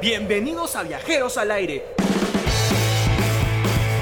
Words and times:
Bienvenidos 0.00 0.76
a 0.76 0.82
Viajeros 0.82 1.38
al 1.38 1.50
Aire. 1.50 1.82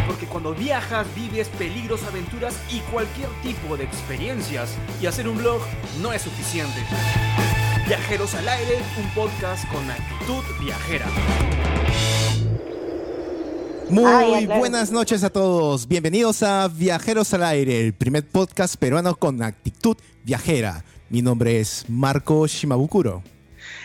Porque 0.08 0.26
cuando 0.26 0.52
viajas 0.52 1.06
vives 1.14 1.48
peligros, 1.50 2.02
aventuras 2.02 2.60
y 2.68 2.80
cualquier 2.90 3.28
tipo 3.42 3.76
de 3.76 3.84
experiencias. 3.84 4.74
Y 5.00 5.06
hacer 5.06 5.28
un 5.28 5.38
blog 5.38 5.60
no 6.02 6.12
es 6.12 6.22
suficiente. 6.22 6.80
Viajeros 7.86 8.34
al 8.34 8.48
Aire, 8.48 8.78
un 8.98 9.08
podcast 9.14 9.70
con 9.70 9.88
actitud 9.88 10.42
viajera. 10.60 11.06
Muy 13.88 14.46
buenas 14.46 14.90
noches 14.90 15.22
a 15.22 15.30
todos. 15.30 15.86
Bienvenidos 15.86 16.42
a 16.42 16.66
Viajeros 16.66 17.32
al 17.34 17.44
Aire, 17.44 17.80
el 17.86 17.92
primer 17.92 18.26
podcast 18.26 18.74
peruano 18.76 19.14
con 19.14 19.40
actitud 19.44 19.96
viajera. 20.24 20.84
Mi 21.08 21.22
nombre 21.22 21.60
es 21.60 21.84
Marco 21.88 22.48
Shimabukuro. 22.48 23.22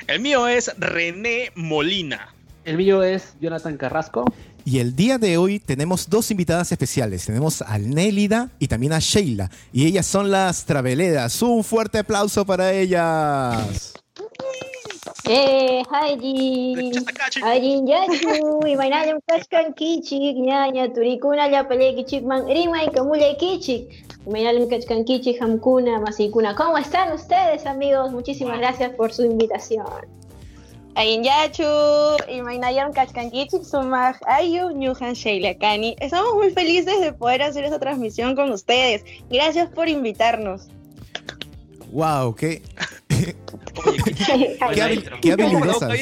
El 0.08 0.20
mío 0.22 0.48
es 0.48 0.72
René 0.78 1.52
Molina. 1.56 2.34
El 2.66 2.78
mío 2.78 3.04
es 3.04 3.36
Jonathan 3.40 3.78
Carrasco. 3.78 4.26
Y 4.66 4.80
el 4.80 4.96
día 4.96 5.18
de 5.18 5.38
hoy 5.38 5.60
tenemos 5.60 6.10
dos 6.10 6.30
invitadas 6.30 6.72
especiales. 6.72 7.26
Tenemos 7.26 7.62
a 7.62 7.80
Nélida 7.80 8.50
y 8.60 8.68
también 8.68 8.94
a 8.94 9.00
Sheila. 9.00 9.50
Y 9.74 9.88
ellas 9.88 10.06
son 10.06 10.30
las 10.30 10.66
Traveledas. 10.66 11.42
Un 11.42 11.64
fuerte 11.64 12.00
aplauso 12.00 12.46
para 12.46 12.72
ellas. 12.74 13.94
Eh, 15.26 15.84
Haji. 15.90 16.92
Haji 17.44 17.82
yachu, 17.86 18.68
imaynallam 18.68 19.20
kashkan 19.28 19.74
kichik, 19.74 20.38
ñaña 20.38 20.94
turikuna 20.94 21.50
llapalay 21.50 21.96
kichikman 21.96 22.48
rimay 22.48 22.90
kamulay 22.92 23.38
kichik. 23.38 24.09
Hamkuna, 25.40 26.00
masikuna. 26.00 26.56
¿Cómo 26.56 26.78
están 26.78 27.14
ustedes, 27.14 27.66
amigos? 27.66 28.12
Muchísimas 28.12 28.60
gracias 28.60 28.92
por 28.96 29.14
su 29.14 29.24
invitación. 29.24 29.86
Ayinyachu, 30.96 31.64
ayu. 34.28 34.70
Estamos 36.00 36.36
muy 36.36 36.50
felices 36.50 37.00
de 37.00 37.14
poder 37.14 37.42
hacer 37.44 37.64
esta 37.64 37.80
transmisión 37.80 38.36
con 38.36 38.52
ustedes. 38.52 39.06
Gracias 39.30 39.70
por 39.70 39.88
invitarnos. 39.88 40.68
Wow, 41.92 42.36
qué 42.36 42.62
qué, 44.74 45.04
qué 45.22 45.32
habilidosas. 45.32 45.98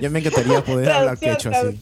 Ya 0.00 0.10
me 0.10 0.18
encantaría 0.18 0.62
poder 0.62 0.90
hablar 0.90 1.18
quechua 1.18 1.52
así. 1.52 1.80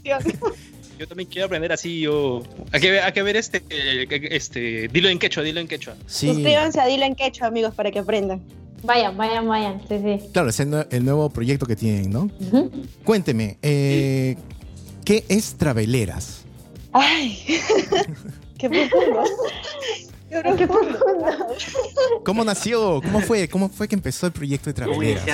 Yo 1.02 1.08
también 1.08 1.28
quiero 1.28 1.46
aprender 1.46 1.72
así. 1.72 1.98
Yo... 1.98 2.44
Hay, 2.70 2.80
que 2.80 2.92
ver, 2.92 3.02
hay 3.02 3.10
que 3.10 3.24
ver 3.24 3.34
este, 3.34 3.60
este. 4.36 4.86
Dilo 4.86 5.08
en 5.08 5.18
quechua, 5.18 5.42
dilo 5.42 5.58
en 5.58 5.66
quechua. 5.66 5.96
Sí. 6.06 6.28
Suscríbanse 6.28 6.80
a 6.80 6.86
Dilo 6.86 7.04
en 7.04 7.16
quechua, 7.16 7.48
amigos, 7.48 7.74
para 7.74 7.90
que 7.90 7.98
aprendan. 7.98 8.40
Vayan, 8.84 9.16
vayan, 9.16 9.48
vayan. 9.48 9.80
Sí, 9.88 9.98
sí. 9.98 10.28
Claro, 10.32 10.50
es 10.50 10.60
el, 10.60 10.86
el 10.92 11.04
nuevo 11.04 11.28
proyecto 11.28 11.66
que 11.66 11.74
tienen, 11.74 12.08
¿no? 12.08 12.30
Cuénteme, 13.02 13.58
eh, 13.62 14.36
¿qué 15.04 15.24
es 15.28 15.56
Traveleras? 15.56 16.44
Ay, 16.92 17.44
qué 18.58 18.70
profundo. 18.70 19.24
Qué 20.30 20.40
profundo. 20.40 21.00
¿Cómo 22.24 22.44
nació? 22.44 23.00
¿Cómo 23.02 23.20
fue? 23.22 23.48
¿Cómo 23.48 23.68
fue 23.68 23.88
que 23.88 23.96
empezó 23.96 24.26
el 24.26 24.32
proyecto 24.32 24.70
de 24.70 24.74
Traveleras? 24.74 25.24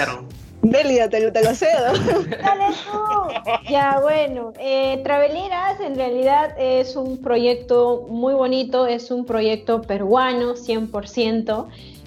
Delia, 0.62 1.08
te, 1.08 1.30
te 1.30 1.44
lo 1.44 1.54
cedo. 1.54 1.92
Dale 2.42 2.66
tú. 2.84 3.70
Ya, 3.70 4.00
bueno, 4.00 4.52
eh, 4.58 5.00
Traveleras 5.04 5.80
en 5.80 5.94
realidad 5.94 6.54
es 6.58 6.96
un 6.96 7.18
proyecto 7.22 8.06
muy 8.08 8.34
bonito, 8.34 8.86
es 8.86 9.10
un 9.10 9.24
proyecto 9.24 9.82
peruano, 9.82 10.54
100%. 10.54 11.66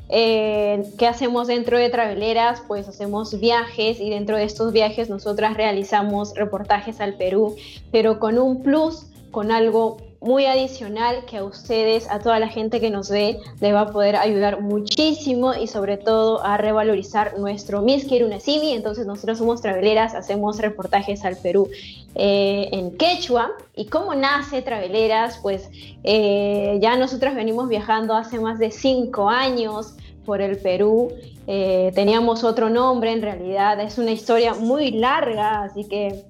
Eh, 0.10 0.84
¿Qué 0.98 1.08
hacemos 1.08 1.48
dentro 1.48 1.78
de 1.78 1.90
Traveleras? 1.90 2.62
Pues 2.68 2.88
hacemos 2.90 3.40
viajes 3.40 4.00
y 4.02 4.10
dentro 4.10 4.36
de 4.36 4.44
estos 4.44 4.74
viajes 4.74 5.10
nosotras 5.10 5.56
realizamos 5.56 6.34
reportajes 6.36 7.00
al 7.00 7.16
Perú, 7.16 7.56
pero 7.92 8.20
con 8.20 8.38
un 8.38 8.62
plus, 8.62 9.06
con 9.32 9.52
algo 9.52 9.98
muy 10.22 10.46
adicional 10.46 11.26
que 11.26 11.38
a 11.38 11.44
ustedes, 11.44 12.08
a 12.09 12.20
toda 12.20 12.38
la 12.38 12.48
gente 12.48 12.80
que 12.80 12.92
nos 12.92 13.09
ve, 13.09 13.40
le 13.59 13.74
va 13.74 13.82
a 13.82 13.92
poder 13.92 14.16
ayudar 14.16 14.62
muchísimo 14.62 15.56
y 15.56 15.66
sobre 15.66 15.98
todo 15.98 16.44
a 16.44 16.58
revalorizar 16.58 17.40
nuestro 17.40 17.82
Miskirunasimi. 17.82 18.74
Entonces 18.74 19.08
nosotros 19.08 19.40
somos 19.40 19.62
traveleras, 19.62 20.14
hacemos 20.14 20.60
reportajes 20.60 21.26
al 21.26 21.38
Perú 21.38 21.68
eh, 22.14 22.70
en 22.72 22.96
quechua. 22.98 23.52
¿Y 23.76 23.86
cómo 23.88 24.14
nace 24.14 24.62
Traveleras? 24.62 25.40
Pues 25.42 25.68
eh, 26.04 26.78
ya 26.80 26.98
nosotros 26.98 27.34
venimos 27.34 27.68
viajando 27.68 28.14
hace 28.14 28.40
más 28.40 28.60
de 28.60 28.70
cinco 28.70 29.28
años 29.28 29.96
por 30.24 30.40
el 30.40 30.58
Perú. 30.58 31.12
Eh, 31.48 31.92
teníamos 31.96 32.44
otro 32.44 32.70
nombre 32.70 33.12
en 33.12 33.24
realidad, 33.24 33.80
es 33.80 33.98
una 33.98 34.12
historia 34.12 34.54
muy 34.54 34.92
larga, 34.92 35.64
así 35.64 35.86
que... 35.86 36.26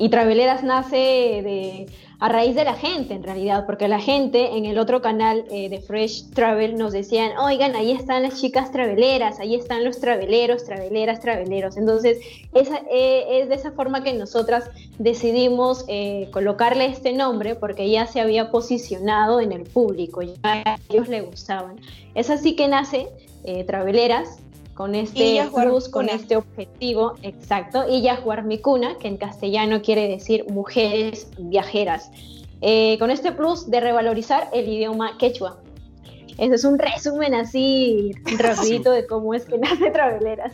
y 0.00 0.08
Traveleras 0.08 0.64
nace 0.64 0.96
de 0.96 1.86
a 2.18 2.28
raíz 2.28 2.54
de 2.54 2.64
la 2.64 2.74
gente 2.74 3.14
en 3.14 3.22
realidad, 3.22 3.66
porque 3.66 3.88
la 3.88 4.00
gente 4.00 4.56
en 4.56 4.64
el 4.64 4.78
otro 4.78 5.02
canal 5.02 5.44
eh, 5.50 5.68
de 5.68 5.80
Fresh 5.80 6.30
Travel 6.30 6.76
nos 6.76 6.92
decían, 6.92 7.32
oigan, 7.38 7.76
ahí 7.76 7.92
están 7.92 8.22
las 8.22 8.40
chicas 8.40 8.72
traveleras, 8.72 9.38
ahí 9.38 9.54
están 9.54 9.84
los 9.84 10.00
traveleros, 10.00 10.64
traveleras, 10.64 11.20
traveleros. 11.20 11.76
Entonces, 11.76 12.18
esa, 12.54 12.80
eh, 12.90 13.40
es 13.40 13.50
de 13.50 13.54
esa 13.54 13.72
forma 13.72 14.02
que 14.02 14.14
nosotras 14.14 14.70
decidimos 14.98 15.84
eh, 15.88 16.28
colocarle 16.32 16.86
este 16.86 17.12
nombre 17.12 17.54
porque 17.54 17.90
ya 17.90 18.06
se 18.06 18.20
había 18.20 18.50
posicionado 18.50 19.40
en 19.40 19.52
el 19.52 19.64
público, 19.64 20.22
ya 20.22 20.34
a 20.42 20.78
ellos 20.88 21.08
le 21.08 21.20
gustaban. 21.20 21.76
Es 22.14 22.30
así 22.30 22.56
que 22.56 22.68
nace 22.68 23.08
Traveleras, 23.68 24.40
con 24.76 24.94
este 24.94 25.42
plus, 25.54 25.88
con 25.88 26.10
este 26.10 26.36
objetivo, 26.36 27.14
exacto, 27.22 27.86
y 27.88 28.02
Yajuar 28.02 28.44
Mikuna, 28.44 28.98
que 28.98 29.08
en 29.08 29.16
castellano 29.16 29.80
quiere 29.80 30.06
decir 30.06 30.44
mujeres 30.50 31.28
viajeras, 31.38 32.10
eh, 32.60 32.98
con 32.98 33.10
este 33.10 33.32
plus 33.32 33.70
de 33.70 33.80
revalorizar 33.80 34.50
el 34.52 34.68
idioma 34.68 35.16
quechua. 35.16 35.58
Ese 36.36 36.56
es 36.56 36.64
un 36.64 36.78
resumen 36.78 37.34
así 37.34 38.12
rapidito 38.38 38.90
de 38.90 39.06
cómo 39.06 39.32
es 39.32 39.46
que 39.46 39.56
nace 39.56 39.90
Traveleras. 39.90 40.52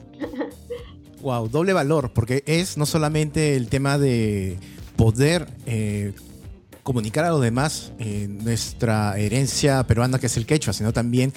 Wow, 1.20 1.48
doble 1.48 1.72
valor, 1.72 2.12
porque 2.12 2.44
es 2.46 2.76
no 2.76 2.86
solamente 2.86 3.56
el 3.56 3.68
tema 3.68 3.98
de 3.98 4.56
poder 4.94 5.48
eh, 5.66 6.12
comunicar 6.84 7.24
a 7.24 7.30
los 7.30 7.40
demás 7.40 7.92
eh, 7.98 8.28
nuestra 8.28 9.18
herencia 9.18 9.84
peruana 9.84 10.20
que 10.20 10.26
es 10.26 10.36
el 10.36 10.46
quechua, 10.46 10.72
sino 10.72 10.92
también 10.92 11.32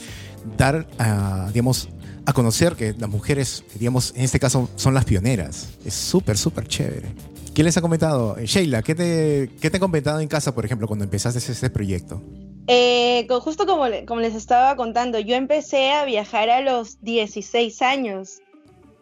dar, 0.57 0.87
uh, 0.99 1.51
digamos, 1.51 1.89
a 2.25 2.33
conocer 2.33 2.75
que 2.75 2.93
las 2.97 3.09
mujeres, 3.09 3.63
digamos, 3.75 4.13
en 4.15 4.23
este 4.23 4.39
caso 4.39 4.69
son 4.75 4.93
las 4.93 5.05
pioneras. 5.05 5.69
Es 5.85 5.93
súper, 5.93 6.37
súper 6.37 6.67
chévere. 6.67 7.09
¿Quién 7.53 7.65
les 7.65 7.77
ha 7.77 7.81
comentado? 7.81 8.37
Eh, 8.37 8.45
Sheila, 8.45 8.81
¿qué 8.81 8.95
te, 8.95 9.49
¿qué 9.61 9.69
te 9.69 9.77
han 9.77 9.81
comentado 9.81 10.19
en 10.19 10.27
casa, 10.27 10.53
por 10.53 10.65
ejemplo, 10.65 10.87
cuando 10.87 11.05
empezaste 11.05 11.39
este 11.39 11.69
proyecto? 11.69 12.21
Eh, 12.67 13.27
justo 13.41 13.65
como, 13.65 13.85
como 14.05 14.21
les 14.21 14.35
estaba 14.35 14.75
contando, 14.75 15.19
yo 15.19 15.35
empecé 15.35 15.91
a 15.91 16.03
viajar 16.05 16.49
a 16.49 16.61
los 16.61 17.01
16 17.01 17.81
años. 17.81 18.39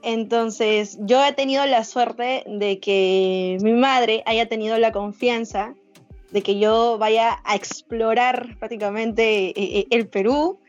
Entonces, 0.03 0.97
yo 1.00 1.23
he 1.25 1.31
tenido 1.31 1.66
la 1.66 1.85
suerte 1.85 2.44
de 2.45 2.79
que 2.79 3.57
mi 3.62 3.72
madre 3.72 4.22
haya 4.25 4.50
tenido 4.50 4.78
la 4.78 4.91
confianza 4.91 5.73
de 6.33 6.41
que 6.41 6.59
yo 6.59 6.97
vaya 6.97 7.39
a 7.45 7.56
explorar 7.56 8.57
prácticamente 8.59 9.53
eh, 9.56 9.88
el 9.91 10.07
Perú 10.07 10.59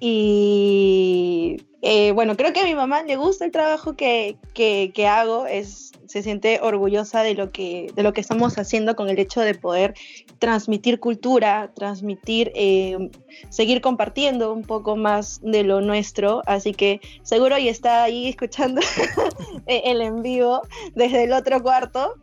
y 0.00 1.56
eh, 1.88 2.10
bueno, 2.12 2.36
creo 2.36 2.52
que 2.52 2.58
a 2.58 2.64
mi 2.64 2.74
mamá 2.74 3.04
le 3.04 3.14
gusta 3.14 3.44
el 3.44 3.52
trabajo 3.52 3.94
que, 3.94 4.36
que, 4.54 5.06
hago, 5.06 5.46
es, 5.46 5.92
se 6.06 6.22
siente 6.22 6.58
orgullosa 6.60 7.22
de 7.22 7.34
lo, 7.34 7.52
que, 7.52 7.92
de 7.94 8.02
lo 8.02 8.12
que 8.12 8.20
estamos 8.20 8.58
haciendo 8.58 8.96
con 8.96 9.08
el 9.08 9.20
hecho 9.20 9.40
de 9.40 9.54
poder 9.54 9.94
transmitir 10.40 10.98
cultura, 10.98 11.70
transmitir, 11.76 12.50
eh, 12.56 13.10
seguir 13.50 13.80
compartiendo 13.82 14.52
un 14.52 14.62
poco 14.62 14.96
más 14.96 15.40
de 15.42 15.62
lo 15.62 15.80
nuestro, 15.80 16.42
así 16.46 16.72
que 16.72 17.00
seguro 17.22 17.56
y 17.56 17.68
está 17.68 18.02
ahí 18.02 18.28
escuchando 18.28 18.80
el 19.66 20.00
en 20.00 20.22
vivo 20.22 20.62
desde 20.96 21.22
el 21.22 21.32
otro 21.32 21.62
cuarto. 21.62 22.14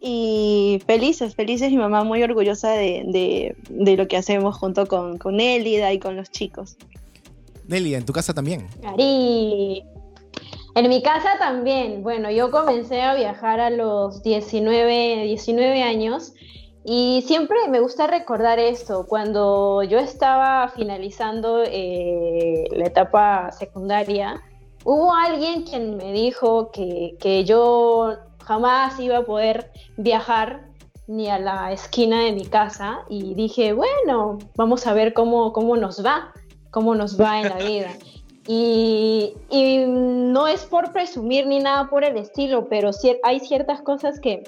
Y 0.00 0.80
felices, 0.86 1.34
felices, 1.34 1.72
mi 1.72 1.78
mamá 1.78 2.04
muy 2.04 2.22
orgullosa 2.22 2.70
de, 2.70 3.02
de, 3.08 3.56
de 3.68 3.96
lo 3.96 4.06
que 4.06 4.16
hacemos 4.16 4.56
junto 4.56 4.86
con, 4.86 5.18
con 5.18 5.40
Elida 5.40 5.92
y 5.92 5.98
con 5.98 6.14
los 6.14 6.30
chicos. 6.30 6.76
Nelly, 7.68 7.94
¿en 7.94 8.06
tu 8.06 8.14
casa 8.14 8.32
también? 8.32 8.66
Cari. 8.80 9.84
En 10.74 10.88
mi 10.88 11.02
casa 11.02 11.36
también. 11.38 12.02
Bueno, 12.02 12.30
yo 12.30 12.50
comencé 12.50 13.02
a 13.02 13.14
viajar 13.14 13.60
a 13.60 13.68
los 13.68 14.22
19, 14.22 15.24
19 15.24 15.82
años 15.82 16.32
y 16.84 17.22
siempre 17.26 17.58
me 17.68 17.80
gusta 17.80 18.06
recordar 18.06 18.58
esto. 18.58 19.06
Cuando 19.06 19.82
yo 19.82 19.98
estaba 19.98 20.68
finalizando 20.68 21.62
eh, 21.62 22.64
la 22.72 22.86
etapa 22.86 23.52
secundaria, 23.52 24.40
hubo 24.84 25.12
alguien 25.12 25.64
quien 25.64 25.98
me 25.98 26.12
dijo 26.12 26.70
que, 26.70 27.16
que 27.20 27.44
yo 27.44 28.16
jamás 28.42 28.98
iba 28.98 29.18
a 29.18 29.24
poder 29.26 29.72
viajar 29.98 30.68
ni 31.06 31.28
a 31.28 31.38
la 31.38 31.70
esquina 31.72 32.22
de 32.22 32.32
mi 32.32 32.46
casa 32.46 33.00
y 33.10 33.34
dije, 33.34 33.74
bueno, 33.74 34.38
vamos 34.56 34.86
a 34.86 34.94
ver 34.94 35.12
cómo, 35.12 35.52
cómo 35.52 35.76
nos 35.76 36.02
va 36.04 36.32
cómo 36.70 36.94
nos 36.94 37.20
va 37.20 37.40
en 37.40 37.48
la 37.48 37.56
vida. 37.56 37.90
Y, 38.46 39.34
y 39.50 39.84
no 39.86 40.46
es 40.48 40.64
por 40.64 40.92
presumir 40.92 41.46
ni 41.46 41.60
nada 41.60 41.90
por 41.90 42.02
el 42.02 42.16
estilo, 42.16 42.66
pero 42.68 42.90
cier- 42.90 43.18
hay 43.22 43.40
ciertas 43.40 43.82
cosas 43.82 44.20
que 44.20 44.44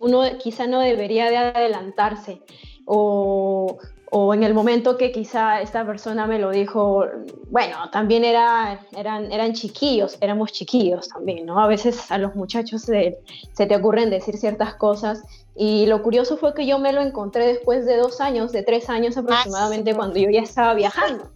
uno 0.00 0.22
quizá 0.38 0.66
no 0.66 0.80
debería 0.80 1.28
de 1.28 1.36
adelantarse 1.36 2.40
o, 2.86 3.76
o 4.10 4.32
en 4.34 4.42
el 4.42 4.54
momento 4.54 4.96
que 4.96 5.12
quizá 5.12 5.60
esta 5.60 5.84
persona 5.84 6.26
me 6.26 6.38
lo 6.38 6.50
dijo, 6.50 7.04
bueno, 7.50 7.76
también 7.90 8.24
era, 8.24 8.80
eran, 8.96 9.30
eran 9.30 9.52
chiquillos, 9.52 10.16
éramos 10.22 10.52
chiquillos 10.52 11.08
también, 11.08 11.44
¿no? 11.44 11.60
A 11.60 11.66
veces 11.66 12.10
a 12.10 12.16
los 12.16 12.34
muchachos 12.36 12.82
se, 12.82 13.18
se 13.52 13.66
te 13.66 13.76
ocurren 13.76 14.08
decir 14.08 14.38
ciertas 14.38 14.74
cosas 14.76 15.22
y 15.54 15.84
lo 15.86 16.02
curioso 16.02 16.38
fue 16.38 16.54
que 16.54 16.66
yo 16.66 16.78
me 16.78 16.92
lo 16.92 17.02
encontré 17.02 17.46
después 17.46 17.84
de 17.84 17.96
dos 17.98 18.20
años, 18.22 18.52
de 18.52 18.62
tres 18.62 18.88
años 18.88 19.16
aproximadamente, 19.18 19.90
sí. 19.90 19.96
cuando 19.96 20.18
yo 20.18 20.30
ya 20.30 20.40
estaba 20.40 20.72
viajando. 20.72 21.30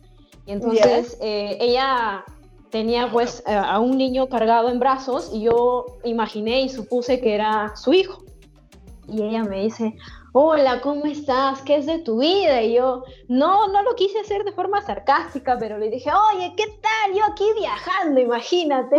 Y 0.51 0.53
entonces 0.55 1.17
eh, 1.21 1.59
ella 1.61 2.25
tenía 2.71 3.09
pues 3.13 3.41
a 3.47 3.75
a 3.75 3.79
un 3.79 3.97
niño 3.97 4.29
cargado 4.29 4.69
en 4.69 4.81
brazos 4.81 5.31
y 5.33 5.43
yo 5.43 5.87
imaginé 6.03 6.63
y 6.63 6.69
supuse 6.69 7.21
que 7.21 7.37
era 7.37 7.77
su 7.77 7.93
hijo. 7.93 8.25
Y 9.07 9.23
ella 9.23 9.45
me 9.45 9.61
dice, 9.63 9.95
hola, 10.33 10.81
¿cómo 10.81 11.05
estás? 11.07 11.63
¿Qué 11.63 11.77
es 11.77 11.87
de 11.87 11.99
tu 12.01 12.19
vida? 12.19 12.63
Y 12.63 12.75
yo, 12.75 13.05
no, 13.29 13.69
no 13.69 13.83
lo 13.85 13.95
quise 13.95 14.19
hacer 14.19 14.43
de 14.43 14.51
forma 14.51 14.83
sarcástica, 14.83 15.57
pero 15.57 15.79
le 15.79 15.89
dije, 15.89 16.11
oye, 16.35 16.53
¿qué 16.57 16.65
tal? 16.81 17.15
Yo 17.17 17.25
aquí 17.25 17.45
viajando, 17.57 18.19
imagínate. 18.21 18.99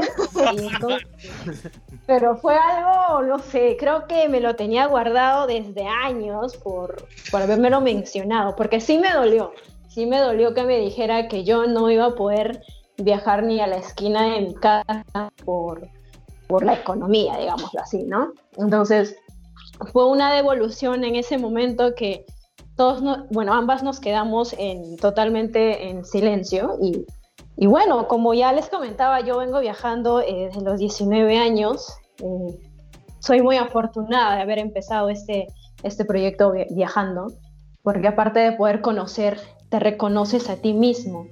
Entonces- 0.58 1.72
pero 2.08 2.36
fue 2.38 2.56
algo, 2.56 3.24
no 3.24 3.40
sé, 3.40 3.76
creo 3.78 4.08
que 4.08 4.28
me 4.30 4.40
lo 4.40 4.56
tenía 4.56 4.86
guardado 4.88 5.48
desde 5.48 5.86
años 5.86 6.56
por, 6.58 7.08
por 7.30 7.42
habérmelo 7.42 7.80
mencionado, 7.82 8.56
porque 8.56 8.82
sí 8.82 8.98
me 8.98 9.12
dolió, 9.14 9.54
sí 9.94 10.06
me 10.06 10.20
dolió 10.20 10.54
que 10.54 10.64
me 10.64 10.78
dijera 10.80 11.28
que 11.28 11.44
yo 11.44 11.68
no 11.68 11.90
iba 11.90 12.06
a 12.06 12.16
poder 12.16 12.62
viajar 12.98 13.44
ni 13.44 13.60
a 13.60 13.68
la 13.68 13.78
esquina 13.78 14.24
de 14.34 14.42
mi 14.42 14.54
casa 14.56 15.06
por, 15.46 15.88
por 16.48 16.64
la 16.64 16.74
economía, 16.74 17.38
digámoslo 17.38 17.82
así, 17.82 18.04
¿no? 18.04 18.32
Entonces, 18.58 19.16
fue 19.92 20.08
una 20.08 20.34
devolución 20.34 21.04
en 21.04 21.16
ese 21.16 21.38
momento 21.38 21.94
que 21.96 22.26
todos, 22.76 23.02
no- 23.02 23.26
bueno, 23.32 23.54
ambas 23.54 23.84
nos 23.84 24.00
quedamos 24.00 24.54
en, 24.58 24.96
totalmente 24.98 25.90
en 25.90 26.06
silencio 26.06 26.78
y, 26.82 27.06
y 27.58 27.68
bueno, 27.68 28.08
como 28.08 28.34
ya 28.34 28.54
les 28.54 28.70
comentaba, 28.70 29.22
yo 29.22 29.38
vengo 29.40 29.60
viajando 29.60 30.22
eh, 30.22 30.48
desde 30.50 30.62
los 30.62 30.80
19 30.80 31.38
años. 31.38 31.88
eh, 32.20 32.58
soy 33.20 33.42
muy 33.42 33.58
afortunada 33.58 34.36
de 34.36 34.42
haber 34.42 34.58
empezado 34.58 35.10
este, 35.10 35.46
este 35.84 36.06
proyecto 36.06 36.52
vi- 36.54 36.66
viajando, 36.72 37.28
porque 37.84 38.08
aparte 38.08 38.40
de 38.40 38.52
poder 38.54 38.82
conocer, 38.82 39.40
te 39.72 39.80
reconoces 39.80 40.50
a 40.50 40.58
ti 40.58 40.74
mismo, 40.74 41.30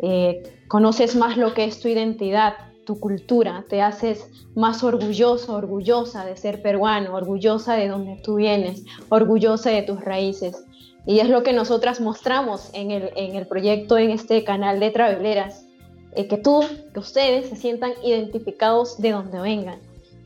eh, 0.00 0.42
conoces 0.66 1.14
más 1.14 1.36
lo 1.36 1.52
que 1.52 1.64
es 1.64 1.78
tu 1.78 1.88
identidad, 1.88 2.54
tu 2.86 2.98
cultura, 2.98 3.64
te 3.68 3.82
haces 3.82 4.28
más 4.54 4.82
orgulloso, 4.82 5.54
orgullosa 5.54 6.24
de 6.24 6.36
ser 6.36 6.62
peruano, 6.62 7.14
orgullosa 7.14 7.74
de 7.74 7.88
donde 7.88 8.16
tú 8.24 8.36
vienes, 8.36 8.82
orgullosa 9.10 9.70
de 9.70 9.82
tus 9.82 10.00
raíces. 10.00 10.64
Y 11.04 11.20
es 11.20 11.28
lo 11.28 11.42
que 11.42 11.52
nosotras 11.52 12.00
mostramos 12.00 12.70
en 12.72 12.90
el, 12.90 13.10
en 13.14 13.36
el 13.36 13.46
proyecto, 13.46 13.98
en 13.98 14.10
este 14.10 14.42
canal 14.42 14.80
de 14.80 14.90
Traveleras, 14.90 15.66
eh, 16.16 16.26
que 16.26 16.38
tú, 16.38 16.64
que 16.94 16.98
ustedes 16.98 17.50
se 17.50 17.56
sientan 17.56 17.92
identificados 18.02 19.00
de 19.00 19.12
donde 19.12 19.38
vengan. 19.38 19.80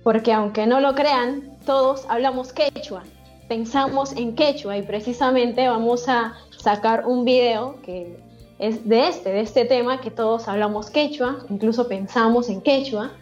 Porque 0.04 0.32
aunque 0.32 0.68
no 0.68 0.80
lo 0.80 0.94
crean, 0.94 1.58
todos 1.66 2.06
hablamos 2.08 2.52
quechua, 2.52 3.02
pensamos 3.48 4.12
en 4.12 4.36
quechua 4.36 4.78
y 4.78 4.82
precisamente 4.82 5.66
vamos 5.68 6.08
a 6.08 6.34
sacar 6.58 7.06
un 7.06 7.24
video 7.24 7.76
que 7.82 8.18
es 8.58 8.88
de 8.88 9.08
este, 9.08 9.30
de 9.30 9.40
este 9.40 9.64
tema, 9.64 10.00
que 10.00 10.10
todos 10.10 10.48
hablamos 10.48 10.90
quechua, 10.90 11.38
incluso 11.50 11.88
pensamos 11.88 12.48
en 12.48 12.60
quechua 12.60 13.12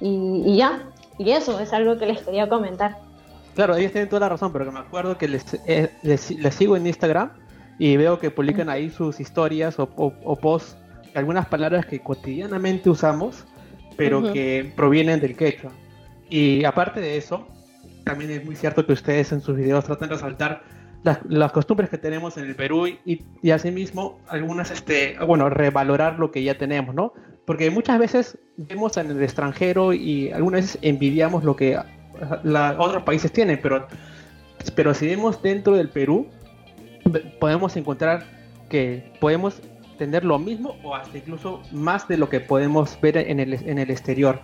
y, 0.00 0.42
y 0.44 0.56
ya. 0.56 0.90
Y 1.18 1.30
eso 1.30 1.58
es 1.60 1.72
algo 1.72 1.98
que 1.98 2.06
les 2.06 2.20
quería 2.22 2.48
comentar. 2.48 2.98
Claro, 3.54 3.74
ellos 3.74 3.92
tienen 3.92 4.08
toda 4.08 4.20
la 4.20 4.28
razón, 4.28 4.52
pero 4.52 4.66
que 4.66 4.70
me 4.70 4.80
acuerdo 4.80 5.16
que 5.16 5.28
les, 5.28 5.44
eh, 5.66 5.90
les, 6.02 6.30
les 6.30 6.54
sigo 6.54 6.76
en 6.76 6.86
Instagram 6.86 7.30
y 7.78 7.96
veo 7.96 8.18
que 8.18 8.30
publican 8.30 8.68
ahí 8.68 8.90
sus 8.90 9.18
historias 9.18 9.78
o, 9.78 9.88
o, 9.96 10.12
o 10.24 10.36
posts, 10.36 10.76
algunas 11.14 11.46
palabras 11.46 11.86
que 11.86 12.00
cotidianamente 12.00 12.90
usamos, 12.90 13.44
pero 13.96 14.18
Ujú. 14.18 14.32
que 14.34 14.72
provienen 14.76 15.20
del 15.20 15.36
quechua. 15.36 15.72
Y 16.28 16.64
aparte 16.64 17.00
de 17.00 17.16
eso, 17.16 17.46
también 18.04 18.30
es 18.30 18.44
muy 18.44 18.56
cierto 18.56 18.84
que 18.84 18.92
ustedes 18.92 19.32
en 19.32 19.40
sus 19.40 19.56
videos 19.56 19.84
tratan 19.84 20.10
de 20.10 20.14
resaltar 20.16 20.62
las, 21.02 21.18
las 21.28 21.52
costumbres 21.52 21.88
que 21.90 21.98
tenemos 21.98 22.36
en 22.36 22.44
el 22.46 22.54
Perú 22.56 22.86
y, 22.86 23.24
y 23.42 23.50
asimismo 23.50 24.18
algunas, 24.28 24.70
este, 24.70 25.16
bueno, 25.26 25.48
revalorar 25.50 26.18
lo 26.18 26.30
que 26.30 26.42
ya 26.42 26.56
tenemos, 26.58 26.94
¿no? 26.94 27.12
Porque 27.44 27.70
muchas 27.70 27.98
veces 27.98 28.38
vemos 28.56 28.96
en 28.96 29.10
el 29.10 29.22
extranjero 29.22 29.92
y 29.92 30.32
algunas 30.32 30.62
veces 30.62 30.78
envidiamos 30.82 31.44
lo 31.44 31.54
que 31.54 31.78
la- 32.42 32.74
otros 32.78 33.02
países 33.04 33.30
tienen, 33.30 33.60
pero, 33.62 33.86
pero 34.74 34.94
si 34.94 35.06
vemos 35.06 35.40
dentro 35.42 35.74
del 35.76 35.88
Perú, 35.88 36.26
podemos 37.40 37.76
encontrar 37.76 38.24
que 38.68 39.12
podemos 39.20 39.60
tener 39.98 40.24
lo 40.24 40.38
mismo 40.38 40.76
o 40.82 40.94
hasta 40.94 41.16
incluso 41.16 41.62
más 41.72 42.08
de 42.08 42.16
lo 42.18 42.28
que 42.28 42.40
podemos 42.40 42.98
ver 43.00 43.16
en 43.16 43.38
el, 43.40 43.54
en 43.54 43.78
el 43.78 43.90
exterior. 43.90 44.40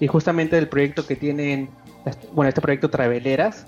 Y 0.00 0.06
justamente 0.06 0.56
el 0.58 0.68
proyecto 0.68 1.06
que 1.06 1.14
tienen, 1.16 1.68
este- 2.06 2.26
bueno, 2.32 2.48
este 2.48 2.60
proyecto 2.60 2.88
Traveleras, 2.90 3.66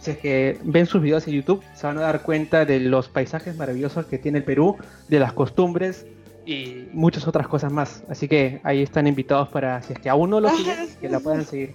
si 0.00 0.12
es 0.12 0.18
que 0.18 0.58
ven 0.64 0.86
sus 0.86 1.02
videos 1.02 1.26
en 1.26 1.34
YouTube, 1.34 1.62
se 1.74 1.86
van 1.86 1.98
a 1.98 2.02
dar 2.02 2.22
cuenta 2.22 2.64
de 2.64 2.80
los 2.80 3.08
paisajes 3.08 3.56
maravillosos 3.56 4.06
que 4.06 4.18
tiene 4.18 4.38
el 4.38 4.44
Perú, 4.44 4.76
de 5.08 5.18
las 5.18 5.32
costumbres 5.32 6.06
y 6.46 6.84
muchas 6.92 7.26
otras 7.28 7.46
cosas 7.48 7.72
más. 7.72 8.02
Así 8.08 8.26
que 8.28 8.60
ahí 8.64 8.82
están 8.82 9.06
invitados 9.06 9.48
para, 9.48 9.82
si 9.82 9.92
es 9.92 9.98
que 9.98 10.08
aún 10.08 10.30
no 10.30 10.40
lo 10.40 10.48
siguen, 10.56 10.88
que 11.00 11.08
la 11.08 11.20
puedan 11.20 11.44
seguir. 11.44 11.74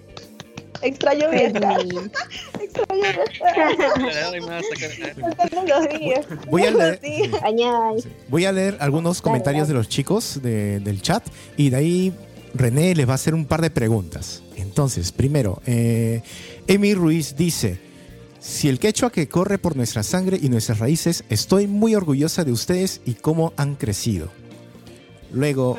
Extraño 0.81 1.29
viajar. 1.29 1.77
Extraño. 2.59 3.19
Voy 6.49 6.63
a 6.63 6.71
leer. 6.71 6.99
Voy 8.29 8.45
a 8.45 8.51
leer 8.51 8.77
algunos 8.79 9.21
comentarios 9.21 9.67
de 9.67 9.73
los 9.73 9.87
chicos 9.89 10.39
de- 10.41 10.79
del 10.79 11.01
chat 11.01 11.23
y 11.57 11.69
de 11.69 11.75
ahí 11.77 12.13
René 12.53 12.93
les 12.95 13.07
va 13.07 13.13
a 13.13 13.15
hacer 13.15 13.33
un 13.33 13.45
par 13.45 13.61
de 13.61 13.69
preguntas. 13.69 14.43
Entonces, 14.55 15.11
primero, 15.11 15.61
eh, 15.65 16.21
Emi 16.67 16.93
Ruiz 16.93 17.35
dice, 17.35 17.79
si 18.45 18.67
el 18.67 18.77
quechua 18.77 19.09
que 19.09 19.29
corre 19.29 19.57
por 19.57 19.77
nuestra 19.77 20.03
sangre 20.03 20.37
y 20.41 20.49
nuestras 20.49 20.79
raíces, 20.79 21.23
estoy 21.29 21.65
muy 21.67 21.95
orgullosa 21.95 22.43
de 22.43 22.51
ustedes 22.51 22.99
y 23.05 23.13
cómo 23.13 23.53
han 23.55 23.75
crecido. 23.75 24.27
Luego, 25.31 25.77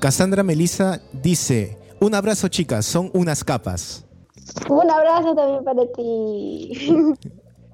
Cassandra 0.00 0.44
Melissa 0.44 1.00
dice, 1.12 1.76
un 2.00 2.14
abrazo 2.14 2.46
chicas, 2.46 2.86
son 2.86 3.10
unas 3.12 3.42
capas. 3.42 4.04
Un 4.68 4.88
abrazo 4.88 5.34
también 5.34 5.64
para 5.64 5.82
ti. 5.94 7.14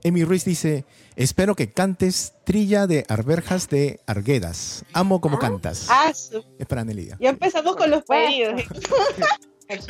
Emi 0.02 0.24
Ruiz 0.24 0.46
dice, 0.46 0.86
espero 1.14 1.54
que 1.54 1.70
cantes 1.70 2.32
Trilla 2.44 2.86
de 2.86 3.04
Arberjas 3.08 3.68
de 3.68 4.00
Arguedas. 4.06 4.84
Amo 4.94 5.20
como 5.20 5.38
cantas. 5.38 5.88
ah, 5.90 6.10
su- 6.14 6.42
Es 6.58 6.66
para 6.66 6.84
Nelida. 6.84 7.18
Ya 7.20 7.28
empezamos 7.30 7.76
con 7.76 7.90
los 7.90 8.02
pedidos. 8.04 8.62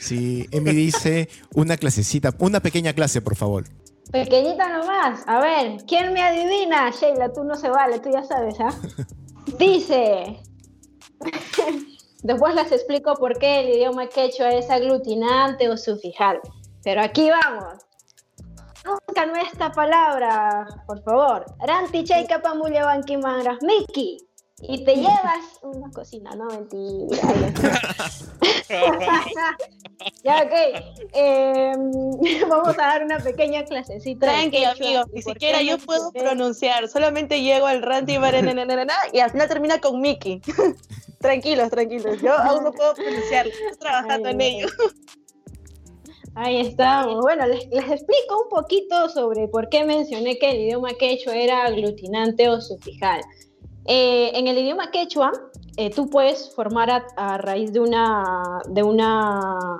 Sí, 0.00 0.48
Emi 0.50 0.70
dice 0.70 1.28
una 1.54 1.76
clasecita, 1.76 2.34
una 2.38 2.60
pequeña 2.60 2.94
clase, 2.94 3.20
por 3.20 3.36
favor. 3.36 3.64
Pequeñita 4.10 4.68
nomás. 4.68 5.22
A 5.26 5.40
ver, 5.40 5.84
¿quién 5.86 6.12
me 6.12 6.22
adivina? 6.22 6.90
Sheila, 6.90 7.32
tú 7.32 7.44
no 7.44 7.54
se 7.54 7.68
vale, 7.68 8.00
tú 8.00 8.10
ya 8.10 8.24
sabes, 8.24 8.58
¿ah? 8.60 8.74
Dice. 9.58 10.40
Después 12.22 12.54
les 12.54 12.72
explico 12.72 13.14
por 13.14 13.38
qué 13.38 13.60
el 13.60 13.76
idioma 13.76 14.08
quechua 14.08 14.50
es 14.50 14.70
aglutinante 14.70 15.68
o 15.68 15.76
sufijal. 15.76 16.40
Pero 16.82 17.02
aquí 17.02 17.30
vamos. 17.30 17.74
Búscame 19.06 19.42
esta 19.42 19.70
palabra, 19.70 20.66
por 20.86 21.02
favor. 21.02 21.44
Ranti 21.66 22.04
Cheika 22.04 22.40
Miki. 23.62 24.29
Y 24.62 24.84
te 24.84 24.94
llevas 24.94 25.58
una 25.62 25.90
cocina, 25.90 26.32
no 26.32 26.46
mentira. 26.46 27.16
ya, 30.22 30.36
ok. 30.44 30.52
Eh, 31.14 31.72
vamos 32.48 32.78
a 32.78 32.82
dar 32.82 33.04
una 33.04 33.18
pequeña 33.18 33.64
clasecita. 33.64 34.26
Tranqui, 34.26 34.64
amigo, 34.64 35.04
y 35.12 35.16
ni 35.16 35.22
siquiera 35.22 35.62
yo 35.62 35.78
puedo 35.78 36.12
pronunciar, 36.12 36.88
solamente 36.88 37.40
llego 37.42 37.66
al 37.66 37.82
ranty 37.82 38.18
barananana, 38.18 38.94
y 39.12 39.20
al 39.20 39.30
final 39.30 39.48
termina 39.48 39.80
con 39.80 40.00
Mickey. 40.00 40.40
tranquilos, 41.20 41.70
tranquilos, 41.70 42.20
yo 42.20 42.34
aún 42.34 42.64
no 42.64 42.72
puedo 42.72 42.94
pronunciarlo, 42.94 43.52
estoy 43.52 43.78
trabajando 43.78 44.28
Ay, 44.28 44.34
en 44.34 44.40
ello. 44.40 44.68
Ahí 46.34 46.60
estamos. 46.60 47.20
Bueno, 47.20 47.46
les, 47.46 47.66
les 47.70 47.90
explico 47.90 48.42
un 48.44 48.48
poquito 48.48 49.08
sobre 49.08 49.48
por 49.48 49.68
qué 49.68 49.84
mencioné 49.84 50.38
que 50.38 50.50
el 50.50 50.60
idioma 50.60 50.90
quechua 50.94 51.34
era 51.34 51.64
aglutinante 51.64 52.48
o 52.48 52.60
sufijal. 52.60 53.20
Eh, 53.86 54.30
en 54.34 54.46
el 54.46 54.58
idioma 54.58 54.90
quechua, 54.90 55.32
eh, 55.76 55.90
tú 55.90 56.08
puedes 56.08 56.54
formar 56.54 56.90
a, 56.90 57.06
a 57.16 57.38
raíz 57.38 57.72
de 57.72 57.80
una, 57.80 58.60
de 58.68 58.82
una, 58.82 59.78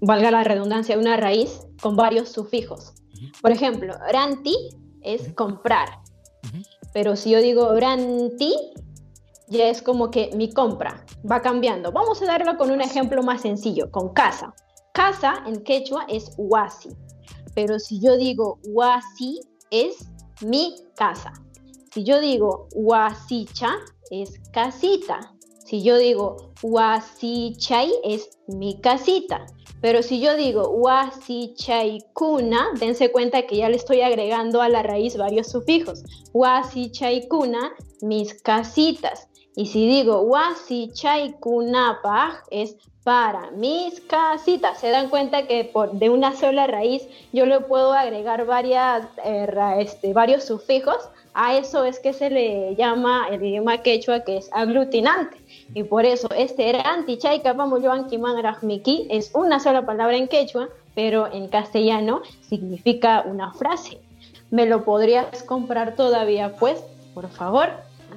valga 0.00 0.30
la 0.30 0.44
redundancia, 0.44 0.96
de 0.96 1.00
una 1.00 1.16
raíz 1.16 1.60
con 1.80 1.96
varios 1.96 2.28
sufijos. 2.28 2.94
Por 3.40 3.50
ejemplo, 3.50 3.94
ranti 4.12 4.54
es 5.02 5.32
comprar. 5.34 5.88
Pero 6.92 7.16
si 7.16 7.30
yo 7.30 7.40
digo 7.40 7.74
ranti, 7.78 8.54
ya 9.48 9.68
es 9.68 9.82
como 9.82 10.10
que 10.10 10.30
mi 10.34 10.52
compra 10.52 11.04
va 11.30 11.40
cambiando. 11.40 11.92
Vamos 11.92 12.22
a 12.22 12.26
darlo 12.26 12.56
con 12.56 12.70
un 12.70 12.80
ejemplo 12.80 13.22
más 13.22 13.42
sencillo, 13.42 13.90
con 13.90 14.12
casa. 14.12 14.54
Casa 14.92 15.42
en 15.46 15.62
quechua 15.62 16.04
es 16.08 16.32
wasi, 16.36 16.90
pero 17.54 17.78
si 17.78 18.00
yo 18.00 18.16
digo 18.16 18.58
wasi 18.64 19.40
es 19.70 20.08
mi 20.42 20.74
casa. 20.96 21.32
Si 21.98 22.04
yo 22.04 22.20
digo 22.20 22.68
wasicha 22.76 23.74
es 24.12 24.38
casita. 24.52 25.34
Si 25.64 25.82
yo 25.82 25.98
digo 25.98 26.52
wasichay 26.62 27.90
es 28.04 28.38
mi 28.46 28.80
casita. 28.80 29.46
Pero 29.80 30.04
si 30.04 30.20
yo 30.20 30.36
digo 30.36 30.68
wasichaykuna, 30.68 32.68
dense 32.78 33.10
cuenta 33.10 33.48
que 33.48 33.56
ya 33.56 33.68
le 33.68 33.74
estoy 33.74 34.02
agregando 34.02 34.62
a 34.62 34.68
la 34.68 34.84
raíz 34.84 35.16
varios 35.16 35.48
sufijos. 35.48 36.04
Wasichaykuna, 36.34 37.72
mis 38.02 38.40
casitas. 38.42 39.26
Y 39.56 39.66
si 39.66 39.88
digo 39.88 40.20
wasichaykunapaj 40.20 42.44
es 42.52 42.76
para 43.08 43.50
mis 43.52 44.02
casitas. 44.02 44.78
Se 44.78 44.90
dan 44.90 45.08
cuenta 45.08 45.46
que 45.46 45.64
por, 45.64 45.92
de 45.92 46.10
una 46.10 46.36
sola 46.36 46.66
raíz 46.66 47.08
yo 47.32 47.46
le 47.46 47.60
puedo 47.60 47.94
agregar 47.94 48.46
eh, 49.24 49.48
este, 49.78 50.12
varios 50.12 50.44
sufijos. 50.44 51.08
A 51.40 51.54
eso 51.54 51.84
es 51.84 52.00
que 52.00 52.12
se 52.12 52.30
le 52.30 52.74
llama 52.74 53.28
el 53.30 53.44
idioma 53.44 53.78
quechua 53.78 54.24
que 54.24 54.38
es 54.38 54.50
aglutinante. 54.52 55.36
Y 55.72 55.84
por 55.84 56.04
eso 56.04 56.28
este 56.36 56.68
era 56.68 56.80
antichayka 56.80 57.54
Rajmiki 58.42 59.06
es 59.08 59.30
una 59.34 59.60
sola 59.60 59.86
palabra 59.86 60.16
en 60.16 60.26
quechua, 60.26 60.68
pero 60.96 61.32
en 61.32 61.46
castellano 61.46 62.22
significa 62.40 63.22
una 63.24 63.52
frase. 63.52 63.98
¿Me 64.50 64.66
lo 64.66 64.84
podrías 64.84 65.44
comprar 65.44 65.94
todavía, 65.94 66.56
pues? 66.56 66.82
Por 67.14 67.28
favor. 67.30 67.68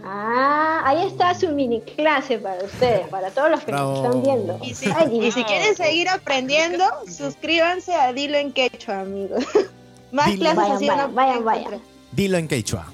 Ah, 0.03 0.81
ahí 0.83 1.05
está 1.05 1.35
su 1.35 1.49
mini 1.49 1.79
clase 1.81 2.39
para 2.39 2.63
ustedes, 2.63 3.07
para 3.09 3.29
todos 3.29 3.51
los 3.51 3.59
que 3.59 3.71
nos 3.71 3.97
están 3.99 4.23
viendo. 4.23 4.57
Y 4.63 4.73
si, 4.73 4.89
Ay, 4.95 5.27
y 5.27 5.31
si 5.31 5.43
quieren 5.43 5.75
seguir 5.75 6.09
aprendiendo, 6.09 6.85
suscríbanse 7.05 7.93
a 7.93 8.13
Dilo 8.13 8.39
en 8.39 8.51
Quechua, 8.51 9.01
amigos. 9.01 9.45
Más 10.11 10.25
Dilo. 10.25 10.39
clases 10.39 10.57
Vayan, 10.57 10.75
así 10.75 10.87
vayan, 10.87 11.07
no 11.09 11.13
vayan, 11.13 11.45
vayan. 11.45 11.81
Dilo 12.13 12.37
en 12.39 12.47
quechua. 12.47 12.91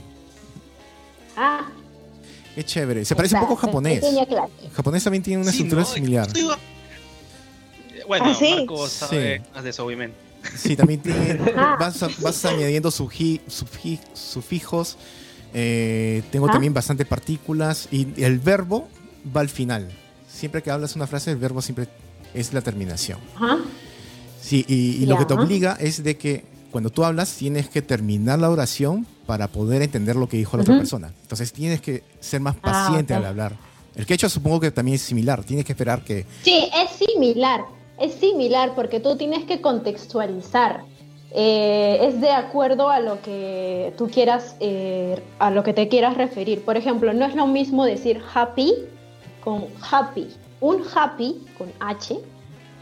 Ah, 1.38 1.68
Qué 2.56 2.64
chévere. 2.66 3.06
Se 3.06 3.16
parece 3.16 3.36
un 3.36 3.42
poco 3.42 3.56
japonés. 3.56 4.04
Japonés 4.76 5.04
también 5.04 5.22
tiene 5.24 5.44
una 5.44 5.52
Sí, 5.52 5.58
estructura 5.60 5.84
¿no? 5.84 5.88
similar. 5.88 6.28
Estoy- 6.28 6.48
Bueno, 8.08 8.26
¿Ah, 8.28 8.34
sí? 8.34 8.54
Marco 8.56 8.88
sabe 8.88 9.38
Sí. 9.38 9.44
más 9.54 9.64
de 9.64 9.70
eso, 9.70 9.86
obviamente. 9.86 10.18
Sí, 10.56 10.76
también 10.76 11.02
tiene, 11.02 11.34
vas, 11.80 12.02
a- 12.04 12.10
vas 12.22 12.46
añadiendo 12.46 12.90
suji- 12.90 13.42
sufi- 13.48 14.00
sufijos. 14.14 14.98
eh, 15.54 16.24
tengo 16.32 16.46
Ajá. 16.46 16.54
también 16.54 16.74
bastante 16.74 17.06
partículas. 17.06 17.88
Y 17.92 18.08
el 18.24 18.40
verbo 18.40 18.88
va 19.36 19.42
al 19.42 19.50
final. 19.50 19.90
Siempre 20.28 20.62
que 20.64 20.72
hablas 20.72 20.96
una 20.96 21.06
frase, 21.08 21.32
el 21.32 21.38
verbo 21.38 21.62
siempre 21.62 21.88
es 22.34 22.54
la 22.54 22.62
terminación. 22.62 23.20
Sí, 24.42 24.66
y, 24.68 25.04
y 25.04 25.06
lo 25.06 25.18
que 25.18 25.26
te 25.26 25.34
obliga 25.36 25.78
es 25.80 26.04
de 26.04 26.18
que 26.18 26.44
cuando 26.78 26.92
tú 26.92 27.04
hablas 27.04 27.36
tienes 27.36 27.70
que 27.70 27.82
terminar 27.82 28.38
la 28.38 28.52
oración 28.52 29.08
para 29.26 29.48
poder 29.48 29.82
entender 29.82 30.16
lo 30.16 30.30
que 30.30 30.38
dijo 30.38 30.58
la 30.58 30.62
otra 30.62 30.78
persona. 30.78 31.12
Entonces 31.24 31.52
tienes 31.52 31.82
que 31.82 32.04
ser 32.20 32.40
más 32.40 32.56
Ah, 32.58 32.62
paciente 32.62 33.16
al 33.16 33.26
hablar. 33.26 33.54
El 33.96 34.06
quechua 34.06 34.30
supongo 34.30 34.60
que 34.60 34.70
también 34.70 34.94
es 34.94 35.02
similar. 35.02 35.44
Tienes 35.44 35.66
que 35.66 35.72
esperar 35.72 36.04
que... 36.04 36.28
Sí, 36.44 36.70
es 36.76 36.92
similar, 36.92 37.62
es 38.00 38.14
similar 38.14 38.76
porque 38.76 39.00
tú 39.00 39.18
tienes 39.18 39.46
que 39.46 39.60
contextualizar. 39.60 40.84
Eh, 41.32 41.98
es 42.00 42.22
de 42.22 42.30
acuerdo 42.30 42.90
a 42.90 43.00
lo 43.00 43.24
que 43.24 43.92
tú 43.98 44.08
quieras, 44.08 44.56
eh, 44.60 45.20
a 45.40 45.50
lo 45.50 45.64
que 45.64 45.74
te 45.74 45.88
quieras 45.88 46.16
referir. 46.16 46.64
Por 46.64 46.78
ejemplo, 46.78 47.12
no 47.12 47.26
es 47.26 47.34
lo 47.34 47.48
mismo 47.48 47.86
decir 47.86 48.22
happy 48.36 48.72
con 49.44 49.66
happy. 49.82 50.28
Un 50.62 50.84
happy 50.94 51.44
con 51.58 51.74
H 51.80 52.20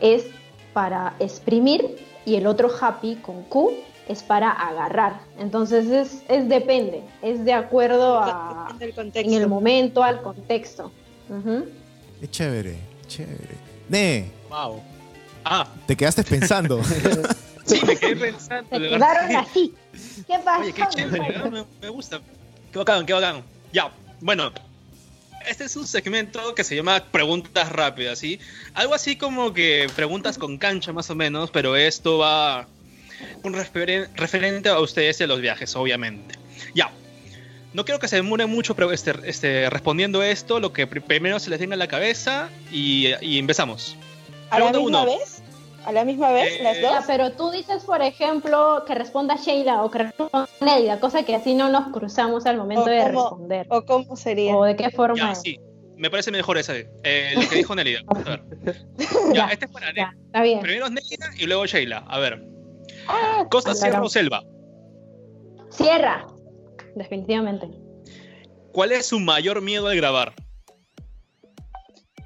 es 0.01 0.25
para 0.73 1.15
exprimir 1.19 1.95
y 2.25 2.35
el 2.35 2.47
otro 2.47 2.69
happy 2.79 3.15
con 3.15 3.43
Q 3.43 3.73
es 4.07 4.23
para 4.23 4.51
agarrar. 4.51 5.19
Entonces 5.39 5.87
es, 5.87 6.23
es 6.27 6.47
depende, 6.49 7.03
es 7.21 7.43
de 7.45 7.53
acuerdo 7.53 8.19
a 8.19 8.67
Depende 8.77 9.11
del 9.13 9.25
en 9.25 9.33
el 9.33 9.47
momento, 9.47 10.03
al 10.03 10.21
contexto. 10.21 10.91
Ujú. 11.29 11.65
Es 12.21 12.31
chévere, 12.31 12.77
chévere. 13.07 13.55
Ne, 13.89 14.31
Wow. 14.49 14.81
Ah, 15.43 15.67
te 15.85 15.95
quedaste 15.95 16.23
pensando. 16.23 16.81
sí, 17.65 17.79
me 17.85 17.95
quedé 17.95 18.15
pensando. 18.15 18.67
Verdad. 18.71 18.97
quedaron 18.97 19.35
así. 19.35 19.73
¿Qué 20.25 20.39
pasó? 20.43 20.61
Oye, 20.61 20.73
qué 20.73 20.83
chévere, 20.89 21.49
me, 21.51 21.65
me 21.81 21.89
gusta. 21.89 22.19
Qué 22.71 22.79
bacán, 22.79 23.05
qué 23.05 23.13
bacán. 23.13 23.43
Ya, 23.71 23.91
bueno. 24.21 24.51
Este 25.47 25.65
es 25.65 25.75
un 25.75 25.87
segmento 25.87 26.55
que 26.55 26.63
se 26.63 26.75
llama 26.75 27.03
Preguntas 27.11 27.71
Rápidas, 27.71 28.19
¿sí? 28.19 28.39
Algo 28.73 28.93
así 28.93 29.15
como 29.15 29.53
que 29.53 29.87
preguntas 29.95 30.37
con 30.37 30.57
cancha 30.57 30.91
más 30.93 31.09
o 31.09 31.15
menos, 31.15 31.51
pero 31.51 31.75
esto 31.75 32.17
va 32.19 32.67
un 33.43 33.53
referen- 33.53 34.09
referente 34.15 34.69
a 34.69 34.79
ustedes 34.79 35.17
de 35.17 35.27
los 35.27 35.39
viajes, 35.41 35.75
obviamente. 35.75 36.35
Ya. 36.73 36.91
No 37.73 37.83
quiero 37.85 37.99
que 37.99 38.07
se 38.07 38.15
demoren 38.17 38.49
mucho 38.49 38.75
pero 38.75 38.91
este, 38.91 39.13
este, 39.25 39.69
respondiendo 39.69 40.23
esto, 40.23 40.59
lo 40.59 40.71
que 40.73 40.89
pr- 40.89 41.01
primero 41.03 41.39
se 41.39 41.49
les 41.49 41.59
venga 41.59 41.73
a 41.75 41.77
la 41.77 41.87
cabeza 41.87 42.49
y, 42.71 43.07
y 43.21 43.37
empezamos. 43.37 43.95
¿A 44.49 44.59
la 44.59 44.65
misma 44.71 45.01
uno. 45.01 45.05
vez? 45.17 45.34
¿A 45.85 45.91
la 45.91 46.03
misma 46.05 46.31
vez? 46.31 46.59
Eh, 46.59 46.63
¿Las 46.63 46.79
Ya, 46.81 46.95
dos? 46.95 47.03
pero 47.07 47.31
tú 47.33 47.51
dices, 47.51 47.83
por 47.83 48.01
ejemplo, 48.01 48.83
que 48.87 48.95
responda 48.95 49.35
Sheila 49.35 49.83
o 49.83 49.91
que 49.91 49.99
responda 49.99 50.47
Nelida, 50.61 50.99
cosa 50.99 51.23
que 51.23 51.35
así 51.35 51.53
no 51.53 51.69
nos 51.69 51.91
cruzamos 51.93 52.45
al 52.45 52.57
momento 52.57 52.83
O 52.83 52.89
de 52.89 53.03
cómo- 53.03 53.21
responder. 53.21 53.67
¿O 53.69 53.85
cómo 53.85 54.15
sería? 54.15 54.55
¿O 54.57 54.63
de 54.63 54.75
qué 54.75 54.89
forma? 54.89 55.15
Ya, 55.17 55.31
es. 55.31 55.41
sí. 55.41 55.59
Me 55.97 56.09
parece 56.09 56.29
mejor 56.31 56.57
ese, 56.57 56.89
eh, 57.03 57.33
el 57.37 57.47
que 57.47 57.55
dijo 57.55 57.73
Nelida. 57.75 58.01
A 58.07 58.13
ver. 58.19 58.43
Ya, 58.65 58.73
Ya, 59.33 59.47
este 59.47 59.65
es 59.65 59.71
para 59.71 59.87
ya, 59.93 60.09
Nelida. 60.11 60.25
está 60.25 60.41
bien. 60.41 60.59
Primero 60.59 60.85
es 60.87 60.91
Nelida 60.91 61.27
y 61.37 61.45
luego 61.45 61.65
Sheila. 61.65 61.99
A 62.07 62.19
ver. 62.19 62.43
Costa, 63.49 63.71
Acá. 63.71 63.79
Sierra 63.79 64.01
o 64.03 64.09
Selva. 64.09 64.43
Cierra, 65.69 66.25
definitivamente. 66.95 67.69
¿Cuál 68.73 68.91
es 68.91 69.05
su 69.05 69.19
mayor 69.19 69.61
miedo 69.61 69.87
al 69.87 69.95
grabar? 69.95 70.33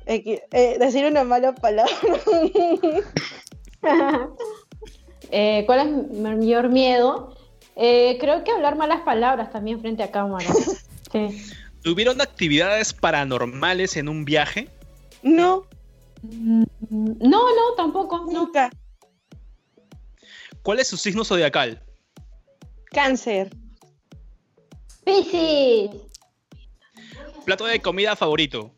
Eh, 0.07 0.41
eh, 0.51 0.77
decir 0.79 1.05
una 1.05 1.23
mala 1.23 1.53
palabra. 1.53 1.93
Eh, 5.31 5.63
¿Cuál 5.67 5.79
es 5.79 5.85
mi 6.11 6.19
mayor 6.21 6.69
miedo? 6.69 7.35
Eh, 7.75 8.17
creo 8.19 8.43
que 8.43 8.51
hablar 8.51 8.75
malas 8.77 9.01
palabras 9.01 9.51
también 9.51 9.79
frente 9.79 10.03
a 10.03 10.11
cámara. 10.11 10.45
Sí. 11.11 11.43
¿Tuvieron 11.81 12.21
actividades 12.21 12.93
paranormales 12.93 13.97
en 13.97 14.09
un 14.09 14.25
viaje? 14.25 14.69
no, 15.23 15.65
Mm, 16.21 16.63
No, 16.89 17.55
no, 17.55 17.73
tampoco. 17.77 18.25
No. 18.25 18.31
nunca. 18.45 18.69
¿Cuál 20.61 20.79
es 20.79 20.87
su 20.87 20.97
signo 20.97 21.23
zodiacal? 21.23 21.81
Cáncer. 22.91 23.49
Piscis. 25.05 25.89
¿Plato 27.45 27.65
de 27.65 27.79
comida 27.81 28.15
favorito? 28.15 28.71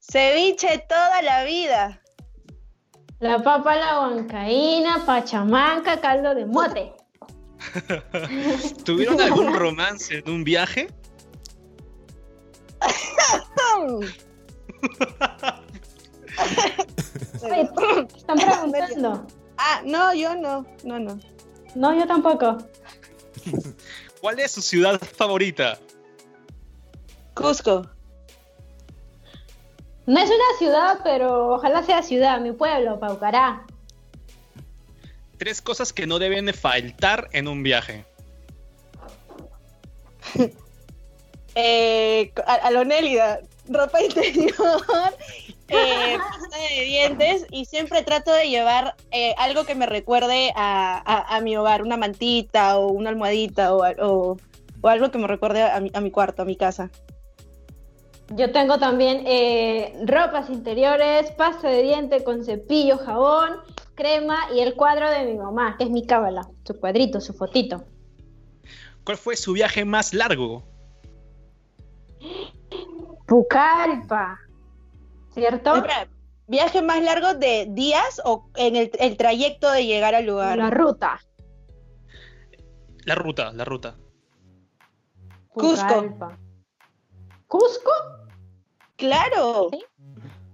Ceviche 0.00 0.78
toda 0.88 1.22
la 1.22 1.44
vida. 1.44 2.00
La 3.18 3.42
papa, 3.42 3.76
la 3.76 4.00
huancaína, 4.00 5.04
pachamanca, 5.06 6.00
caldo 6.00 6.34
de 6.34 6.44
mote. 6.44 6.92
¿Tuvieron 8.84 9.20
algún 9.20 9.54
romance 9.54 10.18
en 10.18 10.30
un 10.30 10.44
viaje? 10.44 10.88
Están 18.16 18.36
preguntando. 18.36 19.26
ah, 19.56 19.80
no, 19.84 20.14
yo 20.14 20.34
no. 20.34 20.66
No, 20.84 20.98
no. 20.98 21.18
No, 21.74 21.98
yo 21.98 22.06
tampoco. 22.06 22.58
¿Cuál 24.20 24.40
es 24.40 24.52
su 24.52 24.62
ciudad 24.62 25.00
favorita? 25.00 25.78
Cusco. 27.34 27.95
No 30.06 30.20
es 30.20 30.28
una 30.30 30.58
ciudad, 30.58 31.00
pero 31.02 31.54
ojalá 31.54 31.82
sea 31.82 32.02
ciudad, 32.02 32.40
mi 32.40 32.52
pueblo, 32.52 32.98
Paucará. 33.00 33.64
Tres 35.38 35.60
cosas 35.60 35.92
que 35.92 36.06
no 36.06 36.18
deben 36.18 36.46
de 36.46 36.52
faltar 36.52 37.28
en 37.32 37.48
un 37.48 37.62
viaje. 37.62 38.04
Eh, 41.58 42.32
a, 42.46 42.52
a 42.56 42.70
lo 42.70 42.84
Nélida. 42.84 43.40
Ropa 43.66 44.02
interior. 44.02 44.52
eh, 45.68 46.18
pasta 46.18 46.58
de 46.58 46.84
dientes. 46.84 47.46
Y 47.50 47.64
siempre 47.64 48.02
trato 48.02 48.30
de 48.30 48.50
llevar 48.50 48.94
eh, 49.10 49.34
algo 49.38 49.64
que 49.64 49.74
me 49.74 49.86
recuerde 49.86 50.52
a, 50.54 51.02
a- 51.02 51.34
a 51.36 51.40
mi 51.40 51.56
hogar. 51.56 51.80
Una 51.80 51.96
mantita 51.96 52.76
o 52.76 52.88
una 52.88 53.08
almohadita 53.08 53.74
o, 53.74 53.82
o- 54.06 54.36
o 54.82 54.88
algo 54.88 55.10
que 55.10 55.16
me 55.16 55.26
recuerde 55.26 55.62
a 55.62 55.80
mi, 55.80 55.90
a 55.94 56.00
mi 56.02 56.10
cuarto, 56.10 56.42
a 56.42 56.44
mi 56.44 56.56
casa. 56.56 56.90
Yo 58.30 58.50
tengo 58.50 58.78
también 58.78 59.22
eh, 59.24 59.94
ropas 60.04 60.50
interiores, 60.50 61.30
pasta 61.32 61.68
de 61.68 61.82
diente 61.82 62.24
con 62.24 62.44
cepillo, 62.44 62.98
jabón, 62.98 63.60
crema 63.94 64.52
y 64.52 64.60
el 64.60 64.74
cuadro 64.74 65.08
de 65.10 65.24
mi 65.24 65.38
mamá, 65.38 65.76
que 65.78 65.84
es 65.84 65.90
mi 65.90 66.06
cábala, 66.06 66.48
su 66.64 66.78
cuadrito, 66.80 67.20
su 67.20 67.32
fotito. 67.34 67.84
¿Cuál 69.04 69.16
fue 69.16 69.36
su 69.36 69.52
viaje 69.52 69.84
más 69.84 70.12
largo? 70.12 70.64
Pucallpa. 73.26 74.40
¿Cierto? 75.32 75.84
¿Viaje 76.48 76.82
más 76.82 77.02
largo 77.02 77.34
de 77.34 77.66
días 77.70 78.20
o 78.24 78.50
en 78.56 78.74
el, 78.74 78.90
el 78.98 79.16
trayecto 79.16 79.70
de 79.70 79.86
llegar 79.86 80.16
al 80.16 80.26
lugar? 80.26 80.58
La 80.58 80.70
ruta. 80.70 81.20
La 83.04 83.14
ruta, 83.14 83.52
la 83.52 83.64
ruta. 83.64 83.96
Cusco. 85.48 85.86
Pucallpa. 85.86 86.38
¿Cusco? 87.58 87.90
Claro. 88.96 89.68
¿Sí? 89.72 89.84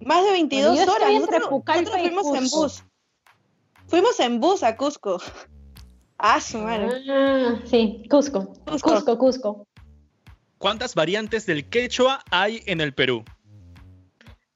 Más 0.05 0.25
de 0.25 0.33
22 0.33 0.77
Yo 0.77 0.83
estoy 0.83 0.95
horas. 0.95 1.31
Nosotros, 1.31 1.91
fuimos 1.91 2.37
en 2.37 2.51
bus. 2.51 2.85
Fuimos 3.87 4.21
en 4.21 4.41
bus 4.41 4.63
a 4.63 4.77
Cusco. 4.77 5.19
Ah, 6.25 6.41
su 6.41 6.59
madre. 6.59 7.03
Ah, 7.11 7.59
sí, 7.65 8.05
Cusco. 8.09 8.55
Cusco. 8.65 8.93
Cusco, 8.93 9.19
Cusco. 9.19 9.67
¿Cuántas 10.57 10.95
variantes 10.95 11.47
del 11.47 11.69
quechua 11.69 12.23
hay 12.31 12.63
en 12.67 12.81
el 12.81 12.95
Perú? 12.95 13.25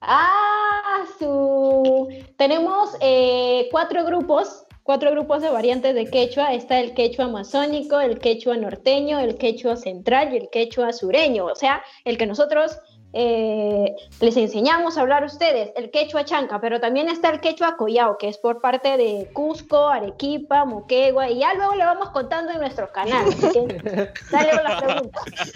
Ah, 0.01 1.05
su. 1.19 2.07
Tenemos 2.39 2.91
eh, 3.01 3.67
cuatro 3.73 4.05
grupos, 4.05 4.66
cuatro 4.87 5.11
grupos 5.11 5.43
de 5.43 5.51
variantes 5.51 5.95
de 5.95 6.07
quechua. 6.07 6.55
Está 6.55 6.81
el 6.81 6.95
quechua 6.95 7.27
amazónico, 7.27 8.01
el 8.01 8.19
quechua 8.19 8.57
norteño, 8.57 9.19
el 9.19 9.37
quechua 9.37 9.77
central 9.77 10.33
y 10.33 10.37
el 10.39 10.49
quechua 10.49 10.93
sureño. 10.93 11.47
O 11.47 11.57
sea, 11.57 11.83
el 12.05 12.17
que 12.17 12.27
nosotros 12.27 12.79
eh, 13.13 13.95
les 14.21 14.37
enseñamos 14.37 14.97
a 14.97 15.01
hablar 15.01 15.25
a 15.25 15.27
ustedes, 15.27 15.73
el 15.77 15.91
quechua 15.91 16.25
chanca, 16.25 16.61
pero 16.61 16.81
también 16.81 17.09
está 17.09 17.31
el 17.31 17.41
quechua 17.41 17.77
collao, 17.77 18.17
que 18.17 18.29
es 18.29 18.39
por 18.39 18.61
parte 18.61 18.97
de 18.97 19.29
Cusco, 19.33 19.89
Arequipa, 19.89 20.65
Moquegua, 20.65 21.31
y 21.31 21.41
ya 21.41 21.53
luego 21.55 21.75
le 21.75 21.85
vamos 21.85 22.11
contando 22.11 22.53
en 22.53 22.61
nuestro 22.61 22.91
canal. 22.93 23.27
Así 23.27 23.51
que 23.53 24.13
dale 24.31 24.53
las 24.63 24.83
preguntas. 24.83 25.53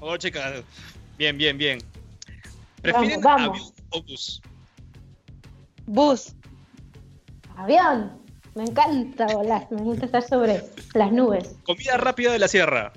Oh, 0.00 0.16
chicas. 0.16 0.62
Bien, 1.16 1.36
bien, 1.36 1.56
bien. 1.56 1.78
¿Prefieren 2.82 3.20
Vamos, 3.20 3.48
vamos. 3.48 3.58
avión 3.60 3.74
o 3.90 4.02
bus? 4.02 4.42
Bus. 5.86 6.34
Avión. 7.56 8.19
Me 8.54 8.64
encanta 8.64 9.26
volar, 9.26 9.66
me 9.70 9.80
encanta 9.80 10.06
estar 10.06 10.22
sobre 10.22 10.62
las 10.94 11.12
nubes. 11.12 11.56
Comida 11.64 11.96
rápida 11.96 12.32
de 12.32 12.38
la 12.38 12.48
sierra. 12.48 12.92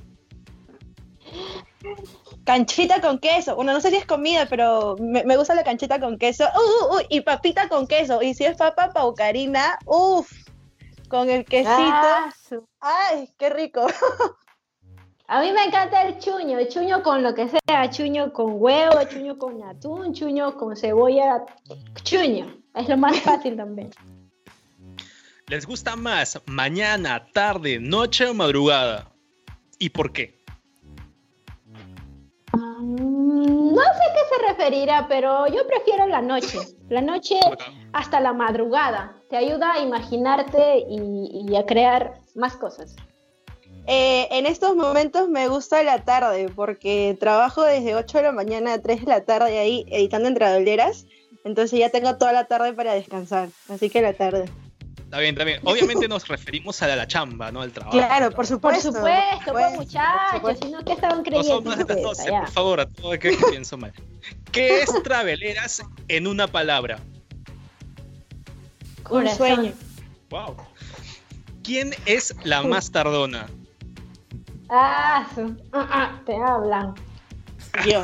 Canchita 2.43 2.99
con 3.01 3.19
queso. 3.19 3.55
Bueno, 3.55 3.73
no 3.73 3.79
sé 3.79 3.89
si 3.89 3.97
es 3.97 4.05
comida, 4.05 4.47
pero 4.49 4.95
me, 4.99 5.23
me 5.23 5.37
gusta 5.37 5.53
la 5.53 5.63
canchita 5.63 5.99
con 5.99 6.17
queso. 6.17 6.45
Uh, 6.45 6.95
uh, 6.95 6.97
uh, 6.97 7.01
y 7.09 7.21
papita 7.21 7.69
con 7.69 7.87
queso. 7.87 8.21
Y 8.21 8.33
si 8.33 8.45
es 8.45 8.57
papa 8.57 8.89
paucarina, 8.89 9.77
uff. 9.85 10.31
Con 11.07 11.29
el 11.29 11.45
quesito. 11.45 11.71
Ah, 11.71 12.33
Ay, 12.79 13.29
qué 13.37 13.49
rico. 13.49 13.85
A 15.27 15.41
mí 15.41 15.51
me 15.53 15.63
encanta 15.63 16.01
el 16.01 16.19
chuño, 16.19 16.59
el 16.59 16.67
chuño 16.67 17.01
con 17.01 17.23
lo 17.23 17.33
que 17.33 17.47
sea, 17.47 17.89
chuño 17.89 18.33
con 18.33 18.61
huevo, 18.61 19.03
chuño 19.09 19.37
con 19.37 19.63
atún, 19.63 20.13
chuño 20.13 20.57
con 20.57 20.75
cebolla, 20.75 21.45
chuño. 22.03 22.53
Es 22.75 22.89
lo 22.89 22.97
más 22.97 23.19
fácil 23.21 23.55
también. 23.55 23.89
¿Les 25.53 25.67
gusta 25.67 25.95
más 25.95 26.41
mañana, 26.47 27.27
tarde, 27.31 27.77
noche 27.79 28.25
o 28.25 28.33
madrugada? 28.33 29.11
¿Y 29.77 29.91
por 29.91 30.11
qué? 30.11 30.41
Mm, 32.53 33.75
No 33.75 33.83
sé 33.83 34.03
a 34.03 34.13
qué 34.15 34.35
se 34.35 34.47
referirá, 34.47 35.07
pero 35.07 35.45
yo 35.45 35.67
prefiero 35.67 36.07
la 36.07 36.23
noche. 36.23 36.57
La 36.89 37.01
noche 37.01 37.35
hasta 37.91 38.19
la 38.19 38.33
madrugada. 38.33 39.15
Te 39.29 39.37
ayuda 39.37 39.73
a 39.73 39.79
imaginarte 39.83 40.79
y, 40.89 41.45
y 41.47 41.55
a 41.55 41.67
crear 41.67 42.15
más 42.33 42.57
cosas. 42.57 42.95
Eh, 43.85 44.27
en 44.31 44.47
estos 44.47 44.75
momentos 44.75 45.29
me 45.29 45.49
gusta 45.49 45.83
la 45.83 46.03
tarde 46.03 46.49
porque 46.55 47.15
trabajo 47.19 47.61
desde 47.61 47.93
8 47.93 48.17
de 48.17 48.23
la 48.23 48.31
mañana 48.31 48.73
a 48.73 48.81
3 48.81 49.01
de 49.01 49.05
la 49.07 49.23
tarde 49.23 49.59
ahí 49.59 49.85
editando 49.91 50.29
entre 50.29 50.45
adoleras. 50.45 51.05
Entonces 51.45 51.79
ya 51.79 51.91
tengo 51.91 52.17
toda 52.17 52.31
la 52.31 52.45
tarde 52.45 52.73
para 52.73 52.95
descansar. 52.95 53.49
Así 53.69 53.91
que 53.91 54.01
la 54.01 54.13
tarde. 54.13 54.45
Está 55.13 55.21
bien, 55.21 55.35
está 55.35 55.43
bien. 55.43 55.59
Obviamente 55.63 56.07
nos 56.07 56.27
referimos 56.27 56.81
a 56.81 56.87
la 56.87 57.05
chamba, 57.05 57.51
¿no? 57.51 57.61
Al 57.61 57.71
trabajo. 57.71 57.95
Claro, 57.95 58.25
por 58.31 58.35
Por 58.37 58.45
supuesto. 58.47 58.91
supuesto, 58.91 59.51
pues 59.53 59.65
por 59.67 59.75
muchachos, 59.85 60.31
supuesto. 60.33 60.65
si 60.65 60.71
no, 60.73 60.83
¿qué 60.83 60.93
estaban 60.93 61.17
No 61.19 61.23
creyendo? 61.23 61.53
son 61.55 61.63
más 61.65 61.77
de 61.77 61.83
las 61.83 61.97
ustedes 61.97 62.03
12, 62.03 62.21
allá? 62.29 62.39
por 62.39 62.49
favor, 62.49 62.79
a 62.79 62.85
todo 62.87 63.11
que, 63.11 63.19
que 63.37 63.45
pienso 63.51 63.77
mal. 63.77 63.93
¿Qué 64.51 64.81
es 64.81 64.89
traveleras 65.03 65.83
en 66.07 66.25
una 66.25 66.47
palabra? 66.47 66.97
Un 69.11 69.29
sueño. 69.29 69.73
Wow. 70.31 70.55
¿Quién 71.63 71.93
es 72.07 72.35
la 72.43 72.63
más 72.63 72.91
tardona? 72.91 73.45
Ah, 74.71 75.27
su- 75.35 75.55
ah, 75.73 75.87
ah, 75.91 76.21
te 76.25 76.35
hablan. 76.35 76.95
Yo. 77.85 78.03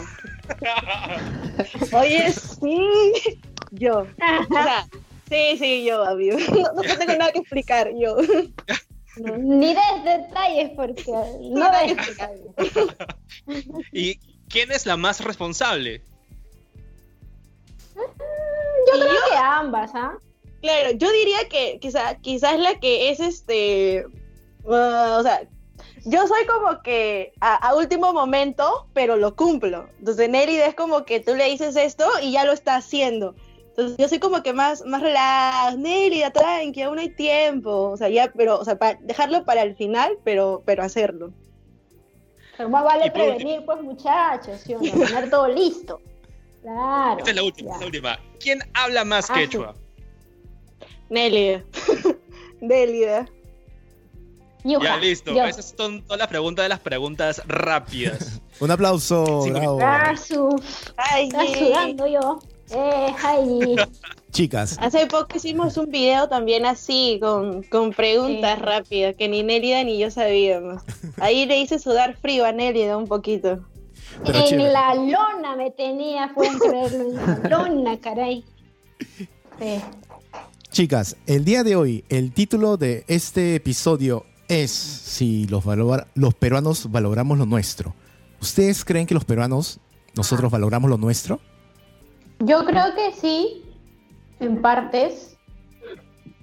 Oye, 1.98 2.32
sí. 2.34 3.40
Yo. 3.72 4.02
O 4.50 4.54
sea, 4.54 4.86
sí, 5.30 5.58
sí, 5.58 5.86
yo, 5.86 6.04
amigo. 6.04 6.38
No, 6.50 6.74
no 6.74 6.98
tengo 6.98 7.14
nada 7.18 7.32
que 7.32 7.40
explicar, 7.40 7.92
yo. 7.96 8.18
No, 9.18 9.38
ni 9.38 9.74
des 9.74 10.04
detalles 10.04 10.72
porque 10.76 11.04
no 11.42 11.72
des 11.72 12.08
detalles. 12.08 12.96
¿Y 13.92 14.16
quién 14.50 14.72
es 14.72 14.86
la 14.86 14.98
más 14.98 15.24
responsable? 15.24 16.02
Yo 17.96 18.94
creo 18.94 19.12
que 19.30 19.38
ambas, 19.38 19.92
¿ah? 19.94 20.18
Claro, 20.62 20.92
yo 20.92 21.12
diría 21.12 21.48
que 21.50 21.80
quizá, 21.80 22.16
quizás 22.16 22.60
la 22.60 22.80
que 22.80 23.10
es 23.10 23.20
este. 23.20 24.06
ah, 24.70 25.18
o 25.20 25.24
sea, 25.24 25.48
yo 26.06 26.28
soy 26.28 26.46
como 26.46 26.82
que 26.82 27.34
a, 27.42 27.56
a 27.56 27.76
último 27.76 28.14
momento, 28.14 28.88
pero 28.94 29.16
lo 29.16 29.36
cumplo. 29.36 29.90
Entonces, 30.00 30.30
Nelly 30.30 30.58
es 30.58 30.76
como 30.76 31.04
que 31.06 31.20
tú 31.20 31.36
le 31.36 31.46
dices 31.46 31.76
esto 31.76 32.06
y 32.22 32.32
ya 32.32 32.46
lo 32.46 32.54
está 32.54 32.78
haciendo. 32.78 33.36
Entonces, 33.80 33.98
yo 33.98 34.10
soy 34.10 34.20
como 34.20 34.44
que 34.44 34.52
más, 34.52 34.84
más 34.86 35.02
relax, 35.02 35.78
Nelly, 35.78 36.22
tranqui, 36.34 36.82
aún 36.82 37.00
hay 37.00 37.10
tiempo. 37.16 37.92
O 37.92 37.98
sea, 37.98 38.10
ya, 38.10 38.30
pero, 38.36 38.60
o 38.60 38.66
sea, 38.66 38.78
para 38.78 39.00
dejarlo 39.02 39.46
para 39.46 39.62
el 39.62 39.76
final, 39.76 40.18
pero, 40.26 40.62
pero 40.66 40.84
hacerlo. 40.84 41.32
Pero 42.58 42.70
más 42.70 42.84
vale 42.84 43.04
por 43.06 43.14
prevenir, 43.14 43.64
pues, 43.66 43.82
muchachos, 43.82 44.60
¿sí 44.66 44.74
o 44.74 44.80
no? 44.82 44.92
Tener 45.06 45.30
todo 45.30 45.48
listo. 45.48 46.02
Claro. 46.62 47.20
Esta 47.20 47.30
es 47.30 47.36
la 47.38 47.44
última, 47.44 47.74
es 47.74 47.80
la 47.80 47.86
última. 47.86 48.20
¿Quién 48.40 48.60
habla 48.74 49.06
más 49.06 49.30
Ah, 49.30 49.34
quechua? 49.36 49.74
Nelly. 51.10 51.64
Nelly. 52.62 53.06
Yuja, 54.66 54.84
Ya, 54.84 54.98
listo. 54.98 55.34
yo. 55.34 55.46
Esas 55.46 55.74
son 55.78 56.02
todas 56.04 56.20
las 56.20 56.28
preguntas 56.28 56.66
de 56.66 56.70
las 56.70 56.80
preguntas 56.82 57.42
rápidas. 57.48 58.42
Un 58.60 58.72
aplauso, 58.72 59.44
Sí, 59.44 59.52
bravo. 59.52 59.80
Ah, 59.82 60.14
su- 60.18 60.62
Ay, 60.98 61.28
Está 61.28 61.46
sí. 61.48 61.56
sudando 61.56 62.08
yo. 62.08 62.40
Eh, 62.72 63.14
ay. 63.24 63.76
Chicas, 64.32 64.78
Hace 64.80 65.08
poco 65.08 65.28
hicimos 65.38 65.76
un 65.78 65.90
video 65.90 66.30
también 66.30 66.66
así, 66.66 67.18
con, 67.20 67.64
con 67.64 67.92
preguntas 67.92 68.58
Sí. 68.60 68.64
rápidas, 68.64 69.16
que 69.16 69.28
ni 69.28 69.42
Nélida 69.42 69.84
ni 69.84 69.98
yo 69.98 70.12
sabíamos. 70.12 70.84
Ahí 71.20 71.46
le 71.48 71.60
hice 71.60 71.80
sudar 71.80 72.16
frío 72.16 72.46
a 72.46 72.52
Nélida 72.52 72.96
un 72.98 73.08
poquito. 73.08 73.66
Pero 74.24 74.40
en 74.40 74.46
chévere. 74.46 74.72
la 74.72 74.94
lona 74.96 75.56
me 75.56 75.72
tenía, 75.72 76.32
pueden 76.36 76.60
creerlo, 76.60 77.02
en 77.10 77.16
la 77.16 77.50
lona, 77.50 78.00
caray. 78.00 78.44
Sí. 79.60 79.82
chicas, 80.72 81.16
el 81.26 81.44
día 81.44 81.64
de 81.64 81.76
hoy, 81.76 82.04
el 82.10 82.32
título 82.32 82.78
de 82.78 83.04
este 83.08 83.56
episodio 83.56 84.26
es 84.48 84.72
si 84.72 85.48
los, 85.48 85.64
valora- 85.66 86.08
los 86.16 86.34
peruanos 86.36 86.92
valoramos 86.92 87.38
lo 87.38 87.46
nuestro. 87.46 87.96
¿Ustedes 88.42 88.86
creen 88.86 89.06
que 89.08 89.14
los 89.16 89.26
peruanos, 89.26 89.80
nosotros 90.16 90.52
valoramos 90.52 90.90
lo 90.90 90.98
nuestro? 90.98 91.40
Yo 92.40 92.66
creo 92.66 92.96
que 92.96 93.12
sí, 93.14 93.64
en 94.40 94.62
partes. 94.62 95.38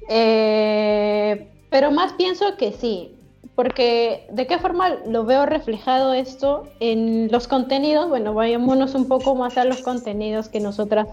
Eh, 0.08 1.48
pero 1.70 1.90
más 1.90 2.12
pienso 2.14 2.56
que 2.56 2.72
sí. 2.72 3.12
Porque 3.54 4.26
de 4.32 4.46
qué 4.46 4.58
forma 4.58 4.96
lo 5.06 5.24
veo 5.24 5.46
reflejado 5.46 6.12
esto 6.12 6.64
en 6.80 7.28
los 7.32 7.48
contenidos. 7.48 8.08
Bueno, 8.08 8.34
vayámonos 8.34 8.94
un 8.94 9.08
poco 9.08 9.34
más 9.34 9.56
a 9.56 9.64
los 9.64 9.80
contenidos 9.82 10.48
que 10.48 10.60
nosotras 10.60 11.08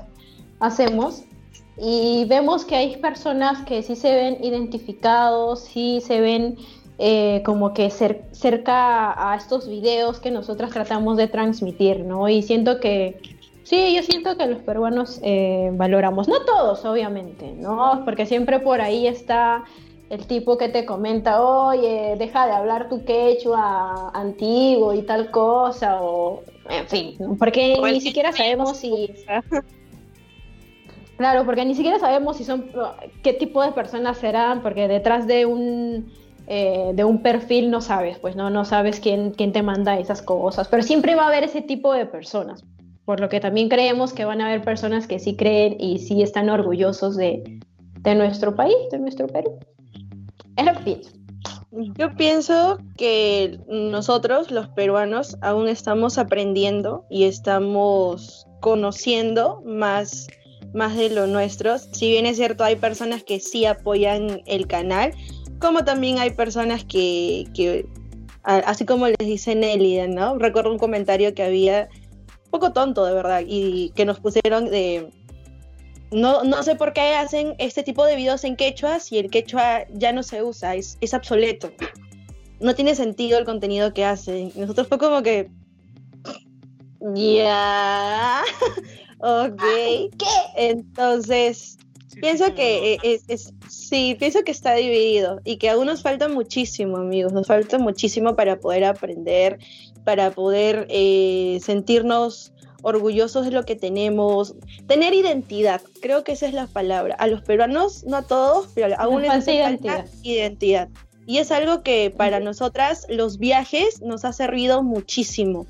hacemos. 0.59 1.23
Y 1.77 2.25
vemos 2.25 2.65
que 2.65 2.75
hay 2.75 2.97
personas 2.97 3.63
que 3.65 3.81
sí 3.81 3.95
se 3.95 4.13
ven 4.13 4.43
identificados, 4.43 5.61
sí 5.63 6.01
se 6.05 6.21
ven 6.21 6.57
eh, 6.99 7.41
como 7.45 7.73
que 7.73 7.87
cer- 7.87 8.25
cerca 8.31 9.31
a 9.31 9.35
estos 9.35 9.67
videos 9.67 10.19
que 10.19 10.29
nosotras 10.29 10.69
tratamos 10.71 11.17
de 11.17 11.27
transmitir, 11.27 12.01
¿no? 12.01 12.29
Y 12.29 12.43
siento 12.43 12.79
que, 12.79 13.19
sí, 13.73 13.95
yo 13.95 14.03
siento 14.03 14.38
que 14.38 14.45
los 14.45 14.62
peruanos 14.62 15.19
eh, 15.23 15.71
valoramos, 15.73 16.27
no 16.27 16.41
todos, 16.45 16.86
obviamente, 16.86 17.53
¿no? 17.53 18.03
Porque 18.05 18.25
siempre 18.25 18.59
por 18.59 18.81
ahí 18.81 19.07
está 19.07 19.63
el 20.09 20.27
tipo 20.27 20.57
que 20.57 20.69
te 20.69 20.86
comenta, 20.86 21.41
oye, 21.41 22.15
deja 22.19 22.45
de 22.45 22.51
hablar 22.51 22.88
tu 22.88 23.03
quechua 23.03 24.12
antiguo 24.13 24.93
y 24.93 25.01
tal 25.01 25.31
cosa, 25.31 26.01
o 26.01 26.43
en 26.69 26.88
fin, 26.88 27.17
porque 27.39 27.77
O 27.79 27.88
ni 27.88 28.01
siquiera 28.01 28.31
sabemos 28.31 28.77
si... 28.77 29.09
Claro, 31.15 31.45
porque 31.45 31.63
ni 31.63 31.75
siquiera 31.75 31.99
sabemos 31.99 32.38
si 32.38 32.43
son 32.43 32.65
qué 33.21 33.33
tipo 33.33 33.63
de 33.63 33.71
personas 33.71 34.17
serán, 34.17 34.62
porque 34.62 34.88
detrás 34.88 35.27
de 35.27 35.45
un 35.45 36.12
eh, 36.47 36.91
de 36.93 37.03
un 37.05 37.21
perfil 37.21 37.71
no 37.71 37.79
sabes, 37.79 38.17
pues 38.19 38.36
no, 38.36 38.49
no 38.49 38.65
sabes 38.65 38.99
quién, 38.99 39.31
quién 39.31 39.53
te 39.53 39.62
manda 39.62 39.97
esas 39.97 40.21
cosas, 40.21 40.67
pero 40.67 40.83
siempre 40.83 41.15
va 41.15 41.23
a 41.23 41.27
haber 41.27 41.43
ese 41.43 41.62
tipo 41.62 41.93
de 41.93 42.05
personas. 42.05 42.65
Por 43.05 43.19
lo 43.19 43.29
que 43.29 43.39
también 43.39 43.69
creemos 43.69 44.13
que 44.13 44.25
van 44.25 44.41
a 44.41 44.47
haber 44.47 44.63
personas 44.63 45.07
que 45.07 45.19
sí 45.19 45.35
creen 45.35 45.75
y 45.79 45.99
sí 45.99 46.21
están 46.21 46.49
orgullosos 46.49 47.17
de, 47.17 47.59
de 47.99 48.15
nuestro 48.15 48.55
país, 48.55 48.75
de 48.91 48.99
nuestro 48.99 49.27
Perú. 49.27 49.59
Es 50.55 50.65
lo 50.65 50.73
que 50.73 50.79
pienso. 50.79 51.11
Yo 51.97 52.15
pienso 52.15 52.77
que 52.97 53.59
nosotros, 53.67 54.51
los 54.51 54.67
peruanos, 54.69 55.37
aún 55.41 55.67
estamos 55.67 56.19
aprendiendo 56.19 57.05
y 57.09 57.23
estamos 57.23 58.45
conociendo 58.61 59.61
más, 59.65 60.27
más 60.73 60.95
de 60.95 61.09
lo 61.09 61.25
nuestro. 61.25 61.79
Si 61.79 62.11
bien 62.11 62.27
es 62.27 62.37
cierto, 62.37 62.63
hay 62.63 62.75
personas 62.75 63.23
que 63.23 63.39
sí 63.39 63.65
apoyan 63.65 64.41
el 64.45 64.67
canal, 64.67 65.13
como 65.59 65.83
también 65.83 66.19
hay 66.19 66.29
personas 66.31 66.85
que, 66.85 67.45
que 67.55 67.87
así 68.43 68.85
como 68.85 69.07
les 69.07 69.17
dice 69.17 69.55
Nelly, 69.55 70.07
¿no? 70.09 70.37
Recuerdo 70.37 70.71
un 70.71 70.77
comentario 70.77 71.33
que 71.33 71.43
había, 71.43 71.89
poco 72.53 72.71
tonto 72.71 73.03
de 73.03 73.15
verdad, 73.15 73.41
y 73.45 73.89
que 73.95 74.05
nos 74.05 74.19
pusieron 74.19 74.69
de 74.69 75.09
no, 76.11 76.43
no 76.43 76.61
sé 76.61 76.75
por 76.75 76.93
qué 76.93 77.15
hacen 77.15 77.55
este 77.57 77.81
tipo 77.81 78.05
de 78.05 78.15
videos 78.15 78.43
en 78.43 78.55
quechua 78.55 78.99
si 78.99 79.17
el 79.17 79.31
quechua 79.31 79.87
ya 79.91 80.13
no 80.13 80.21
se 80.21 80.43
usa, 80.43 80.75
es, 80.75 80.99
es 81.01 81.15
obsoleto. 81.15 81.71
No 82.59 82.75
tiene 82.75 82.93
sentido 82.93 83.39
el 83.39 83.45
contenido 83.45 83.91
que 83.91 84.05
hacen. 84.05 84.51
Nosotros 84.55 84.87
fue 84.87 84.99
como 84.99 85.23
que. 85.23 85.49
Ya. 87.15 88.43
ok. 89.17 89.61
¿Qué? 89.61 90.09
Entonces, 90.55 91.79
pienso 92.21 92.53
que 92.53 92.99
es, 93.01 93.23
es, 93.27 93.53
sí, 93.67 94.15
pienso 94.19 94.43
que 94.43 94.51
está 94.51 94.75
dividido 94.75 95.41
y 95.43 95.57
que 95.57 95.71
aún 95.71 95.87
nos 95.87 96.03
falta 96.03 96.29
muchísimo, 96.29 96.97
amigos. 96.97 97.33
Nos 97.33 97.47
falta 97.47 97.79
muchísimo 97.79 98.35
para 98.35 98.59
poder 98.59 98.85
aprender, 98.85 99.57
para 100.03 100.31
poder 100.31 100.87
eh, 100.89 101.59
sentirnos 101.61 102.53
orgullosos 102.83 103.45
de 103.45 103.51
lo 103.51 103.63
que 103.63 103.75
tenemos, 103.75 104.55
tener 104.87 105.13
identidad, 105.13 105.81
creo 106.01 106.23
que 106.23 106.33
esa 106.33 106.47
es 106.47 106.53
la 106.53 106.67
palabra. 106.67 107.15
A 107.15 107.27
los 107.27 107.41
peruanos, 107.41 108.03
no 108.03 108.17
a 108.17 108.23
todos, 108.23 108.67
pero 108.75 108.93
aún 108.99 109.21
les 109.21 109.31
hace 109.31 109.55
identidad. 109.55 110.05
identidad. 110.21 110.89
Y 111.25 111.37
es 111.37 111.51
algo 111.51 111.81
que 111.81 112.13
para 112.15 112.41
nosotras 112.41 113.07
los 113.09 113.39
viajes 113.39 114.01
nos 114.01 114.25
ha 114.25 114.33
servido 114.33 114.83
muchísimo, 114.83 115.65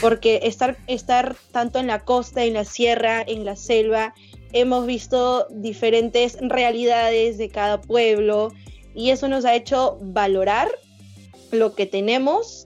porque 0.00 0.40
estar, 0.44 0.76
estar 0.86 1.36
tanto 1.50 1.80
en 1.80 1.88
la 1.88 2.04
costa, 2.04 2.44
en 2.44 2.54
la 2.54 2.64
sierra, 2.64 3.22
en 3.26 3.44
la 3.44 3.56
selva, 3.56 4.14
hemos 4.52 4.86
visto 4.86 5.48
diferentes 5.50 6.38
realidades 6.40 7.36
de 7.38 7.48
cada 7.48 7.80
pueblo 7.80 8.52
y 8.94 9.10
eso 9.10 9.26
nos 9.26 9.44
ha 9.44 9.54
hecho 9.56 9.98
valorar 10.00 10.68
lo 11.50 11.74
que 11.74 11.86
tenemos, 11.86 12.63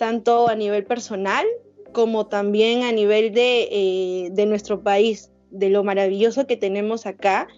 tanto 0.00 0.48
a 0.48 0.54
nivel 0.54 0.84
personal 0.84 1.44
como 1.92 2.26
también 2.26 2.84
a 2.84 2.92
nivel 2.92 3.34
de, 3.34 3.68
eh, 3.70 4.30
de 4.32 4.46
nuestro 4.46 4.80
país, 4.82 5.30
de 5.50 5.68
lo 5.68 5.84
maravilloso 5.84 6.46
que 6.46 6.56
tenemos 6.56 7.04
acá 7.04 7.48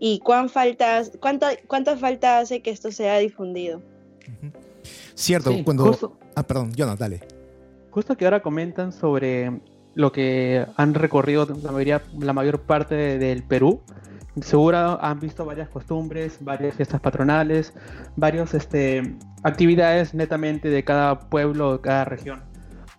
y 0.00 0.18
cuán 0.18 0.48
faltas, 0.48 1.12
cuánta, 1.20 1.50
cuánta 1.68 1.96
falta 1.96 2.40
hace 2.40 2.60
que 2.60 2.70
esto 2.70 2.90
sea 2.90 3.18
difundido. 3.18 3.80
Cierto, 5.14 5.52
cuando... 5.64 6.18
Ah, 6.34 6.42
perdón, 6.42 6.72
Jonathan, 6.74 6.98
dale. 6.98 7.20
Justo 7.92 8.16
que 8.16 8.24
ahora 8.24 8.42
comentan 8.42 8.92
sobre 8.92 9.60
lo 9.94 10.10
que 10.10 10.66
han 10.76 10.94
recorrido 10.94 11.46
la, 11.62 11.70
mayoría, 11.70 12.02
la 12.18 12.32
mayor 12.32 12.62
parte 12.62 12.96
del 12.96 13.44
Perú. 13.44 13.80
Seguro 14.40 14.98
han 15.02 15.20
visto 15.20 15.44
varias 15.44 15.68
costumbres, 15.68 16.38
varias 16.40 16.74
fiestas 16.74 17.00
patronales, 17.00 17.74
varias 18.16 18.54
este, 18.54 19.16
actividades 19.42 20.14
netamente 20.14 20.70
de 20.70 20.82
cada 20.84 21.18
pueblo, 21.18 21.74
de 21.74 21.80
cada 21.82 22.04
región. 22.06 22.42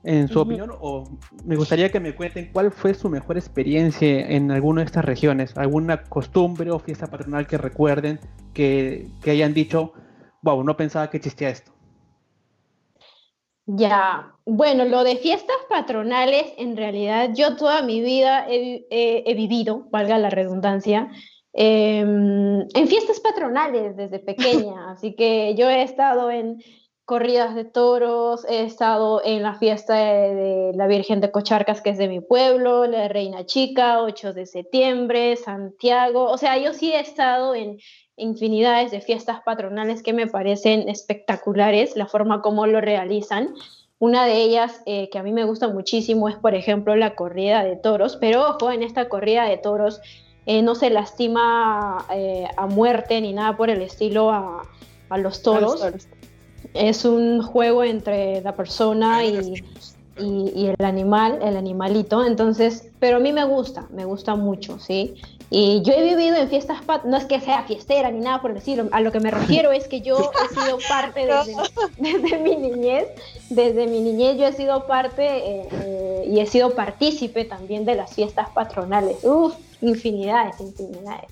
En 0.04 0.28
su 0.28 0.42
opinión, 0.42 0.70
o 0.80 1.06
me 1.46 1.56
gustaría 1.56 1.90
que 1.90 2.00
me 2.02 2.14
cuenten 2.14 2.50
cuál 2.52 2.72
fue 2.72 2.94
su 2.94 3.10
mejor 3.10 3.38
experiencia 3.38 4.28
en 4.28 4.52
alguna 4.52 4.82
de 4.82 4.86
estas 4.86 5.06
regiones, 5.06 5.58
alguna 5.58 6.04
costumbre 6.04 6.72
o 6.72 6.80
fiesta 6.80 7.08
patronal 7.08 7.48
que 7.48 7.58
recuerden 7.58 8.20
que, 8.54 9.08
hayan 9.26 9.54
dicho, 9.54 9.94
wow, 10.42 10.62
no 10.64 10.76
pensaba 10.76 11.10
que 11.10 11.18
existía 11.18 11.50
esto. 11.50 11.73
Ya, 13.66 14.36
bueno, 14.46 14.84
lo 14.84 15.06
de 15.06 15.16
fiestas 15.16 15.56
patronales, 15.70 16.54
en 16.58 16.76
realidad 16.76 17.30
yo 17.34 17.56
toda 17.56 17.82
mi 17.82 18.02
vida 18.02 18.46
he, 18.50 19.34
vivido, 19.36 19.88
valga 19.90 20.18
la 20.18 20.30
redundancia, 20.30 21.10
em, 21.54 22.62
en 22.62 22.88
fiestas 22.88 23.22
patronales 23.22 23.96
desde 23.96 24.20
pequeña, 24.20 24.92
así 24.92 25.16
que 25.16 25.56
yo 25.56 25.70
he 25.70 25.82
estado 25.84 26.30
en 26.30 26.62
corridas 27.06 27.56
de 27.56 27.64
toros, 27.64 28.46
he 28.50 28.64
estado 28.64 29.22
en 29.24 29.44
la 29.44 29.56
fiesta 29.56 29.96
de, 29.96 30.72
la 30.76 30.88
Virgen 30.88 31.22
de 31.22 31.32
Cocharcas, 31.32 31.82
que 31.82 31.92
es 31.92 31.98
de 31.98 32.10
mi 32.10 32.20
pueblo, 32.20 32.86
la 32.86 33.04
de 33.04 33.10
Reina 33.10 33.46
Chica, 33.46 34.02
8 34.02 34.34
de 34.34 34.46
septiembre, 34.46 35.38
Santiago, 35.38 36.26
o 36.26 36.38
sea, 36.38 36.58
yo 36.58 36.74
sí 36.74 36.92
he 36.92 37.00
estado 37.00 37.56
en 37.56 37.78
infinidades 38.18 38.92
de 38.92 39.02
fiestas 39.02 39.42
patronales 39.42 40.04
que 40.04 40.14
me 40.14 40.28
parecen 40.28 40.90
espectaculares, 40.90 41.96
la 41.96 42.08
forma 42.08 42.42
como 42.42 42.68
lo 42.68 42.82
realizan. 42.82 43.54
Una 44.00 44.26
de 44.26 44.42
ellas 44.42 44.82
eh, 44.86 45.10
que 45.10 45.20
a 45.20 45.24
mí 45.24 45.32
me 45.32 45.46
gusta 45.46 45.68
muchísimo 45.68 46.30
es, 46.30 46.36
por 46.36 46.56
ejemplo, 46.56 46.96
la 46.96 47.16
corrida 47.16 47.64
de 47.64 47.76
toros, 47.76 48.18
pero 48.18 48.50
ojo, 48.50 48.72
en 48.72 48.84
esta 48.84 49.10
corrida 49.10 49.46
de 49.46 49.58
toros 49.58 50.02
eh, 50.46 50.62
no 50.62 50.76
se 50.76 50.90
lastima 50.90 52.06
eh, 52.14 52.48
a 52.58 52.68
muerte 52.68 53.22
ni 53.22 53.34
nada 53.34 53.56
por 53.56 53.70
el 53.70 53.82
estilo 53.82 54.30
a, 54.30 54.64
a 55.10 55.18
los 55.18 55.42
toros 55.42 55.82
es 56.74 57.06
un 57.06 57.42
juego 57.42 57.84
entre 57.84 58.42
la 58.42 58.56
persona 58.56 59.26
y, 59.26 59.54
y, 60.18 60.68
el 60.68 60.86
animal, 60.86 61.40
el 61.42 61.58
animalito, 61.58 62.26
entonces, 62.26 62.90
pero 63.00 63.18
a 63.18 63.20
mí 63.20 63.32
me 63.32 63.46
gusta, 63.46 63.88
me 63.92 64.06
gusta 64.06 64.36
mucho, 64.36 64.80
¿sí? 64.80 65.16
Y 65.56 65.84
yo 65.84 65.94
he 65.94 66.02
vivido 66.02 66.36
en 66.38 66.50
fiestas, 66.50 66.80
no 67.04 67.16
es 67.16 67.26
que 67.26 67.40
sea 67.40 67.62
fiestera 67.62 68.10
ni 68.10 68.22
nada 68.22 68.42
por 68.42 68.56
decirlo, 68.56 68.90
a 68.92 69.02
lo 69.02 69.12
que 69.12 69.20
me 69.20 69.30
refiero 69.30 69.72
es 69.72 69.88
que 69.88 70.02
yo 70.02 70.18
he 70.18 70.60
sido 70.60 70.80
parte 70.90 71.28
desde, 71.28 71.56
desde 71.98 72.40
mi 72.40 72.56
niñez, 72.56 73.06
desde 73.52 73.86
mi 73.86 74.00
niñez 74.00 74.40
yo 74.40 74.48
he 74.48 74.54
sido 74.54 74.88
parte 74.88 75.24
eh, 75.24 75.68
eh, 75.72 76.26
y 76.28 76.40
he 76.40 76.48
sido 76.48 76.74
partícipe 76.74 77.46
también 77.46 77.86
de 77.86 77.94
las 77.94 78.16
fiestas 78.16 78.50
patronales, 78.50 79.24
Uf, 79.24 79.54
infinidades, 79.84 80.60
infinidades. 80.60 81.30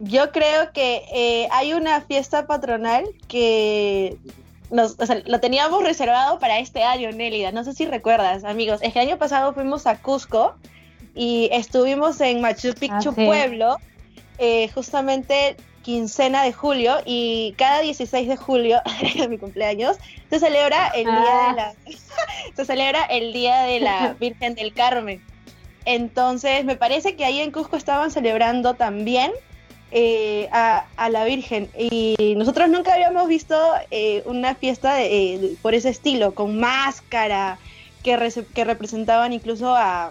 Yo 0.00 0.30
creo 0.30 0.70
que 0.74 1.06
eh, 1.10 1.48
hay 1.50 1.72
una 1.72 2.02
fiesta 2.02 2.46
patronal 2.46 3.06
que 3.26 4.18
nos, 4.70 4.96
lo 5.24 5.40
teníamos 5.40 5.82
reservado 5.82 6.38
para 6.38 6.58
este 6.58 6.82
año, 6.82 7.10
Nélida. 7.10 7.52
No 7.52 7.64
sé 7.64 7.72
si 7.72 7.86
recuerdas, 7.86 8.44
amigos. 8.44 8.80
Es 8.82 8.92
que 8.92 9.00
el 9.00 9.08
año 9.08 9.18
pasado 9.18 9.54
fuimos 9.54 9.86
a 9.86 10.02
Cusco 10.02 10.56
y 11.14 11.48
estuvimos 11.52 12.20
en 12.20 12.40
Machu 12.40 12.74
Picchu, 12.74 13.10
ah, 13.10 13.14
Pueblo, 13.14 13.76
eh, 14.38 14.68
justamente 14.74 15.56
quincena 15.82 16.42
de 16.42 16.52
julio 16.52 16.96
y 17.04 17.54
cada 17.58 17.80
16 17.80 18.26
de 18.26 18.36
julio, 18.36 18.80
mi 19.28 19.38
cumpleaños, 19.38 19.98
se 20.30 20.40
celebra 20.40 20.88
el 20.88 21.04
día 21.04 21.14
de 21.14 21.20
ah. 21.20 21.54
la 21.54 21.74
se 22.56 22.64
celebra 22.64 23.04
el 23.04 23.32
día 23.32 23.62
de 23.62 23.80
la 23.80 24.14
Virgen 24.20 24.54
del 24.54 24.72
Carmen. 24.72 25.22
Entonces, 25.84 26.64
me 26.64 26.76
parece 26.76 27.14
que 27.14 27.24
ahí 27.24 27.40
en 27.40 27.50
Cusco 27.50 27.76
estaban 27.76 28.10
celebrando 28.10 28.74
también 28.74 29.32
eh, 29.90 30.48
a, 30.50 30.86
la 31.10 31.24
Virgen. 31.24 31.68
Y 31.78 32.34
nosotros 32.36 32.70
nunca 32.70 32.94
habíamos 32.94 33.28
visto 33.28 33.56
eh, 33.90 34.22
una 34.24 34.54
fiesta 34.54 35.02
eh, 35.02 35.56
por 35.60 35.74
ese 35.74 35.90
estilo, 35.90 36.34
con 36.34 36.58
máscara, 36.58 37.58
que, 38.02 38.44
que 38.54 38.64
representaban 38.64 39.32
incluso 39.34 39.74
a 39.74 40.10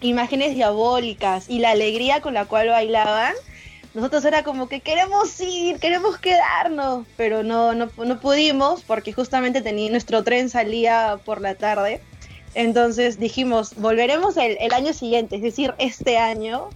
imágenes 0.00 0.54
diabólicas 0.54 1.48
y 1.48 1.58
la 1.58 1.70
alegría 1.70 2.20
con 2.20 2.34
la 2.34 2.46
cual 2.46 2.68
bailaban. 2.68 3.34
Nosotros 3.94 4.24
era 4.24 4.42
como 4.42 4.68
que 4.68 4.80
queremos 4.80 5.40
ir, 5.40 5.78
queremos 5.78 6.18
quedarnos, 6.18 7.06
pero 7.16 7.44
no, 7.44 7.74
no, 7.74 7.88
pudimos 8.20 8.82
porque 8.82 9.12
justamente 9.12 9.62
tenía, 9.62 9.90
nuestro 9.90 10.24
tren 10.24 10.50
salía 10.50 11.18
por 11.24 11.40
la 11.40 11.54
tarde. 11.54 12.00
Entonces 12.54 13.20
dijimos, 13.20 13.74
volveremos 13.76 14.36
el, 14.36 14.56
el 14.60 14.72
año 14.72 14.92
siguiente, 14.92 15.36
es 15.36 15.42
decir, 15.42 15.74
este 15.78 16.18
año, 16.18 16.70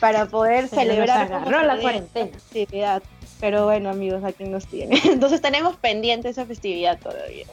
para 0.00 0.26
poder 0.26 0.68
celebrar. 0.68 1.30
la 1.48 1.78
cuarentena. 1.78 2.30
Festividad. 2.32 3.02
Pero 3.40 3.64
bueno, 3.64 3.90
amigos, 3.90 4.22
aquí 4.24 4.44
nos 4.44 4.66
tiene. 4.66 5.00
Entonces 5.04 5.40
tenemos 5.40 5.76
pendiente 5.76 6.28
esa 6.28 6.46
festividad 6.46 6.98
todavía. 6.98 7.46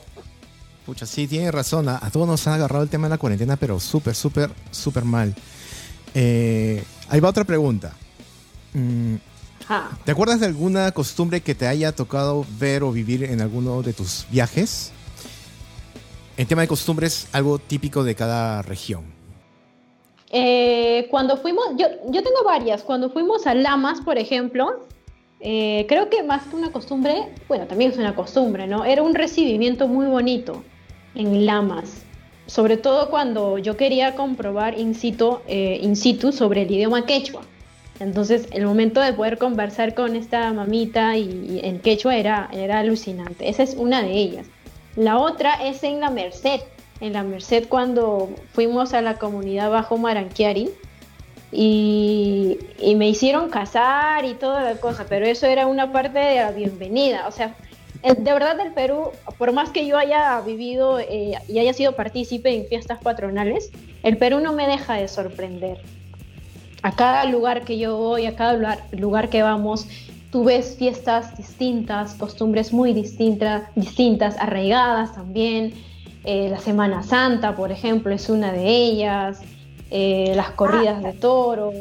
Pucha, 0.86 1.06
sí, 1.06 1.28
tiene 1.28 1.52
razón. 1.52 1.88
A, 1.90 2.00
todos 2.12 2.28
nos 2.28 2.46
han 2.48 2.56
agarrado 2.56 2.84
el 2.84 2.90
tema 2.90 3.08
de 3.08 3.12
la 3.12 3.18
cuarentena, 3.18 3.56
pero 3.56 3.80
súper, 3.80 4.16
súper, 4.16 4.50
súper 4.72 5.06
mal. 5.06 5.36
Eh, 6.16 6.84
ahí 7.10 7.20
va 7.20 7.30
otra 7.30 7.44
pregunta. 7.44 7.94
Mm, 8.74 9.16
¿Te 10.04 10.12
acuerdas 10.12 10.40
de 10.40 10.48
alguna 10.48 10.92
costumbre 10.92 11.42
que 11.42 11.56
te 11.56 11.68
haya 11.68 11.94
tocado 11.94 12.46
ver 12.60 12.84
o 12.84 12.92
vivir 12.92 13.24
en 13.24 13.42
alguno 13.42 13.82
de 13.84 13.94
tus 13.94 14.26
viajes? 14.30 14.92
En 16.36 16.48
tema 16.48 16.64
de 16.64 16.68
costumbres, 16.68 17.28
algo 17.32 17.60
típico 17.60 18.04
de 18.04 18.16
cada 18.16 18.64
región. 18.64 19.04
Eh, 20.32 21.08
cuando 21.12 21.38
fuimos, 21.38 21.66
yo, 21.78 21.88
yo 22.08 22.24
tengo 22.24 22.44
varias, 22.44 22.84
cuando 22.84 23.12
fuimos 23.12 23.46
a 23.48 23.54
Lamas, 23.54 24.02
por 24.02 24.18
ejemplo, 24.18 24.86
eh, 25.40 25.86
creo 25.88 26.10
que 26.10 26.24
más 26.24 26.44
que 26.48 26.56
una 26.56 26.72
costumbre, 26.72 27.30
bueno, 27.48 27.68
también 27.68 27.92
es 27.92 27.98
una 27.98 28.16
costumbre, 28.16 28.66
¿no? 28.68 28.84
Era 28.84 29.04
un 29.04 29.14
recibimiento 29.14 29.88
muy 29.88 30.08
bonito 30.08 30.64
en 31.16 31.46
Lamas. 31.46 32.04
sobre 32.48 32.76
todo 32.76 33.10
cuando 33.10 33.58
yo 33.60 33.78
quería 33.78 34.16
comprobar 34.16 34.78
in 34.78 34.94
situ, 34.94 35.40
eh, 35.48 35.80
in 35.82 35.96
situ 35.96 36.34
sobre 36.34 36.64
el 36.64 36.72
idioma 36.72 37.06
quechua. 37.06 37.44
Entonces, 38.02 38.48
el 38.52 38.66
momento 38.66 39.00
de 39.00 39.14
poder 39.14 39.38
conversar 39.38 39.94
con 39.94 40.16
esta 40.18 40.52
mamita 40.52 41.16
y, 41.18 41.30
y 41.50 41.62
en 41.64 41.80
quechua 41.80 42.18
era, 42.18 42.50
era 42.52 42.80
alucinante. 42.80 43.48
Esa 43.48 43.64
es 43.64 43.76
una 43.76 44.02
de 44.02 44.12
ellas. 44.12 44.48
La 44.96 45.18
otra 45.18 45.66
es 45.66 45.84
en 45.84 46.02
la 46.02 46.10
Merced. 46.10 46.62
En 47.00 47.14
la 47.14 47.24
Merced 47.24 47.68
cuando 47.70 48.30
fuimos 48.54 48.94
a 48.94 49.02
la 49.02 49.18
comunidad 49.18 49.70
Bajo 49.70 49.98
Maranquiari 49.98 50.70
y, 51.52 52.58
y 52.80 52.96
me 52.96 53.08
hicieron 53.08 53.50
casar 53.50 54.26
y 54.26 54.34
toda 54.34 54.64
la 54.64 54.76
cosa, 54.76 55.06
pero 55.08 55.26
eso 55.26 55.46
era 55.48 55.68
una 55.68 55.92
parte 55.92 56.20
de 56.20 56.36
la 56.36 56.52
bienvenida. 56.52 57.28
O 57.28 57.32
sea, 57.32 57.56
de 58.04 58.34
verdad 58.34 58.60
el 58.60 58.74
Perú, 58.74 59.12
por 59.38 59.52
más 59.54 59.70
que 59.70 59.86
yo 59.86 59.98
haya 59.98 60.42
vivido 60.42 61.00
eh, 61.00 61.34
y 61.48 61.60
haya 61.60 61.74
sido 61.74 61.96
partícipe 61.96 62.56
en 62.56 62.66
fiestas 62.66 63.00
patronales, 63.00 63.72
el 64.04 64.18
Perú 64.18 64.40
no 64.40 64.54
me 64.54 64.68
deja 64.68 64.96
de 64.96 65.08
sorprender. 65.08 65.80
A 66.82 66.96
cada 66.96 67.26
lugar 67.26 67.64
que 67.64 67.78
yo 67.78 67.96
voy, 67.98 68.26
a 68.26 68.36
cada 68.36 68.54
lugar, 68.54 68.80
lugar 68.92 69.30
que 69.30 69.44
vamos, 69.44 69.88
tú 70.32 70.46
ves 70.46 70.76
fiestas 70.80 71.38
distintas, 71.38 72.16
costumbres 72.16 72.74
muy 72.74 72.94
distintas, 72.94 73.64
distintas 73.76 74.36
arraigadas 74.38 75.14
también. 75.14 75.74
Eh, 76.24 76.50
la 76.50 76.60
Semana 76.60 77.04
Santa, 77.04 77.56
por 77.56 77.72
ejemplo, 77.72 78.14
es 78.14 78.30
una 78.30 78.52
de 78.52 78.68
ellas. 78.68 79.42
eh, 79.94 80.32
las 80.36 80.52
corridas 80.52 81.04
de 81.04 81.12
toro. 81.12 81.74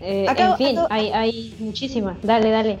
eh, 0.00 0.26
en 0.36 0.56
fin, 0.56 0.78
hay 0.90 1.54
muchísimas. 1.60 2.16
Dale, 2.22 2.50
dale. 2.50 2.80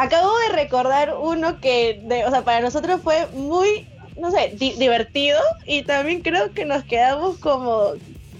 Acabo 0.00 0.30
de 0.48 0.56
recordar 0.56 1.14
uno 1.20 1.60
que, 1.60 2.00
de- 2.04 2.24
o 2.24 2.30
sea, 2.30 2.42
para 2.42 2.60
nosotros 2.60 3.00
fue 3.02 3.26
muy, 3.34 3.86
no 4.18 4.30
sé, 4.30 4.54
di- 4.56 4.72
divertido 4.72 5.38
y 5.66 5.82
también 5.82 6.22
creo 6.22 6.52
que 6.52 6.64
nos 6.64 6.84
quedamos 6.84 7.36
como 7.38 7.92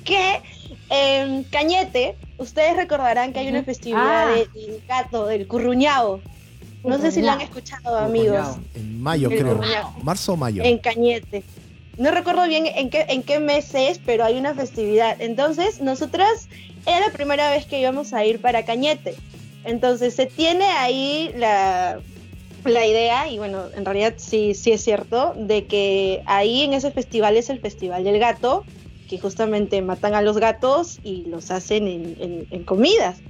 que 0.05 0.41
en 0.89 1.45
Cañete, 1.45 2.17
ustedes 2.39 2.77
recordarán 2.77 3.33
que 3.35 3.41
hay 3.41 3.49
una 3.49 3.63
festividad 3.63 4.29
Ah. 4.31 4.35
de- 4.35 4.49
del 4.59 4.83
gato, 4.89 5.27
del 5.27 5.47
curruñao. 5.47 6.21
No 6.83 6.99
sé 6.99 7.13
si 7.13 7.21
lo 7.21 7.31
han 7.33 7.43
escuchado, 7.43 7.99
amigos. 7.99 8.57
En 8.75 9.03
mayo, 9.03 9.29
El 9.31 9.39
creo. 9.39 9.57
curruñao. 9.57 9.93
Marzo 10.03 10.33
o 10.33 10.37
mayo. 10.37 10.63
En 10.65 10.79
Cañete. 10.79 11.43
No 11.99 12.11
recuerdo 12.11 12.47
bien 12.49 12.65
en 12.67 12.89
qué, 12.89 13.05
en 13.11 13.23
qué 13.23 13.39
mes 13.39 13.75
es, 13.75 13.99
pero 13.99 14.25
hay 14.25 14.39
una 14.39 14.55
festividad. 14.55 15.21
Entonces, 15.21 15.83
nosotras 15.83 16.49
era 16.87 17.01
la 17.07 17.13
primera 17.13 17.51
vez 17.51 17.67
que 17.67 17.79
íbamos 17.79 18.15
a 18.15 18.25
ir 18.25 18.41
para 18.41 18.65
Cañete. 18.65 19.15
Entonces, 19.63 20.15
se 20.15 20.27
tiene 20.27 20.65
ahí 20.65 21.33
la, 21.35 22.03
la 22.65 22.87
idea, 22.87 23.29
y 23.29 23.39
bueno, 23.39 23.71
en 23.75 23.85
realidad 23.85 24.15
sí, 24.19 24.55
sí 24.55 24.73
es 24.73 24.83
cierto, 24.85 25.35
de 25.37 25.67
que 25.67 26.23
ahí 26.27 26.63
en 26.65 26.75
ese 26.75 26.93
festival 26.93 27.37
es 27.37 27.51
el 27.51 27.61
Festival 27.61 28.05
del 28.05 28.19
Gato, 28.21 28.69
que 29.07 29.19
justamente 29.21 29.83
matan 29.83 30.15
a 30.15 30.23
los 30.23 30.39
gatos 30.39 31.01
y 31.03 31.27
los 31.27 31.51
hacen 31.51 31.89
en, 31.89 32.15
en- 32.19 32.47
en 32.51 32.65
comidas. 32.65 33.25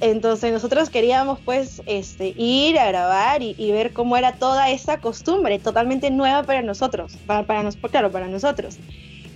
Entonces 0.00 0.52
nosotros 0.52 0.90
queríamos 0.90 1.40
pues 1.44 1.80
este, 1.86 2.34
ir 2.36 2.78
a 2.78 2.88
grabar 2.88 3.42
y, 3.42 3.54
y 3.56 3.70
ver 3.72 3.92
cómo 3.92 4.16
era 4.16 4.36
toda 4.38 4.70
esa 4.70 4.98
costumbre, 5.00 5.60
totalmente 5.60 6.10
nueva 6.10 6.44
para 6.44 6.62
nosotros, 6.62 7.22
para, 7.24 7.46
para 7.46 7.62
nos, 7.62 7.76
claro, 7.76 8.10
para 8.10 8.28
nosotros. 8.28 8.80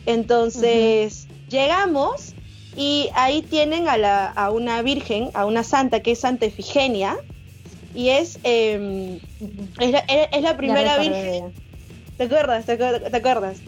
Entonces 0.07 1.31
llegamos 1.47 2.36
y 2.77 3.11
ahí 3.15 3.43
tienen 3.43 3.89
a, 3.89 3.97
la, 3.97 4.27
a 4.27 4.51
una 4.51 4.83
virgen, 4.83 5.31
a 5.35 5.47
una 5.47 5.65
santa 5.65 6.01
que 6.01 6.13
es 6.13 6.21
Santa 6.21 6.47
Efigenia, 6.47 7.17
y 7.93 8.11
es, 8.11 8.39
eh, 8.43 9.19
es, 9.81 9.91
la, 9.91 9.99
es- 10.01 10.57
primera 10.57 10.99
virgen. 10.99 11.55
¿te 12.17 12.25
acuerdas? 12.25 12.67
¿Te 12.67 12.73
acuerdas? 12.73 13.63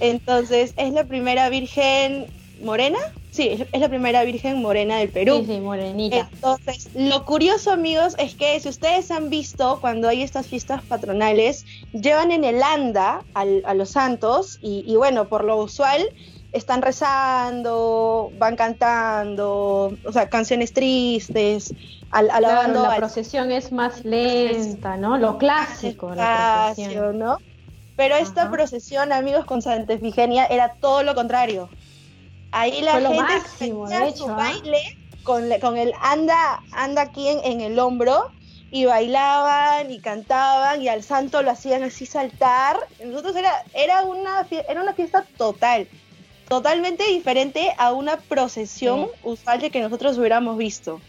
Entonces 0.00 0.74
es 0.76 0.92
la 0.92 1.06
primera 1.06 1.48
virgen 1.48 2.30
morena, 2.58 2.98
sí, 3.30 3.48
es, 3.48 3.66
es 3.72 3.80
la 3.80 3.88
primera 3.88 4.24
virgen 4.24 4.60
morena 4.62 4.98
del 4.98 5.10
Perú. 5.10 5.40
Sí, 5.46 5.54
sí, 5.54 5.60
morenita. 5.60 6.30
Entonces, 6.32 6.90
lo 6.94 7.24
curioso, 7.24 7.72
amigos, 7.72 8.14
es 8.18 8.34
que 8.36 8.58
si 8.60 8.68
ustedes 8.68 9.10
han 9.10 9.30
visto 9.30 9.80
cuando 9.80 10.08
hay 10.08 10.22
estas 10.22 10.46
fiestas 10.48 10.82
patronales, 10.84 11.64
llevan 11.92 12.32
en 12.32 12.44
el 12.44 12.62
anda 12.62 13.26
al- 13.34 13.62
a 13.66 13.74
los 13.74 13.90
santos 13.90 14.58
y, 14.60 14.84
y 14.86 14.96
bueno, 14.96 15.28
por 15.28 15.44
lo 15.44 15.56
usual 15.62 16.04
están 16.54 16.82
rezando, 16.82 18.30
van 18.38 18.54
cantando, 18.54 19.92
o 20.04 20.12
sea, 20.12 20.28
canciones 20.28 20.72
tristes, 20.72 21.74
al, 22.10 22.28
Claro, 22.28 22.46
alabando 22.46 22.82
la 22.82 22.92
al 22.92 22.98
procesión 22.98 23.50
es 23.50 23.72
más 23.72 24.04
lenta, 24.04 24.96
¿no? 24.96 25.18
Lo 25.18 25.36
clásico, 25.36 26.14
la 26.14 26.72
procesión. 26.74 27.18
¿no? 27.18 27.38
Pero 27.96 28.14
esta 28.14 28.42
Ajá. 28.42 28.52
procesión, 28.52 29.12
amigos, 29.12 29.44
con 29.46 29.62
Santa 29.62 29.94
Efigenia 29.94 30.46
era 30.46 30.74
todo 30.80 31.02
lo 31.02 31.16
contrario. 31.16 31.68
Ahí 32.52 32.82
la 32.82 33.00
gente 33.00 33.20
máximo, 33.20 33.88
de 33.88 34.08
hecho, 34.08 34.26
su 34.26 34.30
¿ah? 34.30 34.36
baile 34.36 34.80
con, 35.24 35.50
con 35.60 35.76
el 35.76 35.92
anda, 36.00 36.62
anda 36.70 37.02
aquí 37.02 37.26
en, 37.26 37.40
en 37.42 37.60
el 37.62 37.76
hombro 37.80 38.30
y 38.70 38.84
bailaban 38.84 39.90
y 39.90 40.00
cantaban 40.00 40.82
y 40.82 40.88
al 40.88 41.02
santo 41.02 41.42
lo 41.42 41.50
hacían 41.50 41.82
así 41.82 42.06
saltar. 42.06 42.76
Nosotros 43.04 43.34
era, 43.34 43.52
era, 43.72 44.04
una, 44.04 44.46
era 44.68 44.82
una 44.82 44.94
fiesta 44.94 45.24
total, 45.36 45.88
totalmente 46.48 47.04
diferente 47.08 47.72
a 47.78 47.92
una 47.92 48.16
procesión 48.18 49.08
usual 49.22 49.60
de 49.60 49.70
que 49.70 49.80
nosotros 49.80 50.18
hubiéramos 50.18 50.56
visto. 50.58 51.00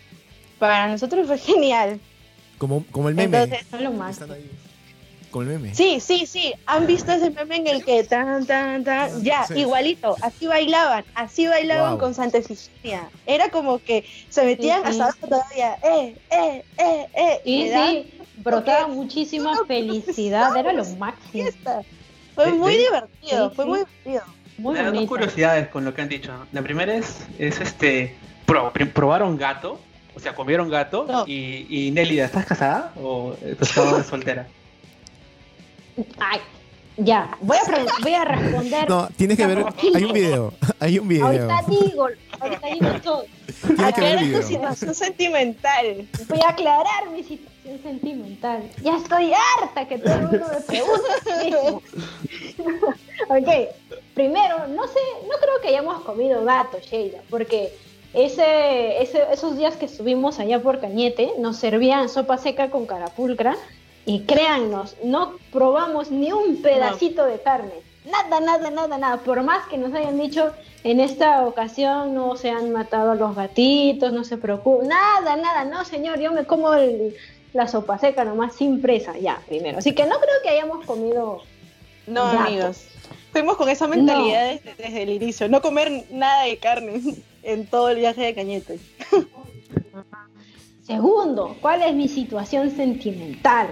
Para 0.59 0.87
nosotros 0.87 1.27
fue 1.27 1.37
genial. 1.53 1.99
Como, 2.57 2.85
como 2.91 3.09
el 3.09 3.15
meme. 3.15 3.43
Entonces, 3.43 3.67
Fue 3.69 3.81
lo 3.81 3.91
ahí. 4.33 4.49
Como 5.31 5.41
el 5.43 5.49
meme. 5.59 5.75
Sí, 5.75 5.99
sí, 5.99 6.25
sí. 6.25 6.53
¿Han 6.65 6.87
visto 6.87 7.11
ese 7.11 7.29
meme 7.31 7.57
en 7.57 7.67
el 7.67 7.83
que 7.83 8.05
tan, 8.05 8.45
tan, 8.45 8.85
tan? 8.85 9.21
Ya, 9.21 9.45
Sí. 9.45 9.55
igualito. 9.59 10.15
Así 10.21 10.47
bailaban. 10.47 11.03
Así 11.13 11.45
bailaban 11.47 11.91
Wow. 11.91 11.99
con 11.99 12.13
Santa 12.13 12.37
Efigenia. 12.37 13.09
Era 13.25 13.49
como 13.49 13.79
que 13.79 14.05
se 14.29 14.45
metían 14.45 14.83
Sí, 14.85 14.93
sí. 14.93 15.01
hasta 15.01 15.03
abajo 15.03 15.27
todavía. 15.27 15.77
Eh, 15.83 16.15
eh, 16.31 16.63
eh, 16.77 17.07
eh. 17.13 17.41
Y 17.43 17.69
sí, 17.69 18.19
brotaba 18.37 18.87
muchísima 18.87 19.53
no 19.53 19.65
felicidad, 19.65 20.55
era 20.55 20.71
lo 20.71 20.85
máximo. 20.95 21.31
fiesta. 21.33 21.81
Fue 22.33 22.45
De- 22.45 22.51
muy 22.53 22.71
de- 22.73 22.79
divertido, 22.79 23.49
Sí, 23.49 23.55
fue 23.55 23.65
sí. 23.65 23.69
muy 23.69 23.79
divertido. 23.79 24.23
Muy 24.57 24.73
Me 24.75 24.83
da 24.83 24.91
dos 24.91 25.05
curiosidades 25.05 25.67
con 25.67 25.83
lo 25.85 25.93
que 25.93 26.01
han 26.01 26.09
dicho. 26.09 26.31
La 26.51 26.61
primera 26.61 26.95
es, 26.95 27.25
es 27.39 27.59
este, 27.59 28.15
pro- 28.45 28.71
pr- 28.73 28.91
probaron 28.93 29.37
gato, 29.37 29.79
o 30.15 30.19
sea, 30.19 30.33
comieron 30.33 30.69
gato. 30.69 31.05
No. 31.07 31.25
Y, 31.27 31.67
y 31.69 31.91
Nélida, 31.91 32.25
¿estás 32.25 32.45
casada 32.45 32.93
o 33.01 33.35
estás 33.45 34.05
soltera? 34.07 34.47
Ay, 36.19 36.39
ya, 36.97 37.37
voy 37.41 37.57
a, 37.57 38.01
voy 38.01 38.13
a 38.13 38.23
responder. 38.25 38.89
No, 38.89 39.07
tienes 39.17 39.37
que 39.37 39.45
ver. 39.45 39.65
Hay 39.93 40.03
un 40.05 40.13
video. 40.13 40.53
Hay 40.79 40.99
un 40.99 41.07
video. 41.07 41.25
Ahorita 41.25 41.61
digo, 41.67 42.07
ahorita 42.39 42.67
digo 42.67 43.01
todo. 43.03 43.25
Tienes 43.45 43.59
que 43.67 43.73
ver 43.75 43.85
Aclara 43.85 44.21
el 44.21 44.33
tu 44.33 44.41
situación 44.41 44.95
sentimental. 44.95 46.07
Voy 46.29 46.39
a 46.45 46.49
aclarar 46.49 47.09
mi 47.11 47.23
situación 47.23 47.54
sentimental. 47.83 48.63
Ya 48.83 48.97
estoy 48.97 49.31
harta 49.33 49.87
que 49.87 49.97
todo 49.97 50.13
el 50.15 50.21
mundo 50.27 50.45
me 50.53 50.61
pregunte 50.61 51.79
ok, 53.29 53.69
primero, 54.13 54.67
no 54.67 54.87
sé, 54.87 54.99
no 55.23 55.35
creo 55.39 55.61
que 55.61 55.69
hayamos 55.69 56.01
comido 56.03 56.43
gato, 56.43 56.77
Sheila, 56.79 57.19
porque 57.29 57.73
ese, 58.13 59.01
ese- 59.01 59.25
esos 59.31 59.57
días 59.57 59.75
que 59.75 59.85
estuvimos 59.85 60.39
allá 60.39 60.61
por 60.61 60.79
Cañete 60.79 61.33
nos 61.39 61.57
servían 61.57 62.09
sopa 62.09 62.37
seca 62.37 62.69
con 62.69 62.85
carapulcra 62.85 63.55
y 64.05 64.21
créannos, 64.21 64.95
no 65.03 65.33
probamos 65.51 66.11
ni 66.11 66.31
un 66.31 66.61
pedacito 66.61 67.25
de 67.25 67.39
carne. 67.41 67.73
Nada, 68.05 68.39
nada, 68.39 68.69
nada, 68.69 68.97
nada. 68.99 69.17
Por 69.17 69.41
más 69.41 69.65
que 69.67 69.79
nos 69.79 69.91
hayan 69.95 70.19
dicho 70.19 70.51
en 70.83 70.99
esta 70.99 71.43
ocasión 71.47 72.13
no 72.13 72.35
se 72.37 72.51
han 72.51 72.71
matado 72.71 73.11
a 73.11 73.15
los 73.15 73.35
gatitos, 73.35 74.13
no 74.13 74.23
se 74.23 74.37
preocupen. 74.37 74.89
Nada, 74.89 75.35
nada, 75.35 75.65
no 75.65 75.83
señor, 75.85 76.19
yo 76.19 76.31
me 76.31 76.45
como 76.45 76.75
el- 76.75 77.15
la 77.55 77.67
sopa 77.69 77.97
seca 77.97 78.25
nomás 78.25 78.53
sin 78.55 78.81
presa, 78.81 79.17
ya, 79.17 79.41
primero. 79.47 79.77
Así 79.77 79.95
que 79.95 80.05
no 80.05 80.15
creo 80.17 80.35
que 80.43 80.49
hayamos 80.49 80.85
comido 80.85 81.41
No, 82.05 82.25
Gato. 82.25 82.37
amigos. 82.39 82.87
Fuimos 83.31 83.55
con 83.55 83.69
esa 83.69 83.87
mentalidad 83.87 84.49
desde, 84.49 84.75
desde 84.75 85.03
el 85.03 85.09
inicio. 85.09 85.47
No 85.47 85.61
comer 85.61 86.05
nada 86.11 86.43
de 86.43 86.57
carne 86.57 87.01
en 87.43 87.65
todo 87.65 87.89
el 87.89 87.97
viaje 87.97 88.21
de 88.23 88.35
Cañete. 88.35 88.79
Segundo, 90.83 91.55
¿cuál 91.61 91.81
es 91.81 91.95
mi 91.95 92.09
situación 92.09 92.69
sentimental? 92.71 93.69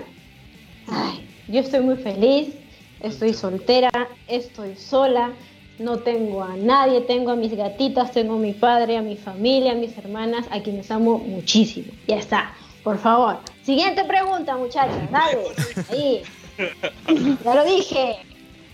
Ay, 0.87 1.29
yo 1.49 1.59
estoy 1.59 1.81
muy 1.81 1.97
feliz, 1.97 2.55
estoy 3.01 3.33
soltera, 3.33 3.91
estoy 4.27 4.75
sola, 4.77 5.33
no 5.77 5.99
tengo 5.99 6.41
a 6.41 6.55
nadie, 6.55 7.01
tengo 7.01 7.31
a 7.31 7.35
mis 7.35 7.55
gatitas, 7.55 8.11
tengo 8.11 8.35
a 8.35 8.39
mi 8.39 8.53
padre, 8.53 8.97
a 8.97 9.01
mi 9.01 9.17
familia, 9.17 9.73
a 9.73 9.75
mis 9.75 9.97
hermanas, 9.97 10.45
a 10.51 10.61
quienes 10.61 10.89
amo 10.89 11.19
muchísimo. 11.19 11.91
Ya 12.07 12.17
está, 12.17 12.53
por 12.83 12.97
favor. 12.99 13.39
Siguiente 13.65 14.03
pregunta, 14.05 14.55
muchachas, 14.57 15.09
dale. 15.11 15.39
Ahí. 15.89 16.21
Ya 17.43 17.55
lo 17.55 17.63
dije. 17.65 18.17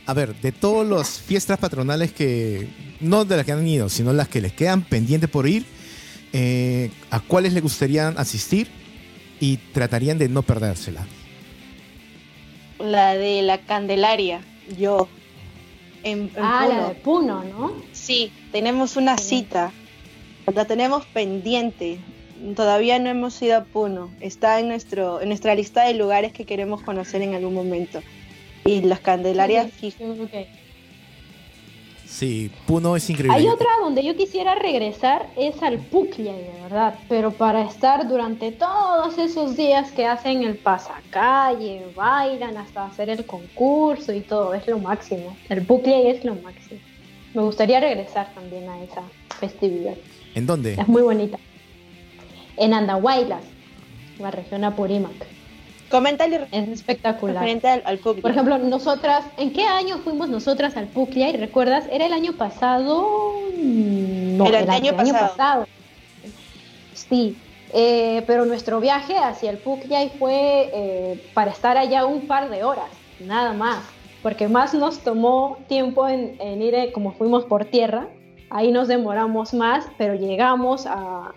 A 0.06 0.13
ver, 0.13 0.36
de 0.36 0.52
todas 0.52 0.88
las 0.88 1.19
fiestas 1.19 1.58
patronales 1.60 2.12
que. 2.12 2.67
No 3.00 3.24
de 3.24 3.38
las 3.38 3.45
que 3.45 3.52
han 3.54 3.65
ido, 3.67 3.88
sino 3.88 4.12
las 4.12 4.28
que 4.28 4.41
les 4.41 4.52
quedan 4.52 4.82
pendientes 4.82 5.30
por 5.30 5.48
ir, 5.48 5.65
eh, 6.34 6.91
¿a 7.12 7.19
cuáles 7.22 7.54
les 7.54 7.63
gustaría 7.63 8.10
asistir 8.10 8.67
y 9.39 9.56
tratarían 9.58 10.17
de 10.17 10.28
no 10.28 10.41
perdérsela? 10.41 11.06
La 12.80 13.13
de 13.15 13.41
la 13.41 13.60
Candelaria. 13.60 14.41
Yo. 14.78 15.08
en, 16.04 16.24
en 16.24 16.43
Ah, 16.43 16.65
la 16.67 16.88
de 16.89 16.95
Puno, 16.95 17.43
¿no? 17.43 17.74
Sí, 17.93 18.32
tenemos 18.52 18.98
una 18.98 19.17
cita. 19.17 19.72
La 20.54 20.65
tenemos 20.65 21.06
pendiente. 21.06 22.00
Todavía 22.56 22.99
no 22.99 23.10
hemos 23.10 23.41
ido 23.41 23.58
a 23.58 23.63
Puno. 23.63 24.12
Está 24.19 24.60
en, 24.60 24.67
nuestro, 24.67 25.21
en 25.21 25.30
nuestra 25.30 25.56
lista 25.56 25.84
de 25.84 25.93
lugares 25.93 26.32
que 26.34 26.45
queremos 26.45 26.82
conocer 26.82 27.21
en 27.21 27.36
algún 27.36 27.54
momento. 27.54 28.02
Y 28.65 28.82
las 28.82 28.99
Candelarias, 28.99 29.71
Sí, 32.06 32.52
Puno 32.65 32.95
es 32.95 33.08
increíble. 33.10 33.38
Hay 33.38 33.47
otra 33.47 33.67
donde 33.82 34.04
yo 34.04 34.15
quisiera 34.15 34.56
regresar, 34.56 35.28
es 35.38 35.62
al 35.62 35.78
Puclia, 35.78 36.34
de 36.34 36.52
verdad, 36.63 36.95
pero 37.08 37.32
para 37.32 37.62
estar 37.62 38.08
durante 38.08 38.52
todos 38.52 39.17
esos 39.19 39.56
días 39.56 39.91
que 39.91 40.08
hacen 40.08 40.43
el 40.43 40.58
pasacalle, 40.58 41.86
bailan 41.95 42.58
hasta 42.58 42.86
hacer 42.88 43.10
el 43.10 43.25
concurso 43.25 44.12
y 44.12 44.21
todo, 44.21 44.56
es 44.56 44.67
lo 44.67 44.80
máximo. 44.80 45.38
El 45.49 45.63
Puclia 45.65 46.10
es 46.10 46.25
lo 46.25 46.34
máximo. 46.36 46.80
Me 47.36 47.43
gustaría 47.43 47.80
regresar 47.80 48.34
también 48.34 48.67
a 48.67 48.82
esa 48.82 49.04
festividad. 49.39 49.93
¿En 50.34 50.47
dónde? 50.47 50.73
Es 50.73 50.88
muy 50.88 51.04
bonita. 51.04 51.38
En 52.60 52.74
Andahuaylas, 52.74 53.43
la 54.19 54.32
región 54.32 54.65
Apurímac. 54.65 55.13
Coméntale 55.89 56.45
Es 56.52 56.67
espectacular. 56.69 57.43
al, 57.43 57.82
al. 57.86 57.98
Por 57.98 58.30
ejemplo, 58.30 58.58
nosotras, 58.60 59.26
¿en 59.38 59.52
qué 59.54 59.63
año 59.63 59.98
fuimos 60.00 60.30
nosotras 60.30 60.78
al 60.78 60.86
Puclia? 60.88 61.30
Y 61.30 61.38
recuerdas, 61.38 61.86
era 61.91 62.06
el 62.06 62.13
año 62.13 62.34
pasado. 62.34 63.32
No, 63.58 64.45
El 64.45 64.56
era 64.56 64.74
año 64.74 64.93
pasado. 64.95 65.65
Sí, 66.93 67.38
eh, 67.74 68.24
pero 68.28 68.45
nuestro 68.45 68.80
viaje 68.80 69.17
hacia 69.17 69.50
el 69.50 69.58
Puclia 69.58 70.08
fue 70.19 70.69
eh, 70.74 71.24
para 71.34 71.52
estar 71.52 71.78
allá 71.78 72.06
un 72.06 72.28
par 72.28 72.50
de 72.50 72.63
horas, 72.63 72.89
nada 73.19 73.54
más. 73.54 73.80
Porque 74.22 74.50
más 74.50 74.74
nos 74.74 75.00
tomó 75.00 75.58
tiempo 75.69 76.08
en, 76.10 76.36
en 76.39 76.62
ir, 76.62 76.76
eh, 76.76 76.91
como 76.91 77.13
fuimos 77.13 77.45
por 77.45 77.65
tierra, 77.65 78.10
ahí 78.50 78.72
nos 78.72 78.89
demoramos 78.89 79.54
más, 79.54 79.86
pero 79.98 80.13
llegamos 80.13 80.86
a, 80.86 81.32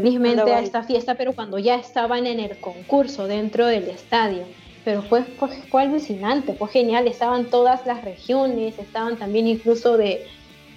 felizmente 0.00 0.52
a 0.52 0.60
esta 0.60 0.82
fiesta, 0.82 1.14
pero 1.14 1.32
cuando 1.32 1.58
ya 1.58 1.76
estaban 1.76 2.26
en 2.26 2.40
el 2.40 2.56
concurso 2.58 3.26
dentro 3.26 3.66
del 3.66 3.88
estadio. 3.88 4.42
Pero 4.84 5.02
fue, 5.02 5.24
fue, 5.24 5.48
fue 5.68 5.82
alucinante, 5.82 6.54
fue 6.54 6.68
genial, 6.68 7.08
estaban 7.08 7.46
todas 7.46 7.84
las 7.86 8.04
regiones, 8.04 8.78
estaban 8.78 9.16
también 9.16 9.48
incluso 9.48 9.96
de, 9.96 10.26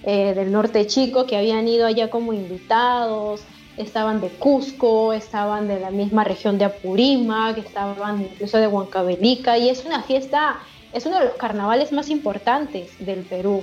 eh, 0.02 0.34
del 0.34 0.50
norte 0.50 0.86
chico 0.86 1.26
que 1.26 1.36
habían 1.36 1.68
ido 1.68 1.86
allá 1.86 2.10
como 2.10 2.32
invitados, 2.32 3.42
estaban 3.76 4.20
de 4.20 4.28
Cusco, 4.28 5.12
estaban 5.12 5.68
de 5.68 5.78
la 5.78 5.90
misma 5.90 6.24
región 6.24 6.58
de 6.58 6.64
Apurímac, 6.64 7.58
estaban 7.58 8.22
incluso 8.22 8.58
de 8.58 8.66
Huancavelica, 8.66 9.58
y 9.58 9.68
es 9.68 9.84
una 9.84 10.02
fiesta, 10.02 10.58
es 10.92 11.06
uno 11.06 11.18
de 11.18 11.26
los 11.26 11.34
carnavales 11.34 11.92
más 11.92 12.10
importantes 12.10 12.90
del 12.98 13.20
Perú, 13.20 13.62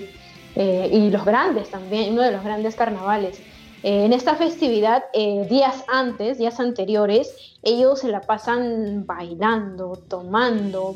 eh, 0.56 0.90
y 0.92 1.10
los 1.12 1.26
grandes 1.26 1.70
también, 1.70 2.14
uno 2.14 2.22
de 2.22 2.32
los 2.32 2.44
grandes 2.44 2.76
carnavales. 2.76 3.42
Eh, 3.84 4.06
en 4.06 4.14
esta 4.14 4.36
festividad, 4.36 5.04
eh, 5.14 5.46
días 5.50 5.84
antes, 5.88 6.38
días 6.38 6.60
anteriores, 6.60 7.34
ellos 7.64 8.00
se 8.00 8.10
la 8.10 8.22
pasan 8.22 9.06
bailando, 9.06 10.02
tomando, 10.08 10.96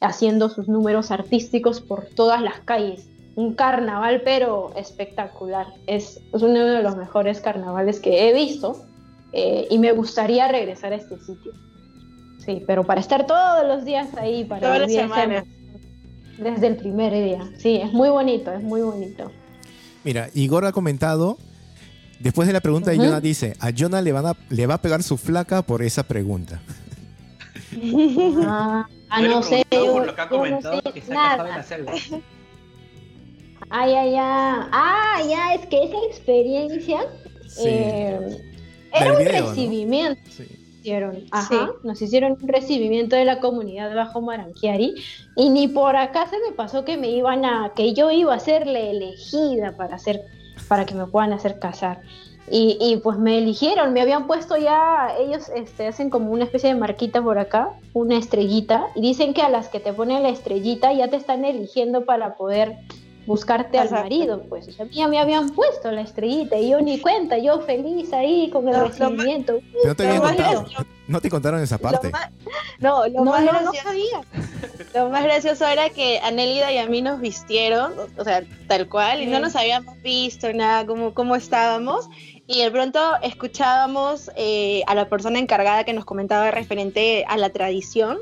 haciendo 0.00 0.48
sus 0.48 0.68
números 0.68 1.10
artísticos 1.10 1.80
por 1.80 2.06
todas 2.06 2.40
las 2.40 2.60
calles. 2.60 3.06
Un 3.36 3.54
carnaval, 3.54 4.22
pero 4.24 4.72
espectacular. 4.76 5.66
Es, 5.86 6.20
es 6.32 6.42
uno 6.42 6.64
de 6.64 6.82
los 6.82 6.96
mejores 6.96 7.40
carnavales 7.40 8.00
que 8.00 8.28
he 8.28 8.34
visto 8.34 8.84
eh, 9.32 9.66
y 9.70 9.78
me 9.78 9.92
gustaría 9.92 10.48
regresar 10.48 10.92
a 10.92 10.96
este 10.96 11.18
sitio. 11.18 11.52
Sí, 12.44 12.62
pero 12.66 12.84
para 12.84 13.00
estar 13.00 13.26
todos 13.26 13.66
los 13.66 13.84
días 13.84 14.08
ahí, 14.16 14.44
para 14.44 14.60
Toda 14.60 14.78
la 14.78 14.86
vivir 14.86 15.00
esa 15.00 15.14
semana. 15.14 15.38
emoción 15.38 15.54
Desde 16.38 16.66
el 16.68 16.76
primer 16.76 17.12
día. 17.12 17.50
Sí, 17.58 17.76
es 17.76 17.92
muy 17.92 18.08
bonito, 18.08 18.52
es 18.52 18.62
muy 18.62 18.80
bonito. 18.80 19.30
Mira, 20.04 20.30
Igor 20.34 20.64
ha 20.64 20.72
comentado, 20.72 21.36
después 22.20 22.46
de 22.46 22.52
la 22.54 22.60
pregunta 22.60 22.92
Ujú. 22.92 23.00
de 23.00 23.06
Jonah, 23.08 23.20
dice, 23.20 23.56
a 23.60 23.70
Jonah 23.76 24.00
le, 24.00 24.12
van 24.12 24.26
a, 24.26 24.36
le 24.48 24.66
va 24.66 24.74
a 24.74 24.82
pegar 24.82 25.02
su 25.02 25.16
flaca 25.16 25.62
por 25.62 25.82
esa 25.82 26.04
pregunta. 26.04 26.60
Ah, 28.46 28.86
he 29.18 29.28
no 29.28 29.42
sé, 29.42 29.64
por 29.70 30.06
lo 30.06 30.14
que 30.14 30.20
ha 30.20 30.24
yo 30.24 30.30
no 30.30 30.36
comentado 30.38 30.80
sé 30.84 30.92
que 30.92 31.00
se 31.00 31.12
ha 31.12 31.16
casado 31.16 31.42
en 31.42 31.48
nada. 31.48 31.56
la 31.56 31.62
selva. 31.62 31.92
Ay, 33.72 33.92
ay, 33.94 34.08
ay. 34.16 34.16
Ah, 34.72 35.20
ya, 35.28 35.54
es 35.54 35.66
que 35.66 35.84
esa 35.84 35.96
experiencia 36.08 37.00
Sí. 37.46 37.62
eh, 37.66 38.18
era 38.92 39.12
un 39.12 39.24
recibimiento. 39.24 40.20
Sí. 40.30 40.44
Hicieron, 40.80 41.24
ajá, 41.30 41.70
nos 41.84 42.00
hicieron 42.00 42.38
un 42.40 42.48
recibimiento 42.48 43.14
de 43.14 43.26
la 43.26 43.38
comunidad 43.40 43.94
bajo 43.94 44.22
Maranquiari 44.22 44.94
y 45.36 45.50
ni 45.50 45.68
por 45.68 45.94
acá 45.94 46.26
se 46.26 46.36
me 46.38 46.56
pasó 46.56 46.86
que 46.86 46.96
me 46.96 47.10
iban 47.10 47.44
a, 47.44 47.72
que 47.76 47.92
yo 47.92 48.10
iba 48.10 48.34
a 48.34 48.40
ser 48.40 48.66
la 48.66 48.80
elegida 48.80 49.76
para 49.76 49.96
hacer, 49.96 50.22
para 50.70 50.86
que 50.86 50.94
me 50.94 51.04
puedan 51.04 51.32
hacer 51.32 51.58
casar. 51.58 52.00
Y, 52.48 52.78
y, 52.80 52.98
pues 52.98 53.18
me 53.18 53.38
eligieron, 53.38 53.92
me 53.92 54.00
habían 54.00 54.28
puesto 54.28 54.56
ya, 54.56 55.08
ellos 55.18 55.48
este, 55.52 55.88
hacen 55.88 56.10
como 56.10 56.30
una 56.30 56.44
especie 56.44 56.72
de 56.72 56.78
marquita 56.78 57.20
por 57.20 57.38
acá, 57.40 57.70
una 57.92 58.16
estrellita, 58.16 58.86
y 58.94 59.00
dicen 59.00 59.34
que 59.34 59.42
a 59.42 59.48
las 59.48 59.68
que 59.68 59.80
te 59.80 59.92
ponen 59.92 60.22
la 60.22 60.28
estrellita 60.28 60.92
ya 60.92 61.08
te 61.08 61.16
están 61.16 61.44
eligiendo 61.44 62.04
para 62.04 62.36
poder 62.36 62.76
buscarte 63.30 63.78
al 63.78 63.90
marido, 63.92 64.42
pues 64.48 64.66
o 64.66 64.72
sea, 64.72 64.86
ya 64.90 65.06
me 65.06 65.18
habían 65.20 65.50
puesto 65.50 65.92
la 65.92 66.00
estrellita 66.00 66.56
y 66.56 66.70
yo 66.70 66.80
ni 66.80 66.98
cuenta, 67.00 67.38
yo 67.38 67.60
feliz 67.60 68.12
ahí 68.12 68.50
con 68.50 68.66
el 68.66 68.72
No, 68.74 68.80
lo 68.82 68.88
recibimiento. 68.88 69.60
No 69.84 69.94
te 69.94 70.02
habían 70.02 70.16
Lo 70.18 70.22
más 70.24 70.32
contado. 70.36 70.60
gracioso- 70.62 70.86
No 71.06 71.20
te 71.20 71.30
contaron 71.30 71.62
esa 71.62 71.76
Lo 71.76 71.80
parte. 71.82 72.10
más- 72.10 72.30
no, 72.80 73.06
lo 73.06 73.24
No, 73.24 73.30
más 73.30 73.44
no, 73.44 73.50
gracioso- 73.52 73.82
sabía. 73.84 74.20
Lo 74.94 75.08
más 75.10 75.22
gracioso 75.22 75.64
era 75.66 75.90
que 75.90 76.18
Anélida 76.18 76.72
y 76.72 76.78
a 76.78 76.86
mí 76.86 77.02
nos 77.02 77.20
vistieron, 77.20 77.92
o 78.18 78.24
sea, 78.24 78.42
tal 78.66 78.88
cual, 78.88 79.22
y 79.22 79.26
no 79.26 79.38
nos 79.38 79.54
habíamos 79.54 80.00
visto 80.02 80.52
nada, 80.52 80.84
cómo, 80.86 81.14
cómo 81.14 81.36
estábamos. 81.36 82.08
Y 82.48 82.62
de 82.64 82.70
pronto 82.72 82.98
escuchábamos 83.22 84.28
eh, 84.34 84.82
a 84.88 84.96
la 84.96 85.08
persona 85.08 85.38
encargada 85.38 85.84
que 85.84 85.92
nos 85.92 86.04
comentaba 86.04 86.50
referente 86.50 87.24
a 87.28 87.36
la 87.36 87.50
tradición 87.50 88.18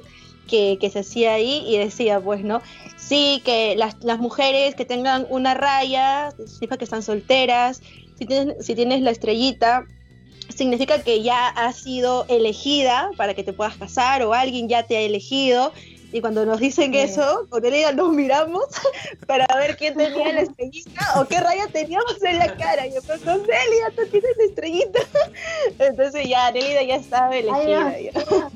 que, 0.49 0.79
que 0.81 0.91
se 0.91 1.01
hacía 1.01 1.35
ahí 1.35 1.63
y 1.67 1.79
decía, 1.79 2.21
pues, 2.21 2.43
¿no? 2.43 2.61
Sí, 2.97 3.41
que 3.45 3.77
las, 3.77 4.03
las 4.03 4.19
mujeres 4.19 4.75
que 4.75 4.85
tengan 4.85 5.27
una 5.31 5.55
raya, 5.55 6.31
significa 6.37 6.77
que 6.77 6.85
están 6.85 7.03
solteras, 7.03 7.81
si 8.19 8.27
tienes, 8.27 8.67
si 8.67 8.75
tienes 8.75 9.01
la 9.03 9.11
estrellita, 9.13 9.85
significa 10.55 11.03
que 11.03 11.23
ya 11.23 11.49
has 11.49 11.77
sido 11.83 12.25
elegida 12.29 13.11
para 13.17 13.35
que 13.35 13.45
te 13.45 13.53
puedas 13.53 13.77
casar 13.77 14.23
o 14.23 14.35
alguien 14.35 14.69
ya 14.69 14.83
te 14.83 14.97
ha 14.97 15.01
elegido. 15.01 15.73
Y 16.11 16.23
cuando 16.23 16.47
nos 16.47 16.59
dicen 16.59 16.93
Sí. 16.95 17.01
eso, 17.01 17.47
con 17.51 17.65
ella 17.67 17.93
nos 17.93 18.13
miramos 18.15 18.65
para 19.27 19.47
ver 19.57 19.77
quién 19.77 19.95
tenía 19.95 20.33
la 20.33 20.41
estrellita 20.41 21.21
o 21.21 21.27
qué 21.27 21.39
raya 21.39 21.67
teníamos 21.71 22.17
en 22.25 22.39
la 22.39 22.57
cara. 22.57 22.87
Y 22.87 22.95
yo, 22.95 23.03
pues, 23.03 23.23
no, 23.27 23.37
Nelida, 23.37 23.91
tú 23.95 24.07
tienes 24.11 24.31
la 24.39 24.45
estrellita. 24.45 25.01
Entonces 25.79 26.27
ya, 26.27 26.51
Nelida 26.51 26.83
ya 26.83 26.97
estaba 26.97 27.37
elegida. 27.37 27.89
Ay, 27.89 28.11
ya. 28.13 28.51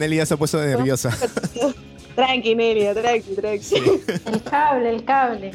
Nelly 0.00 0.16
ya 0.16 0.26
se 0.26 0.34
ha 0.34 0.36
puesto 0.36 0.58
nerviosa. 0.58 1.16
Tranqui, 2.16 2.54
Nelida, 2.54 2.94
tranqui, 2.94 3.34
tranqui. 3.34 3.62
Sí. 3.62 3.76
El 4.26 4.42
cable, 4.42 4.90
el 4.90 5.04
cable. 5.04 5.52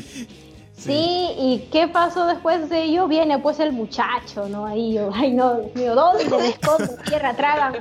Sí. 0.77 1.29
y 1.39 1.67
¿qué 1.71 1.87
pasó 1.87 2.27
después 2.27 2.69
de 2.69 2.83
ello? 2.83 3.07
Viene 3.07 3.39
pues 3.39 3.59
el 3.59 3.71
muchacho, 3.71 4.47
¿no? 4.47 4.65
Ahí 4.65 4.93
yo, 4.93 5.09
ay 5.13 5.33
no, 5.33 5.55
Dios 5.55 5.75
mío, 5.75 5.95
¿dónde 5.95 6.25
me 6.29 6.49
escondo? 6.49 6.95
Tierra, 7.07 7.35
trágame. 7.35 7.79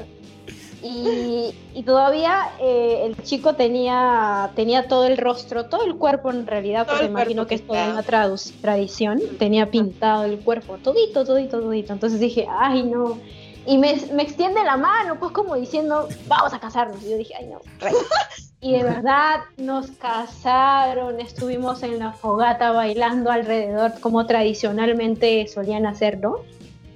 Y, 0.83 1.55
y 1.75 1.83
todavía 1.83 2.51
eh, 2.61 3.03
el 3.07 3.23
chico 3.23 3.55
tenía, 3.55 4.51
tenía 4.55 4.87
todo 4.87 5.07
el 5.07 5.17
rostro, 5.17 5.67
todo 5.67 5.85
el 5.85 5.97
cuerpo 5.97 6.31
en 6.31 6.47
realidad, 6.47 6.87
Todo 6.87 6.97
porque 6.97 7.11
imagino 7.11 7.47
que 7.47 7.55
es 7.55 7.67
toda 7.67 7.89
una 7.91 8.03
tradición, 8.03 9.21
tenía 9.39 9.71
pintado 9.71 10.25
el 10.25 10.39
cuerpo, 10.41 10.79
todito, 10.83 11.25
todito, 11.25 11.61
todito. 11.61 11.93
Entonces 11.93 12.21
dije, 12.21 12.47
ay 12.51 12.83
no. 12.83 13.19
Y 13.67 13.79
me, 13.79 13.97
me 14.13 14.23
extiende 14.23 14.63
la 14.63 14.77
mano, 14.77 15.19
pues 15.19 15.33
como 15.33 15.55
diciendo, 15.55 16.09
vamos 16.27 16.53
a 16.53 16.61
casarnos. 16.61 17.03
Y 17.03 17.11
yo 17.11 17.17
dije, 17.17 17.35
ay 17.39 17.47
no, 17.47 17.61
rayos". 17.81 18.07
Y 18.65 18.73
de 18.73 18.83
verdad 18.83 19.41
nos 19.59 19.91
casaron, 19.91 21.21
estuvimos 21.21 21.83
en 21.83 21.99
la 21.99 22.13
fogata 22.13 22.73
bailando 22.73 23.31
alrededor 23.31 24.01
como 24.01 24.25
tradicionalmente 24.25 25.47
solían 25.49 25.85
hacerlo. 25.85 26.47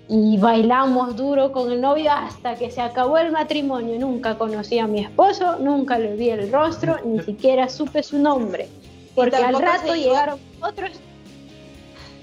Y 0.08 0.38
bailamos 0.38 1.14
duro 1.14 1.52
con 1.52 1.70
el 1.70 1.82
novio 1.82 2.10
hasta 2.10 2.54
que 2.54 2.70
se 2.70 2.80
acabó 2.80 3.18
el 3.18 3.32
matrimonio. 3.32 3.98
Nunca 3.98 4.38
conocí 4.38 4.78
a 4.78 4.86
mi 4.86 5.00
esposo, 5.00 5.58
nunca 5.58 5.98
le 5.98 6.16
vi 6.16 6.30
el 6.30 6.50
rostro, 6.50 6.96
ni 7.04 7.20
siquiera 7.24 7.68
supe 7.68 8.02
su 8.02 8.18
nombre. 8.18 8.70
Porque 9.14 9.36
al 9.36 9.60
rato 9.60 9.94
llegaron 9.94 10.40
otros... 10.62 10.92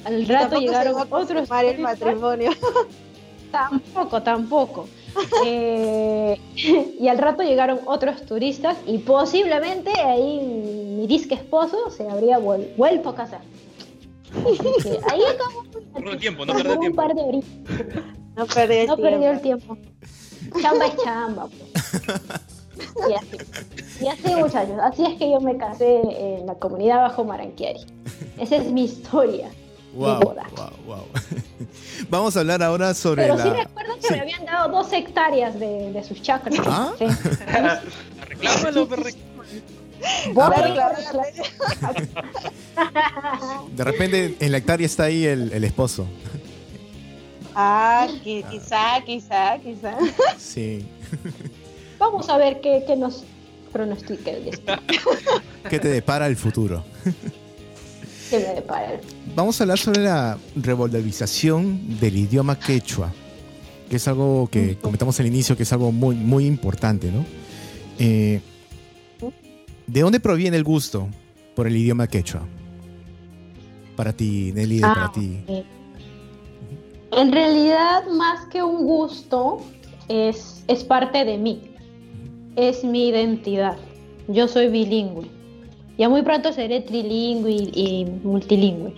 Al 0.06 0.28
rato 0.28 0.58
llegaron 0.58 0.96
otros... 1.12 1.48
el 1.52 1.80
matrimonio. 1.80 2.50
Tampoco, 3.56 4.22
tampoco. 4.22 4.88
Eh, 5.45 6.39
y 6.99 7.08
al 7.08 7.18
rato 7.18 7.41
llegaron 7.43 7.80
otros 7.86 8.26
turistas 8.26 8.78
y 8.86 8.97
posiblemente 8.99 9.91
ahí 9.91 10.39
mi 10.97 11.08
disque 11.08 11.36
esposo 11.36 11.89
se 11.89 12.08
habría 12.10 12.38
vuel- 12.39 12.76
vuelto 12.76 13.10
a 13.10 13.16
casar. 13.16 13.41
Ahí 15.10 15.22
acabó 15.24 15.64
Perdió 15.93 16.18
tiempo, 16.18 16.45
no 16.45 16.53
Por 16.53 16.62
perdió 16.64 16.74
un 16.76 16.80
tiempo. 16.82 17.01
par 17.01 17.16
de 17.16 17.22
horitas. 17.22 17.49
No 18.36 18.45
perdí 18.47 18.76
el 18.76 18.88
No 18.88 18.95
tiempo. 18.97 19.01
perdió 19.01 19.32
el 19.32 19.41
tiempo. 19.41 19.78
Chamba 20.62 20.86
es 20.88 20.97
chamba. 21.03 21.47
pues. 21.47 23.10
Y 23.10 23.14
así. 23.14 23.38
Y 24.03 24.08
así, 24.08 24.36
muchachos. 24.36 24.76
Así 24.82 25.06
es 25.06 25.18
que 25.18 25.32
yo 25.32 25.39
me 25.39 25.56
casé 25.58 26.01
en 26.39 26.45
la 26.45 26.56
comunidad 26.56 26.97
bajo 26.97 27.24
Maranquiari. 27.24 27.80
Esa 28.38 28.58
es 28.58 28.70
mi 28.70 28.84
historia. 28.84 29.49
Wow, 29.96 30.20
boda. 30.20 30.43
wow, 30.56 30.70
wow. 30.86 31.06
Vamos 32.10 32.36
a 32.36 32.41
hablar 32.41 32.62
ahora 32.62 32.93
sobre 32.93 33.24
Pero 33.24 33.38
la. 33.38 33.43
sí 33.43 33.50
recuerdo 33.50 33.96
que 33.96 34.02
Sí. 34.08 34.14
me 34.14 34.20
habían 34.22 34.46
dado 34.46 34.70
dos 34.70 34.91
hectáreas 34.91 35.58
de, 35.60 35.91
de 35.93 36.04
sus 36.04 36.22
chakras. 36.22 36.60
¿Ah? 36.68 36.91
Sí. 37.00 37.06
Reclámalo, 38.30 38.84
Ah, 38.84 38.88
pero-. 38.89 39.06
De 43.76 43.84
repente 43.84 44.36
en 44.39 44.52
la 44.52 44.58
hectárea 44.58 44.86
está 44.86 45.04
ahí 45.06 45.26
el, 45.26 45.52
el 45.54 45.64
esposo. 45.64 46.06
Ah, 47.56 48.08
qui- 48.24 48.43
quizá, 48.50 49.02
quizá, 49.06 49.58
quizá. 49.60 49.98
Sí. 50.38 50.86
Vamos 52.00 52.28
a 52.30 52.38
ver 52.38 52.60
qué, 52.60 52.84
qué 52.86 52.96
nos 52.98 53.24
pronostica 53.72 54.32
el 54.32 54.46
destino. 54.46 54.78
¿Qué 55.70 55.80
te 55.80 55.88
depara 55.88 56.28
el 56.28 56.36
futuro? 56.36 56.84
¿Qué 58.30 58.39
me 58.39 58.55
depara? 58.55 58.99
Vamos 59.36 59.59
a 59.59 59.63
hablar 59.63 59.78
sobre 59.78 60.01
la 60.03 60.38
revalorización 60.55 61.99
del 61.99 62.17
idioma 62.17 62.57
quechua, 62.59 63.11
que 63.89 63.97
es 63.97 64.07
algo 64.07 64.47
que 64.51 64.78
comentamos 64.78 65.19
al 65.19 65.28
inicio, 65.28 65.55
que 65.55 65.63
es 65.63 65.73
algo 65.73 65.91
muy, 65.91 66.15
muy 66.15 66.45
importante, 66.45 67.11
¿no? 67.11 67.26
Eh, 67.99 68.41
¿De 69.88 70.01
dónde 70.01 70.19
proviene 70.19 70.57
el 70.57 70.63
gusto 70.63 71.07
por 71.55 71.67
el 71.67 71.76
idioma 71.78 72.07
quechua? 72.07 72.41
Para 73.95 74.11
ti, 74.13 74.51
Nelly, 74.53 74.82
Ah, 74.84 74.93
para 74.93 75.11
ti. 75.11 75.38
En 77.11 77.32
realidad, 77.32 78.03
más 78.11 78.47
que 78.47 78.61
un 78.63 78.86
gusto, 78.86 79.61
es, 80.09 80.63
es 80.67 80.84
parte 80.84 81.23
de 81.23 81.38
mí. 81.38 81.61
Es 82.55 82.84
mi 82.84 83.07
identidad. 83.09 83.78
Yo 84.28 84.47
soy 84.47 84.67
bilingüe. 84.67 85.28
Ya 85.98 86.10
muy 86.10 86.24
pronto 86.24 86.52
seré 86.52 86.82
trilingüe 86.82 87.52
y, 87.52 87.72
y 87.74 88.06
multilingüe. 88.24 88.93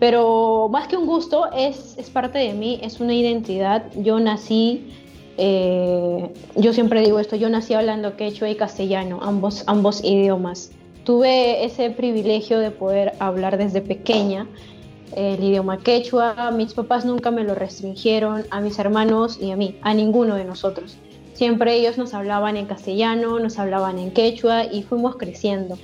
Pero 0.00 0.68
más 0.70 0.88
que 0.88 0.96
un 0.96 1.06
gusto, 1.06 1.52
es, 1.52 1.94
es 1.98 2.08
parte 2.08 2.38
de 2.38 2.54
mí, 2.54 2.80
es 2.82 3.00
una 3.00 3.14
identidad. 3.14 3.84
Yo 3.96 4.18
nací, 4.18 4.88
eh, 5.36 6.32
yo 6.56 6.72
siempre 6.72 7.02
digo 7.02 7.20
esto, 7.20 7.36
yo 7.36 7.50
nací 7.50 7.74
hablando 7.74 8.16
quechua 8.16 8.48
y 8.48 8.56
castellano, 8.56 9.20
ambos, 9.22 9.62
ambos 9.66 10.02
idiomas. 10.02 10.72
Tuve 11.04 11.64
ese 11.64 11.90
privilegio 11.90 12.58
de 12.60 12.70
poder 12.70 13.12
hablar 13.18 13.58
desde 13.58 13.82
pequeña 13.82 14.46
el 15.14 15.42
idioma 15.44 15.78
quechua. 15.78 16.50
Mis 16.50 16.72
papás 16.72 17.04
nunca 17.04 17.30
me 17.30 17.44
lo 17.44 17.54
restringieron, 17.54 18.44
a 18.50 18.60
mis 18.62 18.78
hermanos 18.78 19.38
y 19.38 19.50
a 19.50 19.56
mí, 19.56 19.76
a 19.82 19.92
ninguno 19.92 20.34
de 20.34 20.46
nosotros. 20.46 20.96
Siempre 21.34 21.74
ellos 21.74 21.98
nos 21.98 22.14
hablaban 22.14 22.56
en 22.56 22.66
castellano, 22.66 23.38
nos 23.38 23.58
hablaban 23.58 23.98
en 23.98 24.12
quechua 24.12 24.64
y 24.64 24.82
fuimos 24.82 25.16
creciendo 25.16 25.78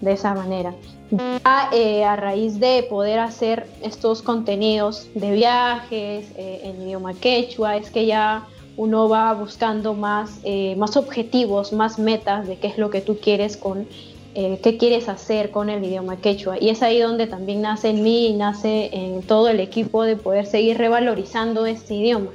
de 0.00 0.12
esa 0.12 0.34
manera. 0.34 0.74
Ya, 1.10 1.70
eh, 1.72 2.04
a 2.04 2.16
raíz 2.16 2.60
de 2.60 2.86
poder 2.88 3.18
hacer 3.18 3.66
estos 3.82 4.20
contenidos 4.22 5.08
de 5.14 5.32
viajes 5.32 6.26
eh, 6.36 6.60
en 6.64 6.82
idioma 6.82 7.14
quechua, 7.14 7.76
es 7.76 7.90
que 7.90 8.06
ya 8.06 8.46
uno 8.76 9.08
va 9.08 9.32
buscando 9.32 9.94
más, 9.94 10.38
eh, 10.44 10.76
más 10.76 10.96
objetivos, 10.96 11.72
más 11.72 11.98
metas 11.98 12.46
de 12.46 12.56
qué 12.56 12.68
es 12.68 12.78
lo 12.78 12.90
que 12.90 13.00
tú 13.00 13.18
quieres 13.18 13.56
con 13.56 13.86
qué 14.34 14.76
quieres 14.78 15.08
hacer 15.08 15.50
con 15.50 15.68
el 15.68 15.82
idioma 15.82 16.18
quechua. 16.18 16.58
Y 16.60 16.68
es 16.68 16.80
ahí 16.84 17.00
donde 17.00 17.26
también 17.26 17.60
nace 17.62 17.88
en 17.88 18.04
mí 18.04 18.28
y 18.28 18.34
nace 18.34 18.88
en 18.92 19.22
todo 19.22 19.48
el 19.48 19.58
equipo 19.58 20.04
de 20.04 20.14
poder 20.14 20.46
seguir 20.46 20.78
revalorizando 20.78 21.66
este 21.66 21.94
idioma. 21.94 22.30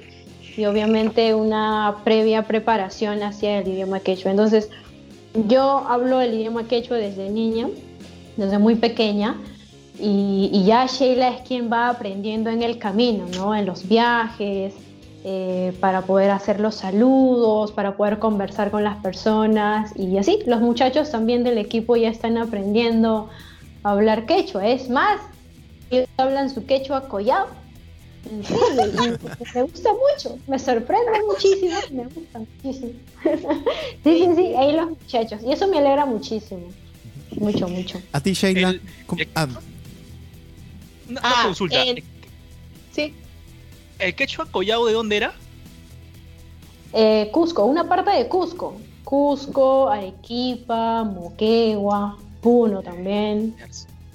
Y 0.57 0.66
obviamente 0.66 1.34
una 1.34 1.99
previa 2.03 2.41
preparación 2.41 3.24
hacia 3.24 3.59
el 3.59 3.70
idioma 3.70 4.01
quechua. 4.01 4.32
Entonces, 4.32 4.70
yo 5.34 5.86
hablo 5.88 6.22
el 6.22 6.34
idioma 6.34 6.68
quechua 6.68 6.98
desde 6.98 7.30
niña, 7.30 7.68
desde 8.38 8.60
muy 8.60 8.76
pequeña. 8.76 9.38
Y, 10.00 10.64
ya 10.66 10.86
Sheila 10.88 11.30
es 11.30 11.42
quien 11.42 11.72
va 11.72 11.90
aprendiendo 11.90 12.50
en 12.50 12.64
el 12.64 12.78
camino, 12.78 13.26
¿no? 13.36 13.56
En 13.56 13.66
los 13.66 13.88
viajes, 13.88 14.74
eh, 15.24 15.74
para 15.80 16.02
poder 16.02 16.32
hacer 16.32 16.60
los 16.60 16.76
saludos, 16.76 17.72
para 17.72 17.96
poder 17.96 18.20
conversar 18.20 18.72
con 18.72 18.84
las 18.84 18.98
personas 18.98 19.98
y 19.98 20.18
así. 20.18 20.40
Los 20.46 20.62
muchachos 20.62 21.12
también 21.12 21.44
del 21.44 21.58
equipo 21.58 21.96
ya 21.96 22.10
están 22.10 22.38
aprendiendo 22.38 23.30
a 23.84 23.92
hablar 23.92 24.26
quechua. 24.26 24.68
Es 24.68 24.90
más, 24.90 25.22
ellos 25.92 26.10
hablan 26.18 26.50
su 26.50 26.66
quechua 26.66 27.08
collado. 27.08 27.48
En 28.32 28.44
serio, 28.44 28.86
y 28.88 29.54
me 29.56 29.62
gusta 29.64 29.90
mucho, 29.92 30.40
me 30.48 30.58
sorprende 30.58 31.12
muchísimo, 31.28 31.76
me 31.92 32.04
gusta 32.06 32.40
muchísimo. 32.40 32.94
sí, 34.04 34.20
sí, 34.20 34.28
sí, 34.36 34.56
ahí 34.56 34.74
los 34.76 34.90
muchachos. 34.92 35.42
Y 35.44 35.52
eso 35.52 35.68
me 35.68 35.78
alegra 35.80 36.06
muchísimo. 36.06 36.68
Mucho, 37.36 37.68
mucho. 37.68 38.02
A 38.14 38.20
ti, 38.22 38.34
Sheila. 38.34 38.70
El- 38.70 38.82
¿cómo- 39.06 39.22
el- 39.22 39.30
ah, 39.36 39.48
Una, 41.10 41.22
Ah, 41.24 41.42
consulta. 41.46 41.84
el- 41.84 42.04
Sí. 42.94 43.14
¿El 44.00 44.16
quechua 44.16 44.46
collao 44.46 44.86
de 44.86 44.94
dónde 44.94 45.18
era? 45.18 45.34
Eh, 46.94 47.30
Cusco, 47.34 47.66
una 47.66 47.88
parte 47.90 48.12
de 48.12 48.28
Cusco. 48.28 48.76
Cusco, 49.04 49.90
Arequipa, 49.90 51.04
Moquegua, 51.04 52.18
Puno 52.42 52.82
también. 52.82 53.56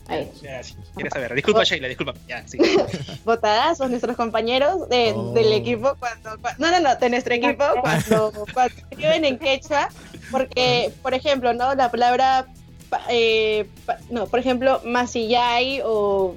Ahí. 0.08 0.30
Ya, 0.42 0.62
sí, 0.62 0.74
Quieres 0.94 1.12
saber. 1.12 1.34
Disculpa, 1.34 1.64
Sheila, 1.64 1.86
disculpa. 1.88 2.14
Ya, 2.26 2.42
sí. 2.48 2.58
Botadazos, 3.24 3.90
nuestros 3.90 4.16
compañeros 4.16 4.88
de- 4.88 5.12
Oh. 5.14 5.32
del 5.32 5.52
equipo 5.52 5.94
cuando, 5.98 6.30
cua- 6.38 6.54
no, 6.58 6.70
no, 6.70 6.80
no, 6.80 6.96
de 6.96 7.10
nuestro 7.10 7.34
equipo 7.34 7.64
cuando, 7.82 8.32
cuando 8.54 8.74
escriben 8.90 9.24
en 9.24 9.38
quechua, 9.38 9.88
porque, 10.30 10.92
por 11.02 11.14
ejemplo, 11.14 11.52
no, 11.54 11.74
la 11.74 11.90
palabra, 11.90 12.46
pa- 12.90 13.02
eh, 13.10 13.66
pa- 13.86 13.98
no, 14.10 14.26
por 14.26 14.40
ejemplo, 14.40 14.80
masillay 14.84 15.80
o 15.84 16.36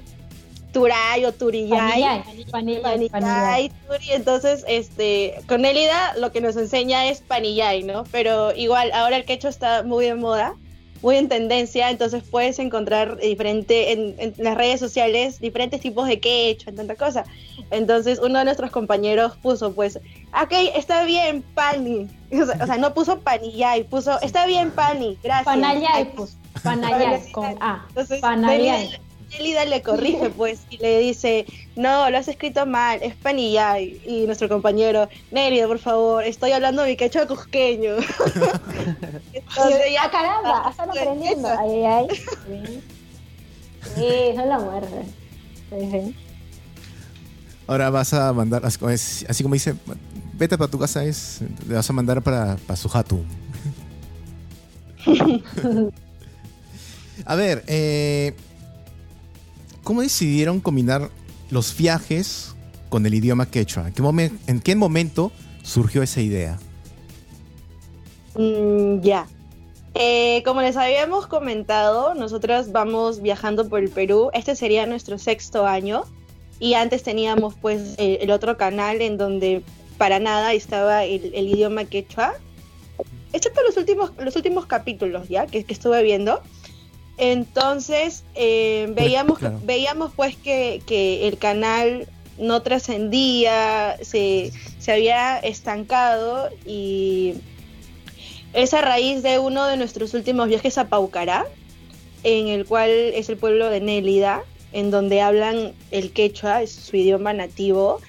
turay 0.72 1.24
o 1.26 1.32
turillay, 1.32 1.78
Panillay, 1.78 2.44
panillay, 2.50 2.80
panillay. 2.82 3.08
panillay, 3.10 3.68
turi, 3.86 4.10
entonces, 4.12 4.64
este, 4.66 5.34
con 5.46 5.64
Elida 5.66 6.14
lo 6.16 6.32
que 6.32 6.40
nos 6.40 6.56
enseña 6.56 7.06
es 7.08 7.20
panillay, 7.20 7.82
¿no? 7.82 8.04
Pero 8.10 8.54
igual, 8.54 8.90
ahora 8.92 9.16
el 9.16 9.24
quechua 9.26 9.50
está 9.50 9.82
muy 9.82 10.06
de 10.06 10.14
moda, 10.14 10.54
muy 11.02 11.16
en 11.16 11.28
tendencia, 11.28 11.90
entonces 11.90 12.22
puedes 12.22 12.58
encontrar 12.58 13.18
diferente 13.18 13.92
en, 13.92 14.14
en 14.18 14.34
las 14.38 14.56
redes 14.56 14.80
sociales 14.80 15.40
diferentes 15.40 15.80
tipos 15.80 16.06
de 16.06 16.20
quechua, 16.20 16.72
tanta 16.72 16.94
cosa. 16.94 17.24
Entonces 17.70 18.20
uno 18.22 18.38
de 18.38 18.44
nuestros 18.44 18.70
compañeros 18.70 19.32
puso, 19.42 19.72
pues, 19.72 19.96
ok, 19.96 20.52
está 20.74 21.04
bien, 21.04 21.42
pani. 21.54 22.08
O 22.32 22.46
sea, 22.46 22.58
o 22.62 22.66
sea, 22.66 22.78
no 22.78 22.94
puso 22.94 23.20
panillay, 23.20 23.84
puso, 23.84 24.18
está 24.22 24.46
bien, 24.46 24.70
pani, 24.70 25.18
gracias. 25.22 25.44
Panayay, 25.44 25.86
Ay, 25.92 26.12
pues. 26.16 26.38
Panayay, 26.62 27.30
con 27.30 27.56
A. 27.60 27.84
entonces, 27.88 28.20
Panayay. 28.22 28.98
Nelida, 29.32 29.60
Nelida 29.60 29.64
le 29.64 29.82
corrige, 29.82 30.30
pues, 30.36 30.60
y 30.70 30.78
le 30.78 30.98
dice, 31.00 31.46
no, 31.76 32.10
lo 32.10 32.18
has 32.18 32.28
escrito 32.28 32.66
mal, 32.66 33.00
es 33.02 33.14
panillay. 33.16 34.00
Y 34.06 34.26
nuestro 34.26 34.48
compañero, 34.48 35.08
Nelida, 35.30 35.66
por 35.66 35.78
favor, 35.78 36.24
estoy 36.24 36.52
hablando 36.52 36.84
mi 36.84 36.96
quechua 36.96 37.26
cusqueño. 37.26 37.96
Entonces, 39.32 39.80
¡Ah, 40.00 40.10
caramba! 40.10 40.68
Están 40.70 40.90
aprendiendo. 40.90 41.48
Ay, 41.48 41.84
ay, 41.84 42.06
ay. 42.50 42.82
Sí, 43.96 44.36
son 44.36 44.48
la 44.48 44.58
muerte. 44.58 45.02
Sí, 45.70 46.14
ahora 47.66 47.90
vas 47.90 48.12
a 48.12 48.32
mandar, 48.32 48.64
así 48.64 48.78
como, 48.78 48.90
es- 48.90 49.24
así 49.28 49.42
como 49.42 49.54
dice, 49.54 49.74
vete 50.34 50.56
para 50.58 50.70
tu 50.70 50.78
casa, 50.78 51.02
es, 51.04 51.40
le 51.66 51.74
vas 51.74 51.88
a 51.88 51.92
mandar 51.92 52.22
para, 52.22 52.56
para 52.66 52.76
su 52.76 52.88
jatu. 52.88 53.24
a 57.24 57.34
ver, 57.34 57.64
eh, 57.66 58.34
¿cómo 59.82 60.02
decidieron 60.02 60.60
combinar 60.60 61.10
los 61.50 61.76
viajes 61.76 62.54
con 62.88 63.06
el 63.06 63.14
idioma 63.14 63.46
quechua? 63.46 63.88
¿En 63.88 63.94
qué, 63.94 64.02
momen- 64.02 64.38
en 64.46 64.60
qué 64.60 64.74
momento 64.76 65.32
surgió 65.62 66.02
esa 66.02 66.20
idea? 66.20 66.58
Mm, 68.34 69.00
ya. 69.00 69.26
Eh, 69.94 70.42
como 70.44 70.62
les 70.62 70.76
habíamos 70.76 71.26
comentado, 71.26 72.14
nosotros 72.14 72.72
vamos 72.72 73.20
viajando 73.20 73.68
por 73.68 73.80
el 73.80 73.90
Perú. 73.90 74.30
Este 74.32 74.56
sería 74.56 74.86
nuestro 74.86 75.18
sexto 75.18 75.66
año. 75.66 76.04
Y 76.58 76.74
antes 76.74 77.02
teníamos 77.02 77.54
pues 77.60 77.94
eh, 77.98 78.18
el 78.22 78.30
otro 78.30 78.56
canal 78.56 79.02
en 79.02 79.18
donde 79.18 79.62
para 79.98 80.18
nada 80.20 80.52
estaba 80.52 81.04
el, 81.04 81.34
idioma 81.48 81.84
quechua. 81.84 82.34
Excepto 83.32 83.62
los 83.62 83.76
últimos, 83.76 84.12
los 84.18 84.36
últimos 84.36 84.66
capítulos, 84.66 85.28
¿ya? 85.28 85.46
Que 85.46 85.64
estuve 85.68 86.02
viendo. 86.02 86.40
Entonces, 87.18 88.24
eh, 88.34 88.90
veíamos, 88.94 89.38
claro. 89.38 89.60
veíamos 89.64 90.12
pues 90.14 90.36
que, 90.36 90.82
que 90.86 91.28
el 91.28 91.38
canal 91.38 92.08
no 92.38 92.62
trascendía, 92.62 93.96
se, 94.00 94.52
se 94.78 94.92
había 94.92 95.38
estancado 95.38 96.48
y 96.66 97.34
es 98.52 98.74
a 98.74 98.80
raíz 98.80 99.22
de 99.22 99.38
uno 99.38 99.66
de 99.66 99.76
nuestros 99.76 100.14
últimos 100.14 100.48
viajes 100.48 100.78
a 100.78 100.88
Paucará, 100.88 101.46
en 102.22 102.48
el 102.48 102.66
cual 102.66 102.90
es 102.90 103.28
el 103.28 103.36
pueblo 103.36 103.70
de 103.70 103.80
Nélida, 103.80 104.42
en 104.72 104.90
donde 104.90 105.20
hablan 105.20 105.72
el 105.90 106.12
quechua, 106.12 106.62
es 106.62 106.72
su 106.72 106.96
idioma 106.96 107.32
nativo, 107.32 108.00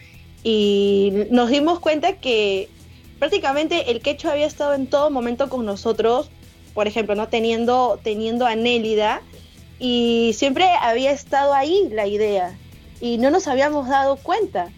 y 0.44 1.14
nos 1.30 1.50
dimos 1.50 1.80
cuenta 1.80 2.18
que 2.18 2.70
prácticamente 3.20 3.92
el 3.92 4.02
quechua 4.02 4.32
había 4.34 4.46
estado 4.46 4.74
en 4.74 4.88
todo 4.88 5.10
momento 5.10 5.50
con 5.50 5.66
nosotros, 5.66 6.30
por 6.74 6.88
ejemplo, 6.88 7.16
¿no? 7.16 7.28
Teniendo, 7.28 8.00
teniendo 8.04 8.46
a 8.46 8.56
Nélida, 8.56 9.22
y 9.80 10.32
siempre 10.36 10.66
había 10.82 11.12
estado 11.12 11.54
ahí 11.54 11.90
la 11.92 12.08
idea, 12.08 12.58
y 13.02 13.18
no 13.18 13.30
nos 13.30 13.48
habíamos 13.48 13.90
dado 13.90 14.16
cuenta 14.16 14.70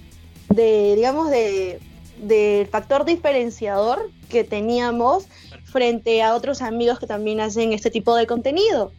de, 0.50 0.96
digamos, 0.96 1.30
de, 1.30 1.80
del 2.18 2.68
factor 2.68 3.06
diferenciador 3.06 4.10
que 4.30 4.44
teníamos 4.44 5.28
frente 5.64 6.24
a 6.24 6.36
otros 6.36 6.62
amigos 6.62 7.00
que 7.00 7.08
también 7.08 7.40
hacen 7.40 7.74
este 7.74 7.92
tipo 7.92 8.16
de 8.16 8.26
contenido. 8.26 8.92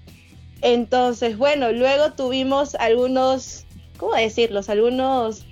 Entonces, 0.62 1.36
bueno, 1.36 1.72
luego 1.72 2.12
tuvimos 2.12 2.74
algunos, 2.76 3.64
¿cómo 3.98 4.14
decirlos? 4.14 4.68
Algunos, 4.68 5.46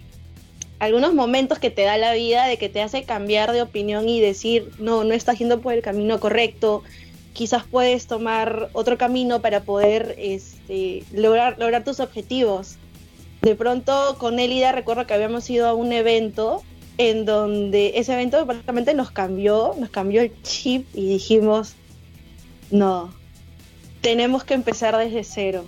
algunos 0.78 1.14
momentos 1.14 1.58
que 1.58 1.70
te 1.70 1.82
da 1.82 1.96
la 1.98 2.14
vida 2.14 2.46
de 2.46 2.58
que 2.58 2.68
te 2.68 2.82
hace 2.82 3.04
cambiar 3.04 3.52
de 3.52 3.62
opinión 3.62 4.08
y 4.08 4.20
decir, 4.20 4.70
no, 4.78 5.04
no 5.04 5.14
estás 5.14 5.38
yendo 5.38 5.60
por 5.60 5.72
el 5.72 5.82
camino 5.82 6.20
correcto, 6.20 6.82
quizás 7.34 7.64
puedes 7.64 8.06
tomar 8.06 8.70
otro 8.72 8.96
camino 8.96 9.42
para 9.42 9.64
poder 9.64 10.14
este, 10.16 11.04
lograr, 11.12 11.58
lograr 11.58 11.84
tus 11.84 12.00
objetivos. 12.00 12.76
De 13.42 13.54
pronto 13.56 14.16
con 14.18 14.38
Elida 14.38 14.72
recuerdo 14.72 15.06
que 15.06 15.12
habíamos 15.12 15.50
ido 15.50 15.66
a 15.66 15.74
un 15.74 15.92
evento 15.92 16.62
en 16.96 17.26
donde 17.26 17.92
ese 17.96 18.14
evento 18.14 18.46
prácticamente 18.46 18.94
nos 18.94 19.10
cambió, 19.10 19.74
nos 19.78 19.90
cambió 19.90 20.22
el 20.22 20.32
chip 20.42 20.86
y 20.94 21.06
dijimos, 21.06 21.74
no, 22.70 23.12
tenemos 24.00 24.44
que 24.44 24.54
empezar 24.54 24.96
desde 24.96 25.24
cero, 25.24 25.64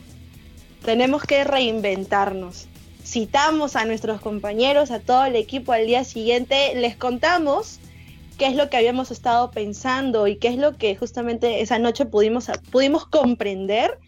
tenemos 0.84 1.24
que 1.24 1.44
reinventarnos. 1.44 2.68
Citamos 3.04 3.76
a 3.76 3.84
nuestros 3.84 4.20
compañeros, 4.20 4.90
a 4.90 5.00
todo 5.00 5.24
el 5.26 5.36
equipo 5.36 5.72
al 5.72 5.86
día 5.86 6.04
siguiente, 6.04 6.74
les 6.76 6.96
contamos 6.96 7.80
qué 8.36 8.46
es 8.46 8.56
lo 8.56 8.68
que 8.68 8.76
habíamos 8.76 9.10
estado 9.10 9.50
pensando 9.50 10.26
y 10.26 10.36
qué 10.36 10.48
es 10.48 10.56
lo 10.56 10.76
que 10.76 10.96
justamente 10.96 11.60
esa 11.60 11.78
noche 11.78 12.06
pudimos, 12.06 12.50
pudimos 12.70 13.06
comprender 13.06 13.98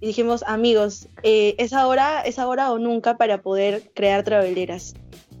y 0.00 0.08
dijimos, 0.08 0.42
amigos, 0.46 1.08
eh, 1.22 1.54
es 1.58 1.72
ahora, 1.72 2.22
es 2.22 2.38
ahora 2.38 2.72
o 2.72 2.78
nunca 2.78 3.16
para 3.16 3.42
poder 3.42 3.90
crear 3.94 4.24
traveleras. 4.24 4.94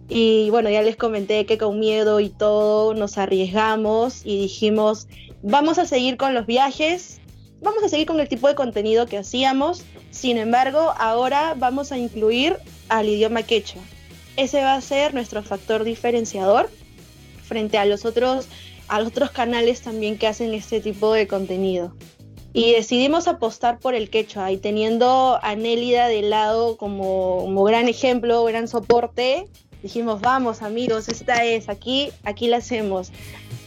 Y 0.08 0.50
bueno, 0.50 0.68
ya 0.68 0.82
les 0.82 0.96
comenté 0.96 1.46
que 1.46 1.56
con 1.56 1.78
miedo 1.78 2.20
y 2.20 2.28
todo 2.28 2.94
nos 2.94 3.16
arriesgamos 3.16 4.22
y 4.24 4.40
dijimos, 4.40 5.06
vamos 5.42 5.78
a 5.78 5.86
seguir 5.86 6.16
con 6.16 6.34
los 6.34 6.46
viajes, 6.46 7.20
vamos 7.62 7.82
a 7.84 7.88
seguir 7.88 8.06
con 8.06 8.20
el 8.20 8.28
tipo 8.28 8.48
de 8.48 8.54
contenido 8.54 9.06
que 9.06 9.18
hacíamos, 9.18 9.84
sin 10.10 10.36
embargo, 10.36 10.92
ahora 10.98 11.54
vamos 11.56 11.92
a 11.92 11.98
incluir 11.98 12.56
al 12.88 13.08
idioma 13.08 13.44
quechua. 13.44 13.82
Ese 14.36 14.62
va 14.62 14.74
a 14.74 14.80
ser 14.80 15.14
nuestro 15.14 15.42
factor 15.42 15.84
diferenciador 15.84 16.68
frente 17.50 17.78
a 17.78 17.84
los 17.84 18.04
otros, 18.04 18.46
a 18.86 19.00
los 19.00 19.08
otros 19.08 19.32
canales 19.32 19.82
también 19.82 20.16
que 20.16 20.28
hacen 20.28 20.54
este 20.54 20.80
tipo 20.80 21.12
de 21.12 21.26
contenido. 21.26 21.92
Y 22.52 22.72
decidimos 22.72 23.26
apostar 23.26 23.80
por 23.80 23.94
el 23.94 24.08
quechua 24.08 24.52
y 24.52 24.56
teniendo 24.56 25.38
a 25.42 25.56
Nélida 25.56 26.06
de 26.06 26.22
lado 26.22 26.76
como, 26.76 27.38
como 27.42 27.64
gran 27.64 27.88
ejemplo, 27.88 28.44
gran 28.44 28.68
soporte, 28.68 29.48
dijimos, 29.82 30.20
vamos 30.20 30.62
amigos, 30.62 31.08
esta 31.08 31.44
es, 31.44 31.68
aquí, 31.68 32.12
aquí 32.22 32.46
la 32.46 32.58
hacemos. 32.58 33.10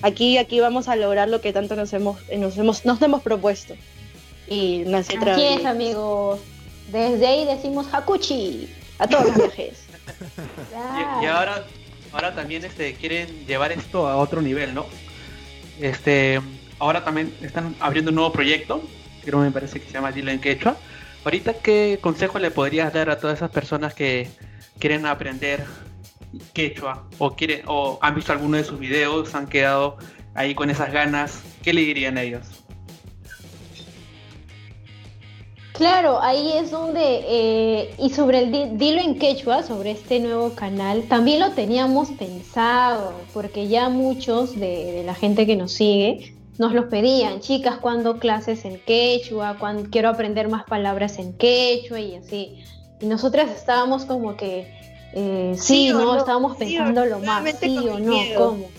Aquí, 0.01 0.37
aquí 0.37 0.61
vamos 0.61 0.87
a 0.87 0.95
lograr 0.95 1.27
lo 1.27 1.41
que 1.41 1.51
tanto 1.51 1.75
nos 1.75 1.91
hemos, 1.91 2.17
nos 2.37 2.57
hemos, 2.57 2.85
nos 2.85 3.01
hemos 3.01 3.21
propuesto. 3.21 3.73
Y 4.47 4.83
nace 4.85 5.17
Así 5.17 5.43
es, 5.43 5.65
amigos. 5.65 6.39
Desde 6.89 7.27
ahí 7.27 7.45
decimos 7.45 7.87
Hakuchi 7.91 8.69
a 8.99 9.07
todos 9.07 9.25
los 9.25 9.35
viajes. 9.37 9.79
y, 10.71 11.25
y, 11.25 11.27
ahora, 11.27 11.65
ahora 12.13 12.33
también 12.33 12.63
este, 12.63 12.93
quieren 12.93 13.45
llevar 13.45 13.71
esto 13.71 14.07
a 14.07 14.15
otro 14.17 14.41
nivel, 14.41 14.73
¿no? 14.73 14.85
Este, 15.81 16.39
ahora 16.79 17.03
también 17.03 17.33
están 17.41 17.75
abriendo 17.79 18.09
un 18.09 18.15
nuevo 18.15 18.31
proyecto, 18.31 18.81
creo 19.23 19.39
me 19.39 19.51
parece 19.51 19.79
que 19.79 19.87
se 19.87 19.93
llama 19.93 20.11
Dylan 20.11 20.39
Quechua. 20.39 20.77
Ahorita, 21.25 21.53
¿qué 21.53 21.99
consejo 22.01 22.39
le 22.39 22.51
podrías 22.51 22.93
dar 22.93 23.09
a 23.09 23.19
todas 23.19 23.37
esas 23.37 23.49
personas 23.51 23.93
que 23.93 24.29
quieren 24.79 25.05
aprender 25.05 25.65
quechua 26.53 27.07
o 27.17 27.35
quieren 27.35 27.61
o 27.67 27.97
han 28.01 28.15
visto 28.15 28.31
alguno 28.31 28.57
de 28.57 28.63
sus 28.63 28.79
videos, 28.79 29.33
han 29.35 29.47
quedado 29.47 29.97
ahí 30.35 30.53
con 30.53 30.69
esas 30.69 30.91
ganas? 30.91 31.41
¿Qué 31.63 31.73
le 31.73 31.81
dirían 31.81 32.17
a 32.17 32.23
ellos? 32.23 32.62
Claro, 35.73 36.21
ahí 36.21 36.53
es 36.53 36.71
donde, 36.71 37.25
eh, 37.27 37.95
y 37.97 38.11
sobre 38.11 38.39
el 38.39 38.77
Dilo 38.77 39.01
en 39.01 39.17
Quechua, 39.17 39.63
sobre 39.63 39.91
este 39.91 40.19
nuevo 40.19 40.51
canal, 40.53 41.03
también 41.03 41.39
lo 41.39 41.51
teníamos 41.51 42.09
pensado, 42.11 43.13
porque 43.33 43.67
ya 43.67 43.89
muchos 43.89 44.55
de, 44.55 44.91
de 44.93 45.03
la 45.03 45.15
gente 45.15 45.47
que 45.47 45.55
nos 45.55 45.71
sigue 45.71 46.33
nos 46.57 46.73
los 46.73 46.85
pedían, 46.85 47.39
chicas, 47.39 47.77
cuando 47.77 48.19
clases 48.19 48.65
en 48.65 48.79
quechua, 48.79 49.57
cuando 49.59 49.89
quiero 49.89 50.09
aprender 50.09 50.49
más 50.49 50.63
palabras 50.65 51.17
en 51.17 51.33
quechua 51.33 51.99
y 51.99 52.15
así. 52.15 52.63
Y 53.01 53.07
nosotras 53.07 53.49
estábamos 53.49 54.05
como 54.05 54.37
que, 54.37 54.71
eh, 55.13 55.55
sí, 55.57 55.89
no, 55.89 56.15
estábamos 56.15 56.57
pensando 56.57 57.05
lo 57.05 57.19
más, 57.19 57.43
sí 57.59 57.77
o 57.77 57.99
no, 57.99 58.15
cómo. 58.37 58.69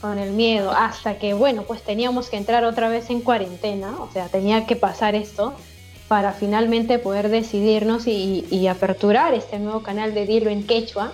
Con 0.00 0.18
el 0.18 0.32
miedo, 0.32 0.70
hasta 0.72 1.18
que, 1.18 1.34
bueno, 1.34 1.62
pues 1.62 1.82
teníamos 1.82 2.28
que 2.30 2.38
entrar 2.38 2.64
otra 2.64 2.88
vez 2.88 3.10
en 3.10 3.20
cuarentena, 3.20 4.00
o 4.00 4.10
sea, 4.10 4.28
tenía 4.28 4.66
que 4.66 4.74
pasar 4.74 5.14
esto 5.14 5.54
para 6.10 6.32
finalmente 6.32 6.98
poder 6.98 7.28
decidirnos 7.28 8.08
y, 8.08 8.44
y 8.50 8.66
aperturar 8.66 9.32
este 9.32 9.60
nuevo 9.60 9.84
canal 9.84 10.12
de 10.12 10.26
Dilo 10.26 10.50
en 10.50 10.66
Quechua 10.66 11.12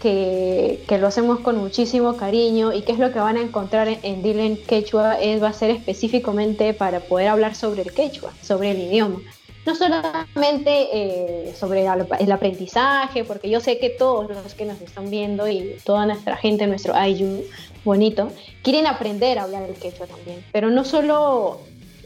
que, 0.00 0.84
que, 0.86 0.96
lo 0.98 1.08
hacemos 1.08 1.40
con 1.40 1.58
muchísimo 1.58 2.16
cariño 2.16 2.72
y 2.72 2.82
qué 2.82 2.92
es 2.92 3.00
lo 3.00 3.12
que 3.12 3.18
van 3.18 3.36
a 3.36 3.40
encontrar 3.40 3.88
en, 3.88 3.98
en 4.04 4.22
Dylan 4.22 4.56
Quechua 4.56 5.20
es, 5.20 5.42
va 5.42 5.48
a 5.48 5.52
ser 5.52 5.70
específicamente 5.70 6.72
para 6.72 7.00
poder 7.00 7.26
hablar 7.26 7.56
sobre 7.56 7.82
el 7.82 7.92
quechua, 7.92 8.32
sobre 8.40 8.70
el 8.70 8.78
idioma. 8.78 9.18
No 9.66 9.74
solamente 9.74 10.86
eh, 10.92 11.52
sobre 11.58 11.84
el 12.20 12.30
aprendizaje, 12.32 13.24
porque 13.24 13.50
yo 13.50 13.58
sé 13.58 13.78
que 13.78 13.90
todos 13.90 14.30
los 14.30 14.54
que 14.54 14.66
nos 14.66 14.80
están 14.80 15.10
viendo 15.10 15.48
y 15.48 15.78
toda 15.84 16.06
nuestra 16.06 16.36
gente, 16.36 16.68
nuestro 16.68 16.94
IU 17.06 17.42
bonito, 17.84 18.30
quieren 18.62 18.86
aprender 18.86 19.40
a 19.40 19.42
hablar 19.42 19.64
el 19.64 19.74
quechua 19.74 20.06
también. 20.06 20.44
Pero 20.52 20.70
no 20.70 20.84
solo, 20.84 21.60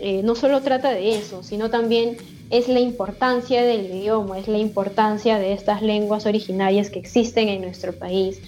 eh, 0.05 0.23
no 0.25 0.35
solo 0.35 0.63
trata 0.63 0.91
de 0.91 1.17
eso, 1.17 1.45
sino 1.45 1.71
también 1.71 2.17
es 2.51 2.67
la 2.67 2.81
importancia 2.81 3.63
del 3.63 3.87
idioma, 3.87 4.37
es 4.37 4.49
la 4.49 4.59
importancia 4.59 5.39
de 5.39 5.53
estas 5.53 5.81
lenguas 5.81 6.27
originarias 6.27 6.91
que 6.91 6.99
existen 6.99 7.49
en 7.49 7.63
nuestro 7.63 7.93
país 7.93 8.41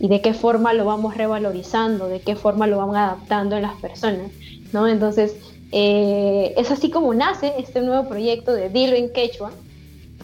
y 0.00 0.08
de 0.08 0.22
qué 0.22 0.32
forma 0.32 0.72
lo 0.72 0.86
vamos 0.86 1.14
revalorizando, 1.14 2.08
de 2.08 2.20
qué 2.20 2.36
forma 2.36 2.66
lo 2.66 2.78
vamos 2.78 2.96
adaptando 2.96 3.54
en 3.54 3.62
las 3.62 3.74
personas, 3.82 4.32
¿no? 4.72 4.88
Entonces, 4.88 5.36
eh, 5.72 6.54
es 6.56 6.70
así 6.70 6.88
como 6.88 7.12
nace 7.12 7.52
este 7.58 7.82
nuevo 7.82 8.08
proyecto 8.08 8.54
de 8.54 8.70
Dilo 8.70 8.96
en 8.96 9.12
Quechua, 9.12 9.52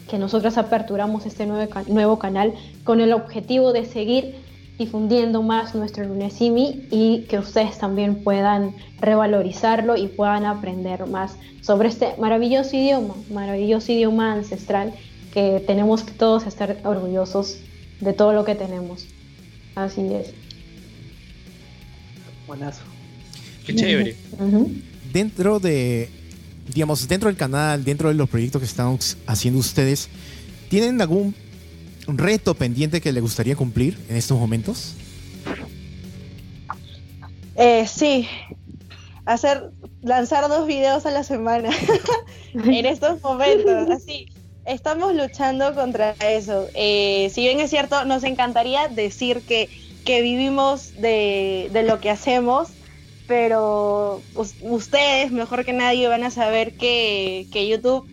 que 0.09 0.17
nosotros 0.17 0.57
aperturamos 0.57 1.27
este 1.27 1.45
nuevo, 1.45 1.71
nuevo 1.89 2.19
canal 2.19 2.55
con 2.85 3.03
el 3.03 3.13
objetivo 3.13 3.75
de 3.75 3.85
seguir 3.85 4.35
difundiendo 4.81 5.43
más 5.43 5.75
nuestro 5.75 6.05
Lunesimi 6.05 6.89
y 6.91 7.27
que 7.29 7.39
ustedes 7.39 7.77
también 7.77 8.25
puedan 8.25 8.75
revalorizarlo 8.99 9.95
y 9.95 10.09
puedan 10.09 10.47
aprender 10.47 11.07
más 11.07 11.35
sobre 11.61 11.91
este 11.91 12.15
maravilloso 12.19 12.75
idioma, 12.75 13.15
maravilloso 13.31 13.93
idioma 13.93 14.33
ancestral 14.33 14.95
que 15.35 15.63
tenemos 15.67 16.03
que 16.03 16.13
todos 16.13 16.47
estar 16.47 16.79
orgullosos 16.85 17.59
de 18.01 18.15
todo 18.15 18.33
lo 18.33 18.47
que 18.47 18.55
tenemos. 18.55 19.05
Así 19.75 20.01
es. 20.15 20.33
Buenazo. 22.47 22.81
Qué 23.67 23.75
chévere. 23.75 24.17
Uh 24.39 24.45
-huh. 24.45 24.83
Dentro 25.13 25.61
de, 25.61 26.09
digamos, 26.73 27.07
dentro 27.07 27.29
del 27.29 27.37
canal, 27.37 27.85
dentro 27.85 28.09
de 28.09 28.15
los 28.15 28.31
proyectos 28.31 28.61
que 28.63 28.67
están 28.67 28.99
haciendo 29.27 29.61
ustedes, 29.61 30.09
¿tienen 30.71 31.03
algún 31.03 31.35
reto 32.07 32.55
pendiente 32.55 33.01
que 33.01 33.13
le 33.13 33.21
gustaría 33.21 33.57
cumplir 33.57 33.99
en 34.09 34.17
estos 34.17 34.39
momentos? 34.39 34.95
Eh, 37.57 37.87
sí, 37.87 38.27
hacer, 39.27 39.71
lanzar 40.03 40.49
dos 40.49 40.67
videos 40.67 41.05
a 41.07 41.11
la 41.11 41.23
semana 41.23 41.71
en 42.55 42.87
estos 42.87 43.23
momentos, 43.23 43.91
así. 43.91 44.29
Estamos 44.67 45.15
luchando 45.15 45.75
contra 45.75 46.13
eso. 46.21 46.69
Eh, 46.75 47.31
si 47.33 47.43
bien 47.43 47.61
es 47.61 47.71
cierto, 47.71 48.05
nos 48.05 48.25
encantaría 48.25 48.89
decir 48.89 49.43
que, 49.43 49.69
que 50.05 50.23
vivimos 50.23 50.95
de, 51.01 51.71
de, 51.73 51.83
lo 51.83 51.99
que 51.99 52.11
hacemos, 52.11 52.69
pero 53.27 54.23
ustedes, 54.63 55.33
mejor 55.33 55.65
que 55.65 55.73
nadie, 55.73 56.09
van 56.09 56.25
a 56.25 56.31
saber 56.31 56.75
que, 56.75 57.47
que 57.53 57.69
YouTube 57.69 58.07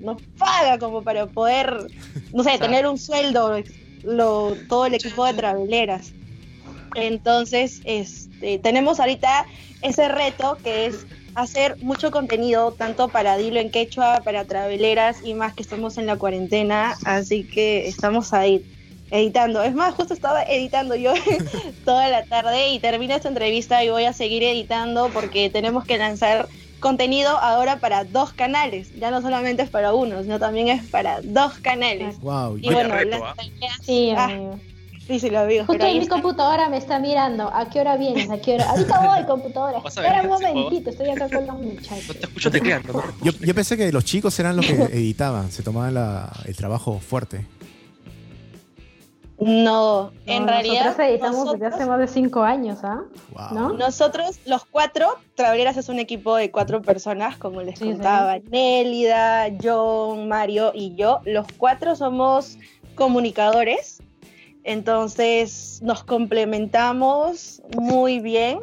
nos 0.00 0.20
paga 0.38 0.78
como 0.78 1.02
para 1.02 1.26
poder, 1.26 1.88
no 2.32 2.42
sé, 2.42 2.58
tener 2.58 2.86
un 2.86 2.98
sueldo, 2.98 3.62
lo, 4.02 4.56
todo 4.68 4.86
el 4.86 4.94
equipo 4.94 5.24
de 5.24 5.34
traveleras. 5.34 6.12
Entonces, 6.94 7.82
este, 7.84 8.58
tenemos 8.58 9.00
ahorita 9.00 9.46
ese 9.82 10.08
reto 10.08 10.58
que 10.62 10.86
es 10.86 11.06
hacer 11.34 11.76
mucho 11.82 12.10
contenido, 12.10 12.72
tanto 12.72 13.08
para 13.08 13.36
Dilo 13.36 13.60
en 13.60 13.70
Quechua, 13.70 14.22
para 14.24 14.46
Traveleras 14.46 15.18
y 15.22 15.34
más 15.34 15.54
que 15.54 15.62
estamos 15.62 15.98
en 15.98 16.06
la 16.06 16.16
cuarentena, 16.16 16.96
así 17.04 17.44
que 17.44 17.86
estamos 17.86 18.32
ahí. 18.32 18.64
editando. 19.10 19.62
Es 19.62 19.74
más, 19.74 19.94
justo 19.94 20.14
estaba 20.14 20.42
editando 20.42 20.96
yo 20.96 21.12
toda 21.84 22.08
la 22.08 22.24
tarde 22.24 22.70
y 22.70 22.80
termino 22.80 23.14
esta 23.14 23.28
entrevista 23.28 23.84
y 23.84 23.90
voy 23.90 24.04
a 24.04 24.12
seguir 24.12 24.42
editando 24.42 25.10
porque 25.10 25.50
tenemos 25.50 25.84
que 25.84 25.98
lanzar 25.98 26.48
contenido 26.86 27.30
ahora 27.38 27.78
para 27.80 28.04
dos 28.04 28.32
canales. 28.32 28.88
Ya 28.98 29.10
no 29.10 29.20
solamente 29.22 29.62
es 29.62 29.70
para 29.70 29.92
uno, 29.92 30.22
sino 30.22 30.38
también 30.38 30.68
es 30.68 30.84
para 30.88 31.20
dos 31.22 31.54
canales. 31.54 32.18
Wow. 32.20 32.58
Y 32.62 32.70
bueno, 32.72 32.94
reto, 32.94 33.10
las 33.18 33.22
¿ah? 33.22 33.34
tareas- 33.36 33.80
Sí, 33.82 34.12
ah, 34.16 34.24
amigo. 34.24 34.58
sí, 35.06 35.18
sí, 35.20 35.30
lo 35.30 35.46
digo. 35.46 35.62
Justo 35.64 35.72
pero 35.72 35.84
ahí 35.84 35.90
ahí 35.92 35.96
mi 35.98 36.02
está. 36.04 36.14
computadora 36.14 36.68
me 36.68 36.76
está 36.76 36.98
mirando. 36.98 37.48
¿A 37.52 37.68
qué 37.70 37.80
hora 37.80 37.96
vienes? 37.96 38.30
¿A 38.30 38.38
qué 38.38 38.54
hora? 38.54 38.70
Ahorita 38.70 39.00
voy, 39.00 39.24
computadora. 39.26 39.78
Espera 39.86 40.22
un 40.22 40.28
momentito, 40.28 40.90
estoy 40.90 41.10
acá 41.10 41.28
con 41.28 41.46
los 41.46 41.56
No 41.56 41.62
muchachos. 41.62 42.16
te 42.18 42.26
escucho 42.26 42.50
tecleando. 42.50 42.92
¿no? 42.92 43.02
Yo, 43.22 43.32
yo 43.40 43.54
pensé 43.54 43.76
que 43.76 43.90
los 43.90 44.04
chicos 44.04 44.38
eran 44.38 44.56
los 44.56 44.64
que 44.66 44.72
editaban, 44.74 45.50
se 45.50 45.62
tomaban 45.62 45.94
la- 45.94 46.30
el 46.44 46.54
trabajo 46.56 47.00
fuerte. 47.00 47.44
No, 49.38 50.12
en 50.24 50.46
No, 50.46 50.48
realidad. 50.52 50.84
Nosotros 50.86 51.08
editamos 51.08 51.52
desde 51.52 51.66
hace 51.66 51.86
más 51.86 51.98
de 51.98 52.08
cinco 52.08 52.42
años, 52.42 52.78
¿ah? 52.82 53.02
Wow. 53.32 53.48
¿No? 53.52 53.72
Nosotros, 53.74 54.38
los 54.46 54.64
cuatro, 54.64 55.08
Traveleras 55.34 55.76
es 55.76 55.90
un 55.90 55.98
equipo 55.98 56.36
de 56.36 56.50
cuatro 56.50 56.80
personas, 56.80 57.36
como 57.36 57.60
les 57.60 57.78
Sí, 57.78 57.84
contaba, 57.90 58.38
Nélida, 58.50 59.48
John, 59.62 60.26
Mario 60.28 60.72
y 60.74 60.94
yo. 60.94 61.20
Los 61.26 61.46
cuatro 61.58 61.94
somos 61.96 62.56
comunicadores, 62.94 64.02
entonces 64.64 65.80
nos 65.82 66.02
complementamos 66.02 67.60
muy 67.78 68.20
bien, 68.20 68.58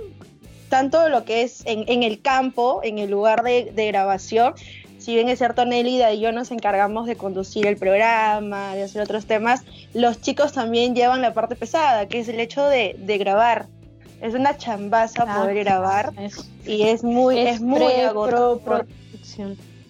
tanto 0.70 1.08
lo 1.08 1.24
que 1.24 1.44
es 1.44 1.64
en, 1.68 1.86
en 1.88 2.02
el 2.02 2.20
campo, 2.22 2.82
en 2.84 2.98
el 2.98 3.12
lugar 3.12 3.44
de, 3.44 3.72
de 3.76 3.88
grabación. 3.88 4.56
Si 5.04 5.14
bien 5.14 5.28
es 5.28 5.40
cierto, 5.40 5.66
Nélida 5.66 6.14
y 6.14 6.22
yo 6.22 6.32
nos 6.32 6.50
encargamos 6.52 7.08
de 7.08 7.18
conducir 7.18 7.68
el 7.68 7.76
programa, 7.76 8.74
de 8.74 8.84
hacer 8.84 9.02
otros 9.02 9.26
temas, 9.26 9.64
los 9.94 10.22
chicos 10.22 10.54
también 10.54 10.96
llevan 10.96 11.22
la 11.22 11.34
parte 11.34 11.58
pesada, 11.58 12.08
que 12.08 12.20
es 12.20 12.30
el 12.30 12.40
hecho 12.40 12.64
de, 12.66 12.96
de 12.98 13.18
grabar. 13.18 13.68
Es 14.22 14.34
una 14.34 14.56
chambaza 14.56 15.26
Ah, 15.28 15.42
poder 15.42 15.56
grabar 15.66 16.14
Es, 16.18 16.50
y 16.66 16.84
es 16.84 17.04
muy, 17.04 17.38
es, 17.38 17.60
muy 17.60 17.80
pre- 17.80 18.10
pro-. 18.64 18.86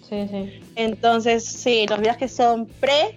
Sí, 0.10 0.28
sí. 0.32 0.62
Entonces, 0.76 1.46
sí, 1.46 1.86
los 1.88 2.00
viajes 2.00 2.34
son 2.34 2.66
pre 2.66 3.16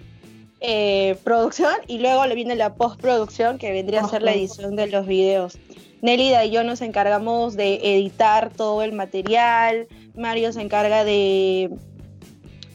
eh, 0.61 1.15
producción 1.23 1.73
y 1.87 1.97
luego 1.97 2.27
le 2.27 2.35
viene 2.35 2.55
la 2.55 2.75
postproducción 2.75 3.57
que 3.57 3.71
vendría 3.71 4.01
a 4.01 4.07
ser 4.09 4.21
la 4.21 4.33
edición 4.33 4.75
de 4.75 4.85
los 4.87 5.07
videos. 5.07 5.57
Nélida 6.01 6.45
y 6.45 6.51
yo 6.51 6.63
nos 6.63 6.81
encargamos 6.81 7.55
de 7.55 7.75
editar 7.95 8.51
todo 8.55 8.83
el 8.83 8.93
material, 8.93 9.87
Mario 10.15 10.53
se 10.53 10.61
encarga 10.61 11.03
de 11.03 11.71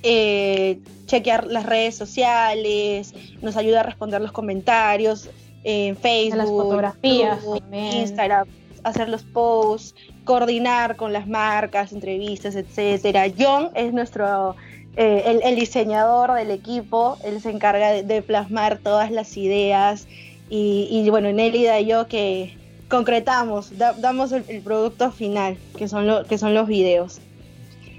eh, 0.03 0.79
chequear 1.07 1.47
las 1.47 1.67
redes 1.67 1.97
sociales, 1.97 3.15
nos 3.41 3.57
ayuda 3.57 3.81
a 3.81 3.83
responder 3.85 4.21
los 4.21 4.33
comentarios 4.33 5.31
en 5.65 5.97
Facebook, 5.97 6.37
las 6.39 6.49
fotografías 6.49 7.41
YouTube. 7.43 7.63
Instagram, 7.73 8.49
hacer 8.83 9.09
los 9.09 9.23
posts, 9.23 9.95
coordinar 10.25 10.97
con 10.97 11.13
las 11.13 11.29
marcas, 11.29 11.93
entrevistas, 11.93 12.57
etcétera. 12.57 13.27
John 13.39 13.71
es 13.75 13.93
nuestro 13.93 14.57
eh, 14.97 15.23
el, 15.27 15.41
el 15.43 15.57
diseñador 15.57 16.35
del 16.35 16.51
equipo, 16.51 17.17
él 17.25 17.41
se 17.41 17.51
encarga 17.51 17.93
de, 17.93 18.03
de 18.03 18.23
plasmar 18.23 18.79
todas 18.79 19.11
las 19.11 19.37
ideas 19.37 20.07
y, 20.51 20.89
y, 20.91 21.09
bueno, 21.09 21.33
Nélida 21.33 21.81
y 21.81 21.87
yo 21.87 22.09
que 22.09 22.59
concretamos, 22.93 23.77
da- 23.79 23.95
damos 23.95 24.33
el, 24.33 24.45
el 24.49 24.61
producto 24.63 25.11
final, 25.11 25.57
que 25.79 25.89
son, 25.89 26.07
lo, 26.07 26.25
que 26.27 26.37
son 26.37 26.53
los 26.55 26.69
videos. 26.69 27.21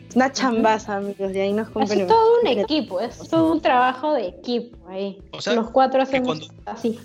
Es 0.08 0.16
una 0.16 0.32
chambaza, 0.32 0.98
amigos, 0.98 1.34
de 1.34 1.42
ahí 1.42 1.52
nos 1.54 1.68
Es 1.68 1.74
complementamos. 1.74 2.24
todo 2.24 2.42
un 2.42 2.48
equipo, 2.48 3.02
es 3.02 3.18
todo 3.28 3.52
un 3.52 3.60
trabajo 3.62 4.14
de 4.14 4.28
equipo 4.28 4.78
ahí. 4.88 5.18
O 5.32 5.42
sea, 5.42 5.54
Los 5.56 5.72
cuatro 5.72 6.02
hacemos 6.04 6.28
cuando- 6.48 6.48
así. 6.66 7.00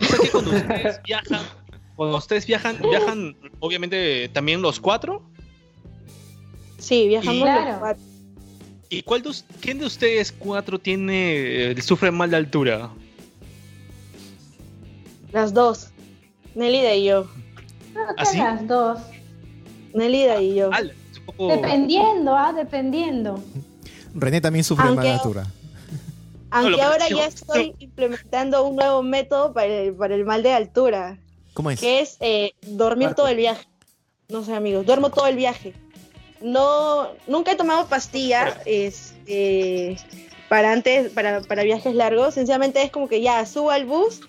O 0.00 0.04
sea 0.06 0.18
que 0.22 0.30
cuando 0.30 0.50
ustedes 0.56 1.00
viajan, 1.04 1.40
cuando 1.96 2.16
ustedes 2.16 2.46
viajan, 2.46 2.78
viajan 2.80 3.36
obviamente 3.60 4.30
también 4.32 4.62
los 4.62 4.80
cuatro. 4.80 5.22
Sí, 6.78 7.08
viajamos 7.08 7.34
Y- 7.36 7.40
los 7.40 7.48
Claro. 7.50 7.76
cuatro. 7.78 8.02
¿Y 8.88 9.02
cuál 9.02 9.22
de, 9.22 9.30
quién 9.60 9.78
de 9.78 9.84
ustedes 9.84 10.32
cuatro 10.32 10.78
tiene 10.78 11.70
eh, 11.72 11.82
sufre 11.82 12.10
mal 12.10 12.30
de 12.30 12.38
altura? 12.38 12.90
las 15.32 15.54
dos, 15.54 15.89
Nélida 16.54 16.94
y 16.94 17.04
yo. 17.04 17.26
Creo 17.92 18.06
que 18.08 18.14
¿Ah, 18.22 18.24
sí? 18.24 18.38
las 18.38 18.66
dos. 18.66 18.98
Nélida 19.94 20.40
y 20.40 20.54
yo. 20.54 20.70
Poco- 21.26 21.48
Dependiendo, 21.48 22.36
ah, 22.36 22.52
dependiendo. 22.52 23.42
René 24.14 24.40
también 24.40 24.64
sufre 24.64 24.86
Aunque- 24.86 25.02
mala 25.04 25.14
altura. 25.14 25.46
Aunque 26.50 26.76
No, 26.78 26.82
ahora 26.88 27.08
ya 27.08 27.26
estoy 27.26 27.74
implementando 27.78 28.66
un 28.66 28.76
nuevo 28.76 29.02
método 29.02 29.52
para 29.52 29.66
el, 29.66 29.94
para 29.94 30.14
el 30.16 30.24
mal 30.24 30.42
de 30.42 30.52
altura, 30.52 31.16
¿Cómo 31.54 31.70
es? 31.70 31.78
que 31.80 32.00
es 32.00 32.16
eh, 32.20 32.54
dormir 32.62 33.14
todo 33.14 33.28
el 33.28 33.36
viaje. 33.36 33.66
No 34.28 34.42
sé, 34.44 34.54
amigos, 34.54 34.84
duermo 34.86 35.10
todo 35.10 35.26
el 35.26 35.36
viaje. 35.36 35.74
No, 36.40 37.08
nunca 37.28 37.52
he 37.52 37.56
tomado 37.56 37.86
pastilla 37.86 38.56
este, 38.64 39.96
para 40.48 40.72
antes, 40.72 41.10
para, 41.10 41.40
para 41.42 41.62
viajes 41.62 41.94
largos. 41.94 42.34
Sencillamente 42.34 42.82
es 42.82 42.90
como 42.90 43.08
que 43.08 43.20
ya 43.20 43.44
subo 43.46 43.70
al 43.70 43.84
bus, 43.84 44.20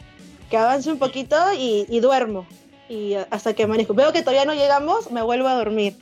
que 0.52 0.58
avance 0.58 0.92
un 0.92 1.00
poquito 1.00 1.36
y, 1.58 1.88
y 1.90 2.00
duermo. 2.02 2.46
Y 2.90 3.16
hasta 3.32 3.54
que 3.56 3.64
amanezco. 3.64 3.94
Veo 3.94 4.12
que 4.12 4.22
todavía 4.22 4.46
no 4.46 4.54
llegamos, 4.54 5.10
me 5.10 5.22
vuelvo 5.24 5.48
a 5.48 5.56
dormir. 5.56 5.96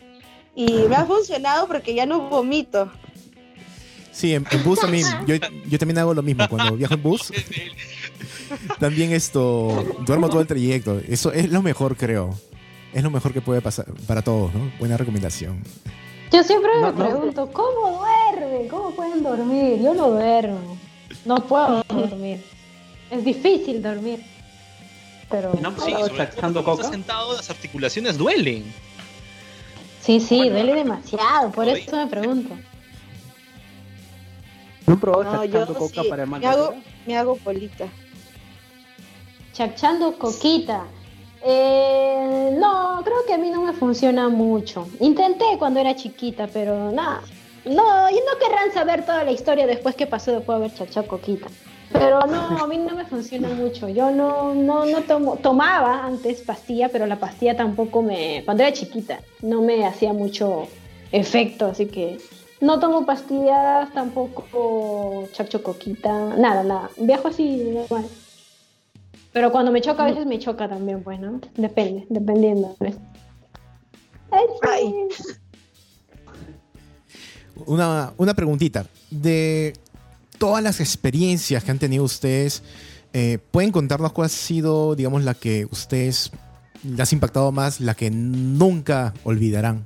Y 0.56 0.74
me 0.89 0.95
ha 0.95 1.06
funcionado 1.06 1.68
porque 1.68 1.93
ya 1.93 2.06
no 2.06 2.28
vomito. 2.28 2.91
Sí, 4.12 4.34
en, 4.34 4.45
en 4.52 4.64
bus 4.64 4.80
también. 4.80 5.06
Yo, 5.28 5.36
yo 5.70 5.80
también 5.80 6.00
hago 6.00 6.14
lo 6.14 6.24
mismo. 6.24 6.50
Cuando 6.50 6.76
viajo 6.76 6.95
en 6.95 7.04
bus, 7.04 7.32
también 8.80 9.14
esto. 9.14 9.86
Duermo 10.06 10.28
todo 10.30 10.41
el 10.41 10.47
trayecto. 10.47 11.00
Eso 11.08 11.32
es 11.32 11.50
lo 11.50 11.62
mejor, 11.62 11.95
creo. 11.95 12.38
Es 12.91 13.04
lo 13.04 13.12
mejor 13.12 13.32
que 13.32 13.41
puede 13.41 13.62
pasar 13.62 13.86
para 14.08 14.24
todos, 14.24 14.54
¿no? 14.54 14.72
Buena 14.80 14.97
recomendación. 14.97 15.62
Yo 16.34 16.43
siempre 16.43 16.72
me 16.76 16.82
no. 16.82 16.95
pregunto, 16.95 17.50
¿cómo 17.54 18.00
duermen? 18.00 18.68
¿Cómo 18.68 18.91
pueden 18.91 19.24
dormir? 19.24 19.80
Yo 19.82 19.93
no 19.93 20.10
duermo. 20.10 20.78
No 21.24 21.36
puedo 21.47 21.84
dormir. 21.88 22.43
Es 23.12 23.24
difícil 23.24 23.82
dormir. 23.82 24.20
Pero 25.30 25.54
No, 25.62 25.72
Sí, 25.80 25.92
Estaba 25.92 26.08
sobre 26.08 26.26
todo 26.28 26.64
coca. 26.64 26.72
estás 26.74 26.92
sentado, 26.92 27.36
las 27.36 27.50
articulaciones 27.50 28.18
duelen. 28.18 28.64
sí, 30.02 30.20
sí, 30.20 30.38
Bueno, 30.38 30.54
duele 30.56 30.76
demasiado. 30.76 31.52
Por 31.52 31.68
eso 31.68 31.96
me 31.96 32.08
pregunto. 32.08 32.56
¿No 34.88 35.00
probó 35.00 35.24
No, 35.24 35.46
yo 35.46 35.68
coca 35.76 36.02
sí, 36.02 36.10
para 36.10 36.24
el 36.24 36.30
me 36.30 36.48
hago, 36.48 36.74
me 37.06 37.16
hago 37.18 37.36
polita. 37.38 37.86
Chachando 39.54 40.18
coquita. 40.18 40.86
Eh, 41.46 42.56
no, 42.60 43.02
creo 43.04 43.18
que 43.28 43.34
a 43.34 43.38
mí 43.38 43.50
no 43.50 43.62
me 43.62 43.74
funciona 43.74 44.30
mucho. 44.30 44.88
Intenté 45.00 45.46
cuando 45.60 45.80
era 45.80 45.96
chiquita, 45.96 46.48
pero 46.52 46.92
nada. 46.92 47.22
No, 47.66 48.10
y 48.10 48.16
no 48.16 48.40
querrán 48.40 48.74
saber 48.74 49.06
toda 49.06 49.24
la 49.24 49.32
historia 49.32 49.68
después 49.68 49.96
que 49.96 50.08
pasó 50.08 50.32
después 50.32 50.58
de 50.60 50.66
haber 50.66 50.78
chachado 50.78 51.08
coquita. 51.08 51.48
Pero 51.92 52.20
no, 52.28 52.64
a 52.64 52.68
mí 52.68 52.78
no 52.78 52.96
me 52.96 53.06
funciona 53.06 53.50
mucho. 53.50 53.90
Yo 53.90 54.12
no, 54.12 54.54
no, 54.54 54.86
no 54.86 55.02
tomo, 55.02 55.38
tomaba 55.38 56.06
antes 56.06 56.42
pastilla, 56.42 56.90
pero 56.90 57.06
la 57.08 57.18
pastilla 57.18 57.56
tampoco 57.58 58.02
me, 58.02 58.44
cuando 58.46 58.64
era 58.64 58.74
chiquita, 58.74 59.20
no 59.42 59.62
me 59.62 59.86
hacía 59.86 60.14
mucho 60.14 60.68
efecto, 61.12 61.66
así 61.66 61.88
que 61.88 62.20
no 62.62 62.80
tomo 62.80 63.06
pastillas, 63.06 63.92
tampoco 63.94 65.28
chacho 65.32 65.64
coquita, 65.64 66.36
nada, 66.36 66.64
nada. 66.64 66.90
Viajo 66.98 67.30
así 67.30 67.72
normal. 67.74 68.06
Pero 69.32 69.52
cuando 69.52 69.72
me 69.72 69.82
choca, 69.82 70.04
a 70.04 70.08
veces 70.08 70.26
me 70.26 70.40
choca 70.40 70.68
también, 70.68 71.04
pues, 71.04 71.20
¿no? 71.20 71.40
Depende, 71.56 72.06
dependiendo. 72.10 72.76
Una, 77.66 78.14
una 78.18 78.34
preguntita. 78.34 78.86
De 79.10 79.74
todas 80.40 80.64
las 80.64 80.80
experiencias 80.80 81.64
que 81.64 81.70
han 81.70 81.78
tenido 81.78 82.04
ustedes, 82.04 82.64
eh, 83.14 83.38
¿pueden 83.52 83.72
contarnos 83.72 84.12
cuál 84.14 84.26
ha 84.26 84.30
sido, 84.30 84.96
digamos, 84.96 85.24
la 85.24 85.36
que 85.36 85.68
ustedes 85.70 86.32
les 86.84 87.12
ha 87.12 87.16
impactado 87.16 87.52
más, 87.52 87.80
la 87.80 87.94
que 87.94 88.10
nunca 88.10 89.14
olvidarán? 89.24 89.86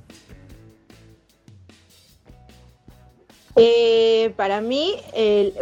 Eh, 3.56 4.32
para 4.36 4.60
mí 4.60 4.94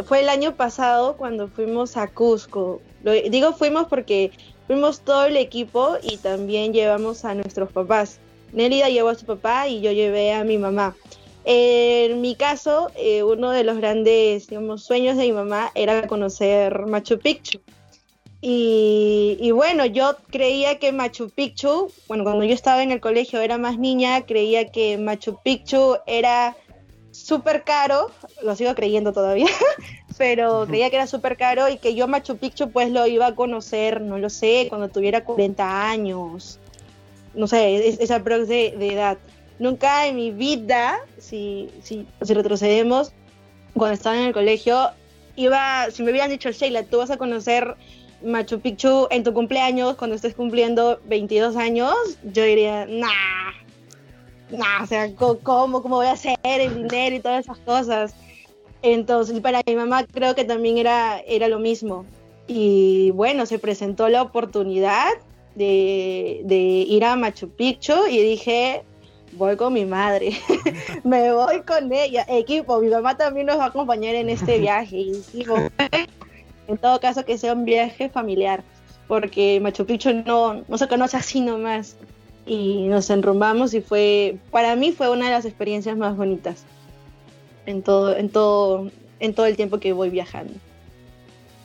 fue 0.05 0.21
el 0.21 0.29
año 0.29 0.55
pasado 0.55 1.17
cuando 1.17 1.47
fuimos 1.47 1.97
a 1.97 2.07
Cusco. 2.07 2.81
Lo, 3.03 3.11
digo 3.11 3.53
fuimos 3.53 3.87
porque 3.87 4.31
fuimos 4.67 5.01
todo 5.01 5.25
el 5.25 5.37
equipo 5.37 5.97
y 6.01 6.17
también 6.17 6.73
llevamos 6.73 7.25
a 7.25 7.35
nuestros 7.35 7.71
papás. 7.71 8.19
Nélida 8.53 8.89
llevó 8.89 9.09
a 9.09 9.15
su 9.15 9.25
papá 9.25 9.67
y 9.67 9.81
yo 9.81 9.91
llevé 9.91 10.33
a 10.33 10.43
mi 10.43 10.57
mamá. 10.57 10.95
En 11.45 12.21
mi 12.21 12.35
caso, 12.35 12.91
eh, 12.97 13.23
uno 13.23 13.51
de 13.51 13.63
los 13.63 13.77
grandes 13.77 14.47
digamos, 14.49 14.83
sueños 14.83 15.17
de 15.17 15.23
mi 15.23 15.31
mamá 15.33 15.71
era 15.75 16.07
conocer 16.07 16.85
Machu 16.85 17.19
Picchu. 17.19 17.59
Y, 18.41 19.37
y 19.39 19.51
bueno, 19.51 19.85
yo 19.85 20.17
creía 20.29 20.77
que 20.77 20.91
Machu 20.91 21.29
Picchu, 21.29 21.91
bueno, 22.09 22.23
cuando 22.25 22.43
yo 22.43 22.53
estaba 22.53 22.83
en 22.83 22.91
el 22.91 22.99
colegio 22.99 23.39
era 23.39 23.57
más 23.57 23.79
niña, 23.79 24.25
creía 24.25 24.69
que 24.69 24.97
Machu 24.97 25.37
Picchu 25.43 25.95
era 26.07 26.55
súper 27.11 27.63
caro, 27.63 28.09
lo 28.41 28.53
sigo 28.55 28.73
creyendo 28.75 29.13
todavía, 29.13 29.47
pero 30.17 30.65
creía 30.67 30.89
que 30.89 30.97
era 30.97 31.07
súper 31.07 31.37
caro 31.37 31.69
y 31.69 31.77
que 31.77 31.95
yo 31.95 32.07
Machu 32.09 32.35
Picchu 32.37 32.69
pues 32.71 32.91
lo 32.91 33.07
iba 33.07 33.27
a 33.27 33.35
conocer, 33.35 34.01
no 34.01 34.17
lo 34.17 34.29
sé, 34.29 34.65
cuando 34.67 34.89
tuviera 34.89 35.23
40 35.23 35.89
años, 35.89 36.59
no 37.33 37.47
sé, 37.47 37.87
es- 37.87 37.99
esa 38.01 38.21
prox 38.23 38.47
de, 38.49 38.73
de 38.77 38.93
edad. 38.93 39.17
Nunca 39.63 40.07
en 40.07 40.17
mi 40.17 40.31
vida, 40.31 40.99
si, 41.19 41.69
si, 41.83 42.05
retrocedemos, 42.19 43.13
cuando 43.73 43.93
estaba 43.93 44.17
en 44.17 44.25
el 44.25 44.33
colegio, 44.33 44.89
iba, 45.37 45.89
si 45.89 46.03
me 46.03 46.11
hubieran 46.11 46.29
dicho, 46.29 46.51
Sheila, 46.51 46.83
tú 46.83 46.97
vas 46.97 47.11
a 47.11 47.15
conocer 47.15 47.77
Machu 48.21 48.59
Picchu 48.59 49.07
en 49.09 49.23
tu 49.23 49.33
cumpleaños, 49.33 49.95
cuando 49.95 50.17
estés 50.17 50.35
cumpliendo 50.35 50.99
22 51.05 51.55
años, 51.55 51.93
yo 52.25 52.43
diría, 52.43 52.85
nah, 52.87 53.53
nah, 54.49 54.83
o 54.83 54.85
sea, 54.85 55.15
¿cómo, 55.15 55.81
cómo 55.81 55.95
voy 55.95 56.07
a 56.07 56.11
hacer 56.11 56.37
el 56.43 56.75
dinero 56.75 57.15
y 57.15 57.21
todas 57.21 57.45
esas 57.45 57.59
cosas? 57.59 58.13
Entonces, 58.81 59.39
para 59.39 59.61
mi 59.65 59.77
mamá 59.77 60.05
creo 60.05 60.35
que 60.35 60.43
también 60.43 60.77
era, 60.77 61.21
era 61.25 61.47
lo 61.47 61.59
mismo. 61.59 62.03
Y 62.47 63.11
bueno, 63.11 63.45
se 63.45 63.59
presentó 63.59 64.09
la 64.09 64.23
oportunidad 64.23 65.07
de, 65.55 66.41
de 66.43 66.57
ir 66.57 67.05
a 67.05 67.15
Machu 67.15 67.47
Picchu 67.47 68.07
y 68.09 68.17
dije, 68.17 68.83
voy 69.37 69.55
con 69.55 69.73
mi 69.73 69.85
madre, 69.85 70.37
me 71.03 71.33
voy 71.33 71.61
con 71.61 71.91
ella. 71.91 72.25
Equipo, 72.27 72.79
mi 72.79 72.89
mamá 72.89 73.17
también 73.17 73.47
nos 73.47 73.59
va 73.59 73.65
a 73.65 73.67
acompañar 73.67 74.15
en 74.15 74.29
este 74.29 74.59
viaje. 74.59 74.97
Y 74.97 75.11
dijimos, 75.13 75.71
en 76.67 76.77
todo 76.77 76.99
caso 76.99 77.25
que 77.25 77.37
sea 77.37 77.53
un 77.53 77.65
viaje 77.65 78.09
familiar, 78.09 78.63
porque 79.07 79.59
Machu 79.61 79.85
Picchu 79.85 80.13
no, 80.25 80.63
no 80.67 80.77
se 80.77 80.87
conoce 80.87 81.17
así 81.17 81.41
nomás. 81.41 81.95
Y 82.45 82.87
nos 82.87 83.09
enrumbamos 83.09 83.73
y 83.73 83.81
fue, 83.81 84.37
para 84.51 84.75
mí 84.75 84.91
fue 84.91 85.09
una 85.09 85.27
de 85.27 85.31
las 85.31 85.45
experiencias 85.45 85.95
más 85.95 86.17
bonitas 86.17 86.65
en 87.65 87.81
todo, 87.81 88.17
en 88.17 88.29
todo, 88.29 88.89
en 89.19 89.33
todo 89.33 89.45
el 89.45 89.55
tiempo 89.55 89.79
que 89.79 89.93
voy 89.93 90.09
viajando. 90.09 90.53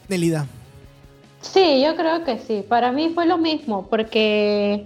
Nelida. 0.09 0.47
Sí, 1.41 1.83
yo 1.83 1.97
creo 1.97 2.25
que 2.25 2.39
sí. 2.39 2.65
Para 2.69 2.93
mí 2.93 3.11
fue 3.15 3.27
lo 3.27 3.39
mismo, 3.39 3.87
porque 3.89 4.85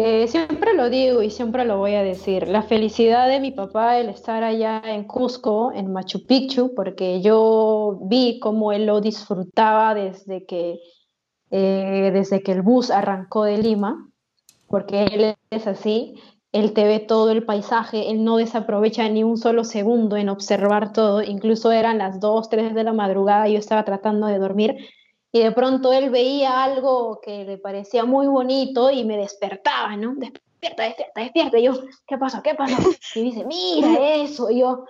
eh, 0.00 0.28
siempre 0.28 0.74
lo 0.74 0.90
digo 0.90 1.22
y 1.22 1.30
siempre 1.30 1.64
lo 1.64 1.78
voy 1.78 1.94
a 1.94 2.04
decir. 2.04 2.46
La 2.46 2.62
felicidad 2.62 3.28
de 3.28 3.40
mi 3.40 3.50
papá, 3.50 3.98
el 3.98 4.08
estar 4.08 4.44
allá 4.44 4.80
en 4.84 5.04
Cusco, 5.04 5.72
en 5.72 5.92
Machu 5.92 6.24
Picchu, 6.24 6.72
porque 6.74 7.20
yo 7.20 7.98
vi 8.02 8.38
cómo 8.38 8.72
él 8.72 8.86
lo 8.86 9.00
disfrutaba 9.00 9.94
desde 9.94 10.46
que, 10.46 10.78
eh, 11.50 12.10
desde 12.12 12.44
que 12.44 12.52
el 12.52 12.62
bus 12.62 12.92
arrancó 12.92 13.42
de 13.42 13.58
Lima, 13.58 14.08
porque 14.68 15.04
él 15.04 15.34
es 15.50 15.66
así. 15.66 16.14
Él 16.52 16.74
te 16.74 16.84
ve 16.84 17.00
todo 17.00 17.32
el 17.32 17.44
paisaje, 17.44 18.10
él 18.10 18.22
no 18.22 18.36
desaprovecha 18.36 19.08
ni 19.08 19.24
un 19.24 19.36
solo 19.36 19.64
segundo 19.64 20.16
en 20.16 20.28
observar 20.28 20.92
todo. 20.92 21.22
Incluso 21.22 21.72
eran 21.72 21.98
las 21.98 22.20
2, 22.20 22.48
3 22.48 22.72
de 22.72 22.84
la 22.84 22.92
madrugada 22.92 23.48
y 23.48 23.54
yo 23.54 23.58
estaba 23.58 23.84
tratando 23.84 24.28
de 24.28 24.38
dormir 24.38 24.76
y 25.30 25.40
de 25.40 25.52
pronto 25.52 25.92
él 25.92 26.10
veía 26.10 26.62
algo 26.62 27.20
que 27.20 27.44
le 27.44 27.58
parecía 27.58 28.04
muy 28.04 28.26
bonito 28.26 28.90
y 28.90 29.04
me 29.04 29.18
despertaba, 29.18 29.94
¿no? 29.96 30.14
Despierta, 30.14 30.84
despierta, 30.84 31.20
despierta. 31.20 31.58
Y 31.58 31.62
yo, 31.64 31.72
¿qué 32.06 32.16
pasó? 32.16 32.42
¿Qué 32.42 32.54
pasó? 32.54 32.76
Y 33.14 33.22
dice, 33.22 33.44
mira 33.44 34.14
eso. 34.16 34.50
Y 34.50 34.60
yo, 34.60 34.84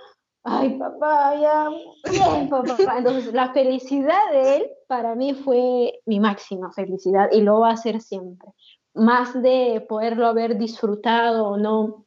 ay, 0.45 0.79
papá, 0.79 1.35
ya, 1.41 1.69
bien, 2.11 2.49
papá. 2.49 2.99
Entonces, 2.99 3.33
la 3.33 3.53
felicidad 3.53 4.31
de 4.31 4.57
él 4.57 4.71
para 4.87 5.15
mí 5.17 5.35
fue 5.35 6.01
mi 6.07 6.21
máxima 6.21 6.73
felicidad 6.73 7.29
y 7.33 7.41
lo 7.41 7.61
va 7.61 7.71
a 7.71 7.77
ser 7.77 8.01
siempre. 8.01 8.51
Más 8.95 9.41
de 9.43 9.85
poderlo 9.89 10.27
haber 10.27 10.57
disfrutado 10.57 11.49
o 11.49 11.57
no 11.57 12.05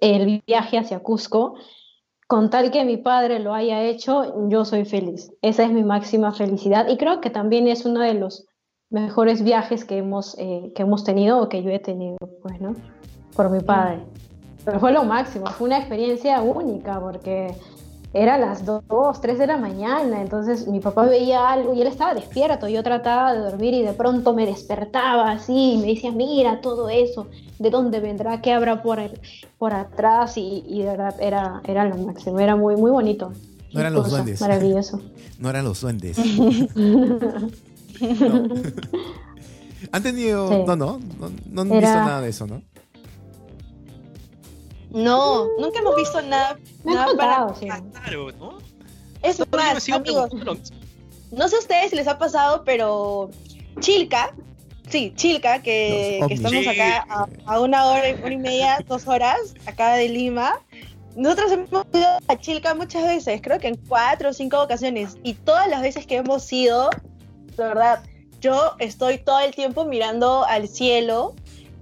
el 0.00 0.42
viaje 0.46 0.78
hacia 0.78 1.00
Cusco, 1.00 1.54
con 2.28 2.50
tal 2.50 2.70
que 2.70 2.84
mi 2.84 2.98
padre 2.98 3.38
lo 3.40 3.54
haya 3.54 3.82
hecho, 3.82 4.48
yo 4.50 4.66
soy 4.66 4.84
feliz. 4.84 5.32
Esa 5.40 5.64
es 5.64 5.72
mi 5.72 5.82
máxima 5.82 6.30
felicidad 6.30 6.86
y 6.88 6.98
creo 6.98 7.22
que 7.22 7.30
también 7.30 7.66
es 7.66 7.86
uno 7.86 8.00
de 8.00 8.12
los 8.12 8.46
mejores 8.90 9.42
viajes 9.42 9.86
que 9.86 9.96
hemos, 9.96 10.36
eh, 10.38 10.70
que 10.76 10.82
hemos 10.82 11.04
tenido 11.04 11.40
o 11.40 11.48
que 11.48 11.62
yo 11.62 11.70
he 11.70 11.78
tenido, 11.78 12.18
pues, 12.42 12.60
¿no? 12.60 12.74
Por 13.34 13.50
mi 13.50 13.60
padre. 13.60 14.00
Pero 14.62 14.78
fue 14.78 14.92
lo 14.92 15.04
máximo, 15.04 15.46
fue 15.46 15.68
una 15.68 15.78
experiencia 15.78 16.42
única 16.42 17.00
porque 17.00 17.54
era 18.22 18.36
las 18.38 18.64
2, 18.64 18.84
3 19.20 19.38
de 19.38 19.46
la 19.46 19.56
mañana, 19.56 20.20
entonces 20.20 20.66
mi 20.66 20.80
papá 20.80 21.04
veía 21.04 21.48
algo 21.50 21.72
y 21.74 21.80
él 21.82 21.86
estaba 21.86 22.14
despierto, 22.14 22.68
yo 22.68 22.82
trataba 22.82 23.32
de 23.32 23.40
dormir 23.40 23.74
y 23.74 23.82
de 23.82 23.92
pronto 23.92 24.34
me 24.34 24.44
despertaba 24.46 25.30
así 25.30 25.74
y 25.74 25.78
me 25.78 25.86
decía, 25.88 26.10
mira 26.12 26.60
todo 26.60 26.88
eso, 26.88 27.26
de 27.58 27.70
dónde 27.70 28.00
vendrá, 28.00 28.40
qué 28.42 28.52
habrá 28.52 28.82
por, 28.82 28.98
el, 28.98 29.18
por 29.58 29.72
atrás 29.72 30.36
y, 30.36 30.64
y 30.66 30.80
de 30.82 30.88
verdad 30.90 31.14
era, 31.20 31.60
era 31.64 31.84
lo 31.86 31.96
máximo, 31.96 32.38
era 32.40 32.56
muy, 32.56 32.76
muy 32.76 32.90
bonito. 32.90 33.32
No 33.72 33.80
eran 33.80 33.92
los 33.94 34.10
duendes. 34.10 34.40
Maravilloso. 34.40 35.00
No 35.38 35.50
eran 35.50 35.64
los 35.64 35.80
duendes. 35.80 36.18
No. 36.74 37.38
¿Han 39.92 40.02
tenido.? 40.02 40.48
Sí. 40.48 40.54
No, 40.66 40.76
no. 40.76 40.98
No, 41.20 41.30
no 41.50 41.60
han 41.62 41.72
Era- 41.72 41.80
visto 41.80 42.04
nada 42.04 42.20
de 42.20 42.28
eso, 42.30 42.46
¿no? 42.46 42.62
No, 44.90 45.46
nunca 45.58 45.80
hemos 45.80 45.96
visto 45.96 46.20
nada, 46.22 46.58
Me 46.84 46.94
para... 47.16 47.54
sí. 47.54 47.66
Claro, 47.66 48.32
¿no? 48.32 48.58
Es 49.22 49.40
más, 49.50 49.88
amigos, 49.88 50.30
no 51.30 51.48
sé 51.48 51.56
a 51.56 51.58
ustedes 51.58 51.90
si 51.90 51.96
les 51.96 52.06
ha 52.06 52.18
pasado, 52.18 52.62
pero 52.64 53.30
Chilca, 53.80 54.34
sí, 54.88 55.12
Chilca, 55.16 55.60
que, 55.60 56.20
estamos 56.30 56.66
acá 56.66 57.04
a, 57.08 57.26
a 57.46 57.60
una 57.60 57.86
hora, 57.86 58.04
una 58.22 58.32
y 58.32 58.38
media, 58.38 58.78
dos 58.88 59.06
horas, 59.06 59.54
acá 59.66 59.94
de 59.94 60.08
Lima. 60.08 60.60
Nosotros 61.16 61.52
hemos 61.52 61.86
ido 61.92 62.06
a 62.28 62.36
Chilca 62.36 62.74
muchas 62.74 63.02
veces, 63.04 63.40
creo 63.42 63.58
que 63.58 63.68
en 63.68 63.76
cuatro 63.88 64.30
o 64.30 64.32
cinco 64.32 64.62
ocasiones, 64.62 65.18
y 65.24 65.34
todas 65.34 65.68
las 65.68 65.82
veces 65.82 66.06
que 66.06 66.16
hemos 66.16 66.50
ido, 66.52 66.90
de 67.56 67.64
verdad, 67.64 68.04
yo 68.40 68.76
estoy 68.78 69.18
todo 69.18 69.40
el 69.40 69.54
tiempo 69.54 69.84
mirando 69.84 70.44
al 70.44 70.68
cielo, 70.68 71.34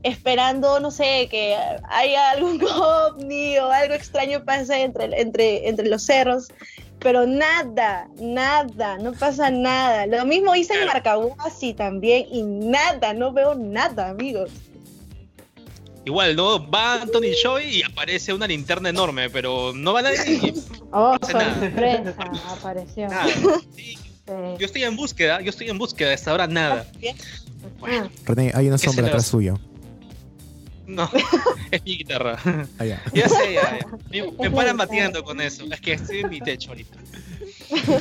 esperando, 0.07 0.80
no 0.80 0.90
sé, 0.90 1.28
que 1.30 1.57
haya 1.88 2.30
algún 2.30 2.61
ovni 2.64 3.59
o 3.59 3.70
algo 3.70 3.94
extraño 3.94 4.44
pase 4.44 4.82
entre, 4.82 5.20
entre, 5.20 5.68
entre 5.68 5.88
los 5.88 6.02
cerros, 6.04 6.48
pero 6.98 7.26
nada, 7.26 8.09
nada, 8.18 8.98
no 8.98 9.12
pasa 9.12 9.50
nada. 9.50 10.07
Lo 10.07 10.24
mismo 10.24 10.54
hice 10.54 10.74
en. 10.74 10.86
Marcahuasi 10.86 11.74
también 11.74 12.26
y 12.30 12.42
nada, 12.42 13.12
no 13.14 13.32
veo 13.32 13.54
nada, 13.54 14.09
amigos. 14.11 14.50
Igual, 16.04 16.36
¿no? 16.36 16.70
Va 16.70 17.02
Anthony 17.02 17.32
Choi 17.42 17.78
y 17.78 17.82
aparece 17.82 18.32
una 18.32 18.46
linterna 18.46 18.88
enorme, 18.90 19.28
pero 19.28 19.72
no 19.74 19.92
va 19.92 20.02
nadie. 20.02 20.18
y 20.42 20.54
Oh, 20.92 21.16
nada. 21.32 21.54
sorpresa, 21.61 22.14
apareció. 22.50 23.09
Nada. 23.09 23.26
Sí, 23.74 23.98
Sí. 24.26 24.32
yo 24.59 24.66
estoy 24.66 24.82
en 24.82 24.96
búsqueda, 24.96 25.40
yo 25.40 25.50
estoy 25.50 25.68
en 25.68 25.78
búsqueda, 25.78 26.12
hasta 26.12 26.32
ahora 26.32 26.48
nada. 26.48 26.84
René, 28.24 28.50
hay 28.54 28.66
una 28.66 28.76
¿Qué 28.76 28.86
sombra 28.86 29.07
atrás 29.07 29.26
suyo. 29.26 29.57
No, 30.87 31.11
es 31.70 31.82
mi 31.84 31.99
guitarra. 31.99 32.39
Allá. 32.78 33.03
Ya 33.12 33.28
sé, 33.28 33.55
ya, 33.55 33.78
ya. 33.80 34.30
Me, 34.39 34.51
paran 34.51 34.76
batiendo 34.76 35.24
con 35.24 35.41
eso. 35.41 35.64
Es 35.70 35.80
que 35.80 35.95
estoy 35.95 36.20
en 36.20 36.30
mi 36.30 36.41
techo 36.41 36.70
ahorita. 36.70 36.99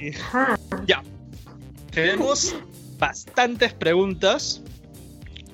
Eh, 0.00 0.14
ajá. 0.16 0.56
ya. 0.86 1.02
Tenemos 1.90 2.54
bastantes 2.98 3.72
preguntas. 3.72 4.62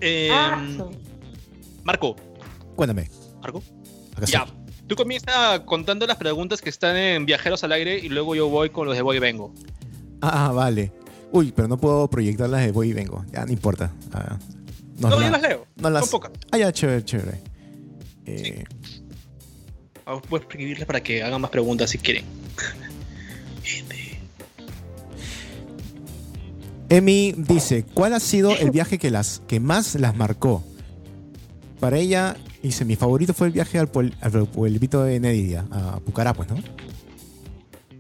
Eh, 0.03 0.29
Ah, 0.31 0.63
Marco, 1.83 2.15
Cuéntame. 2.77 3.09
Marco. 3.41 3.63
Acá 4.15 4.27
Ya. 4.27 4.47
Tú 4.87 4.97
comienzas 4.97 5.61
contando 5.61 6.07
las 6.07 6.19
preguntas 6.19 6.61
que 6.61 6.69
están 6.69 6.95
en 6.95 7.25
Viajeros 7.25 7.65
al 7.65 7.73
Aire 7.73 7.99
y 7.99 8.11
luego 8.11 8.35
yo 8.35 8.51
voy 8.51 8.69
con 8.69 8.87
los 8.87 8.95
de 8.95 9.01
Voy 9.01 9.17
y 9.17 9.21
Vengo. 9.21 9.55
Ah, 10.21 10.53
vale. 10.53 10.93
Uy, 11.33 11.51
pero 11.57 11.67
no 11.67 11.79
puedo 11.79 12.07
proyectar 12.09 12.49
las 12.51 12.65
de 12.67 12.71
voy 12.73 12.91
y 12.91 12.93
vengo. 12.93 13.25
Ya, 13.33 13.47
no 13.47 13.53
importa. 13.53 13.91
Ah, 14.13 14.37
nos 14.99 15.11
No, 15.11 15.19
la- 15.21 15.27
yo 15.27 15.31
las 15.33 15.43
leo. 15.43 15.67
no 15.77 15.91
las- 15.91 16.09
Son 16.09 16.21
pocas. 16.21 16.33
Ah, 16.51 16.59
ya, 16.59 16.73
chévere, 16.73 17.05
chévere. 17.05 17.41
Eh, 18.27 18.65
Voy 20.29 20.39
a 20.39 20.43
escribirles 20.43 20.87
para 20.87 21.03
que 21.03 21.23
hagan 21.23 21.41
más 21.41 21.51
preguntas 21.51 21.91
si 21.91 21.99
quieren. 21.99 22.25
Emi 26.91 27.33
dice, 27.37 27.85
¿cuál 27.85 28.13
ha 28.13 28.21
sido 28.21 28.55
el 28.57 28.71
viaje 28.71 28.99
que, 28.99 29.11
las, 29.11 29.41
que 29.49 29.59
más 29.61 29.95
las 29.95 30.17
marcó? 30.17 30.63
Para 31.81 31.99
ella, 31.99 32.37
dice, 32.63 32.85
mi 32.85 32.97
favorito 32.97 33.35
fue 33.35 33.47
el 33.49 33.53
viaje 33.53 33.79
al, 33.79 33.91
puebl- 33.91 34.15
al 34.21 34.47
pueblito 34.47 35.03
de 35.03 35.19
Nedidia, 35.19 35.65
a 35.71 35.99
Pucará, 36.01 36.35
pues, 36.35 36.49
¿no? 36.51 36.57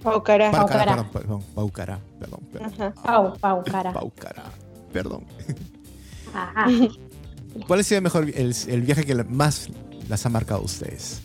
Paucará, 0.03 0.51
Paucará. 0.51 0.85
perdón, 0.97 1.09
perdón, 1.13 1.43
Paucará, 1.55 1.99
perdón, 2.21 2.41
perdón. 2.53 2.73
Ajá. 2.75 2.95
Pau, 3.03 3.39
pau, 3.39 3.65
cara. 3.65 3.93
Paucará, 3.93 4.45
perdón. 4.93 5.25
Ajá. 6.35 6.66
¿Cuál 7.66 7.80
ha 7.80 7.82
sido 7.85 7.99
el 7.99 8.03
mejor, 8.05 8.24
el, 8.35 8.55
el 8.68 8.82
viaje 8.82 9.05
que 9.05 9.14
la- 9.14 9.24
más 9.24 9.68
las 10.09 10.26
ha 10.26 10.28
marcado 10.28 10.61
a 10.61 10.64
ustedes? 10.64 11.22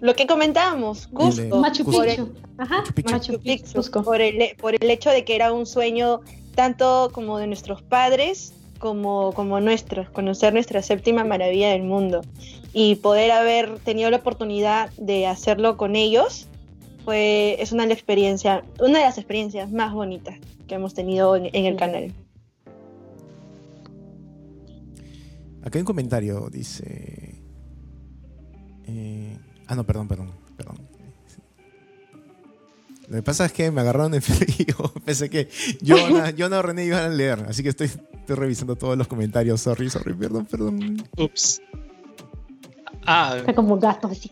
Lo 0.00 0.14
que 0.16 0.26
comentábamos, 0.26 1.04
El 1.04 1.10
Cusco. 1.10 1.56
Machu. 1.60 1.84
Picchu. 1.84 2.32
Ajá. 2.58 2.78
Machu 2.78 2.92
Picchu. 2.94 3.10
Machu 3.12 3.32
Picchu. 3.38 3.42
Picchu, 3.42 3.72
Cusco. 3.74 4.02
por 4.02 4.20
el, 4.20 4.56
por 4.56 4.74
el 4.74 4.90
hecho 4.90 5.10
de 5.10 5.24
que 5.24 5.34
era 5.36 5.52
un 5.52 5.66
sueño 5.66 6.20
tanto 6.54 7.10
como 7.12 7.38
de 7.38 7.46
nuestros 7.46 7.82
padres 7.82 8.52
como, 8.78 9.32
como 9.34 9.60
nuestros, 9.60 10.10
conocer 10.10 10.52
nuestra 10.52 10.82
séptima 10.82 11.22
maravilla 11.24 11.70
del 11.70 11.84
mundo 11.84 12.22
y 12.72 12.96
poder 12.96 13.30
haber 13.30 13.78
tenido 13.78 14.10
la 14.10 14.16
oportunidad 14.16 14.90
de 14.96 15.26
hacerlo 15.28 15.76
con 15.76 15.94
ellos 15.94 16.48
fue, 17.04 17.56
es 17.62 17.70
una 17.70 17.84
de, 17.84 17.88
la 17.88 17.94
experiencia, 17.94 18.64
una 18.80 18.98
de 18.98 19.04
las 19.04 19.18
experiencias 19.18 19.70
más 19.70 19.92
bonitas 19.92 20.36
que 20.66 20.74
hemos 20.74 20.94
tenido 20.94 21.36
en, 21.36 21.48
en 21.52 21.64
el 21.66 21.76
canal. 21.76 22.12
Acá 25.64 25.78
hay 25.78 25.80
un 25.80 25.86
comentario, 25.86 26.48
dice. 26.50 27.42
eh, 28.86 29.38
ah, 29.66 29.74
no, 29.74 29.84
perdón, 29.84 30.08
perdón, 30.08 30.30
perdón. 30.56 30.76
Lo 33.08 33.16
que 33.16 33.22
pasa 33.22 33.44
es 33.46 33.52
que 33.52 33.70
me 33.70 33.80
agarraron 33.80 34.14
en 34.14 34.22
frío. 34.22 34.76
Pensé 35.04 35.28
que 35.30 35.48
Jonah, 35.84 36.32
Jonah 36.36 36.58
o 36.58 36.62
René 36.62 36.84
iban 36.86 37.04
a 37.04 37.08
leer, 37.08 37.44
así 37.48 37.62
que 37.62 37.68
estoy, 37.68 37.86
estoy 37.86 38.36
revisando 38.36 38.76
todos 38.76 38.96
los 38.96 39.06
comentarios. 39.06 39.60
Sorry, 39.60 39.90
sorry, 39.90 40.14
perdón, 40.14 40.46
perdón. 40.46 41.02
Ups. 41.16 41.60
Ah, 43.04 43.34
Está 43.38 43.54
como 43.54 43.78
gato 43.78 44.08
así. 44.08 44.30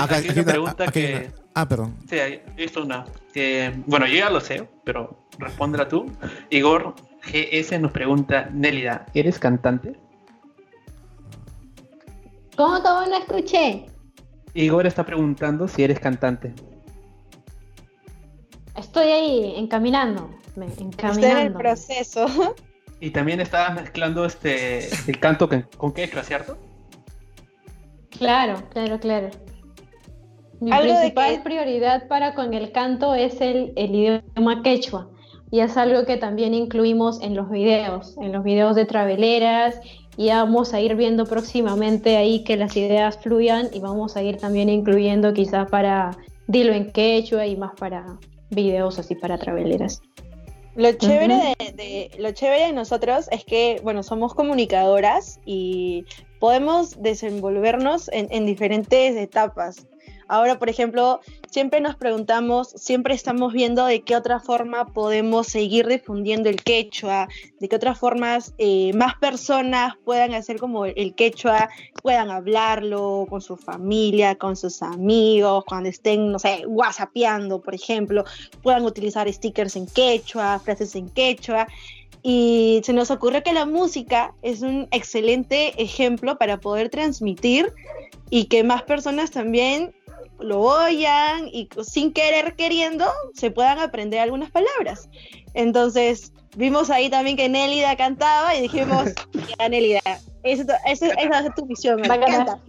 Acá- 0.00 0.16
hay 0.16 0.28
una 0.30 0.44
pregunta 0.44 0.86
que. 0.90 1.14
una- 1.32 1.46
Ah, 1.58 1.66
perdón. 1.68 1.96
Sí, 2.08 2.16
visto 2.56 2.82
una. 2.82 3.06
Que, 3.32 3.72
bueno, 3.86 4.06
yo 4.06 4.14
ya 4.16 4.30
lo 4.30 4.40
sé, 4.40 4.68
pero 4.84 5.26
respóndela 5.38 5.88
tú. 5.88 6.10
Igor 6.50 6.94
GS 7.30 7.78
nos 7.80 7.92
pregunta: 7.92 8.50
Nélida, 8.52 9.06
¿eres 9.14 9.38
cantante? 9.38 9.96
¿Cómo, 12.56 12.82
cómo 12.82 13.06
no 13.06 13.16
escuché? 13.18 13.86
Igor 14.54 14.86
está 14.86 15.04
preguntando 15.04 15.68
si 15.68 15.82
eres 15.84 16.00
cantante. 16.00 16.54
Estoy 18.76 19.08
ahí 19.08 19.54
encaminando. 19.56 20.30
me- 20.54 20.66
Está 20.66 20.80
en 20.82 20.88
el 20.88 20.94
encaminando. 20.94 21.58
proceso. 21.58 22.26
Y 23.00 23.10
también 23.10 23.40
estabas 23.40 23.74
mezclando 23.74 24.24
este. 24.24 24.88
El 25.10 25.20
canto 25.20 25.48
que- 25.48 25.64
con 25.76 25.92
quechua, 25.92 26.22
¿cierto? 26.22 26.56
Claro, 28.10 28.62
claro, 28.70 28.98
claro. 28.98 29.28
Mi 30.60 30.72
Algo 30.72 30.92
de 30.94 30.98
principal 31.00 31.36
que- 31.36 31.40
prioridad 31.42 32.08
para 32.08 32.34
con 32.34 32.54
el 32.54 32.72
canto 32.72 33.14
es 33.14 33.40
el, 33.42 33.74
el 33.76 33.94
idioma 33.94 34.62
quechua. 34.62 35.10
Y 35.50 35.60
es 35.60 35.76
algo 35.76 36.06
que 36.06 36.16
también 36.16 36.54
incluimos 36.54 37.20
en 37.20 37.36
los 37.36 37.50
videos, 37.50 38.16
en 38.18 38.32
los 38.32 38.42
videos 38.42 38.74
de 38.74 38.86
traveleras. 38.86 39.78
Y 40.16 40.28
vamos 40.28 40.72
a 40.72 40.80
ir 40.80 40.96
viendo 40.96 41.24
próximamente 41.26 42.16
ahí 42.16 42.42
que 42.44 42.56
las 42.56 42.76
ideas 42.76 43.18
fluyan 43.18 43.68
y 43.72 43.80
vamos 43.80 44.16
a 44.16 44.22
ir 44.22 44.38
también 44.38 44.68
incluyendo 44.68 45.32
quizás 45.34 45.68
para 45.68 46.16
dilo 46.46 46.72
en 46.72 46.90
quechua 46.90 47.46
y 47.46 47.56
más 47.56 47.72
para 47.78 48.18
videos 48.50 48.98
así 48.98 49.14
para 49.14 49.36
traveleras. 49.36 50.00
Lo 50.74 50.92
chévere, 50.92 51.54
de- 51.74 52.10
lo 52.18 52.32
chévere 52.32 52.66
de 52.66 52.72
nosotros 52.72 53.28
es 53.30 53.44
que, 53.44 53.80
bueno, 53.82 54.02
somos 54.02 54.34
comunicadoras 54.34 55.40
y 55.46 56.04
podemos 56.38 57.00
desenvolvernos 57.02 58.08
en, 58.12 58.28
en 58.30 58.44
diferentes 58.44 59.16
etapas. 59.16 59.86
Ahora, 60.28 60.58
por 60.58 60.68
ejemplo, 60.68 61.20
siempre 61.50 61.80
nos 61.80 61.94
preguntamos, 61.96 62.70
siempre 62.70 63.14
estamos 63.14 63.52
viendo 63.52 63.86
de 63.86 64.02
qué 64.02 64.16
otra 64.16 64.40
forma 64.40 64.86
podemos 64.86 65.46
seguir 65.46 65.86
difundiendo 65.86 66.48
el 66.48 66.62
quechua, 66.62 67.28
de 67.60 67.68
qué 67.68 67.76
otras 67.76 67.98
formas 67.98 68.52
eh, 68.58 68.92
más 68.94 69.14
personas 69.16 69.94
puedan 70.04 70.34
hacer 70.34 70.58
como 70.58 70.84
el 70.84 71.14
quechua, 71.14 71.68
puedan 72.02 72.30
hablarlo 72.30 73.26
con 73.28 73.40
su 73.40 73.56
familia, 73.56 74.34
con 74.34 74.56
sus 74.56 74.82
amigos, 74.82 75.64
cuando 75.64 75.88
estén, 75.88 76.32
no 76.32 76.38
sé, 76.38 76.64
whatsappeando, 76.66 77.60
por 77.60 77.74
ejemplo, 77.74 78.24
puedan 78.62 78.84
utilizar 78.84 79.32
stickers 79.32 79.76
en 79.76 79.86
quechua, 79.86 80.58
frases 80.58 80.94
en 80.96 81.08
quechua. 81.08 81.68
Y 82.22 82.80
se 82.84 82.92
nos 82.92 83.12
ocurrió 83.12 83.44
que 83.44 83.52
la 83.52 83.66
música 83.66 84.34
es 84.42 84.62
un 84.62 84.88
excelente 84.90 85.80
ejemplo 85.80 86.36
para 86.38 86.58
poder 86.58 86.88
transmitir 86.88 87.72
y 88.30 88.46
que 88.46 88.64
más 88.64 88.82
personas 88.82 89.30
también 89.30 89.94
lo 90.38 90.60
oyan 90.60 91.48
y 91.48 91.68
sin 91.82 92.12
querer 92.12 92.54
queriendo 92.56 93.06
se 93.34 93.50
puedan 93.50 93.78
aprender 93.78 94.20
algunas 94.20 94.50
palabras. 94.50 95.08
Entonces 95.54 96.32
vimos 96.56 96.90
ahí 96.90 97.10
también 97.10 97.36
que 97.36 97.48
Nélida 97.48 97.96
cantaba 97.96 98.54
y 98.54 98.62
dijimos, 98.62 99.10
ya 99.58 99.68
Nélida, 99.68 100.00
esa, 100.42 100.76
esa, 100.86 101.08
esa 101.08 101.40
es 101.40 101.54
tu 101.54 101.66
misión, 101.66 102.00
canta, 102.02 102.60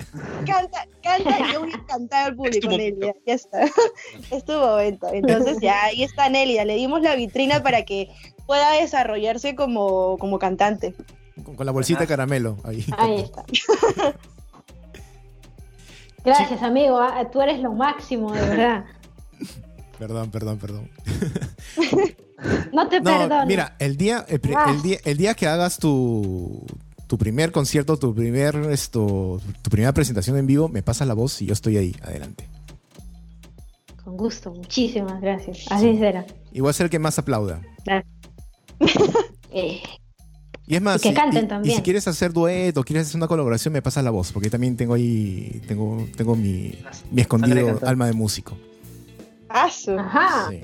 canta, 0.46 0.88
canta 1.04 1.40
y 1.40 1.54
yo 1.54 1.60
voy 1.62 1.74
a 1.74 1.86
cantar 1.86 2.26
al 2.28 2.36
público. 2.36 2.70
Nélida, 2.70 3.14
ya 3.26 3.34
está, 3.34 3.62
es 4.32 4.46
tu 4.46 4.54
momento. 4.54 5.08
Entonces 5.12 5.58
ya 5.62 5.86
ahí 5.86 6.04
está 6.04 6.30
Nélida, 6.30 6.66
le 6.66 6.76
dimos 6.76 7.02
la 7.02 7.16
vitrina 7.16 7.62
para 7.64 7.84
que 7.84 8.10
pueda 8.46 8.74
desarrollarse 8.74 9.56
como, 9.56 10.18
como 10.18 10.40
cantante. 10.40 10.94
Con, 11.44 11.56
con 11.56 11.66
la 11.66 11.72
bolsita 11.72 12.02
de 12.02 12.08
caramelo. 12.08 12.58
Ahí. 12.64 12.84
Ahí 12.98 13.22
está. 13.22 13.46
Gracias, 16.28 16.62
amigo. 16.62 16.98
ah, 17.00 17.28
Tú 17.32 17.42
eres 17.42 17.60
lo 17.62 17.74
máximo, 17.74 18.32
de 18.34 18.42
verdad. 18.42 18.86
Perdón, 20.00 20.30
perdón, 20.30 20.58
perdón. 20.60 20.90
No 22.72 22.88
te 22.88 23.00
No, 23.02 23.18
perdono. 23.18 23.46
mira, 23.48 23.76
el 23.80 23.98
día, 23.98 24.24
el, 24.28 24.40
Ah. 24.56 24.66
el 24.70 24.82
día, 24.84 24.98
el 25.06 25.18
día 25.18 25.34
que 25.34 25.48
hagas 25.48 25.78
tu, 25.80 26.64
tu 27.08 27.18
primer 27.18 27.52
concierto, 27.52 27.98
tu 27.98 28.14
primer 28.14 28.56
esto, 28.70 29.42
tu 29.64 29.70
primera 29.72 29.92
presentación 29.92 30.38
en 30.38 30.46
vivo, 30.46 30.70
me 30.70 30.84
pasas 30.84 31.08
la 31.08 31.16
voz 31.16 31.42
y 31.42 31.48
yo 31.48 31.54
estoy 31.54 31.78
ahí, 31.78 31.96
adelante. 32.04 32.48
Con 34.04 34.16
gusto, 34.18 34.52
muchísimas 34.54 35.20
gracias. 35.20 35.66
Así 35.72 35.98
será. 35.98 36.28
Y 36.52 36.60
voy 36.60 36.70
a 36.70 36.74
ser 36.74 36.84
el 36.86 36.90
que 36.92 37.00
más 37.00 37.18
aplauda. 37.18 37.62
Eh, 39.52 39.82
Y 40.70 40.76
es 40.76 40.82
más, 40.82 40.98
Y 40.98 41.04
que 41.04 41.10
si- 41.10 41.16
canten 41.16 41.46
y- 41.46 41.48
también. 41.48 41.74
y 41.74 41.76
si 41.78 41.82
quieres 41.82 42.08
hacer 42.10 42.34
dueto, 42.34 42.84
quieres 42.84 43.08
hacer 43.08 43.18
una 43.18 43.28
colaboración, 43.28 43.74
me 43.74 43.82
pasas 43.82 44.04
la 44.04 44.12
voz, 44.12 44.32
porque 44.34 44.50
también 44.50 44.76
tengo 44.76 44.94
ahí, 44.96 45.62
tengo, 45.68 46.06
tengo 46.18 46.36
mi, 46.36 46.78
mi 47.10 47.22
escondido 47.22 47.80
alma 47.84 48.06
de 48.08 48.14
músico. 48.14 48.58
Ah, 49.50 49.70
ajá. 49.98 50.50
Sí. 50.50 50.62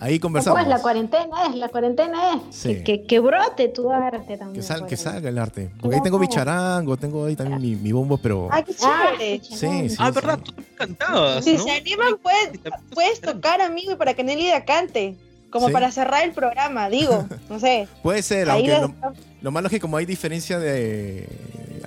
Ahí 0.00 0.18
conversamos. 0.18 0.58
Pues 0.58 0.68
la 0.68 0.82
cuarentena 0.82 1.46
es, 1.48 1.54
la 1.54 1.68
cuarentena 1.68 2.34
es. 2.34 2.56
Sí. 2.56 2.68
Que, 2.78 2.82
que, 2.82 3.06
que 3.06 3.20
brote 3.20 3.68
tu 3.68 3.92
arte 3.92 4.36
también. 4.36 4.54
Que, 4.54 4.62
sal- 4.62 4.80
por 4.80 4.88
que 4.88 4.96
salga 4.96 5.28
el 5.28 5.38
arte. 5.38 5.70
Porque 5.80 5.94
ahí 5.94 6.02
tengo 6.02 6.18
mi 6.18 6.26
charango, 6.26 6.96
tengo 6.96 7.26
ahí 7.26 7.36
también 7.36 7.60
mi, 7.62 7.76
mi 7.76 7.92
bombo, 7.92 8.18
pero... 8.18 8.48
Ah, 8.50 8.62
qué 8.64 8.74
Ah, 8.82 9.12
chévere. 9.16 9.40
Sí, 9.44 9.88
sí. 9.90 9.96
ah, 10.00 10.10
verdad, 10.10 10.40
tú 10.40 10.52
cantabas, 10.76 11.44
Si 11.44 11.52
¿no? 11.56 11.62
se 11.62 11.70
animan, 11.70 12.16
puedes, 12.20 12.58
puedes 12.92 13.20
tocar, 13.20 13.60
amigo, 13.60 13.92
y 13.92 13.94
para 13.94 14.14
que 14.14 14.24
Nélida 14.24 14.64
cante. 14.64 15.16
Como 15.52 15.68
Sí. 15.68 15.72
para 15.72 15.92
cerrar 15.92 16.24
el 16.24 16.32
programa, 16.32 16.88
digo. 16.88 17.26
No 17.48 17.60
sé. 17.60 17.86
Puede 18.02 18.22
ser, 18.22 18.50
Ahí 18.50 18.68
aunque 18.70 18.94
lo, 19.04 19.14
lo 19.42 19.50
malo 19.52 19.68
es 19.68 19.70
que 19.70 19.78
como 19.80 19.96
hay 19.98 20.06
diferencia 20.06 20.58
de... 20.58 21.28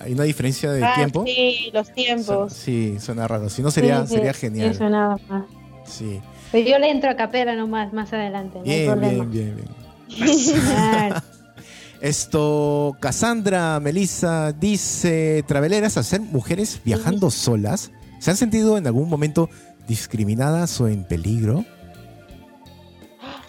Hay 0.02 0.14
una 0.14 0.24
diferencia 0.24 0.72
de 0.72 0.84
Ah, 0.84 0.94
tiempo. 0.96 1.24
Sí, 1.26 1.72
los 1.74 1.88
su- 1.88 1.94
tiempos. 1.94 2.54
Sí, 2.54 2.98
suena 3.00 3.28
raro. 3.28 3.50
Si 3.50 3.62
no 3.62 3.72
sería, 3.72 4.02
Sí, 4.04 4.08
sí, 4.10 4.14
sería 4.16 4.34
genial. 4.34 4.72
Eso 4.72 4.88
nada 4.90 5.18
más. 5.28 5.46
Sí. 5.86 6.22
Pero 6.52 6.70
yo 6.70 6.80
le 6.80 6.92
entro 6.92 7.10
a 7.10 7.16
capela 7.16 7.56
nomás, 7.56 7.92
más 7.92 8.14
adelante. 8.14 8.60
No 8.64 8.72
hay 8.72 8.80
Bien, 8.82 8.92
problema. 8.92 9.24
bien, 9.26 9.56
bien. 9.56 9.68
Claro. 10.62 11.22
Esto, 12.02 12.96
Cassandra, 13.00 13.80
Melissa 13.80 14.52
dice, 14.52 15.44
traveleras 15.48 15.98
a 15.98 16.04
ser 16.04 16.22
mujeres 16.22 16.80
viajando 16.84 17.32
solas. 17.32 17.92
¿Se 18.20 18.30
han 18.32 18.38
sentido 18.38 18.78
en 18.78 18.86
algún 18.86 19.10
momento 19.10 19.50
discriminadas 19.88 20.80
o 20.82 20.88
en 20.88 21.04
peligro? 21.04 21.66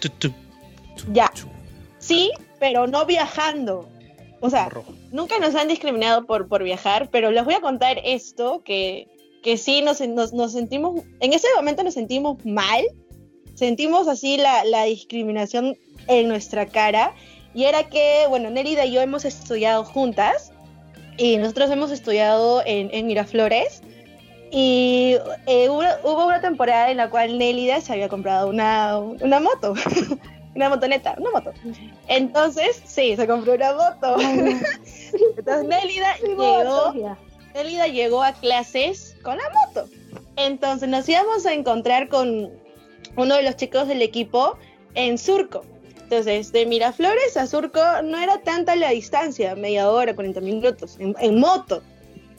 Tu, 0.09 0.29
tu. 0.29 1.13
Ya. 1.13 1.31
Sí, 1.99 2.31
pero 2.59 2.87
no 2.87 3.05
viajando. 3.05 3.87
O 4.39 4.49
sea, 4.49 4.69
nunca 5.11 5.39
nos 5.39 5.55
han 5.55 5.67
discriminado 5.67 6.25
por, 6.25 6.47
por 6.47 6.63
viajar, 6.63 7.09
pero 7.11 7.31
les 7.31 7.43
voy 7.43 7.55
a 7.55 7.61
contar 7.61 7.99
esto, 8.03 8.61
que, 8.63 9.07
que 9.41 9.57
sí 9.57 9.81
nos, 9.81 9.99
nos, 10.01 10.31
nos 10.33 10.53
sentimos, 10.53 11.01
en 11.19 11.33
ese 11.33 11.47
momento 11.55 11.83
nos 11.83 11.95
sentimos 11.95 12.45
mal, 12.45 12.85
sentimos 13.55 14.07
así 14.07 14.37
la, 14.37 14.63
la 14.63 14.83
discriminación 14.83 15.75
en 16.07 16.27
nuestra 16.27 16.67
cara, 16.67 17.15
y 17.55 17.63
era 17.63 17.89
que, 17.89 18.25
bueno, 18.29 18.51
Nérida 18.51 18.85
y 18.85 18.91
yo 18.91 19.01
hemos 19.01 19.25
estudiado 19.25 19.83
juntas, 19.83 20.51
y 21.17 21.37
nosotros 21.37 21.71
hemos 21.71 21.89
estudiado 21.89 22.61
en, 22.63 22.89
en 22.93 23.07
Miraflores, 23.07 23.81
y 24.51 25.17
eh, 25.45 25.69
hubo, 25.69 25.83
hubo 26.03 26.25
una 26.27 26.41
temporada 26.41 26.91
en 26.91 26.97
la 26.97 27.09
cual 27.09 27.37
Nélida 27.37 27.81
se 27.81 27.93
había 27.93 28.09
comprado 28.09 28.49
una, 28.49 28.97
una 28.97 29.39
moto, 29.39 29.73
una 30.55 30.69
motoneta, 30.69 31.15
una 31.17 31.31
moto. 31.31 31.53
Entonces, 32.07 32.81
sí, 32.85 33.15
se 33.15 33.27
compró 33.27 33.53
una 33.53 33.73
moto. 33.73 34.15
Entonces 35.37 35.67
Nélida 35.67 36.15
llegó. 36.25 36.93
Nélida 37.53 37.87
llegó 37.87 38.23
a 38.23 38.33
clases 38.33 39.15
con 39.23 39.37
la 39.37 39.43
moto. 39.49 39.89
Entonces 40.35 40.87
nos 40.87 41.07
íbamos 41.09 41.45
a 41.45 41.53
encontrar 41.53 42.07
con 42.07 42.51
uno 43.15 43.35
de 43.35 43.43
los 43.43 43.55
chicos 43.55 43.87
del 43.87 44.01
equipo 44.01 44.57
en 44.93 45.17
Surco. 45.17 45.63
Entonces, 46.03 46.53
de 46.53 46.65
Miraflores 46.65 47.35
a 47.35 47.47
Surco 47.47 47.81
no 48.03 48.17
era 48.17 48.37
tanta 48.41 48.77
la 48.77 48.91
distancia, 48.91 49.55
media 49.55 49.89
hora, 49.91 50.15
40 50.15 50.39
minutos, 50.39 50.95
en, 50.99 51.13
en 51.19 51.39
moto. 51.39 51.81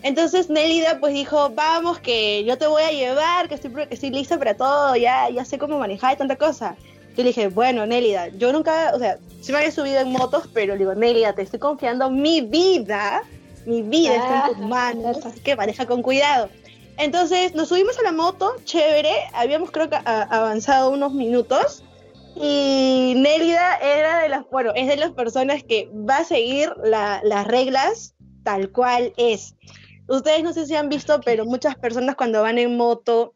Entonces 0.03 0.49
Nélida 0.49 1.01
pues 1.01 1.13
dijo, 1.13 1.51
vamos 1.51 1.99
que 1.99 2.45
yo 2.45 2.57
te 2.57 2.67
voy 2.67 2.83
a 2.83 2.93
llevar, 2.93 3.49
que 3.49 3.57
estoy, 3.57 3.73
que 3.73 3.95
estoy 3.95 4.11
lista 4.11 4.39
para 4.39 4.55
todo, 4.55 4.95
ya, 4.97 5.29
ya 5.31 5.45
sé 5.45 5.59
cómo 5.59 5.79
manejar 5.79 6.15
y 6.15 6.17
tanta 6.17 6.37
cosa. 6.37 6.77
Yo 7.17 7.25
le 7.25 7.31
dije, 7.31 7.49
bueno, 7.49 7.85
Nélida, 7.85 8.29
yo 8.29 8.53
nunca, 8.53 8.93
o 8.95 8.99
sea, 8.99 9.19
sí 9.41 9.51
me 9.51 9.59
había 9.59 9.73
subido 9.73 9.99
en 10.01 10.13
motos, 10.13 10.49
pero 10.55 10.75
le 10.75 10.79
digo, 10.81 10.95
Nélida, 10.95 11.33
te 11.35 11.43
estoy 11.43 11.59
confiando 11.59 12.11
mi 12.11 12.41
vida, 12.43 13.23
mi 13.67 13.83
vida 13.83 14.15
está 14.15 14.47
en 14.47 14.55
tus 14.55 14.65
Ah, 14.65 14.69
manos, 14.69 15.27
así 15.27 15.41
que 15.41 15.57
maneja 15.57 15.85
con 15.87 16.01
cuidado. 16.03 16.49
Entonces 16.97 17.55
nos 17.57 17.69
subimos 17.69 17.99
a 17.99 18.03
la 18.03 18.13
moto, 18.13 18.55
chévere, 18.65 19.13
habíamos 19.33 19.73
creo 19.73 19.91
que 19.91 19.97
avanzado 20.05 20.91
unos 20.91 21.13
minutos 21.13 21.83
y 22.37 23.15
Nélida 23.17 23.77
era 23.79 24.21
de 24.21 24.29
las, 24.29 24.45
bueno, 24.51 24.73
es 24.77 24.87
de 24.87 24.97
las 24.97 25.11
personas 25.13 25.63
que 25.65 25.89
va 25.93 26.19
a 26.19 26.25
seguir 26.25 26.73
la- 26.85 27.21
las 27.25 27.47
reglas 27.49 28.15
tal 28.45 28.71
cual 28.71 29.13
es. 29.17 29.55
Ustedes 30.09 30.43
no 30.43 30.53
sé 30.53 30.67
si 30.67 30.75
han 30.75 30.89
visto, 30.89 31.21
pero 31.25 31.45
muchas 31.45 31.77
personas 31.77 32.17
cuando 32.17 32.43
van 32.43 32.59
en 32.59 32.77
moto 32.77 33.35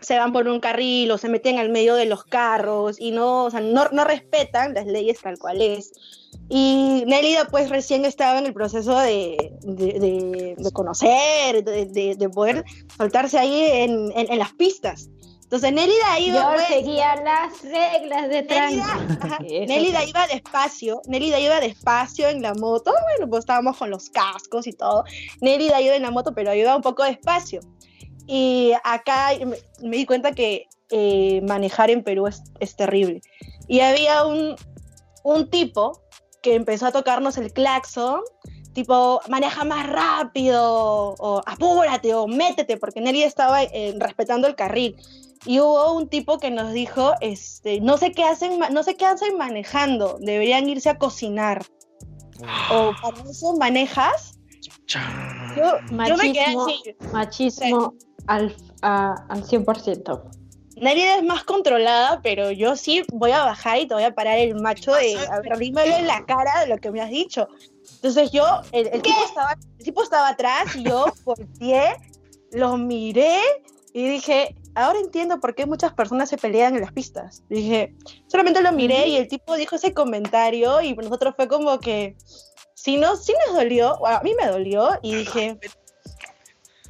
se 0.00 0.16
van 0.16 0.32
por 0.32 0.46
un 0.46 0.60
carril 0.60 1.10
o 1.10 1.18
se 1.18 1.28
meten 1.28 1.58
al 1.58 1.70
medio 1.70 1.94
de 1.96 2.06
los 2.06 2.22
carros 2.24 3.00
y 3.00 3.10
no, 3.10 3.46
o 3.46 3.50
sea, 3.50 3.60
no, 3.60 3.88
no 3.90 4.04
respetan 4.04 4.72
las 4.74 4.86
leyes 4.86 5.20
tal 5.20 5.38
cual 5.38 5.60
es. 5.60 5.90
Y 6.48 7.02
Nélida 7.06 7.46
pues 7.46 7.68
recién 7.68 8.04
estaba 8.04 8.38
en 8.38 8.46
el 8.46 8.54
proceso 8.54 8.96
de, 8.98 9.52
de, 9.62 9.92
de- 9.98 10.54
de 10.56 10.70
conocer, 10.72 11.64
de, 11.64 11.86
de- 11.86 12.14
de 12.16 12.28
poder 12.28 12.64
soltarse 12.96 13.38
ahí 13.38 13.60
en, 13.60 14.12
en- 14.14 14.32
en 14.32 14.38
las 14.38 14.52
pistas. 14.52 15.08
Entonces 15.48 15.72
Nélida 15.72 16.20
iba... 16.20 16.40
Yo 16.40 16.56
pues, 16.56 16.66
seguía 16.66 17.16
las 17.22 17.62
reglas 17.62 18.28
de 18.28 18.42
Nélida, 18.42 19.38
Nélida 19.66 20.04
iba 20.04 20.26
despacio, 20.26 21.00
Nélida 21.06 21.40
iba 21.40 21.58
despacio 21.58 22.28
en 22.28 22.42
la 22.42 22.52
moto, 22.52 22.92
bueno, 23.08 23.30
pues 23.30 23.40
estábamos 23.40 23.78
con 23.78 23.88
los 23.88 24.10
cascos 24.10 24.66
y 24.66 24.74
todo. 24.74 25.04
Nélida 25.40 25.80
iba 25.80 25.94
en 25.94 26.02
la 26.02 26.10
moto, 26.10 26.34
pero 26.34 26.52
iba 26.52 26.76
un 26.76 26.82
poco 26.82 27.02
despacio. 27.02 27.60
Y 28.26 28.72
acá 28.84 29.30
me, 29.40 29.56
me 29.88 29.96
di 29.96 30.04
cuenta 30.04 30.32
que 30.32 30.66
eh, 30.90 31.40
manejar 31.40 31.90
en 31.90 32.02
Perú 32.02 32.26
es, 32.26 32.42
es 32.60 32.76
terrible. 32.76 33.22
Y 33.68 33.80
había 33.80 34.26
un, 34.26 34.54
un 35.22 35.48
tipo 35.48 36.02
que 36.42 36.56
empezó 36.56 36.88
a 36.88 36.92
tocarnos 36.92 37.38
el 37.38 37.54
claxon, 37.54 38.20
tipo, 38.74 39.22
maneja 39.30 39.64
más 39.64 39.88
rápido, 39.88 41.14
o 41.18 41.40
apúrate, 41.46 42.12
o 42.12 42.26
métete, 42.26 42.76
porque 42.76 43.00
Nélida 43.00 43.24
estaba 43.24 43.62
eh, 43.62 43.94
respetando 43.98 44.46
el 44.46 44.54
carril 44.54 44.94
y 45.44 45.60
hubo 45.60 45.92
un 45.92 46.08
tipo 46.08 46.38
que 46.38 46.50
nos 46.50 46.72
dijo, 46.72 47.12
este, 47.20 47.80
no 47.80 47.96
sé 47.96 48.12
qué 48.12 48.24
hacen, 48.24 48.58
no 48.72 48.82
sé 48.82 48.96
qué 48.96 49.06
hacen 49.06 49.36
manejando, 49.36 50.18
deberían 50.20 50.68
irse 50.68 50.90
a 50.90 50.98
cocinar. 50.98 51.64
O 52.70 52.92
para 53.00 53.18
eso 53.28 53.54
manejas. 53.58 54.38
Yo, 55.56 55.64
yo 56.06 56.16
me 56.16 56.32
quedé 56.32 56.54
Machismo, 56.56 56.66
así. 56.66 56.94
machismo 57.12 57.94
al, 58.26 58.54
a- 58.82 59.24
al 59.28 59.42
100%. 59.44 60.22
Nélida 60.76 61.16
es 61.16 61.24
más 61.24 61.42
controlada, 61.42 62.20
pero 62.22 62.52
yo 62.52 62.76
sí 62.76 63.02
voy 63.12 63.32
a 63.32 63.44
bajar 63.44 63.80
y 63.80 63.88
te 63.88 63.94
voy 63.94 64.04
a 64.04 64.14
parar 64.14 64.38
el 64.38 64.54
macho 64.60 64.92
de, 64.92 65.16
a 65.28 65.40
ver, 65.40 65.58
dímelo 65.58 65.96
en 65.96 66.06
la 66.06 66.24
cara 66.24 66.60
de 66.60 66.68
lo 66.68 66.78
que 66.78 66.92
me 66.92 67.00
has 67.00 67.10
dicho. 67.10 67.48
Entonces 67.96 68.30
yo, 68.30 68.44
el, 68.70 68.86
el 68.92 69.02
tipo, 69.02 69.16
estaba, 69.24 69.56
el 69.78 69.84
tipo 69.84 70.02
estaba 70.04 70.28
atrás 70.28 70.76
y 70.76 70.84
yo 70.84 71.06
volteé, 71.24 71.96
lo 72.52 72.76
miré 72.76 73.40
y 73.92 74.08
dije, 74.08 74.54
ahora 74.78 75.00
entiendo 75.00 75.40
por 75.40 75.54
qué 75.54 75.66
muchas 75.66 75.92
personas 75.92 76.28
se 76.28 76.36
pelean 76.36 76.74
en 76.74 76.82
las 76.82 76.92
pistas. 76.92 77.42
Dije, 77.48 77.94
solamente 78.28 78.62
lo 78.62 78.72
miré 78.72 79.08
y 79.08 79.16
el 79.16 79.28
tipo 79.28 79.56
dijo 79.56 79.76
ese 79.76 79.92
comentario 79.92 80.80
y 80.80 80.94
nosotros 80.94 81.34
fue 81.36 81.48
como 81.48 81.80
que, 81.80 82.16
si 82.74 82.96
no, 82.96 83.16
sí 83.16 83.34
nos 83.46 83.56
dolió, 83.56 84.06
a 84.06 84.20
mí 84.22 84.34
me 84.40 84.48
dolió 84.48 84.90
y 85.02 85.16
dije, 85.16 85.58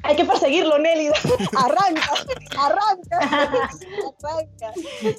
hay 0.03 0.17
que 0.17 0.25
perseguirlo, 0.25 0.79
Nelly, 0.79 1.09
arranca, 1.57 2.11
arranca, 2.57 3.19
arranca. 4.21 4.73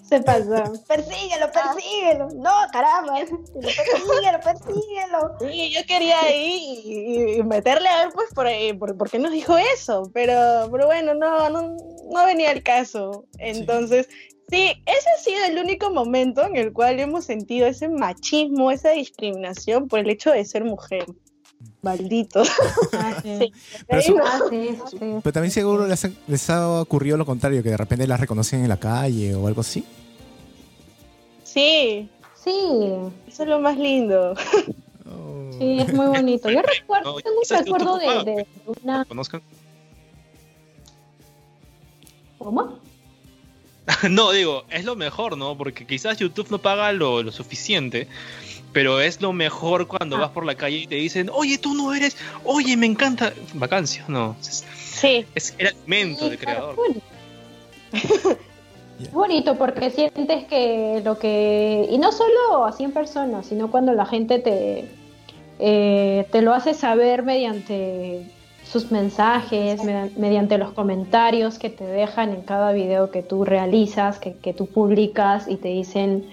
Se 0.07 0.21
pasó. 0.21 0.73
Persíguelo, 0.88 1.51
persíguelo. 1.51 2.30
No, 2.36 2.51
caramba. 2.71 3.15
Persíguelo, 3.61 4.39
persíguelo. 4.43 5.38
Sí, 5.39 5.71
yo 5.71 5.86
quería 5.86 6.36
ir 6.36 6.61
y, 6.86 7.34
y 7.39 7.43
meterle 7.43 7.89
a 7.89 8.05
ver, 8.05 8.13
pues, 8.13 8.30
por, 8.34 8.47
eh, 8.47 8.73
por, 8.73 8.97
por 8.97 9.09
qué 9.09 9.19
nos 9.19 9.32
dijo 9.32 9.57
eso, 9.57 10.09
pero, 10.13 10.69
pero 10.71 10.86
bueno, 10.86 11.13
no, 11.13 11.49
no, 11.49 11.75
no 12.09 12.25
venía 12.25 12.51
el 12.51 12.63
caso. 12.63 13.25
Entonces, 13.38 14.07
sí. 14.49 14.82
ese 14.86 15.09
ha 15.09 15.21
sido 15.21 15.45
el 15.45 15.57
único 15.59 15.89
momento 15.89 16.45
en 16.45 16.55
el 16.55 16.73
cual 16.73 16.99
hemos 16.99 17.25
sentido 17.25 17.67
ese 17.67 17.89
machismo, 17.89 18.71
esa 18.71 18.91
discriminación 18.91 19.88
por 19.88 19.99
el 19.99 20.09
hecho 20.09 20.32
de 20.32 20.45
ser 20.45 20.63
mujer. 20.63 21.05
Maldito. 21.82 22.43
Ah, 22.93 23.20
sí. 23.22 23.38
Sí. 23.39 23.53
Pero 23.88 24.01
su- 24.01 24.18
Ah, 24.24 24.39
sí, 24.49 24.78
sí. 24.91 24.97
Pero 24.99 25.34
también 25.34 25.51
seguro 25.51 25.88
les 25.88 26.03
ha, 26.05 26.12
les 26.28 26.49
ha 26.49 26.82
ocurrido 26.82 27.18
lo 27.18 27.26
contrario, 27.26 27.62
que 27.64 27.70
de 27.70 27.78
repente 27.78 28.07
las 28.07 28.20
reconocen 28.20 28.62
en 28.64 28.70
la 28.70 28.78
calle 28.78 29.36
o 29.36 29.47
algo 29.47 29.62
así. 29.62 29.84
Sí, 31.43 32.10
Sí, 32.43 32.51
eso 33.28 33.43
es 33.43 33.49
lo 33.49 33.60
más 33.60 33.78
lindo. 33.78 34.34
sí, 35.60 35.80
es 35.80 35.93
muy 35.93 36.05
bonito. 36.07 36.49
Yo 36.49 36.62
recuerdo, 36.62 37.16
No, 37.16 37.20
tengo 37.20 37.38
un 37.41 37.57
recuerdo 37.66 37.97
de, 37.97 38.47
una... 38.82 39.03
¿Conozcan? 39.05 39.41
¿Cómo? 42.38 42.80
No, 44.10 44.32
digo, 44.32 44.64
es 44.70 44.86
lo 44.86 44.95
mejor, 44.95 45.36
¿no? 45.38 45.57
Porque 45.57 45.86
quizás 45.86 46.18
YouTube 46.18 46.49
no 46.51 46.60
paga 46.60 46.91
lo, 46.93 47.24
lo 47.24 47.32
suficiente, 47.32 48.07
pero 48.74 48.99
es 49.01 49.22
lo 49.22 49.34
mejor 49.34 49.88
cuando 49.88 50.15
Ah. 50.17 50.22
vas 50.22 50.30
por 50.32 50.45
la 50.45 50.55
calle 50.55 50.78
y 50.78 50.88
te 50.88 50.95
dicen, 50.95 51.30
oye, 51.34 51.57
tú 51.57 51.74
no 51.74 51.93
eres, 51.93 52.15
oye, 52.43 52.76
me 52.78 52.86
encanta. 52.86 53.34
Vacancia, 53.53 54.05
no. 54.07 54.36
Es, 54.41 54.65
Sí, 54.76 55.26
es 55.34 55.55
el 55.57 55.67
alimento 55.67 56.26
Sí, 56.26 56.30
del 56.32 56.39
creador. 56.39 56.76
bonito. 56.76 57.01
Es 59.01 59.13
bonito 59.13 59.55
porque 59.57 59.89
sientes 59.91 60.43
que 60.45 61.01
lo 61.05 61.17
que... 61.17 61.88
Y 61.89 61.97
no 61.99 62.11
solo 62.11 62.65
así 62.65 62.84
en 62.84 62.91
persona, 62.91 63.43
sino 63.43 63.72
cuando 63.72 63.93
la 63.93 64.05
gente 64.05 64.39
te, 64.39 64.89
eh, 65.59 66.28
te 66.32 66.41
lo 66.41 66.53
hace 66.53 66.74
saber 66.74 67.24
mediante 67.24 68.26
sus 68.70 68.91
mensajes, 68.91 69.82
mediante 70.17 70.57
los 70.57 70.74
comentarios 70.74 71.57
que 71.59 71.70
te 71.70 71.86
dejan 71.86 72.32
en 72.32 72.41
cada 72.41 72.74
video 72.74 73.09
que 73.09 73.24
tú 73.24 73.45
realizas, 73.45 74.20
que, 74.20 74.34
que 74.34 74.53
tú 74.53 74.67
publicas 74.67 75.47
y 75.47 75.55
te 75.55 75.70
dicen... 75.70 76.26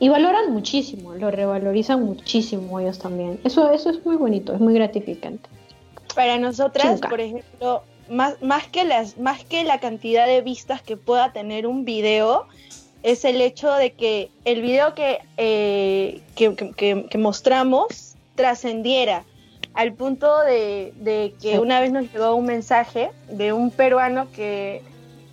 Y 0.00 0.08
valoran 0.08 0.50
muchísimo, 0.52 1.14
lo 1.14 1.30
revalorizan 1.30 2.02
muchísimo 2.02 2.80
ellos 2.80 2.98
también. 2.98 3.38
Eso, 3.44 3.70
eso 3.70 3.90
es 3.90 4.04
muy 4.04 4.16
bonito, 4.16 4.54
es 4.54 4.60
muy 4.60 4.74
gratificante. 4.74 5.48
Para 6.14 6.38
nosotras, 6.38 6.86
Chunca. 6.94 7.08
por 7.10 7.20
ejemplo, 7.20 7.82
más, 8.08 8.40
más, 8.42 8.66
que 8.66 8.84
las, 8.84 9.18
más 9.18 9.44
que 9.44 9.62
la 9.62 9.78
cantidad 9.78 10.26
de 10.26 10.40
vistas 10.40 10.82
que 10.82 10.96
pueda 10.96 11.32
tener 11.32 11.66
un 11.66 11.84
video, 11.84 12.46
es 13.02 13.24
el 13.24 13.40
hecho 13.40 13.70
de 13.72 13.92
que 13.92 14.30
el 14.44 14.62
video 14.62 14.94
que, 14.94 15.20
eh, 15.36 16.20
que, 16.34 16.54
que- 16.76 17.18
mostramos 17.18 18.16
trascendiera 18.34 19.24
al 19.74 19.92
punto 19.94 20.40
de, 20.40 20.92
de 20.96 21.34
que 21.40 21.52
Sí. 21.52 21.58
una 21.58 21.80
vez 21.80 21.92
nos 21.92 22.10
llegó 22.12 22.34
un 22.34 22.46
mensaje 22.46 23.10
de 23.30 23.52
un 23.52 23.70
peruano 23.70 24.28
que 24.32 24.82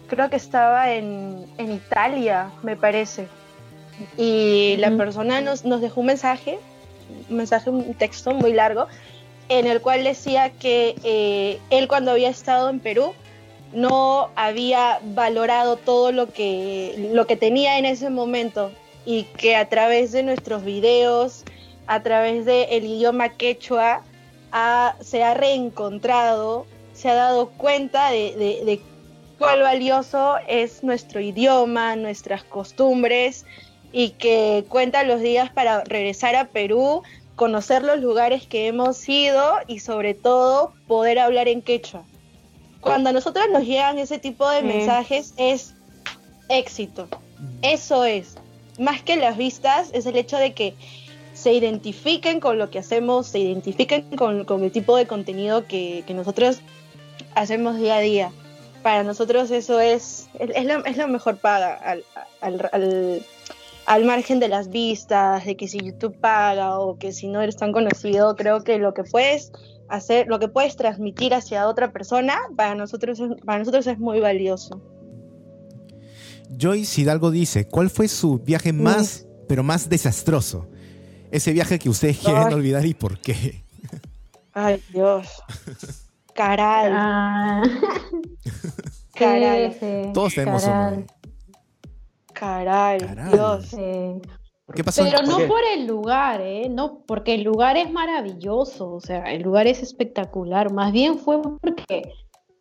creo 0.07 0.30
que 0.30 0.36
estaba 0.38 0.93
en, 0.93 1.45
en 1.57 1.72
Italia, 1.74 2.51
me 2.63 2.76
parece. 2.76 3.28
Y 4.17 4.75
la 4.77 4.91
persona 4.95 5.41
nos, 5.41 5.65
nos 5.65 5.81
dejó 5.81 6.01
un 6.01 6.07
mensaje, 6.07 6.59
un 7.29 7.37
mensaje, 7.37 7.69
un 7.69 7.93
texto 7.93 8.31
muy 8.33 8.53
largo, 8.53 8.87
en 9.49 9.65
el 9.65 9.81
cual 9.81 10.03
decía 10.03 10.51
que 10.51 10.95
eh, 11.03 11.59
él 11.69 11.87
cuando 11.87 12.11
había 12.11 12.29
estado 12.29 12.69
en 12.69 12.79
Perú 12.79 13.13
no 13.73 14.29
había 14.35 14.99
valorado 15.03 15.77
todo 15.77 16.11
lo 16.11 16.31
que, 16.31 17.09
lo 17.13 17.27
que 17.27 17.35
tenía 17.35 17.77
en 17.79 17.85
ese 17.85 18.09
momento 18.09 18.71
y 19.05 19.23
que 19.23 19.55
a 19.55 19.67
través 19.69 20.11
de 20.11 20.23
nuestros 20.23 20.63
videos, 20.63 21.43
a 21.87 22.03
través 22.03 22.45
del 22.45 22.83
idioma 22.85 23.29
quechua, 23.29 24.03
ha- 24.51 24.95
se 25.01 25.23
ha 25.23 25.33
reencontrado, 25.33 26.65
se 26.93 27.09
ha 27.09 27.13
dado 27.13 27.49
cuenta 27.49 28.09
de, 28.11 28.35
de, 28.35 28.65
de 28.65 28.81
cuál 29.37 29.61
valioso 29.61 30.35
es 30.47 30.83
nuestro 30.83 31.19
idioma, 31.19 31.95
nuestras 31.95 32.43
costumbres 32.43 33.45
y 33.91 34.11
que 34.11 34.65
cuenta 34.69 35.03
los 35.03 35.21
días 35.21 35.49
para 35.49 35.83
regresar 35.83 36.35
a 36.35 36.45
Perú, 36.45 37.03
conocer 37.35 37.83
los 37.83 37.99
lugares 37.99 38.45
que 38.47 38.67
hemos 38.67 39.07
ido 39.07 39.53
y 39.67 39.79
sobre 39.79 40.13
todo 40.13 40.73
poder 40.88 41.19
hablar 41.19 41.47
en 41.47 41.61
quechua. 41.61 42.03
Cuando 42.81 43.09
a 43.09 43.13
nosotros 43.13 43.45
nos 43.51 43.63
llegan 43.63 43.97
ese 43.99 44.17
tipo 44.19 44.49
de 44.49 44.61
Sí. 44.61 44.65
mensajes 44.65 45.33
es 45.38 45.73
éxito. 46.49 47.07
Eso 47.61 48.05
es. 48.05 48.35
Más 48.79 49.01
que 49.01 49.15
las 49.17 49.38
vistas, 49.38 49.89
es 49.93 50.05
el 50.05 50.15
hecho 50.17 50.38
de 50.38 50.53
que 50.53 50.73
se 51.33 51.53
identifiquen 51.53 52.39
con 52.39 52.57
lo 52.57 52.69
que 52.69 52.79
hacemos, 52.79 53.27
se 53.27 53.39
identifiquen 53.39 54.03
con, 54.15 54.45
con 54.45 54.63
el 54.63 54.71
tipo 54.71 54.95
de 54.95 55.05
contenido 55.05 55.65
que, 55.67 56.03
que 56.07 56.13
nosotros 56.13 56.59
hacemos 57.35 57.77
día 57.77 57.97
a 57.97 57.99
día. 57.99 58.31
Para 58.83 59.03
nosotros 59.03 59.51
eso 59.51 59.79
es, 59.79 60.27
es, 60.39 60.49
es 60.55 60.65
la, 60.65 60.75
es 60.85 60.97
la 60.97 61.07
mejor 61.07 61.38
paga 61.38 61.75
al, 61.75 62.03
al, 62.41 62.69
al, 62.71 63.21
al 63.88 64.03
margen 64.05 64.39
de 64.39 64.49
las 64.49 64.69
vistas, 64.69 65.45
de 65.45 65.55
que 65.55 65.67
si 65.67 65.79
YouTube 65.79 66.19
paga 66.19 66.77
o 66.79 66.97
que 66.99 67.11
si 67.13 67.27
no 67.29 67.41
eres 67.41 67.55
tan 67.55 67.71
conocido, 67.71 68.35
creo 68.35 68.63
que 68.63 68.77
lo 68.77 68.93
que 68.93 69.03
puedes 69.03 69.51
hacer, 69.88 70.27
lo 70.27 70.39
que 70.39 70.49
puedes 70.49 70.75
transmitir 70.75 71.33
hacia 71.33 71.67
otra 71.69 71.91
persona, 71.93 72.35
para 72.57 72.75
nosotros, 72.75 73.19
es- 73.19 73.41
para 73.45 73.59
nosotros 73.59 73.88
es 73.88 73.97
muy 73.97 74.19
valioso. 74.19 74.81
Joyce 76.59 77.01
Hidalgo 77.01 77.31
dice, 77.31 77.67
¿cuál 77.67 77.89
fue 77.89 78.07
su 78.07 78.39
viaje 78.39 78.73
más, 78.73 79.25
pero 79.47 79.63
más 79.63 79.89
desastroso? 79.89 80.67
Ese 81.31 81.51
viaje 81.53 81.79
que 81.79 81.89
ustedes 81.89 82.17
quieren 82.19 82.47
Ay. 82.47 82.53
olvidar 82.53 82.85
y 82.85 82.93
por 82.93 83.19
qué. 83.19 83.63
Ay, 84.53 84.81
Dios. 84.91 85.27
Caral. 86.33 86.91
Ah. 86.93 87.63
Caral. 89.13 89.73
Sí, 89.73 89.79
sí, 89.79 90.11
Todos 90.13 90.33
tenemos 90.35 90.63
un 90.65 91.05
Caral. 92.39 92.99
Dios. 93.31 93.65
sí. 93.65 94.21
¿Qué 94.75 94.83
pasó? 94.83 95.03
Pero 95.03 95.21
no 95.23 95.38
qué? 95.38 95.47
por 95.47 95.61
el 95.73 95.88
lugar, 95.88 96.41
¿eh? 96.41 96.67
No, 96.69 97.03
porque 97.07 97.35
el 97.35 97.43
lugar 97.43 97.77
es 97.77 97.91
maravilloso, 97.91 98.95
o 98.95 98.99
sea, 98.99 99.23
el 99.31 99.43
lugar 99.43 99.65
es 99.65 99.81
espectacular. 99.81 100.73
Más 100.73 100.91
bien 100.91 101.17
fue 101.17 101.41
porque 101.41 102.11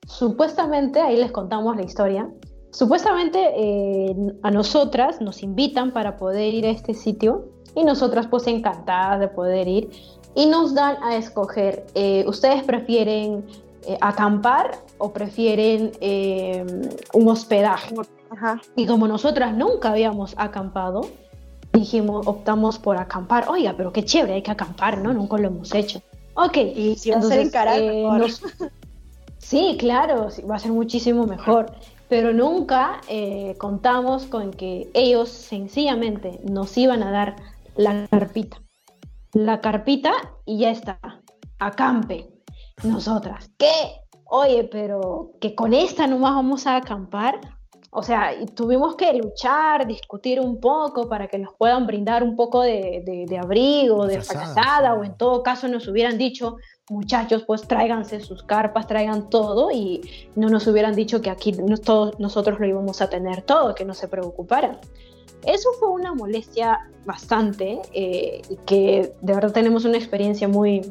supuestamente, 0.06 1.00
ahí 1.00 1.16
les 1.16 1.32
contamos 1.32 1.74
la 1.76 1.82
historia, 1.82 2.30
supuestamente 2.70 3.40
eh, 3.56 4.14
a 4.44 4.50
nosotras 4.52 5.20
nos 5.20 5.42
invitan 5.42 5.92
para 5.92 6.16
poder 6.16 6.54
ir 6.54 6.66
a 6.66 6.70
este 6.70 6.94
sitio 6.94 7.48
y 7.74 7.82
nosotras 7.82 8.28
pues 8.28 8.46
encantadas 8.46 9.18
de 9.18 9.28
poder 9.28 9.66
ir 9.66 9.90
y 10.36 10.46
nos 10.46 10.74
dan 10.74 11.02
a 11.02 11.16
escoger, 11.16 11.86
eh, 11.94 12.24
¿ustedes 12.28 12.62
prefieren 12.62 13.44
eh, 13.86 13.96
acampar 14.00 14.78
o 14.98 15.12
prefieren 15.12 15.92
eh, 16.00 16.64
un 17.14 17.28
hospedaje? 17.28 17.94
Ajá. 18.36 18.60
Y 18.76 18.86
como 18.86 19.08
nosotras 19.08 19.54
nunca 19.54 19.90
habíamos 19.90 20.34
acampado, 20.36 21.02
dijimos, 21.72 22.26
optamos 22.26 22.78
por 22.78 22.98
acampar. 22.98 23.48
Oiga, 23.48 23.74
pero 23.76 23.92
qué 23.92 24.04
chévere, 24.04 24.34
hay 24.34 24.42
que 24.42 24.50
acampar, 24.50 24.98
¿no? 24.98 25.12
Nunca 25.12 25.36
lo 25.38 25.48
hemos 25.48 25.74
hecho. 25.74 26.02
Ok. 26.34 26.56
Y 26.56 26.96
si 26.96 27.10
va 27.10 27.18
a 27.18 27.22
ser 27.22 27.40
en 27.40 27.50
Caral, 27.50 27.80
eh, 27.82 28.02
nos- 28.02 28.42
Sí, 29.38 29.76
claro, 29.78 30.30
sí, 30.30 30.42
va 30.42 30.56
a 30.56 30.58
ser 30.58 30.72
muchísimo 30.72 31.24
mejor. 31.26 31.72
Pero 32.08 32.32
nunca 32.32 33.00
eh, 33.08 33.54
contamos 33.58 34.26
con 34.26 34.52
que 34.52 34.90
ellos 34.94 35.28
sencillamente 35.28 36.40
nos 36.44 36.76
iban 36.78 37.02
a 37.02 37.10
dar 37.10 37.36
la 37.76 38.06
carpita. 38.08 38.60
La 39.32 39.60
carpita 39.60 40.12
y 40.44 40.58
ya 40.58 40.70
está. 40.70 40.98
Acampe. 41.58 42.28
Nosotras. 42.84 43.50
¿Qué? 43.58 43.72
Oye, 44.24 44.64
pero 44.64 45.32
que 45.40 45.54
con 45.54 45.72
esta 45.74 46.06
nomás 46.06 46.34
vamos 46.34 46.66
a 46.66 46.76
acampar. 46.76 47.40
O 47.98 48.02
sea, 48.02 48.30
tuvimos 48.54 48.94
que 48.94 49.10
luchar, 49.14 49.86
discutir 49.86 50.38
un 50.38 50.60
poco 50.60 51.08
para 51.08 51.28
que 51.28 51.38
nos 51.38 51.54
puedan 51.54 51.86
brindar 51.86 52.22
un 52.22 52.36
poco 52.36 52.60
de, 52.60 53.02
de- 53.06 53.24
de 53.26 53.38
abrigo, 53.38 54.06
de 54.06 54.20
sí. 54.92 55.00
o 55.00 55.02
en 55.04 55.14
todo 55.16 55.42
caso 55.42 55.66
nos 55.66 55.88
hubieran 55.88 56.18
dicho, 56.18 56.56
muchachos, 56.90 57.44
pues 57.46 57.62
tráiganse 57.66 58.20
sus 58.20 58.42
carpas, 58.42 58.86
traigan 58.86 59.30
todo, 59.30 59.70
y 59.70 60.02
no 60.34 60.50
nos 60.50 60.66
hubieran 60.66 60.94
dicho 60.94 61.22
que 61.22 61.30
aquí 61.30 61.52
nos- 61.52 61.80
todos 61.80 62.20
nosotros 62.20 62.60
lo 62.60 62.66
íbamos 62.66 63.00
a 63.00 63.08
tener 63.08 63.40
todo, 63.40 63.74
que 63.74 63.86
no 63.86 63.94
se 63.94 64.08
preocuparan. 64.08 64.78
Eso 65.46 65.70
fue 65.80 65.88
una 65.90 66.12
molestia 66.12 66.90
bastante, 67.06 67.80
eh, 67.94 68.42
que 68.66 69.14
de 69.22 69.32
verdad 69.34 69.52
tenemos 69.52 69.86
una 69.86 69.96
experiencia 69.96 70.48
muy, 70.48 70.82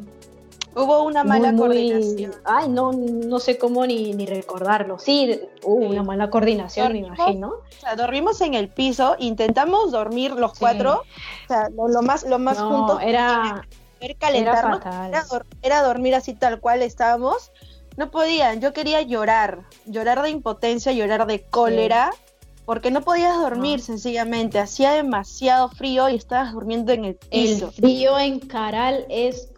Hubo 0.75 1.03
una 1.03 1.23
mala 1.23 1.51
muy, 1.51 1.67
muy- 1.69 1.89
coordinación. 1.91 2.31
Ay, 2.43 2.67
no, 2.69 2.91
no 2.91 3.39
sé 3.39 3.57
cómo 3.57 3.85
ni, 3.85 4.13
ni 4.13 4.25
recordarlo. 4.25 4.99
Sí, 4.99 5.39
hubo 5.63 5.81
Sí. 5.81 5.87
una 5.87 6.03
mala 6.03 6.29
coordinación, 6.29 6.91
me 6.93 6.99
imagino. 6.99 7.47
O 7.47 7.79
sea, 7.79 7.95
dormimos 7.95 8.41
en 8.41 8.53
el 8.53 8.67
piso, 8.69 9.15
intentamos 9.19 9.91
dormir 9.91 10.31
los 10.31 10.51
Sí. 10.51 10.57
cuatro, 10.59 11.01
o 11.45 11.47
sea, 11.47 11.69
lo, 11.69 11.87
lo 11.87 12.01
más, 12.01 12.23
lo 12.25 12.39
más 12.39 12.59
No, 12.59 12.69
juntos 12.69 12.99
era, 13.03 13.65
poder 13.99 14.17
calentarnos, 14.17 14.81
era 14.81 15.07
era, 15.07 15.25
era 15.61 15.81
dormir 15.83 16.13
así 16.15 16.33
tal 16.33 16.59
cual 16.59 16.81
estábamos. 16.81 17.51
No 17.97 18.11
podían, 18.11 18.59
yo 18.59 18.73
quería 18.73 19.01
llorar, 19.01 19.61
llorar 19.85 20.21
de 20.21 20.29
impotencia, 20.29 20.91
llorar 20.91 21.25
de 21.27 21.41
cólera, 21.43 22.11
porque 22.65 22.91
no 22.91 23.01
podías 23.01 23.37
dormir 23.37 23.79
No. 23.79 23.85
sencillamente, 23.85 24.59
hacía 24.59 24.91
demasiado 24.91 25.69
frío 25.69 26.09
y 26.09 26.15
estabas 26.15 26.51
durmiendo 26.51 26.91
en 26.91 27.05
el 27.05 27.19
El 27.31 27.45
piso. 27.45 27.71
frío 27.71 28.19
en 28.19 28.39
Caral 28.39 29.05
es, 29.07 29.49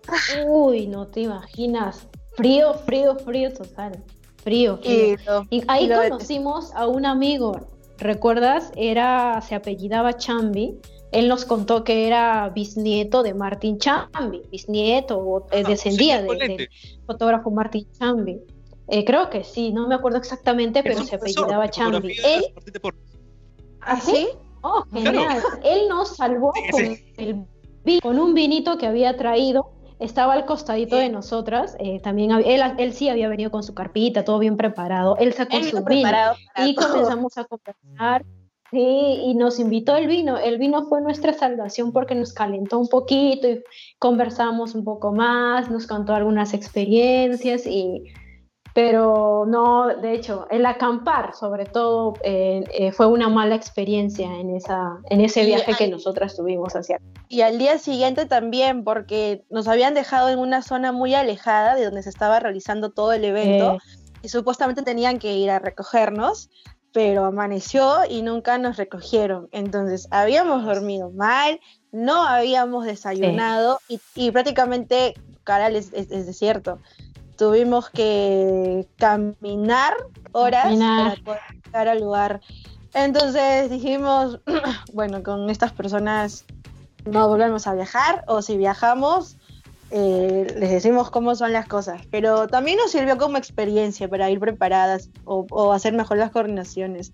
uy, 0.47 0.87
no 0.87 1.07
te 1.07 1.21
imaginas. 1.21 2.07
Frío, 2.35 2.73
frío, 2.85 3.15
frío 3.17 3.53
total. 3.53 4.03
Frío, 4.43 4.77
frío. 4.77 5.13
Y 5.13 5.17
lo- 5.25 5.45
Y 5.49 5.63
ahí 5.67 5.85
y 5.85 5.87
lo 5.87 5.99
de- 5.99 6.09
conocimos 6.09 6.73
a 6.75 6.87
un 6.87 7.05
amigo, 7.05 7.67
¿recuerdas? 7.97 8.71
Era, 8.75 9.41
se 9.41 9.55
apellidaba 9.55 10.13
Chambi. 10.17 10.77
Él 11.11 11.27
nos 11.29 11.45
contó 11.45 11.83
que 11.83 12.05
era 12.05 12.49
bisnieto 12.49 13.23
de 13.23 13.33
Martín 13.33 13.77
Chambi, 13.79 14.41
bisnieto, 14.51 15.17
o 15.17 15.47
eh, 15.51 15.63
Ah, 15.65 15.69
descendía 15.69 16.21
de- 16.21 16.27
del 16.37 16.69
fotógrafo 17.05 17.49
Martín 17.49 17.87
Chambi. 17.97 18.39
Eh, 18.89 19.03
creo 19.03 19.29
que 19.29 19.43
sí, 19.43 19.71
no 19.73 19.87
me 19.87 19.95
acuerdo 19.95 20.17
exactamente, 20.17 20.83
pero 20.83 21.01
se 21.03 21.15
apellidaba 21.15 21.69
Chambi. 21.69 22.15
Él, 22.23 22.45
Porres. 22.81 22.99
¿Ah, 23.81 23.99
sí? 23.99 24.27
Oh, 24.61 24.83
Claro. 24.91 25.11
genial. 25.11 25.43
Él 25.63 25.87
nos 25.89 26.15
salvó 26.15 26.51
Sí, 26.55 26.61
con, 26.71 26.81
sí. 26.85 27.13
el 27.17 27.45
con 28.01 28.19
un 28.19 28.33
vinito 28.33 28.77
que 28.77 28.85
había 28.85 29.15
traído. 29.17 29.71
Estaba 29.99 30.33
al 30.33 30.45
costadito 30.45 30.95
de 30.95 31.09
nosotras. 31.09 31.75
eh, 31.79 31.99
también 32.01 32.31
él, 32.31 32.61
él 32.77 32.93
sí 32.93 33.09
había 33.09 33.29
venido 33.29 33.51
con 33.51 33.63
su 33.63 33.73
carpita, 33.73 34.23
todo 34.23 34.39
bien 34.39 34.57
preparado. 34.57 35.17
Él 35.17 35.33
sacó 35.33 35.57
Él 35.57 35.63
su 35.65 35.83
vino 35.83 36.09
y 36.65 36.75
todo. 36.75 36.89
comenzamos 36.89 37.37
a 37.37 37.45
conversar. 37.45 38.25
Sí, 38.69 38.77
y 38.79 39.33
nos 39.33 39.59
invitó 39.59 39.95
el 39.95 40.07
vino. 40.07 40.37
El 40.37 40.57
vino 40.57 40.85
fue 40.87 41.01
nuestra 41.01 41.33
salvación 41.33 41.93
porque 41.93 42.15
nos 42.15 42.33
calentó 42.33 42.77
un 42.77 42.89
poquito 42.89 43.47
y 43.47 43.63
conversamos 43.97 44.75
un 44.75 44.83
poco 44.83 45.13
más, 45.13 45.71
nos 45.71 45.87
contó 45.87 46.13
algunas 46.13 46.53
experiencias 46.53 47.65
y 47.65 48.03
pero 48.77 49.45
no, 49.47 49.87
de 49.87 50.13
hecho, 50.13 50.45
el 50.51 50.63
acampar 50.67 51.33
sobre 51.33 51.65
todo 51.65 52.13
eh, 52.21 52.63
eh, 52.71 52.91
fue 52.91 53.07
una 53.07 53.27
mala 53.27 53.55
experiencia 53.55 54.31
en, 54.35 54.55
esa, 54.55 54.99
en 55.09 55.19
ese 55.21 55.45
viaje 55.45 55.73
que 55.73 55.87
nosotras 55.87 56.35
tuvimos 56.35 56.75
hacia... 56.75 56.99
Y 57.27 57.41
al 57.41 57.57
día 57.57 57.79
siguiente 57.79 58.27
también, 58.27 58.83
porque 58.83 59.43
nos 59.49 59.67
habían 59.67 59.95
dejado 59.95 60.29
en 60.29 60.37
una 60.37 60.61
zona 60.61 60.91
muy 60.91 61.15
alejada 61.15 61.73
de 61.73 61.85
donde 61.85 62.03
se 62.03 62.09
estaba 62.09 62.39
realizando 62.39 62.91
todo 62.91 63.13
el 63.13 63.25
evento 63.25 63.73
Eh, 63.73 63.77
y 64.21 64.29
supuestamente 64.29 64.83
tenían 64.83 65.17
que 65.17 65.33
ir 65.33 65.49
a 65.49 65.57
recogernos, 65.57 66.51
pero 66.93 67.25
amaneció 67.25 68.01
y 68.07 68.21
nunca 68.21 68.59
nos 68.59 68.77
recogieron. 68.77 69.47
Entonces 69.51 70.07
habíamos 70.11 70.63
dormido 70.65 71.09
mal, 71.09 71.59
no 71.91 72.21
habíamos 72.21 72.85
desayunado 72.85 73.79
y, 73.89 73.99
y 74.13 74.29
prácticamente 74.29 75.15
Caral 75.43 75.75
es, 75.77 75.93
es- 75.93 76.11
es 76.11 76.25
desierto. 76.27 76.79
Tuvimos 77.37 77.89
que 77.89 78.87
caminar 78.97 79.93
horas 80.31 80.63
Caminar. 80.63 81.09
para 81.21 81.23
poder 81.23 81.41
llegar 81.65 81.87
al 81.87 81.99
lugar. 81.99 82.41
Entonces 82.93 83.69
dijimos, 83.69 84.39
bueno, 84.93 85.21
con 85.23 85.49
estas 85.49 85.71
personas 85.71 86.45
no 87.05 87.27
volvemos 87.27 87.67
a 87.67 87.73
viajar 87.73 88.23
o 88.27 88.41
si 88.41 88.57
viajamos 88.57 89.37
eh, 89.91 90.53
les 90.59 90.69
decimos 90.69 91.09
cómo 91.11 91.33
son 91.35 91.53
las 91.53 91.65
cosas, 91.67 92.01
pero 92.11 92.47
también 92.47 92.77
nos 92.77 92.91
sirvió 92.91 93.17
como 93.17 93.37
experiencia 93.37 94.09
para 94.09 94.29
ir 94.29 94.37
preparadas 94.39 95.09
o, 95.23 95.45
o 95.49 95.71
hacer 95.71 95.93
mejor 95.93 96.17
las 96.17 96.31
coordinaciones. 96.31 97.13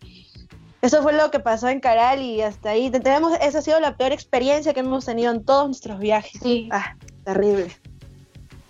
Eso 0.81 1.03
fue 1.03 1.13
lo 1.13 1.29
que 1.29 1.39
pasó 1.39 1.67
en 1.69 1.79
Caral 1.79 2.21
y 2.23 2.41
hasta 2.41 2.71
ahí 2.71 2.89
te- 2.89 2.99
tenemos, 2.99 3.31
esa 3.41 3.59
ha 3.59 3.61
sido 3.61 3.79
la 3.79 3.95
peor 3.95 4.11
experiencia 4.11 4.73
que 4.73 4.79
hemos 4.79 5.05
tenido 5.05 5.31
en 5.31 5.43
todos 5.45 5.67
nuestros 5.67 5.99
viajes. 5.99 6.41
sí, 6.41 6.67
Ah, 6.71 6.95
terrible. 7.23 7.71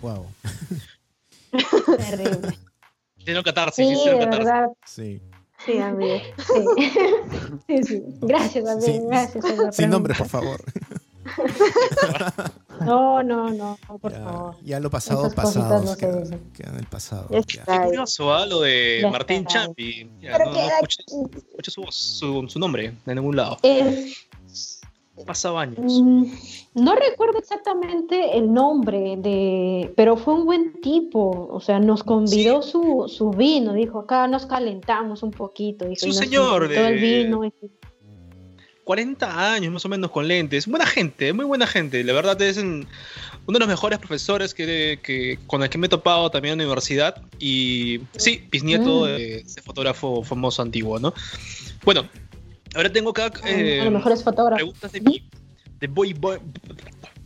Wow. 0.02 0.26
terrible. 1.98 2.58
Hicieron 3.16 3.42
catarsis, 3.42 3.86
Sí, 3.86 3.92
hicieron 3.94 4.20
catarsis. 4.20 4.44
verdad. 4.44 4.68
Sí. 4.86 5.22
Sí, 5.64 5.78
amigo. 5.78 6.16
Sí. 7.66 7.78
sí, 7.78 7.82
sí. 7.84 8.02
Gracias, 8.22 8.68
amigo. 8.68 8.86
Sí, 8.86 9.00
Gracias. 9.06 9.44
la 9.58 9.72
Sin 9.72 9.90
nombre, 9.90 10.14
por 10.14 10.28
favor. 10.28 10.60
No, 12.80 13.22
no, 13.22 13.50
no, 13.50 13.78
por 14.00 14.12
ya, 14.12 14.18
favor. 14.24 14.56
ya 14.62 14.80
lo 14.80 14.90
pasado, 14.90 15.22
Esas 15.26 15.34
pasado. 15.34 15.82
no 15.84 15.96
queda, 15.96 16.22
queda 16.52 16.70
en 16.72 16.76
el 16.76 16.86
pasado. 16.86 17.28
Ya. 17.30 17.64
Qué 17.64 17.80
curioso, 17.84 18.34
¿ah? 18.34 18.44
Lo 18.46 18.60
de 18.60 18.98
Ya 19.00 19.10
Martín. 19.10 19.46
Champi. 19.46 20.10
Ya, 20.20 20.32
Pero 20.32 20.46
no, 20.46 20.52
no 20.52 20.60
escuché, 20.68 21.02
escuché 21.06 21.70
su, 21.70 21.82
voz, 21.82 21.94
su, 21.94 22.46
su 22.48 22.58
nombre 22.58 22.92
en 23.06 23.14
ningún 23.14 23.36
lado. 23.36 23.58
Es- 23.62 24.26
Pasado 25.26 25.58
años. 25.58 25.78
Mm, 25.80 26.24
No 26.74 26.94
recuerdo 26.96 27.38
exactamente 27.38 28.36
el 28.36 28.52
nombre 28.52 29.16
de, 29.16 29.92
pero 29.96 30.16
fue 30.16 30.34
un 30.34 30.44
buen 30.44 30.80
tipo, 30.80 31.48
o 31.50 31.60
sea, 31.60 31.78
nos 31.78 32.02
convidó 32.02 32.62
su, 32.62 33.06
su 33.08 33.30
vino, 33.30 33.72
dijo, 33.74 34.00
acá 34.00 34.26
nos 34.26 34.44
calentamos 34.46 35.22
un 35.22 35.30
poquito, 35.30 35.84
dijo, 35.86 36.04
nos 36.06 36.16
señor 36.16 36.64
el 36.64 36.70
de- 36.70 36.92
vino, 37.24 37.44
y- 37.44 37.52
40 38.82 39.54
años 39.54 39.72
más 39.72 39.84
o 39.86 39.88
menos 39.88 40.10
con 40.10 40.28
lentes. 40.28 40.66
Buena 40.66 40.84
gente, 40.84 41.32
muy 41.32 41.46
buena 41.46 41.66
gente. 41.66 42.04
La 42.04 42.12
verdad 42.12 42.40
es 42.42 42.58
un- 42.58 42.86
uno 43.46 43.54
de 43.54 43.60
los 43.60 43.68
mejores 43.68 43.98
profesores 43.98 44.52
que, 44.52 44.98
que- 45.02 45.38
con 45.46 45.62
el 45.62 45.70
que 45.70 45.78
me 45.78 45.86
he 45.86 45.88
topado 45.88 46.30
también 46.30 46.52
en 46.52 46.58
la 46.58 46.64
universidad. 46.66 47.22
Y 47.38 48.00
sí, 48.18 48.42
bisnieto 48.50 49.02
Mm. 49.02 49.04
de 49.04 49.36
ese 49.38 49.62
fotógrafo 49.62 50.22
famoso 50.22 50.60
antiguo, 50.60 50.98
¿no? 50.98 51.14
Bueno, 51.82 52.06
ahora 52.74 52.92
tengo 52.92 53.10
acá 53.10 53.30
eh, 53.46 53.80
a 53.80 53.84
lo 53.84 53.90
mejor 53.90 54.12
es 54.12 54.22
fotógrafo. 54.22 54.56
preguntas 54.56 54.92
de 54.92 55.00
mi. 55.00 55.28
De 55.80 55.86
Boy 55.86 56.12
Boy. 56.12 56.38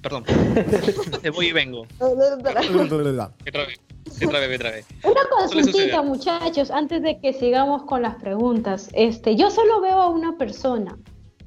Perdón. 0.03 0.25
de 1.23 1.31
Boy 1.31 1.53
Vengo. 1.53 1.87
Me 2.01 3.53
trabé, 3.53 3.75
me 4.21 4.27
trabé, 4.27 4.49
me 4.49 4.59
trabé. 4.59 4.85
Una 5.03 5.21
consultita, 5.31 6.03
muchachos, 6.03 6.71
antes 6.71 7.03
de 7.03 7.21
que 7.21 7.33
sigamos 7.33 7.83
con 7.85 8.03
las 8.03 8.15
preguntas. 8.17 8.89
Este, 8.93 9.37
yo 9.37 9.51
solo 9.51 9.81
veo 9.81 10.01
a 10.01 10.09
una 10.09 10.37
persona, 10.37 10.97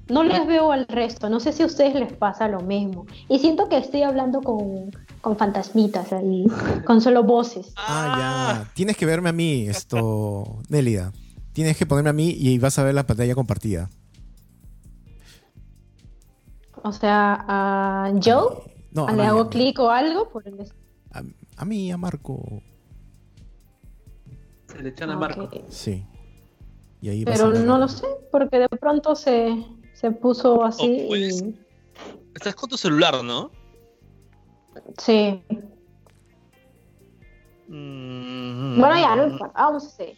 no 0.09 0.23
les 0.23 0.45
veo 0.45 0.71
al 0.71 0.87
resto. 0.87 1.29
No 1.29 1.39
sé 1.39 1.53
si 1.53 1.63
a 1.63 1.65
ustedes 1.65 1.95
les 1.95 2.13
pasa 2.13 2.47
lo 2.47 2.59
mismo. 2.59 3.05
Y 3.29 3.39
siento 3.39 3.69
que 3.69 3.77
estoy 3.77 4.03
hablando 4.03 4.41
con, 4.41 4.91
con 5.21 5.37
fantasmitas 5.37 6.11
ahí, 6.11 6.45
con 6.85 7.01
solo 7.01 7.23
voces. 7.23 7.73
Ah, 7.77 8.63
ya. 8.63 8.73
Tienes 8.73 8.97
que 8.97 9.05
verme 9.05 9.29
a 9.29 9.33
mí, 9.33 9.67
esto, 9.67 10.59
Nélida. 10.69 11.13
Tienes 11.53 11.77
que 11.77 11.85
ponerme 11.85 12.09
a 12.09 12.13
mí 12.13 12.29
y 12.37 12.57
vas 12.59 12.79
a 12.79 12.83
ver 12.83 12.93
la 12.95 13.05
pantalla 13.05 13.35
compartida. 13.35 13.89
O 16.83 16.91
sea, 16.91 17.45
a 17.47 18.11
Joe, 18.23 18.63
No, 18.91 19.07
a 19.07 19.11
le 19.11 19.21
mí, 19.21 19.27
hago 19.27 19.49
clic 19.49 19.77
o 19.79 19.89
algo 19.89 20.29
por 20.29 20.47
el... 20.47 20.61
A, 21.11 21.21
a 21.57 21.65
mí, 21.65 21.91
a 21.91 21.97
Marco. 21.97 22.63
Se 24.67 24.81
le 24.81 24.89
echan 24.89 25.09
a 25.09 25.13
Ah, 25.13 25.17
Marco. 25.17 25.49
Sí. 25.69 26.05
Y 27.01 27.09
ahí 27.09 27.23
vas 27.25 27.39
a 27.39 27.49
Pero 27.49 27.59
no 27.65 27.77
lo 27.77 27.87
sé, 27.87 28.07
porque 28.31 28.57
de 28.59 28.69
pronto 28.69 29.15
se, 29.15 29.63
se 29.93 30.11
puso 30.11 30.63
así 30.63 31.01
Oh, 31.03 31.07
pues. 31.09 31.41
y... 31.43 31.55
Estás 32.33 32.55
con 32.55 32.69
tu 32.69 32.77
celular, 32.77 33.23
¿no? 33.23 33.51
Sí. 34.97 35.43
Mm, 37.67 38.79
Bueno, 38.79 38.95
ya, 38.95 39.15
no 39.17 39.27
importa, 39.27 39.61
vamos 39.61 39.85
a 39.85 39.89
seguir. 39.89 40.17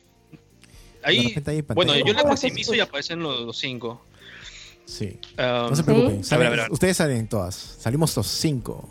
Ahí, 1.04 1.36
ahí 1.46 1.62
bueno, 1.62 1.96
yo 1.98 2.14
le 2.14 2.20
se 2.22 2.26
maximizo 2.28 2.74
y 2.76 2.80
aparecen 2.80 3.20
los, 3.20 3.42
los 3.42 3.58
cinco. 3.58 4.02
Sí. 4.86 5.18
Um, 5.38 5.70
No 5.70 5.76
se 5.76 5.84
preocupen. 5.84 6.24
¿Sí? 6.24 6.30
salen- 6.30 6.48
A 6.48 6.50
ver, 6.50 6.60
a 6.60 6.64
ver. 6.64 6.72
Ustedes 6.72 6.98
salen 6.98 7.28
todas. 7.28 7.56
Salimos 7.80 8.16
los 8.18 8.28
cinco. 8.28 8.90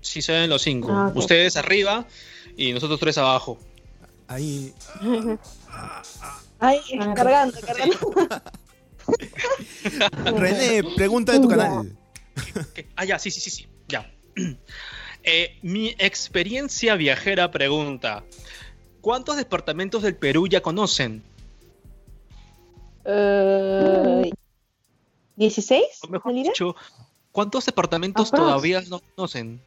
sí 0.00 0.20
se 0.22 0.32
ven 0.32 0.50
los 0.50 0.62
cinco. 0.62 0.90
Ah. 0.92 1.12
Ustedes 1.14 1.56
arriba 1.56 2.06
y 2.56 2.72
nosotros 2.72 2.98
tres 3.00 3.18
abajo. 3.18 3.58
Ahí. 4.28 4.72
Ay, 6.60 6.80
Ah, 7.00 7.14
cargando, 7.14 7.60
cargando. 7.60 7.98
René, 10.38 10.82
pregunta 10.96 11.32
de 11.32 11.40
tu 11.40 11.48
canal. 11.48 11.96
¿Qué? 12.74 12.86
Ah, 12.96 13.04
ya, 13.04 13.18
sí, 13.18 13.30
sí, 13.30 13.40
sí, 13.40 13.50
sí. 13.50 13.66
Ya. 13.88 14.10
Eh, 15.24 15.56
mi 15.62 15.94
experiencia 15.98 16.96
viajera 16.96 17.52
pregunta: 17.52 18.24
¿Cuántos 19.02 19.36
departamentos 19.36 20.02
del 20.02 20.14
Perú 20.14 20.46
ya 20.46 20.62
conocen? 20.62 21.24
Eh, 23.04 24.30
¿16? 25.36 25.82
O 26.04 26.08
mejor 26.08 26.32
dicho, 26.32 26.76
¿cuántos 27.32 27.66
departamentos 27.66 28.30
todavía 28.30 28.80
no 28.88 29.00
conocen? 29.16 29.60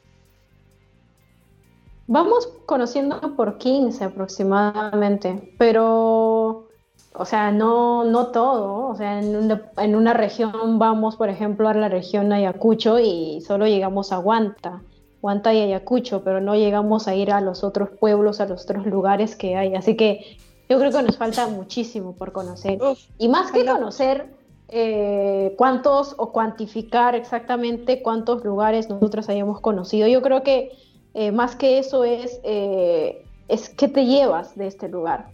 Vamos 2.08 2.48
conociendo 2.66 3.36
por 3.36 3.58
15 3.58 4.06
aproximadamente, 4.06 5.54
pero, 5.58 6.70
o 7.14 7.26
sea, 7.26 7.52
no, 7.52 8.06
no 8.06 8.28
todo. 8.28 8.88
O 8.88 8.96
sea, 8.96 9.20
en 9.20 9.36
una, 9.36 9.70
en 9.78 9.96
una 9.98 10.14
región 10.14 10.80
vamos, 10.80 11.18
por 11.18 11.28
ejemplo, 11.28 11.68
a 11.68 11.74
la 11.74 11.90
región 11.90 12.32
Ayacucho 12.32 13.00
y 13.00 13.42
solo 13.42 13.68
llegamos 13.68 14.14
a 14.14 14.20
Huanta, 14.20 14.82
Huanta 15.26 15.56
y 15.56 15.60
Ayacucho, 15.60 16.24
pero 16.24 16.40
no 16.40 16.56
llegamos 16.56 17.08
a 17.08 17.16
ir 17.16 17.32
a 17.32 17.42
los 17.42 17.64
otros 17.64 17.90
pueblos, 17.90 18.40
a 18.40 18.46
los 18.46 18.64
otros 18.64 18.86
lugares 18.86 19.36
que 19.36 19.56
hay. 19.56 19.74
Así 19.74 19.98
que 19.98 20.38
yo 20.70 20.78
creo 20.78 20.92
que 20.92 21.02
nos 21.02 21.18
falta 21.18 21.48
muchísimo 21.48 22.14
por 22.14 22.32
conocer. 22.32 22.80
Uf, 22.80 23.00
Y 23.18 23.28
más 23.28 23.52
que 23.52 23.66
conocer 23.66 24.28
eh, 24.70 25.56
cuántos 25.58 26.14
o 26.18 26.32
cuantificar 26.32 27.16
exactamente 27.16 28.04
cuántos 28.04 28.46
lugares 28.46 28.88
nosotros 28.88 29.28
hayamos 29.28 29.62
conocido, 29.62 30.08
yo 30.08 30.22
creo 30.22 30.44
que 30.44 30.74
eh, 31.16 31.32
más 31.32 31.56
que 31.56 31.80
eso 31.80 32.04
es, 32.04 32.40
eh, 32.44 33.24
es 33.48 33.70
qué 33.70 33.88
te 33.88 34.06
llevas 34.06 34.56
de 34.56 34.68
este 34.68 34.90
lugar, 34.90 35.30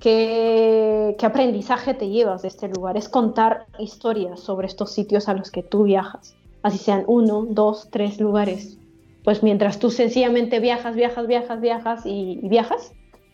qué, 0.00 1.14
qué 1.16 1.26
aprendizaje 1.26 1.94
te 1.94 2.08
llevas 2.08 2.42
de 2.42 2.48
este 2.48 2.68
lugar, 2.68 2.96
es 2.96 3.08
contar 3.08 3.66
historias 3.78 4.40
sobre 4.40 4.66
estos 4.66 4.92
sitios 4.92 5.28
a 5.28 5.34
los 5.34 5.50
que 5.50 5.62
tú 5.62 5.84
viajas, 5.84 6.34
así 6.62 6.78
sean 6.78 7.04
uno, 7.06 7.46
dos, 7.48 7.88
tres 7.90 8.20
lugares. 8.20 8.78
Pues 9.24 9.42
mientras 9.42 9.78
tú 9.78 9.90
sencillamente 9.90 10.58
viajas, 10.60 10.96
viajas, 10.96 11.26
viajas, 11.26 11.60
viajas 11.60 12.06
y, 12.06 12.40
y 12.42 12.48
viajas, 12.48 12.92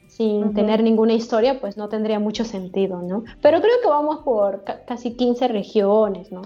sin 0.09 0.53
tener 0.53 0.83
ninguna 0.83 1.15
historia, 1.15 1.61
pues 1.61 1.77
no 1.77 1.89
tendría 1.89 2.19
mucho 2.19 2.45
sentido, 2.45 3.01
¿no? 3.03 3.25
Pero 3.41 3.61
creo 3.61 3.75
que 3.83 3.89
vamos 3.89 4.19
por 4.25 4.65
ca- 4.65 4.85
casi 4.85 5.13
15 5.13 5.49
regiones, 5.49 6.31
¿no? 6.33 6.43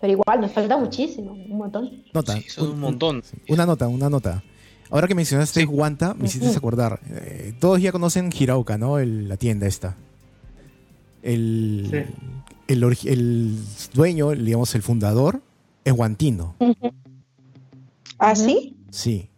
Pero 0.00 0.12
igual, 0.12 0.40
nos 0.40 0.52
falta 0.52 0.76
muchísimo, 0.76 1.32
un 1.32 1.56
montón. 1.58 2.02
Nota. 2.12 2.34
Sí, 2.36 2.48
son 2.48 2.70
un 2.72 2.80
montón. 2.80 3.22
Una 3.48 3.66
nota, 3.66 3.88
una 3.88 4.08
nota. 4.10 4.42
Ahora 4.90 5.06
que 5.08 5.14
mencionaste 5.14 5.60
Sí. 5.60 5.66
Guanta, 5.66 6.14
me 6.14 6.26
hiciste 6.26 6.56
acordar. 6.56 7.00
Eh, 7.10 7.52
todos 7.60 7.80
ya 7.80 7.92
conocen 7.92 8.30
Hirauka, 8.36 8.78
¿no? 8.78 8.98
El- 8.98 9.28
la 9.28 9.36
tienda 9.36 9.66
esta. 9.66 9.96
El, 11.22 11.88
Sí. 11.90 11.96
el, 12.68 12.84
el 13.06 13.56
dueño, 13.94 14.30
digamos, 14.30 14.74
el 14.74 14.82
fundador, 14.82 15.40
es 15.84 15.92
guantino. 15.92 16.54
¿Ah, 18.18 18.34
sí? 18.34 18.76
Sí. 18.90 19.30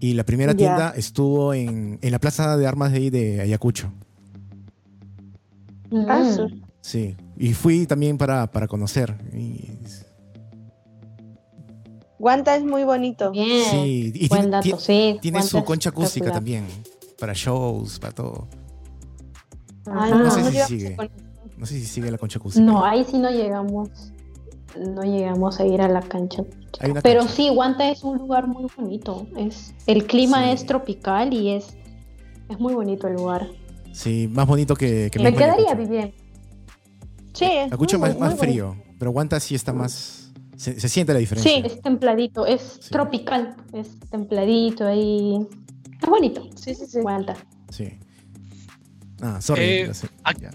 Y 0.00 0.14
la 0.14 0.24
primera 0.24 0.54
tienda 0.54 0.92
estuvo 0.96 1.54
en, 1.54 1.98
en 2.02 2.10
la 2.12 2.18
plaza 2.18 2.56
de 2.56 2.66
armas 2.66 2.90
de 2.92 2.98
ahí 2.98 3.10
de 3.10 3.40
Ayacucho. 3.40 3.92
Ah, 6.08 6.22
Mm. 6.24 6.62
Sí. 6.80 7.16
Y 7.36 7.52
fui 7.52 7.86
también 7.86 8.16
para, 8.18 8.50
para 8.50 8.66
conocer. 8.66 9.14
Y- 9.34 9.68
Guanta 12.18 12.56
es 12.56 12.64
muy 12.64 12.84
bonito. 12.84 13.30
Bien. 13.30 13.64
sí. 13.70 14.12
Y 14.14 14.28
Buen 14.28 14.42
tiene, 14.42 14.56
dato, 14.56 14.78
sí. 14.80 15.18
tiene 15.20 15.38
Guanta 15.38 15.58
su 15.58 15.64
concha 15.64 15.90
acústica 15.90 16.30
también. 16.32 16.64
Para 17.18 17.32
shows, 17.34 17.98
para 17.98 18.14
todo. 18.14 18.48
Ay, 19.86 20.12
Ajá. 20.12 20.18
No 20.22 20.30
sé 20.30 20.40
si 20.44 20.50
llegamos 20.50 20.68
sigue. 20.68 20.96
con- 20.96 21.10
No 21.58 21.66
sé 21.66 21.74
si 21.80 21.86
sigue 21.86 22.10
la 22.10 22.18
concha 22.18 22.38
acústica. 22.38 22.64
No, 22.64 22.84
ahí 22.84 23.04
sí 23.04 23.18
no 23.18 23.30
llegamos. 23.30 24.12
No 24.78 25.02
llegamos 25.02 25.60
a 25.60 25.66
ir 25.66 25.80
a 25.82 25.88
la 25.88 26.00
cancha. 26.00 26.42
Pero 26.80 26.94
cancha. 27.20 27.28
sí, 27.28 27.48
Guanta 27.50 27.88
es 27.90 28.02
un 28.02 28.18
lugar 28.18 28.46
muy 28.46 28.66
bonito. 28.76 29.26
Es, 29.36 29.74
el 29.86 30.06
clima 30.06 30.44
Sí. 30.44 30.50
es 30.50 30.66
tropical 30.66 31.32
y 31.34 31.50
es, 31.50 31.76
es 32.48 32.58
muy 32.58 32.74
bonito 32.74 33.06
el 33.08 33.14
lugar. 33.14 33.48
Sí, 33.92 34.28
más 34.30 34.46
bonito 34.46 34.74
que, 34.74 35.10
que 35.12 35.18
Me 35.18 35.34
quedaría 35.34 35.74
vivir. 35.74 36.14
Sí, 37.34 37.46
muy- 37.98 38.08
más, 38.08 38.18
más 38.18 38.30
muy 38.30 38.38
bonito. 38.38 38.72
frío, 38.72 38.76
pero 38.98 39.10
Guanta 39.10 39.38
sí 39.40 39.54
está 39.54 39.72
más... 39.72 40.32
Se, 40.56 40.78
se 40.78 40.88
siente 40.88 41.12
la 41.12 41.18
diferencia. 41.18 41.50
Sí. 41.52 41.62
Es 41.64 41.80
templadito, 41.82 42.46
es 42.46 42.78
Sí. 42.80 42.90
tropical, 42.90 43.56
es 43.72 43.98
templadito 44.10 44.86
ahí. 44.86 45.38
Es 46.02 46.08
bonito, 46.08 46.48
Sí, 46.56 46.74
sí, 46.74 46.86
sí. 46.86 47.00
Guanta. 47.00 47.34
Sí. 47.70 47.98
Ah, 49.20 49.40
sorry. 49.40 49.62
Eh, 49.64 49.92
ya. 50.40 50.50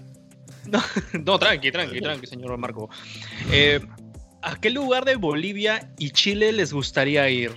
No, 1.24 1.38
tranqui, 1.38 1.70
tranqui, 1.72 2.00
tranqui, 2.00 2.26
señor 2.26 2.56
Marco. 2.58 2.90
Eh, 3.50 3.80
¿A 4.42 4.56
qué 4.56 4.70
lugar 4.70 5.04
de 5.04 5.16
Bolivia 5.16 5.90
y 5.98 6.10
Chile 6.10 6.52
les 6.52 6.72
gustaría 6.72 7.28
ir? 7.28 7.52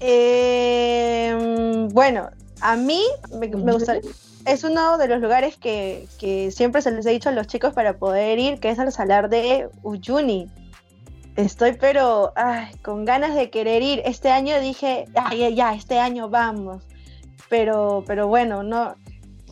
Eh, 0.00 1.36
bueno, 1.92 2.30
a 2.60 2.76
mí 2.76 3.02
me, 3.38 3.48
me 3.48 3.72
gusta. 3.72 3.98
Es 4.46 4.64
uno 4.64 4.96
de 4.96 5.08
los 5.08 5.20
lugares 5.20 5.56
que, 5.56 6.06
que 6.18 6.50
siempre 6.50 6.80
se 6.80 6.90
les 6.90 7.04
he 7.04 7.10
dicho 7.10 7.28
a 7.28 7.32
los 7.32 7.46
chicos 7.46 7.74
para 7.74 7.98
poder 7.98 8.38
ir, 8.38 8.58
que 8.58 8.70
es 8.70 8.78
al 8.78 8.90
salar 8.92 9.28
de 9.28 9.68
Uyuni. 9.82 10.48
Estoy 11.36 11.72
pero 11.72 12.32
ay, 12.36 12.74
con 12.82 13.04
ganas 13.04 13.34
de 13.34 13.50
querer 13.50 13.82
ir. 13.82 14.02
Este 14.04 14.30
año 14.30 14.58
dije, 14.60 15.06
"Ay, 15.14 15.38
ya, 15.38 15.48
ya, 15.50 15.74
este 15.74 15.98
año 15.98 16.28
vamos. 16.28 16.82
Pero, 17.48 18.04
pero 18.06 18.28
bueno, 18.28 18.62
no. 18.62 18.94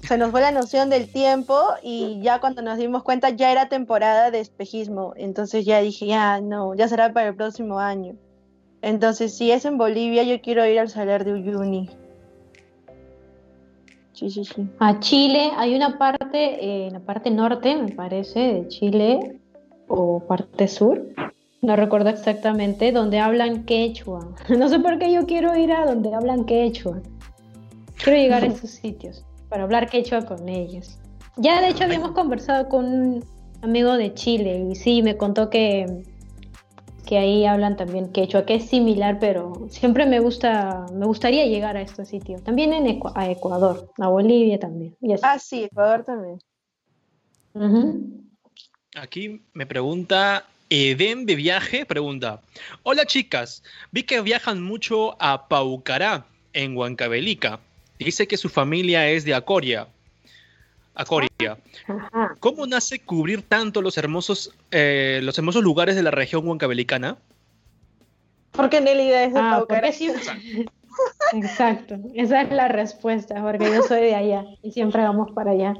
Se 0.06 0.16
nos 0.16 0.30
fue 0.30 0.40
la 0.40 0.52
noción 0.52 0.90
del 0.90 1.10
tiempo 1.12 1.58
y 1.82 2.20
ya 2.22 2.40
cuando 2.40 2.62
nos 2.62 2.78
dimos 2.78 3.02
cuenta 3.02 3.30
ya 3.30 3.52
era 3.52 3.68
temporada 3.68 4.30
de 4.30 4.40
espejismo. 4.40 5.12
Entonces 5.16 5.64
ya 5.64 5.80
dije, 5.80 6.06
ya 6.06 6.40
no, 6.40 6.74
ya 6.74 6.88
será 6.88 7.12
para 7.12 7.28
el 7.28 7.36
próximo 7.36 7.78
año. 7.78 8.16
Entonces, 8.80 9.36
si 9.36 9.50
es 9.50 9.64
en 9.64 9.76
Bolivia, 9.76 10.22
yo 10.22 10.40
quiero 10.40 10.64
ir 10.64 10.78
al 10.78 10.88
Salar 10.88 11.24
de 11.24 11.32
Uyuni. 11.32 11.90
Sí, 14.12 14.30
sí, 14.30 14.44
sí. 14.44 14.68
A 14.78 14.98
Chile 15.00 15.50
hay 15.56 15.74
una 15.74 15.98
parte, 15.98 16.64
eh, 16.64 16.86
en 16.86 16.92
la 16.92 17.00
parte 17.00 17.30
norte, 17.30 17.76
me 17.76 17.92
parece, 17.92 18.40
de 18.40 18.68
Chile, 18.68 19.40
o 19.88 20.20
parte 20.20 20.68
sur, 20.68 21.02
no 21.60 21.76
recuerdo 21.76 22.10
exactamente, 22.10 22.92
donde 22.92 23.18
hablan 23.18 23.64
quechua. 23.64 24.28
No 24.58 24.68
sé 24.68 24.78
por 24.78 24.98
qué 24.98 25.12
yo 25.12 25.26
quiero 25.26 25.56
ir 25.56 25.72
a 25.72 25.84
donde 25.84 26.14
hablan 26.14 26.44
quechua. 26.44 27.00
Quiero 28.02 28.18
llegar 28.18 28.42
a 28.42 28.46
esos 28.54 28.70
sitios 28.70 29.24
para 29.48 29.64
hablar 29.64 29.88
quechua 29.88 30.24
con 30.24 30.48
ellos. 30.48 30.98
Ya 31.36 31.60
de 31.60 31.68
hecho 31.68 31.84
habíamos 31.84 32.12
conversado 32.12 32.68
con 32.68 32.84
un 32.84 33.24
amigo 33.62 33.96
de 33.96 34.14
Chile 34.14 34.66
y 34.70 34.74
sí, 34.74 35.02
me 35.02 35.16
contó 35.16 35.50
que, 35.50 35.86
que 37.06 37.18
ahí 37.18 37.46
hablan 37.46 37.76
también 37.76 38.10
quechua, 38.12 38.44
que 38.44 38.56
es 38.56 38.66
similar, 38.66 39.18
pero 39.18 39.68
siempre 39.70 40.06
me 40.06 40.20
gusta, 40.20 40.86
me 40.92 41.06
gustaría 41.06 41.46
llegar 41.46 41.76
a 41.76 41.82
estos 41.82 42.08
sitios. 42.08 42.42
También 42.42 42.72
en 42.72 43.00
a 43.14 43.30
Ecuador, 43.30 43.90
a 43.98 44.08
Bolivia 44.08 44.58
también. 44.58 44.96
Ah, 45.22 45.38
sí, 45.38 45.64
Ecuador 45.64 46.04
también. 46.04 46.38
Aquí 48.94 49.42
me 49.52 49.66
pregunta 49.66 50.44
Eden 50.70 51.24
de 51.24 51.36
viaje, 51.36 51.86
pregunta, 51.86 52.42
hola 52.82 53.06
chicas, 53.06 53.62
vi 53.90 54.02
que 54.02 54.20
viajan 54.20 54.62
mucho 54.62 55.16
a 55.22 55.48
Paucará, 55.48 56.26
en 56.52 56.76
Huancavelica. 56.76 57.60
Dice 57.98 58.26
que 58.26 58.36
su 58.36 58.48
familia 58.48 59.08
es 59.08 59.24
de 59.24 59.34
Acoria. 59.34 59.88
Acoria. 60.94 61.58
¿Cómo 62.40 62.66
nace 62.66 62.98
cubrir 62.98 63.42
tanto 63.42 63.82
los 63.82 63.96
hermosos, 63.98 64.52
eh, 64.70 65.20
los 65.22 65.38
hermosos 65.38 65.62
lugares 65.62 65.94
de 65.94 66.02
la 66.02 66.10
región 66.10 66.46
huancabelicana? 66.46 67.18
Porque 68.52 68.80
Nelida 68.80 69.22
es 69.24 69.34
de 69.34 69.40
Ah. 69.40 69.64
Exacto, 71.32 71.96
esa 72.14 72.42
es 72.42 72.50
la 72.50 72.66
respuesta, 72.68 73.40
porque 73.42 73.72
yo 73.72 73.82
soy 73.82 74.00
de 74.00 74.14
allá 74.16 74.44
y 74.62 74.72
siempre 74.72 75.02
vamos 75.02 75.30
para 75.32 75.52
allá. 75.52 75.74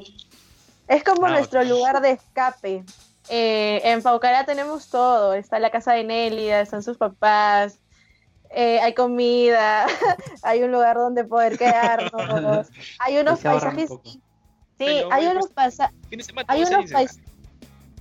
Es 0.86 1.02
como 1.02 1.26
Ah, 1.26 1.30
nuestro 1.30 1.64
lugar 1.64 2.00
de 2.00 2.12
escape. 2.12 2.84
Eh, 3.28 3.80
en 3.84 4.02
Paucará 4.02 4.44
tenemos 4.44 4.88
todo. 4.88 5.34
Está 5.34 5.58
la 5.58 5.70
casa 5.70 5.92
de 5.94 6.04
Nélida, 6.04 6.60
están 6.60 6.82
sus 6.82 6.96
papás, 6.96 7.78
eh, 8.50 8.80
hay 8.80 8.94
comida, 8.94 9.86
hay 10.42 10.62
un 10.62 10.72
lugar 10.72 10.96
donde 10.96 11.24
poder 11.24 11.58
quedarnos, 11.58 12.68
hay 12.98 13.18
unos 13.18 13.38
un 13.38 13.50
paisajes. 13.50 13.90
Sí, 13.90 14.22
Pero, 14.78 15.08
hay 15.12 15.26
unos 15.26 15.48
paisajes. 15.48 17.20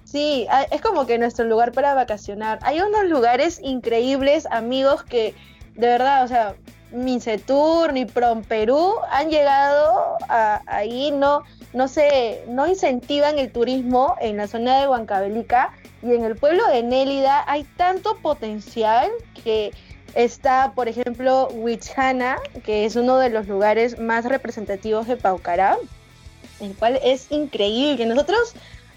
Sí, 0.03 0.48
es 0.72 0.82
como 0.82 1.06
que 1.06 1.18
nuestro 1.18 1.44
lugar 1.45 1.74
para 1.74 1.94
vacacionar. 1.94 2.60
Hay 2.61 2.80
unos 2.80 3.06
lugares 3.06 3.60
increíbles, 3.61 4.45
amigos, 4.45 5.03
que 5.03 5.36
de 5.76 5.88
verdad, 5.88 6.24
o 6.24 6.28
sea, 6.30 6.56
ni 6.91 7.19
Setur 7.19 7.91
ni 7.91 8.06
Prom 8.06 8.44
Perú 8.44 8.95
han 9.11 9.30
llegado 9.30 10.18
a, 10.30 10.61
ahí, 10.65 11.11
no, 11.11 11.44
no 11.74 11.88
se, 11.88 12.44
no 12.48 12.68
incentivan 12.68 13.38
el 13.38 13.52
turismo 13.52 14.15
en 14.22 14.38
la 14.38 14.48
zona 14.48 14.80
de 14.80 14.88
Huancavelica 14.88 15.74
y 16.02 16.14
en 16.14 16.24
el 16.24 16.36
pueblo 16.36 16.65
de 16.68 16.84
Nélida 16.84 17.44
hay 17.48 17.64
tanto 17.76 18.15
potencial 18.18 19.11
que 19.44 19.74
está, 20.18 20.72
por 20.76 20.88
ejemplo, 20.88 21.48
Huichana, 21.53 22.38
que 22.65 22.85
es 22.85 22.95
uno 22.95 23.18
de 23.18 23.30
los 23.30 23.48
lugares 23.48 23.99
más 23.99 24.26
representativos 24.26 25.06
de 25.07 25.15
Paucará, 25.15 25.77
el 26.60 26.73
cual 26.76 26.99
es 27.03 27.27
increíble. 27.31 28.03
Nosotros 28.07 28.53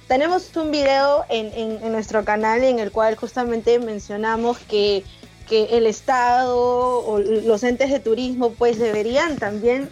tenemos 0.08 0.56
un 0.56 0.70
video 0.70 1.24
en, 1.28 1.46
en- 1.54 1.84
en 1.84 1.92
nuestro 1.92 2.24
canal 2.24 2.64
en 2.64 2.78
el 2.78 2.90
cual 2.90 3.16
justamente 3.16 3.78
mencionamos 3.78 4.58
que, 4.60 5.04
que 5.46 5.64
el 5.76 5.86
Estado 5.86 6.56
o 6.56 7.18
los 7.18 7.62
entes 7.64 7.90
de 7.90 8.00
turismo 8.00 8.52
pues 8.52 8.78
deberían 8.78 9.36
también 9.36 9.90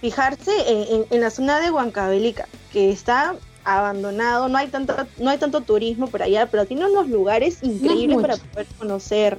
fijarse 0.00 0.50
en, 0.66 1.06
en- 1.08 1.20
la 1.20 1.30
zona 1.30 1.60
de 1.60 1.70
Huancavelica, 1.70 2.48
que 2.72 2.90
está 2.90 3.36
abandonado, 3.64 4.48
no 4.48 4.58
hay 4.58 4.66
tanto, 4.66 4.94
no 5.18 5.30
hay 5.30 5.38
tanto 5.38 5.60
turismo 5.60 6.08
por 6.08 6.22
allá, 6.22 6.46
pero 6.50 6.66
tiene 6.66 6.84
unos 6.86 7.08
lugares 7.08 7.58
increíbles 7.62 8.18
para 8.20 8.36
poder 8.36 8.66
conocer. 8.76 9.38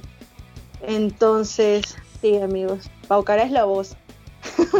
Entonces, 0.86 1.96
sí 2.20 2.36
amigos, 2.38 2.88
Paucará 3.08 3.42
es 3.42 3.50
la 3.50 3.64
voz. 3.64 3.96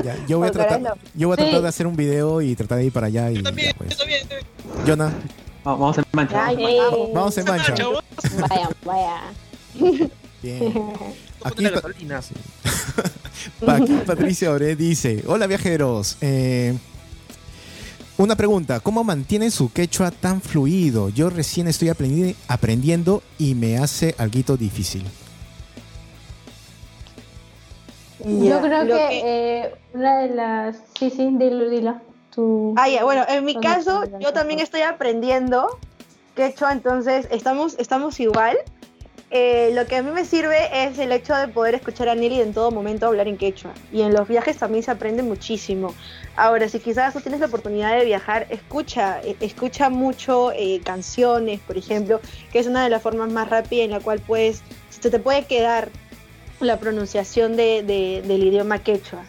Ya, 0.04 0.16
yo 0.28 0.38
voy 0.38 0.48
a 0.48 0.52
tratar, 0.52 0.80
la- 0.80 0.96
yo 1.14 1.28
voy 1.28 1.34
a 1.34 1.36
tratar 1.38 1.56
Sí. 1.56 1.62
de 1.62 1.68
hacer 1.68 1.86
un 1.88 1.96
video 1.96 2.40
y 2.40 2.54
tratar 2.54 2.78
de 2.78 2.84
ir 2.86 2.92
para 2.92 3.08
allá 3.08 3.30
y 3.30 3.36
Yo 3.36 3.42
también, 3.42 3.70
ya, 3.72 3.74
pues. 3.76 3.90
yo 3.90 3.96
también. 3.96 4.26
Jonah, 4.86 5.12
Vamos, 5.64 5.98
en 5.98 6.04
mancha. 6.12 6.46
Ay, 6.46 6.56
vamos 7.12 7.36
en 7.38 7.44
mancha. 7.44 7.74
Eh, 7.74 7.82
vamos 7.82 8.24
en 8.24 8.40
mancha. 8.40 8.48
Vaya, 8.48 8.70
vaya. 8.84 10.10
Bien. 10.42 10.72
Aquí 11.44 11.62
la 11.64 11.80
pa- 13.60 13.76
aquí 13.76 13.92
Patricia 14.06 14.50
Ore 14.52 14.74
dice, 14.76 15.22
hola 15.26 15.46
viajeros, 15.46 16.16
eh, 16.20 16.76
una 18.18 18.34
pregunta, 18.36 18.80
¿cómo 18.80 19.04
mantienen 19.04 19.50
su 19.50 19.70
quechua 19.72 20.10
tan 20.10 20.40
fluido? 20.40 21.08
Yo 21.10 21.28
recién 21.30 21.68
estoy 21.68 21.88
aprendi- 21.88 22.34
aprendiendo 22.48 23.22
y 23.38 23.54
me 23.54 23.78
hace 23.78 24.14
algo 24.18 24.56
difícil. 24.56 25.04
Yo 28.24 28.60
creo 28.60 28.84
Lo 28.84 28.97
que, 28.97 29.20
eh, 29.24 29.74
una 29.93 30.18
de 30.18 30.34
las... 30.34 30.76
Sí, 30.98 31.10
sí, 31.10 31.28
dilo, 31.32 31.68
dilo. 31.68 32.01
Tú... 32.34 32.74
Ah, 32.76 32.88
ya, 32.88 33.05
bueno, 33.05 33.24
en 33.28 33.44
mi 33.44 33.59
caso, 33.60 34.05
yo 34.20 34.32
también 34.32 34.60
estoy 34.60 34.82
aprendiendo 34.82 35.78
quechua, 36.34 36.72
entonces 36.72 37.26
estamos, 37.30 37.76
estamos 37.78 38.20
igual. 38.20 38.56
Eh, 39.30 39.70
lo 39.74 39.86
que 39.86 39.97
a 39.97 40.02
mí 40.02 40.12
me 40.12 40.24
sirve 40.24 40.56
es 40.72 40.98
el 41.01 41.10
hecho 41.10 41.34
de 41.34 41.48
poder 41.48 41.74
escuchar 41.74 42.09
a 42.09 42.14
Nelly 42.14 42.40
en 42.40 42.55
todo 42.55 42.70
momento 42.70 43.06
hablar 43.06 43.26
en 43.26 43.36
quechua. 43.36 43.72
Y 43.93 44.02
en 44.02 44.14
los 44.14 44.28
viajes 44.28 44.56
también 44.56 44.84
se 44.84 44.93
aprende 44.93 45.22
muchísimo. 45.22 45.94
Ahora, 46.36 46.68
si 46.68 46.78
quizás 46.78 47.14
no 47.14 47.20
tienes 47.20 47.40
la 47.40 47.47
oportunidad 47.47 47.98
de 47.98 48.05
viajar, 48.05 48.47
escucha, 48.51 49.20
eh, 49.22 49.36
escucha 49.40 49.90
mucho 49.90 50.52
eh, 50.52 50.80
canciones, 50.84 51.59
por 51.60 51.76
ejemplo, 51.76 52.20
que 52.52 52.60
es 52.60 52.68
una 52.68 52.84
de 52.84 52.90
las 52.90 53.02
formas 53.02 53.32
más 53.32 53.51
rápidas 53.51 53.86
en 53.86 53.90
la 53.90 54.01
cual 54.01 54.20
puedes, 54.20 54.62
se 54.90 55.10
te 55.10 55.18
puede 55.18 55.44
quedar 55.47 55.88
la 56.60 56.78
pronunciación 56.78 57.56
de- 57.56 57.82
de- 57.82 58.22
del 58.26 58.42
idioma 58.44 58.78
quechua. 58.80 59.22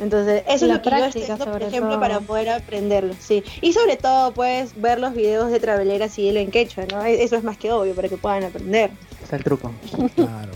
Entonces, 0.00 0.42
eso 0.48 0.66
La 0.66 0.74
es 0.74 0.78
lo 0.78 0.82
que 0.82 0.90
yo 0.90 0.96
práctica, 0.96 1.08
estoy 1.08 1.22
haciendo, 1.22 1.44
por 1.52 1.62
ejemplo, 1.62 1.90
todo. 1.90 2.00
para 2.00 2.20
poder 2.20 2.48
aprenderlo, 2.48 3.14
sí. 3.20 3.42
Y 3.60 3.74
sobre 3.74 3.96
todo, 3.96 4.32
puedes 4.32 4.80
ver 4.80 4.98
los 4.98 5.14
videos 5.14 5.50
de 5.50 5.60
Traveleras 5.60 6.18
y 6.18 6.28
hilo 6.28 6.40
en 6.40 6.50
quechua, 6.50 6.86
¿no? 6.90 7.04
E- 7.04 7.22
Eso 7.22 7.36
es 7.36 7.44
más 7.44 7.58
que 7.58 7.70
obvio 7.70 7.94
para 7.94 8.08
que 8.08 8.16
puedan 8.16 8.44
aprender. 8.44 8.90
Está 9.22 9.36
el 9.36 9.44
truco. 9.44 9.70
Claro. 10.16 10.52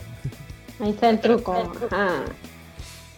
Ahí 0.80 0.90
está 0.90 1.10
el 1.10 1.20
truco. 1.20 1.52
Ajá. 1.90 2.24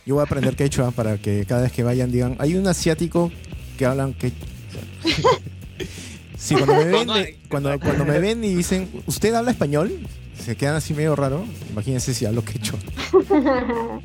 Yo 0.04 0.16
voy 0.16 0.22
a 0.22 0.24
aprender 0.24 0.54
quechua 0.56 0.90
para 0.90 1.16
que 1.16 1.44
cada 1.46 1.62
vez 1.62 1.72
que 1.72 1.82
vayan 1.84 2.10
digan, 2.12 2.36
hay 2.38 2.54
un 2.56 2.66
asiático 2.66 3.30
que 3.78 3.86
hablan 3.86 4.12
que 4.14 4.32
Sí, 6.36 6.54
cuando 6.54 6.74
me 6.74 6.84
ven, 6.84 7.08
cuando, 7.48 7.80
cuando 7.80 8.04
me 8.04 8.18
ven 8.18 8.44
y 8.44 8.54
dicen, 8.54 8.88
¿usted 9.06 9.32
habla 9.34 9.52
español? 9.52 9.92
Se 10.44 10.56
quedan 10.56 10.76
así 10.76 10.94
medio 10.94 11.16
raro. 11.16 11.44
Imagínense 11.70 12.14
si 12.14 12.24
hablo 12.26 12.44
quechua. 12.44 12.78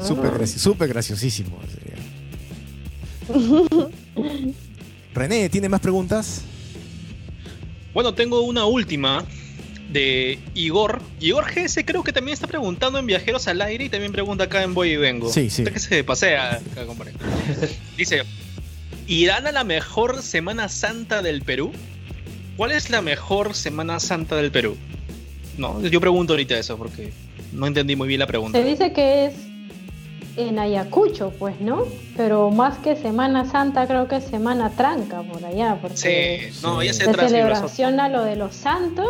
Súper 0.00 0.30
graci- 0.32 0.58
súper 0.58 0.88
graciosísimo. 0.88 1.58
sería. 1.72 1.96
René, 5.14 5.48
¿tiene 5.48 5.68
más 5.68 5.80
preguntas? 5.80 6.42
Bueno, 7.92 8.14
tengo 8.14 8.42
una 8.42 8.64
última 8.64 9.24
de 9.90 10.38
Igor. 10.54 11.02
Igor 11.18 11.46
GS 11.52 11.82
creo 11.84 12.04
que 12.04 12.12
también 12.12 12.34
está 12.34 12.46
preguntando 12.46 12.98
en 13.00 13.06
Viajeros 13.06 13.48
al 13.48 13.60
Aire 13.62 13.86
y 13.86 13.88
también 13.88 14.12
pregunta 14.12 14.44
acá 14.44 14.62
en 14.62 14.72
Voy 14.74 14.90
y 14.90 14.96
Vengo. 14.96 15.32
Sí, 15.32 15.50
sí. 15.50 15.62
Usted 15.62 15.72
que 15.72 15.80
se 15.80 16.04
pasea 16.04 16.52
acá, 16.56 16.86
compadre. 16.86 17.14
Dice, 17.96 18.22
¿irán 19.08 19.48
a 19.48 19.52
la 19.52 19.64
mejor 19.64 20.22
Semana 20.22 20.68
Santa 20.68 21.22
del 21.22 21.42
Perú? 21.42 21.72
¿Cuál 22.58 22.72
es 22.72 22.90
la 22.90 23.02
mejor 23.02 23.54
Semana 23.54 24.00
Santa 24.00 24.34
del 24.34 24.50
Perú? 24.50 24.76
No, 25.56 25.80
yo 25.80 26.00
pregunto 26.00 26.32
ahorita 26.32 26.58
eso 26.58 26.76
porque 26.76 27.12
no 27.52 27.68
entendí 27.68 27.94
muy 27.94 28.08
bien 28.08 28.18
la 28.18 28.26
pregunta. 28.26 28.58
Se 28.58 28.64
dice 28.64 28.92
que 28.92 29.26
es 29.26 29.34
en 30.36 30.58
Ayacucho, 30.58 31.32
pues, 31.38 31.60
¿no? 31.60 31.84
Pero 32.16 32.50
más 32.50 32.78
que 32.78 32.96
Semana 32.96 33.48
Santa, 33.48 33.86
creo 33.86 34.08
que 34.08 34.16
es 34.16 34.24
Semana 34.24 34.70
Tranca 34.70 35.22
por 35.22 35.44
allá. 35.44 35.78
Porque 35.80 36.50
Sí, 36.50 36.60
no, 36.60 36.82
ya 36.82 36.92
se 36.92 37.06
de 37.06 37.14
celebración 37.14 38.00
a 38.00 38.08
lo 38.08 38.24
de 38.24 38.34
los 38.34 38.56
santos, 38.56 39.06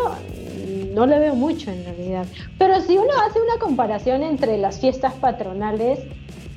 no 0.93 1.07
le 1.07 1.17
veo 1.17 1.33
mucho 1.33 1.71
en 1.71 1.83
realidad. 1.85 2.27
Pero 2.59 2.79
si 2.81 2.97
uno 2.97 3.13
hace 3.27 3.41
una 3.41 3.57
comparación 3.59 4.21
entre 4.21 4.59
las 4.59 4.79
fiestas 4.79 5.13
patronales, 5.15 5.97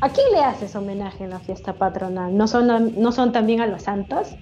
¿a 0.02 0.10
quién 0.10 0.26
le 0.34 0.40
haces 0.40 0.76
homenaje 0.76 1.24
en 1.24 1.30
la 1.30 1.40
fiesta 1.40 1.72
patronal? 1.72 2.36
¿No 2.36 2.46
son, 2.46 3.00
no 3.00 3.12
son 3.12 3.32
también 3.32 3.62
a 3.62 3.66
los 3.66 3.84
santos? 3.84 4.36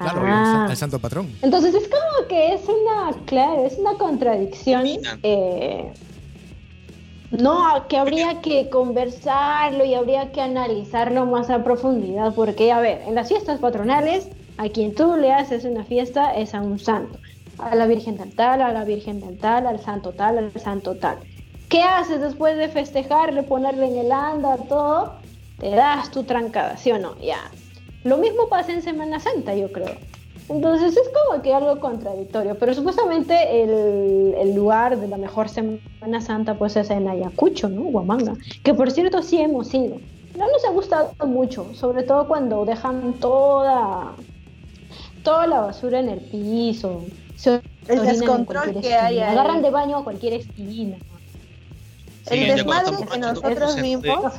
Claro, 0.00 0.22
Ah. 0.24 0.66
al 0.68 0.76
santo 0.76 0.98
patrón. 0.98 1.28
Entonces 1.42 1.74
es 1.74 1.88
como 1.88 2.26
que 2.28 2.54
es 2.54 2.62
una, 2.64 3.12
claro, 3.26 3.66
es 3.66 3.78
una 3.78 3.94
contradicción. 3.94 4.86
Eh, 5.22 5.92
no, 7.32 7.86
que 7.88 7.96
habría 7.98 8.40
que 8.40 8.68
conversarlo 8.70 9.84
y 9.84 9.94
habría 9.94 10.32
que 10.32 10.40
analizarlo 10.40 11.26
más 11.26 11.48
a 11.50 11.62
profundidad, 11.62 12.34
porque, 12.34 12.72
a 12.72 12.80
ver, 12.80 13.02
en 13.06 13.14
las 13.14 13.28
fiestas 13.28 13.60
patronales, 13.60 14.28
a 14.56 14.68
quien 14.68 14.94
tú 14.94 15.16
le 15.16 15.32
haces 15.32 15.64
una 15.64 15.84
fiesta 15.84 16.32
es 16.34 16.54
a 16.54 16.60
un 16.60 16.78
santo. 16.78 17.18
A 17.58 17.74
la 17.74 17.86
Virgen 17.86 18.16
del 18.16 18.34
tal, 18.34 18.62
a 18.62 18.72
la 18.72 18.84
Virgen 18.84 19.20
del 19.20 19.38
tal, 19.38 19.66
al 19.66 19.80
santo 19.80 20.12
tal, 20.12 20.38
al 20.38 20.52
santo 20.60 20.96
tal. 20.96 21.18
¿Qué 21.68 21.82
haces 21.82 22.20
después 22.20 22.56
de 22.56 22.68
festejarle, 22.68 23.42
ponerle 23.42 23.86
en 23.86 23.98
el 24.06 24.10
anda, 24.12 24.56
todo? 24.68 25.12
Te 25.60 25.70
das 25.70 26.10
tu 26.10 26.24
trancada, 26.24 26.76
¿sí 26.78 26.90
o 26.90 26.98
no? 26.98 27.16
Ya. 27.20 27.38
Lo 28.04 28.16
mismo 28.16 28.48
pasa 28.48 28.72
en 28.72 28.82
Semana 28.82 29.20
Santa, 29.20 29.54
yo 29.54 29.70
creo. 29.70 29.94
Entonces 30.48 30.96
es 30.96 31.08
como 31.10 31.40
que 31.42 31.54
algo 31.54 31.78
contradictorio, 31.78 32.56
pero 32.58 32.74
supuestamente 32.74 33.62
el, 33.62 34.34
el 34.36 34.54
lugar 34.54 34.98
de 34.98 35.06
la 35.06 35.16
mejor 35.16 35.48
Semana 35.48 36.20
Santa 36.20 36.54
pues 36.54 36.76
es 36.76 36.90
en 36.90 37.08
Ayacucho, 37.08 37.68
¿no? 37.68 37.82
Huamanga, 37.82 38.34
que 38.64 38.74
por 38.74 38.90
cierto 38.90 39.22
sí 39.22 39.38
hemos 39.38 39.72
ido. 39.72 39.98
No 40.36 40.46
nos 40.50 40.64
ha 40.64 40.70
gustado 40.70 41.12
mucho, 41.26 41.72
sobre 41.74 42.02
todo 42.02 42.26
cuando 42.26 42.64
dejan 42.64 43.12
toda 43.14 44.14
toda 45.22 45.46
la 45.46 45.60
basura 45.60 46.00
en 46.00 46.08
el 46.08 46.20
piso. 46.20 47.04
se 47.36 47.60
El 47.86 48.02
descontrol 48.02 48.72
cualquier 48.72 48.82
que 48.82 48.94
hay 48.94 49.18
esquina, 49.18 49.28
ahí. 49.28 49.38
Agarran 49.38 49.62
de 49.62 49.70
baño 49.70 49.98
a 49.98 50.04
cualquier 50.04 50.34
esquina. 50.34 50.96
Sí, 52.28 52.38
el 52.38 52.56
desmadre 52.56 52.96
que 53.10 53.18
nosotros 53.18 53.76
no 53.76 53.82
vimos, 53.82 54.32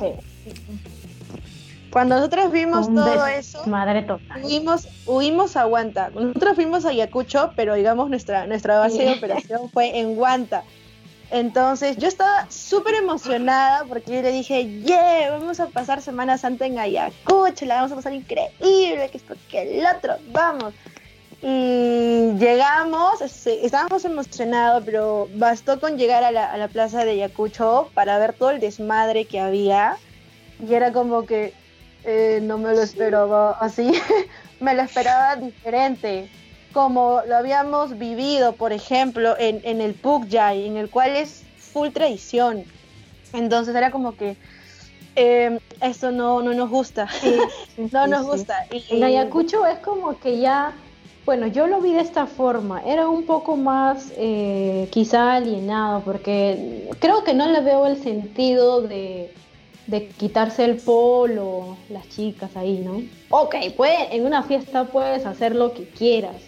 cuando 1.92 2.16
nosotros 2.16 2.50
vimos 2.50 2.88
un 2.88 2.94
todo 2.94 3.26
eso, 3.26 3.62
total. 4.06 4.44
huimos, 4.44 4.88
huimos 5.06 5.56
a 5.56 5.64
Guanta. 5.64 6.10
Nosotros 6.10 6.54
fuimos 6.54 6.86
a 6.86 6.88
Ayacucho, 6.88 7.52
pero 7.54 7.74
digamos 7.74 8.08
nuestra, 8.08 8.46
nuestra 8.46 8.78
base 8.78 9.04
de 9.04 9.12
operación 9.12 9.68
fue 9.70 9.98
en 9.98 10.16
Guanta. 10.16 10.64
Entonces 11.30 11.98
yo 11.98 12.08
estaba 12.08 12.50
súper 12.50 12.94
emocionada 12.94 13.84
porque 13.84 14.16
yo 14.16 14.22
le 14.22 14.32
dije, 14.32 14.80
yeah, 14.80 15.30
vamos 15.32 15.60
a 15.60 15.66
pasar 15.66 16.00
Semana 16.00 16.38
Santa 16.38 16.64
en 16.64 16.78
Ayacucho, 16.78 17.66
la 17.66 17.76
vamos 17.76 17.92
a 17.92 17.96
pasar 17.96 18.14
increíble, 18.14 19.08
que 19.10 19.18
esto, 19.18 19.34
que 19.50 19.78
el 19.78 19.86
otro, 19.86 20.16
vamos. 20.30 20.72
Y 21.42 22.32
llegamos, 22.38 23.20
este, 23.20 23.66
estábamos 23.66 24.04
emocionados, 24.06 24.82
pero 24.86 25.28
bastó 25.34 25.78
con 25.78 25.98
llegar 25.98 26.24
a 26.24 26.30
la, 26.30 26.50
a 26.50 26.56
la 26.56 26.68
plaza 26.68 27.04
de 27.04 27.12
Ayacucho 27.12 27.90
para 27.92 28.18
ver 28.18 28.32
todo 28.32 28.50
el 28.50 28.60
desmadre 28.60 29.26
que 29.26 29.40
había. 29.40 29.96
Y 30.66 30.72
era 30.74 30.92
como 30.92 31.26
que 31.26 31.52
eh, 32.04 32.40
no 32.42 32.58
me 32.58 32.72
lo 32.74 32.82
esperaba 32.82 33.52
así, 33.52 33.92
me 34.60 34.74
lo 34.74 34.82
esperaba 34.82 35.36
diferente, 35.36 36.28
como 36.72 37.20
lo 37.26 37.36
habíamos 37.36 37.98
vivido, 37.98 38.54
por 38.54 38.72
ejemplo, 38.72 39.36
en, 39.38 39.60
en 39.64 39.80
el 39.80 39.94
Pugyay, 39.94 40.66
en 40.66 40.76
el 40.76 40.90
cual 40.90 41.16
es 41.16 41.44
full 41.56 41.90
tradición. 41.90 42.64
Entonces 43.32 43.74
era 43.74 43.90
como 43.90 44.16
que 44.16 44.36
eh, 45.16 45.58
esto 45.80 46.10
no, 46.10 46.42
no 46.42 46.54
nos 46.54 46.70
gusta, 46.70 47.06
no 47.76 48.04
sí, 48.04 48.10
nos 48.10 48.26
gusta. 48.26 48.66
Y, 48.70 48.96
En 48.96 49.04
Ayacucho 49.04 49.66
es 49.66 49.78
como 49.78 50.18
que 50.18 50.38
ya, 50.38 50.72
bueno, 51.24 51.46
yo 51.46 51.66
lo 51.66 51.80
vi 51.80 51.92
de 51.92 52.00
esta 52.00 52.26
forma, 52.26 52.82
era 52.82 53.08
un 53.08 53.26
poco 53.26 53.56
más 53.56 54.12
eh, 54.16 54.88
quizá 54.90 55.34
alienado, 55.34 56.00
porque 56.00 56.88
creo 56.98 57.24
que 57.24 57.34
no 57.34 57.46
le 57.48 57.60
veo 57.60 57.86
el 57.86 58.02
sentido 58.02 58.80
de, 58.82 59.32
de 59.86 60.08
quitarse 60.08 60.64
el 60.64 60.76
polo, 60.76 61.76
las 61.88 62.08
chicas 62.08 62.56
ahí, 62.56 62.78
¿no? 62.78 63.02
Ok, 63.30 63.56
puede, 63.76 64.14
en 64.14 64.24
una 64.26 64.42
fiesta 64.42 64.84
puedes 64.86 65.26
hacer 65.26 65.54
lo 65.56 65.72
que 65.74 65.84
quieras, 65.84 66.42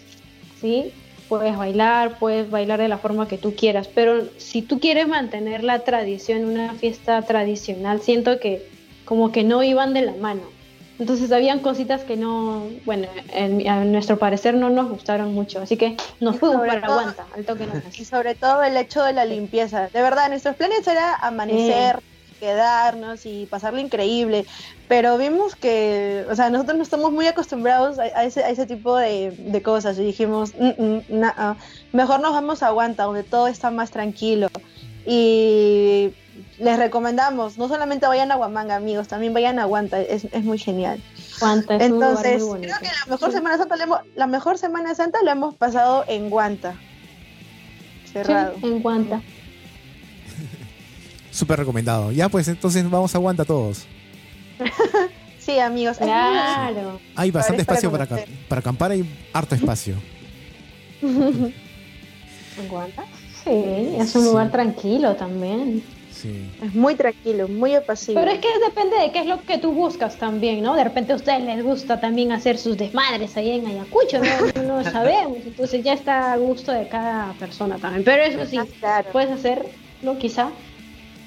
¿sí? 0.61 0.93
Puedes 1.27 1.57
bailar, 1.57 2.19
puedes 2.19 2.49
bailar 2.49 2.79
de 2.79 2.87
la 2.87 2.97
forma 2.99 3.27
que 3.27 3.37
tú 3.37 3.55
quieras, 3.55 3.87
pero 3.87 4.25
si 4.37 4.61
tú 4.61 4.79
quieres 4.79 5.07
mantener 5.07 5.63
la 5.63 5.79
tradición, 5.79 6.45
una 6.45 6.73
fiesta 6.75 7.21
tradicional, 7.23 8.01
siento 8.01 8.39
que 8.39 8.67
como 9.05 9.31
que 9.31 9.43
no 9.43 9.63
iban 9.63 9.93
de 9.93 10.03
la 10.03 10.13
mano. 10.13 10.43
Entonces 10.97 11.31
habían 11.33 11.59
cositas 11.59 12.03
que 12.05 12.15
no, 12.15 12.69
bueno, 12.85 13.07
en- 13.33 13.67
a 13.67 13.83
nuestro 13.83 14.17
parecer 14.17 14.53
no 14.53 14.69
nos 14.69 14.89
gustaron 14.89 15.33
mucho, 15.33 15.59
así 15.61 15.75
que 15.75 15.97
nos 16.21 16.37
fuimos 16.37 16.61
para 16.65 16.87
Aguanta, 16.87 17.27
al 17.35 17.43
toque 17.43 17.67
y 17.99 18.05
sobre 18.05 18.35
todo 18.35 18.63
el 18.63 18.77
hecho 18.77 19.03
de 19.03 19.11
la 19.11 19.25
limpieza. 19.25 19.89
De 19.89 20.01
verdad, 20.01 20.29
nuestros 20.29 20.55
planes 20.55 20.87
era 20.87 21.15
amanecer, 21.15 21.99
quedarnos 22.39 23.25
y 23.25 23.45
pasarlo 23.47 23.79
increíble, 23.79 24.45
pero 24.87 25.17
vimos 25.17 25.55
que, 25.55 26.25
o 26.29 26.35
sea, 26.35 26.49
nosotros 26.49 26.77
no 26.77 26.83
estamos 26.83 27.11
muy 27.11 27.27
acostumbrados 27.27 27.97
a, 27.99 28.03
a 28.03 28.23
ese, 28.23 28.43
a 28.43 28.49
ese 28.49 28.65
tipo 28.65 28.95
de, 28.97 29.31
de 29.31 29.61
cosas 29.61 29.97
y 29.97 30.03
dijimos, 30.03 30.53
"Mm, 30.59 30.81
mm, 30.83 31.01
nah, 31.09 31.55
mejor 31.93 32.19
nos 32.19 32.33
vamos 32.33 32.61
a 32.63 32.67
Aguanta, 32.67 33.03
donde 33.03 33.23
todo 33.23 33.47
está 33.47 33.71
más 33.71 33.91
tranquilo. 33.91 34.47
Y 35.05 36.13
les 36.59 36.77
recomendamos, 36.79 37.57
no 37.57 37.67
solamente 37.67 38.07
vayan 38.07 38.31
a 38.31 38.37
Huamanga, 38.37 38.75
amigos, 38.75 39.07
también 39.07 39.33
vayan 39.33 39.59
a 39.59 39.63
Aguanta, 39.63 39.99
es, 40.01 40.25
es 40.25 40.43
muy 40.43 40.57
genial. 40.57 41.01
Aguanta, 41.37 41.75
es 41.75 41.83
un 41.83 41.89
lugar 41.95 42.09
Entonces, 42.11 42.43
muy 42.43 42.59
creo 42.61 42.77
que 42.79 42.87
la 42.87 43.11
mejor 43.11 43.29
Sí. 43.29 43.37
Semana 43.37 43.57
Santa 43.57 43.75
la 43.75 43.83
hemos, 43.83 43.99
la 44.15 44.27
mejor 44.27 44.57
Semana 44.57 44.95
Santa 44.95 45.19
la 45.23 45.31
hemos 45.33 45.55
pasado 45.55 46.03
en 46.07 46.29
Guanta. 46.29 46.75
Cerrado. 48.11 48.55
Sí, 48.59 48.65
en 48.65 48.81
Guanta. 48.81 49.21
Súper 51.35 51.59
recomendado. 51.59 52.11
Ya, 52.13 52.29
pues 52.29 52.47
entonces 52.47 52.89
vamos 52.89 53.13
a 53.13 53.17
aguanta 53.17 53.43
todos. 53.45 53.85
Sí, 55.37 55.59
amigos. 55.59 55.97
Claro. 55.99 56.99
Hay 57.15 57.29
bastante 57.29 57.63
para 57.63 57.77
espacio 57.77 57.91
para, 57.91 58.07
para 58.47 58.59
acampar, 58.61 58.89
hay 58.89 59.05
harto 59.31 59.53
espacio. 59.53 59.93
Sí, 63.43 63.95
es 63.99 64.15
un 64.15 64.23
Sí. 64.23 64.27
lugar 64.29 64.49
tranquilo 64.51 65.15
también. 65.15 65.83
Sí. 66.11 66.49
Es 66.63 66.73
muy 66.73 66.95
tranquilo, 66.95 67.47
muy 67.47 67.75
apacible. 67.75 68.19
Pero 68.21 68.31
es 68.31 68.39
que 68.39 68.47
depende 68.65 68.97
de 68.97 69.11
qué 69.11 69.19
es 69.19 69.27
lo 69.27 69.39
que 69.43 69.57
tú 69.59 69.71
buscas 69.73 70.15
también, 70.17 70.63
¿no? 70.63 70.73
De 70.75 70.83
repente 70.83 71.13
a 71.13 71.17
ustedes 71.17 71.43
les 71.43 71.63
gusta 71.63 71.99
también 71.99 72.31
hacer 72.31 72.57
sus 72.57 72.75
desmadres 72.77 73.35
ahí 73.37 73.51
en 73.51 73.67
Ayacucho, 73.67 74.19
¿no? 74.19 74.63
No 74.63 74.81
lo 74.81 74.83
sabemos. 74.91 75.37
Entonces 75.45 75.83
ya 75.83 75.93
está 75.93 76.33
a 76.33 76.37
gusto 76.37 76.71
de 76.71 76.87
cada 76.87 77.33
persona 77.33 77.77
también. 77.77 78.03
Pero 78.03 78.23
eso 78.23 78.49
sí, 78.49 78.57
Ah, 78.57 78.65
claro. 78.79 79.09
puedes 79.11 79.29
hacerlo 79.29 80.17
quizá. 80.17 80.49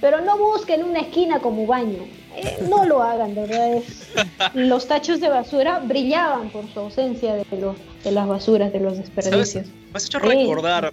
Pero 0.01 0.21
no 0.21 0.39
busquen 0.39 0.85
una 0.85 1.01
esquina 1.01 1.41
como 1.41 1.67
baño. 1.67 2.07
Eh, 2.37 2.59
no 2.69 2.85
lo 2.85 3.03
hagan, 3.03 3.35
de 3.35 3.41
verdad. 3.43 3.75
es- 3.77 4.07
Los 4.55 4.87
tachos 4.87 5.21
de 5.21 5.29
basura 5.29 5.81
brillaban 5.81 6.51
por 6.51 6.73
su 6.73 6.79
ausencia 6.81 7.35
de, 7.35 7.45
los, 7.61 7.77
de 8.05 8.13
las 8.13 8.29
basuras, 8.29 8.73
de 8.73 8.79
los 8.81 8.97
desperdicios. 8.97 9.67
Me 9.67 9.73
has 9.97 10.05
hecho 10.07 10.19
recordar 10.21 10.91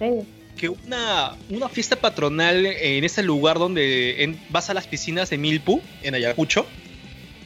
que 0.56 0.68
una, 0.70 1.36
una 1.50 1.68
fiesta 1.68 1.96
patronal 1.96 2.66
en 2.66 3.04
ese 3.04 3.22
lugar 3.22 3.58
donde 3.58 4.24
en- 4.24 4.40
vas 4.48 4.70
a 4.70 4.74
las 4.74 4.86
piscinas 4.88 5.30
de 5.30 5.38
Milpu, 5.38 5.80
en 6.02 6.14
Ayacucho. 6.16 6.66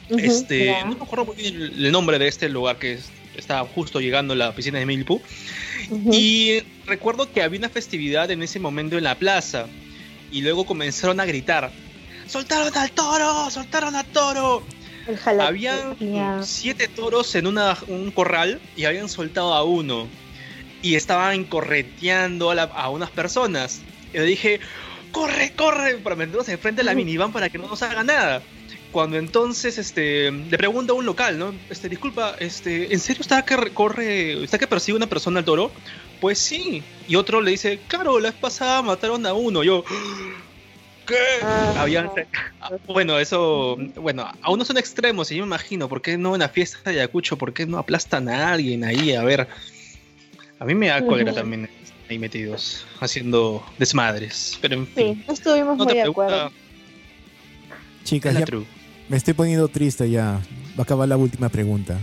Este, 0.09 0.73
no 0.87 0.97
me 0.97 1.03
acuerdo 1.03 1.25
muy 1.27 1.37
bien 1.37 1.61
el, 1.61 1.93
nombre 1.93 2.19
de 2.19 2.27
este 2.29 2.49
lugar 2.49 2.79
que 2.79 2.95
es- 2.95 3.11
está 3.37 3.65
justo 3.65 4.01
llegando 4.01 4.33
a 4.33 4.37
la 4.37 4.55
piscina 4.55 4.79
de 4.79 4.87
Milpu. 4.87 5.21
Y 6.13 6.63
recuerdo 6.87 7.31
que 7.33 7.43
había 7.43 7.59
una 7.59 7.69
festividad 7.69 8.31
en 8.31 8.43
ese 8.43 8.59
momento 8.61 8.97
en 8.97 9.05
la 9.05 9.15
plaza. 9.17 9.67
Y 10.31 10.43
luego 10.43 10.65
comenzaron 10.67 11.21
a 11.21 11.25
gritar: 11.25 11.73
¡Soltaron 12.27 12.77
al 12.77 12.91
toro! 12.93 13.51
¡Soltaron 13.51 13.97
al 13.97 14.07
toro! 14.07 14.65
Habían 15.47 15.97
siete 16.45 16.87
toros 16.89 17.35
en 17.35 17.47
una- 17.47 17.77
un 17.89 18.11
corral 18.11 18.61
y 18.77 18.85
habían 18.85 19.09
soltado 19.09 19.55
a 19.55 19.65
uno. 19.65 20.09
Y 20.83 20.95
estaban 20.95 21.45
correteando 21.45 22.51
a, 22.51 22.55
la- 22.55 22.63
a 22.65 22.89
unas 22.91 23.11
personas. 23.11 23.81
Y 24.13 24.19
yo 24.19 24.23
dije, 24.25 24.61
corre, 25.13 25.53
corre, 25.57 25.97
para 25.99 26.17
meternos 26.17 26.49
enfrente 26.49 26.81
de 26.81 26.85
la 26.85 26.93
minivan 26.95 27.33
para 27.33 27.49
que 27.49 27.59
no 27.59 27.69
nos 27.69 27.83
haga 27.83 28.03
nada. 28.05 28.43
Cuando 28.93 29.19
entonces 29.19 29.79
este, 29.79 30.31
le 30.33 30.59
pregunta 30.59 30.93
a 30.93 30.97
un 30.97 31.07
local, 31.07 31.39
¿no? 31.39 31.55
Este, 31.71 31.89
disculpa, 31.89 32.35
este, 32.41 32.93
¿en 32.93 32.99
serio 33.01 33.21
está 33.23 33.43
que 33.45 33.57
re- 33.57 33.71
corre, 33.73 34.43
está 34.45 34.59
que 34.59 34.67
persigue 34.67 34.97
una 34.97 35.07
persona 35.07 35.39
al 35.41 35.45
toro? 35.45 35.71
Pues 36.21 36.39
sí. 36.39 36.83
Y 37.09 37.17
otro 37.17 37.41
le 37.41 37.53
dice, 37.53 37.81
claro, 37.89 38.21
la 38.21 38.31
vez 38.31 38.39
pasada 38.39 38.83
mataron 38.83 39.25
a 39.27 39.33
uno. 39.33 39.63
Yo, 39.63 39.85
¿qué? 41.07 41.17
Ah. 41.43 41.75
Habían, 41.79 42.11
bueno, 42.87 43.19
eso, 43.19 43.77
bueno, 43.97 44.31
aún 44.43 44.59
no 44.59 44.65
son 44.65 44.79
extremos, 44.79 45.31
y 45.31 45.37
yo 45.37 45.43
me 45.43 45.49
imagino, 45.49 45.89
¿por 45.89 46.03
qué 46.03 46.19
no 46.19 46.35
en 46.35 46.41
la 46.41 46.49
fiesta 46.49 46.79
de 46.85 47.01
Ayacucho? 47.01 47.37
¿Por 47.37 47.53
qué 47.53 47.67
no 47.67 47.79
aplastan 47.79 48.29
a 48.29 48.53
alguien 48.53 48.85
ahí? 48.85 49.15
A 49.15 49.25
ver, 49.25 49.49
a 50.59 50.65
mí 50.65 50.75
me 50.75 50.89
da 50.89 51.05
cólera 51.05 51.33
Ujú. 51.33 51.41
también 51.41 51.71
ahí 52.09 52.19
metidos, 52.19 52.85
haciendo 53.01 53.65
desmadres. 53.79 54.59
Pero 54.61 54.75
en 54.75 54.87
fin, 54.87 55.15
Sí, 55.17 55.25
no 55.27 55.35
estuvimos 55.35 55.79
no 55.79 55.85
muy 55.85 55.95
te 55.95 56.01
de 56.01 56.09
acuerdo. 56.09 56.53
Chicas, 58.05 58.35
ya 58.35 58.45
me 59.09 59.17
estoy 59.17 59.35
poniendo 59.35 59.69
triste 59.69 60.11
ya. 60.11 60.41
Va 60.77 60.81
a 60.81 60.83
acabar 60.83 61.09
la 61.09 61.17
última 61.17 61.49
pregunta. 61.49 61.99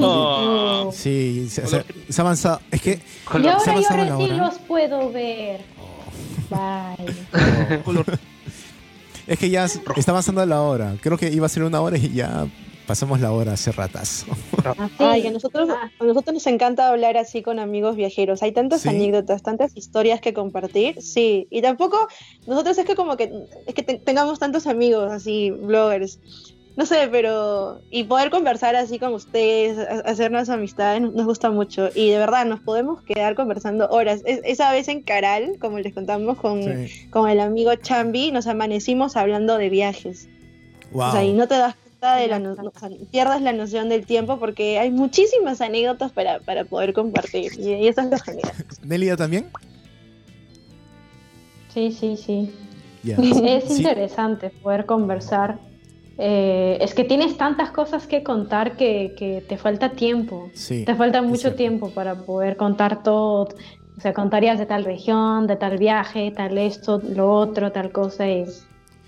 Oh. 0.00 0.90
Sí, 0.92 1.46
se, 1.48 1.66
se- 1.66 1.84
se 2.08 2.20
ha 2.20 2.24
avanzado. 2.24 2.60
Es 2.70 2.80
que 2.82 2.92
Y 2.92 2.98
se 3.42 3.48
ahora 3.48 3.74
yo 3.74 3.96
recién 3.96 4.12
hora. 4.12 4.36
los 4.46 4.58
puedo 4.60 5.10
ver. 5.12 5.60
Bye. 6.50 7.12
Es 9.26 9.38
que 9.38 9.48
ya 9.50 9.64
está 9.64 10.10
avanzando 10.10 10.44
la 10.44 10.60
hora. 10.62 10.96
Creo 11.00 11.16
que 11.16 11.30
iba 11.32 11.46
a 11.46 11.48
ser 11.48 11.62
una 11.62 11.80
hora 11.80 11.96
y 11.96 12.12
ya 12.12 12.48
pasamos 12.88 13.20
la 13.20 13.30
hora 13.30 13.52
hace 13.52 13.70
ratas. 13.70 14.26
Así. 14.76 14.94
Ay, 14.98 15.26
a 15.28 15.30
nosotros, 15.30 15.68
Ah, 15.70 15.90
a 16.00 16.04
nosotros 16.04 16.34
nos 16.34 16.46
encanta 16.48 16.88
hablar 16.88 17.16
así 17.16 17.40
con 17.40 17.60
amigos 17.60 17.94
viajeros. 17.94 18.42
Hay 18.42 18.50
tantas 18.50 18.82
¿Sí? 18.82 18.88
anécdotas, 18.88 19.42
tantas 19.42 19.76
historias 19.76 20.20
que 20.20 20.34
compartir. 20.34 21.00
Sí, 21.00 21.46
y 21.50 21.62
tampoco 21.62 22.08
nosotros 22.48 22.76
es 22.78 22.84
que 22.84 22.96
como 22.96 23.16
que 23.16 23.32
es 23.66 23.74
que 23.74 23.82
te- 23.84 23.98
tengamos 23.98 24.40
tantos 24.40 24.66
amigos 24.66 25.10
así, 25.12 25.50
bloggers. 25.52 26.18
No 26.74 26.86
sé, 26.86 27.06
pero 27.10 27.80
y 27.90 28.04
poder 28.04 28.30
conversar 28.30 28.74
así 28.76 28.98
con 28.98 29.12
ustedes, 29.12 29.76
hacernos 30.06 30.48
amistades, 30.48 31.02
nos 31.02 31.26
gusta 31.26 31.50
mucho. 31.50 31.90
Y 31.94 32.08
de 32.08 32.16
verdad, 32.18 32.46
nos 32.46 32.60
podemos 32.60 33.02
quedar 33.02 33.34
conversando 33.34 33.88
horas. 33.90 34.22
Es- 34.24 34.40
esa 34.44 34.72
vez 34.72 34.88
en 34.88 35.02
Caral, 35.02 35.58
como 35.60 35.78
les 35.78 35.92
contamos 35.92 36.38
con, 36.38 36.62
Sí. 36.62 37.08
con 37.10 37.28
el 37.28 37.40
amigo 37.40 37.74
Chambi, 37.74 38.32
nos 38.32 38.46
amanecimos 38.46 39.16
hablando 39.16 39.58
de 39.58 39.68
viajes. 39.68 40.28
Wow. 40.92 41.08
O 41.08 41.12
sea, 41.12 41.24
y 41.24 41.34
no 41.34 41.46
te 41.46 41.56
das 41.58 41.74
cuenta 41.74 42.16
de 42.16 42.28
la 42.28 42.38
no- 42.38 42.52
o 42.52 42.78
sea, 42.78 42.88
pierdes 43.10 43.42
la 43.42 43.52
noción 43.52 43.90
del 43.90 44.06
tiempo 44.06 44.38
porque 44.38 44.78
hay 44.78 44.90
muchísimas 44.90 45.60
anécdotas 45.60 46.10
para, 46.12 46.40
para 46.40 46.64
poder 46.64 46.94
compartir. 46.94 47.52
Y, 47.58 47.68
y 47.74 47.88
eso 47.88 48.00
es 48.00 48.06
lo 48.10 48.18
genial. 48.18 48.50
¿Nélida 48.82 49.16
también? 49.16 49.46
Sí, 51.74 51.92
sí, 51.92 52.16
sí. 52.16 52.50
Es 53.06 53.64
Sí. 53.64 53.76
interesante 53.78 54.50
poder 54.62 54.86
conversar. 54.86 55.58
Eh, 56.18 56.78
es 56.80 56.94
que 56.94 57.04
tienes 57.04 57.36
tantas 57.36 57.70
cosas 57.70 58.06
que 58.06 58.22
contar 58.22 58.76
que, 58.76 59.14
que 59.16 59.42
te 59.48 59.56
falta 59.56 59.90
tiempo. 59.92 60.50
Sí. 60.54 60.84
Te 60.84 60.94
falta 60.94 61.22
mucho 61.22 61.54
tiempo 61.54 61.90
para 61.90 62.14
poder 62.14 62.56
contar 62.56 63.02
todo. 63.02 63.48
O 63.96 64.00
sea, 64.00 64.12
contarías 64.12 64.58
de 64.58 64.66
tal 64.66 64.84
región, 64.84 65.46
de 65.46 65.56
tal 65.56 65.78
viaje, 65.78 66.32
tal 66.36 66.58
esto, 66.58 67.00
lo 67.14 67.30
otro, 67.32 67.72
tal 67.72 67.92
cosa. 67.92 68.28
Y... 68.28 68.44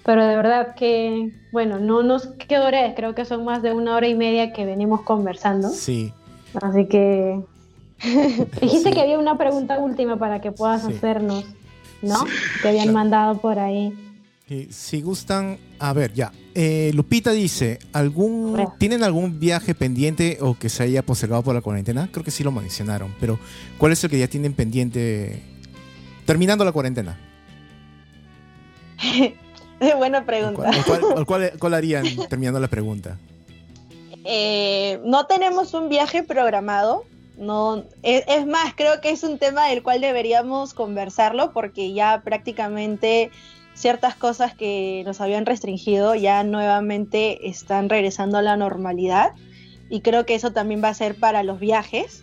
Pero 0.05 0.27
de 0.27 0.37
verdad 0.37 0.75
que, 0.75 1.33
bueno, 1.53 1.79
no 1.79 2.03
nos 2.03 2.27
es, 2.39 2.95
creo 2.95 3.15
que 3.15 3.25
son 3.25 3.45
más 3.45 3.63
de 3.63 3.73
una 3.73 3.97
hora 3.97 4.07
y 4.09 4.15
media 4.15 4.53
que 4.53 4.65
venimos 4.67 5.01
conversando. 5.03 5.71
Sí. 5.71 6.13
Así 6.61 6.87
que 6.87 7.41
dijiste 8.61 8.91
Sí. 8.91 8.95
que 8.95 9.01
había 9.01 9.19
una 9.19 9.39
pregunta 9.39 9.79
última 9.79 10.17
para 10.19 10.41
que 10.41 10.53
puedas 10.53 10.83
Sí. 10.85 10.93
hacernos, 10.93 11.45
¿no? 12.03 12.17
Que 12.63 12.69
habían 12.69 12.93
mandado 12.93 13.39
por 13.39 13.59
ahí. 13.59 13.93
Si 14.71 15.01
gustan, 15.01 15.57
a 15.79 15.93
ver, 15.95 16.13
ya. 16.13 16.31
Eh, 16.57 16.93
Lupita 16.95 17.33
dice, 17.33 17.79
¿algún. 17.93 18.69
¿tienen 18.79 19.03
algún 19.03 19.41
viaje 19.41 19.75
pendiente 19.75 20.39
o 20.41 20.57
que 20.57 20.69
se 20.69 20.85
haya 20.85 21.03
postergado 21.03 21.43
por 21.43 21.55
la 21.55 21.61
cuarentena? 21.61 22.09
Creo 22.13 22.25
que 22.25 22.31
sí 22.31 22.45
lo 22.45 22.53
mencionaron, 22.53 23.13
pero 23.21 23.39
¿cuál 23.79 23.93
es 23.93 24.05
el 24.05 24.11
que 24.11 24.19
ya 24.19 24.29
tienen 24.29 24.55
pendiente 24.55 25.43
terminando 26.27 26.65
la 26.65 26.71
cuarentena? 26.73 27.19
Buena 29.99 30.19
¿O 30.21 30.25
pregunta. 30.25 30.71
cuál- 31.27 31.53
cuál 31.59 31.75
harían 31.75 32.05
terminando 32.29 32.61
la 32.61 32.69
pregunta? 32.69 33.19
Eh, 34.25 35.01
no 35.05 35.27
tenemos 35.27 35.75
un 35.75 35.89
viaje 35.89 36.23
programado. 36.23 37.05
No, 37.37 37.85
es, 38.05 38.23
es 38.29 38.47
más, 38.47 38.75
creo 38.77 39.01
que 39.01 39.11
es 39.11 39.25
un 39.25 39.39
tema 39.39 39.67
del 39.67 39.83
cual 39.83 40.01
deberíamos 40.01 40.73
conversarlo 40.73 41.53
porque 41.53 41.93
ya 41.93 42.23
prácticamente 42.25 43.33
ciertas 43.75 44.15
cosas 44.15 44.55
que 44.55 45.03
nos 45.05 45.21
habían 45.21 45.47
restringido 45.47 46.15
ya 46.15 46.45
nuevamente 46.45 47.49
están 47.49 47.89
regresando 47.89 48.39
a 48.39 48.43
la 48.43 48.57
normalidad 48.57 49.33
y 49.91 50.01
creo 50.01 50.25
que 50.27 50.35
eso 50.35 50.53
también 50.53 50.83
va 50.83 50.89
a 50.89 50.95
ser 50.95 51.17
para 51.17 51.43
los 51.43 51.59
viajes, 51.61 52.23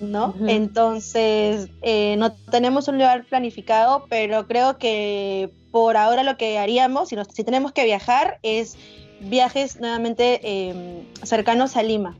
¿no? 0.00 0.34
Entonces, 0.48 1.68
eh, 1.82 2.16
no 2.18 2.32
tenemos 2.32 2.88
un 2.88 2.96
lugar 2.96 3.24
planificado, 3.26 4.06
pero 4.08 4.46
creo 4.48 4.78
que 4.78 5.50
por 5.70 5.96
ahora 5.96 6.22
lo 6.22 6.36
que 6.36 6.58
haríamos, 6.58 7.08
si, 7.10 7.16
nos- 7.16 7.28
si 7.32 7.44
tenemos 7.44 7.72
que 7.72 7.84
viajar, 7.84 8.38
es 8.42 8.76
viajes 9.20 9.78
nuevamente 9.80 10.40
eh, 10.42 11.04
cercanos 11.22 11.76
a 11.76 11.82
Lima, 11.82 12.16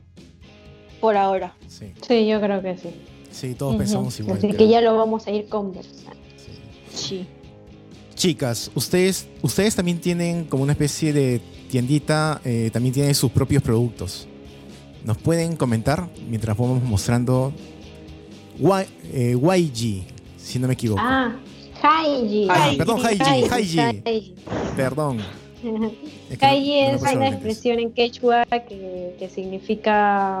por 1.01 1.17
ahora. 1.17 1.53
Sí, 1.67 1.93
Sí, 2.07 2.25
yo 2.27 2.39
creo 2.41 2.61
que 2.61 2.77
sí. 2.77 2.89
sí 3.31 3.53
todos 3.55 3.75
pensamos 3.75 4.17
igual. 4.19 4.37
Así 4.37 4.47
creo. 4.47 4.57
que 4.57 4.67
ya 4.69 4.81
lo 4.81 4.95
vamos 4.95 5.27
a 5.27 5.31
ir 5.31 5.47
conversando. 5.49 6.15
Sí. 6.37 6.51
Sí. 6.93 7.27
Chicas, 8.29 8.71
ustedes, 8.73 9.27
ustedes 9.43 9.75
también 9.75 9.99
tienen 9.99 10.45
como 10.45 10.63
una 10.63 10.71
especie 10.71 11.13
de 11.13 11.39
tiendita, 11.69 12.41
eh, 12.43 12.71
también 12.73 12.91
tienen 12.91 13.13
sus 13.13 13.29
propios 13.31 13.61
productos. 13.61 14.27
¿Nos 15.03 15.15
pueden 15.19 15.55
comentar 15.55 16.09
mientras 16.27 16.57
vamos 16.57 16.81
mostrando 16.81 17.53
Y- 18.57 18.65
eh, 19.13 19.37
YG, 19.39 20.05
si 20.37 20.57
no 20.57 20.67
me 20.67 20.73
equivoco? 20.73 20.99
Ah, 21.03 21.35
Haiji. 21.83 22.47
Ah, 22.49 22.71
perdón, 22.75 22.99
Haiji, 23.05 23.77
Haiji. 24.03 24.33
Perdón. 24.75 25.19
Es 26.31 26.39
que 26.39 26.45
Haiji 26.47 26.81
no- 26.81 26.89
no 26.89 26.95
es 26.95 27.01
una 27.03 27.11
lentes. 27.11 27.33
expresión 27.33 27.77
en 27.79 27.91
quechua 27.91 28.45
que, 28.45 29.15
que 29.19 29.29
significa 29.29 30.39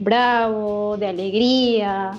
bravo, 0.00 0.96
de 0.98 1.06
alegría, 1.06 2.10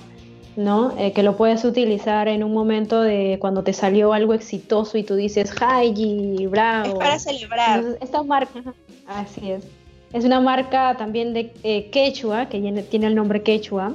¿no? 0.56 0.92
Eh, 0.98 1.12
que 1.12 1.22
lo 1.22 1.36
puedes 1.36 1.64
utilizar 1.64 2.28
en 2.28 2.44
un 2.44 2.52
momento 2.52 3.00
de 3.00 3.38
cuando 3.40 3.62
te 3.62 3.72
salió 3.72 4.12
algo 4.12 4.34
exitoso 4.34 4.98
y 4.98 5.02
tú 5.02 5.14
dices 5.16 5.52
Haiji, 5.60 6.46
bravo. 6.46 6.88
Es 6.88 6.94
para 6.94 7.18
celebrar. 7.18 7.78
Entonces, 7.78 8.02
esta 8.02 8.22
marca, 8.22 8.62
así 9.06 9.50
es. 9.50 9.64
Es 10.12 10.24
una 10.26 10.40
marca 10.40 10.94
también 10.98 11.32
de 11.32 11.52
eh, 11.62 11.88
quechua, 11.90 12.46
que 12.50 12.60
tiene- 12.60 12.82
tiene 12.82 13.06
el 13.06 13.14
nombre 13.14 13.42
quechua, 13.42 13.92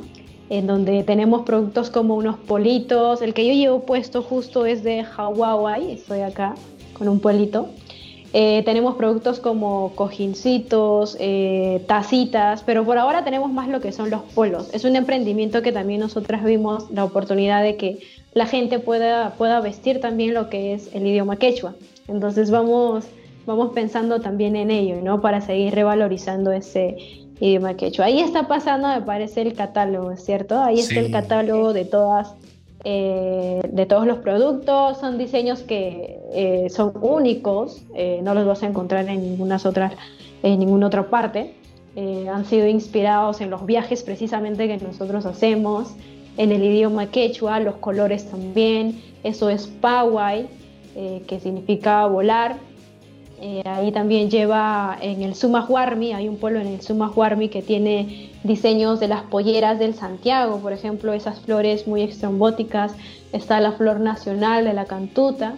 en 0.49 0.65
donde 0.65 1.03
tenemos 1.03 1.43
productos 1.43 1.89
como 1.91 2.15
unos 2.15 2.37
politos. 2.37 3.21
El 3.21 3.33
que 3.35 3.45
yo 3.45 3.53
llevo 3.53 3.81
puesto 3.81 4.23
justo 4.23 4.65
es 4.65 4.81
de 4.83 5.05
Hawaii, 5.15 5.91
estoy 5.91 6.21
acá 6.21 6.55
con 6.97 7.07
un 7.07 7.19
polito. 7.19 7.69
Eh, 8.33 8.61
tenemos 8.65 8.95
productos 8.95 9.39
como 9.39 9.93
cojincitos, 9.95 11.15
eh, 11.19 11.83
tacitas, 11.87 12.61
pero 12.63 12.83
por 12.85 12.97
ahora 12.97 13.23
tenemos 13.23 13.51
más 13.51 13.69
lo 13.69 13.79
que 13.79 13.91
son 13.91 14.09
los 14.09 14.21
polos. 14.21 14.69
Es 14.73 14.83
un 14.83 14.95
emprendimiento 14.95 15.61
que 15.61 15.71
también 15.71 16.01
nosotras 16.01 16.43
vimos 16.43 16.91
la 16.91 17.05
oportunidad 17.05 17.63
de 17.63 17.77
que 17.77 17.99
la 18.33 18.45
gente 18.45 18.79
pueda, 18.79 19.31
pueda 19.37 19.61
vestir 19.61 20.01
también 20.01 20.33
lo 20.33 20.49
que 20.49 20.73
es 20.73 20.93
el 20.93 21.07
idioma 21.07 21.37
quechua. 21.37 21.75
Entonces 22.07 22.51
vamos, 22.51 23.05
vamos 23.45 23.71
pensando 23.73 24.19
también 24.19 24.55
en 24.55 24.71
ello, 24.71 25.01
¿no? 25.01 25.21
Para 25.21 25.41
seguir 25.41 25.73
revalorizando 25.73 26.51
ese 26.51 26.97
idioma 27.39 27.75
quechua. 27.75 28.05
Ahí 28.05 28.19
está 28.19 28.47
pasando, 28.47 28.89
me 28.89 29.01
parece, 29.01 29.41
el 29.41 29.53
catálogo, 29.53 30.15
¿cierto? 30.17 30.59
Ahí 30.59 30.79
está 30.79 30.99
el 30.99 31.11
catálogo 31.11 31.73
de 31.73 31.85
todas 31.85 32.35
eh, 32.83 33.61
de 33.69 33.85
todos 33.85 34.05
los 34.05 34.19
productos, 34.19 34.99
son 34.99 35.17
diseños 35.17 35.61
que 35.61 36.19
eh, 36.31 36.67
son 36.69 36.93
únicos, 37.01 37.83
eh, 37.95 38.19
no 38.23 38.33
los 38.33 38.45
vas 38.45 38.63
a 38.63 38.67
encontrar 38.67 39.07
en 39.09 39.21
ninguna 39.21 39.57
otra, 39.63 39.91
en 40.43 40.59
ninguna 40.59 40.87
otra 40.87 41.09
parte. 41.09 41.55
Han 42.31 42.45
sido 42.45 42.67
inspirados 42.67 43.41
en 43.41 43.49
los 43.49 43.65
viajes 43.65 44.03
precisamente 44.03 44.67
que 44.67 44.77
nosotros 44.77 45.25
hacemos, 45.25 45.95
en 46.37 46.51
el 46.51 46.63
idioma 46.63 47.07
quechua, 47.07 47.59
los 47.59 47.77
colores 47.77 48.29
también. 48.29 49.01
Eso 49.23 49.49
es 49.49 49.65
Pawai, 49.65 50.47
que 50.93 51.39
significa 51.39 52.05
volar. 52.05 52.57
Eh, 53.39 53.61
ahí 53.65 53.91
también 53.91 54.31
lleva 54.31 54.97
en 54.99 55.21
el 55.21 55.35
Sumahuarmi, 55.35 56.13
hay 56.13 56.27
un 56.27 56.37
pueblo 56.37 56.59
en 56.59 56.67
el 56.67 56.81
Sumahuarmi 56.81 57.49
que 57.49 57.61
tiene 57.61 58.31
diseños 58.43 58.99
de 58.99 59.07
las 59.07 59.21
polleras 59.23 59.77
del 59.77 59.93
Santiago, 59.93 60.57
por 60.59 60.73
ejemplo, 60.73 61.13
esas 61.13 61.39
flores 61.41 61.87
muy 61.87 62.01
extrombóticas. 62.01 62.93
Está 63.31 63.59
la 63.59 63.73
flor 63.73 63.99
nacional 63.99 64.65
de 64.65 64.73
la 64.73 64.85
cantuta. 64.85 65.55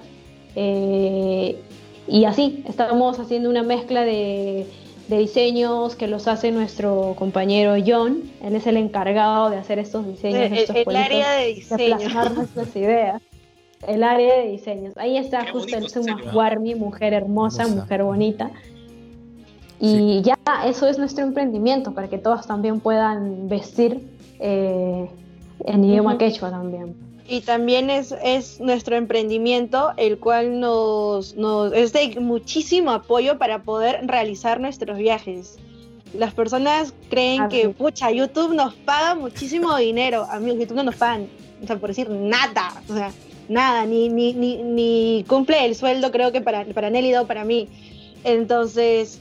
eh, 0.55 1.57
y 2.07 2.25
así, 2.25 2.63
estamos 2.67 3.19
haciendo 3.19 3.49
una 3.49 3.61
mezcla 3.61 4.01
de, 4.03 4.65
de 5.07 5.17
diseños 5.17 5.95
que 5.95 6.07
los 6.07 6.27
hace 6.27 6.51
nuestro 6.51 7.15
compañero 7.17 7.75
John. 7.85 8.23
Él 8.43 8.55
es 8.55 8.67
el 8.67 8.77
encargado 8.77 9.49
de 9.49 9.57
hacer 9.57 9.79
estos 9.79 10.07
diseños. 10.07 10.51
El, 10.51 10.57
estos 10.57 10.75
el 10.75 10.95
área 10.95 11.31
de 11.33 11.45
de 11.45 11.53
diseño. 11.53 11.97
plasmar 11.97 12.31
nuestras 12.31 12.75
ideas. 12.75 13.21
El 13.87 14.03
área 14.03 14.39
de 14.39 14.49
diseños. 14.49 14.93
Ahí 14.97 15.17
está 15.17 15.45
Qué 15.45 15.51
justo 15.51 15.75
bonito 15.75 15.99
el 15.99 16.05
Suma. 16.05 16.33
Warmi, 16.33 16.75
mujer 16.75 17.13
hermosa, 17.13 17.63
Hermosa. 17.63 17.81
mujer 17.81 18.03
bonita. 18.03 18.51
Y 19.79 20.21
ya, 20.21 20.37
eso 20.65 20.87
es 20.87 20.97
nuestro 20.97 21.23
emprendimiento, 21.23 21.93
para 21.93 22.09
que 22.09 22.17
todos 22.17 22.45
también 22.45 22.81
puedan 22.81 23.47
vestir 23.47 24.01
eh, 24.39 25.09
en 25.65 25.83
idioma 25.85 26.11
Ujú. 26.11 26.17
quechua 26.19 26.49
también. 26.49 26.95
Y 27.29 27.41
también 27.41 27.89
es, 27.89 28.13
es 28.23 28.59
nuestro 28.59 28.95
emprendimiento, 28.97 29.91
el 29.97 30.17
cual 30.17 30.59
nos, 30.59 31.35
nos 31.35 31.71
es 31.73 31.93
de 31.93 32.17
muchísimo 32.19 32.91
apoyo 32.91 33.37
para 33.37 33.61
poder 33.63 34.05
realizar 34.07 34.59
nuestros 34.59 34.97
viajes. 34.97 35.57
Las 36.13 36.33
personas 36.33 36.93
creen 37.09 37.43
Así 37.43 37.55
que, 37.61 37.69
pucha, 37.69 38.11
YouTube 38.11 38.53
nos 38.55 38.73
paga 38.73 39.13
muchísimo 39.15 39.77
dinero. 39.77 40.25
Amigos, 40.31 40.59
YouTube 40.59 40.77
no 40.77 40.83
nos 40.83 40.95
pagan, 40.95 41.27
o 41.63 41.67
sea, 41.67 41.77
por 41.77 41.89
decir 41.89 42.09
nada, 42.09 42.81
o 42.89 42.93
sea, 42.95 43.11
nada, 43.49 43.85
ni, 43.85 44.07
ni, 44.09 44.33
ni, 44.33 44.57
ni 44.57 45.25
cumple 45.27 45.65
el 45.65 45.75
sueldo, 45.75 46.11
creo 46.11 46.31
que 46.31 46.39
para, 46.41 46.63
para 46.65 46.89
Nélida 46.89 47.21
o 47.23 47.27
para 47.27 47.43
mí. 47.43 47.67
Entonces, 48.23 49.19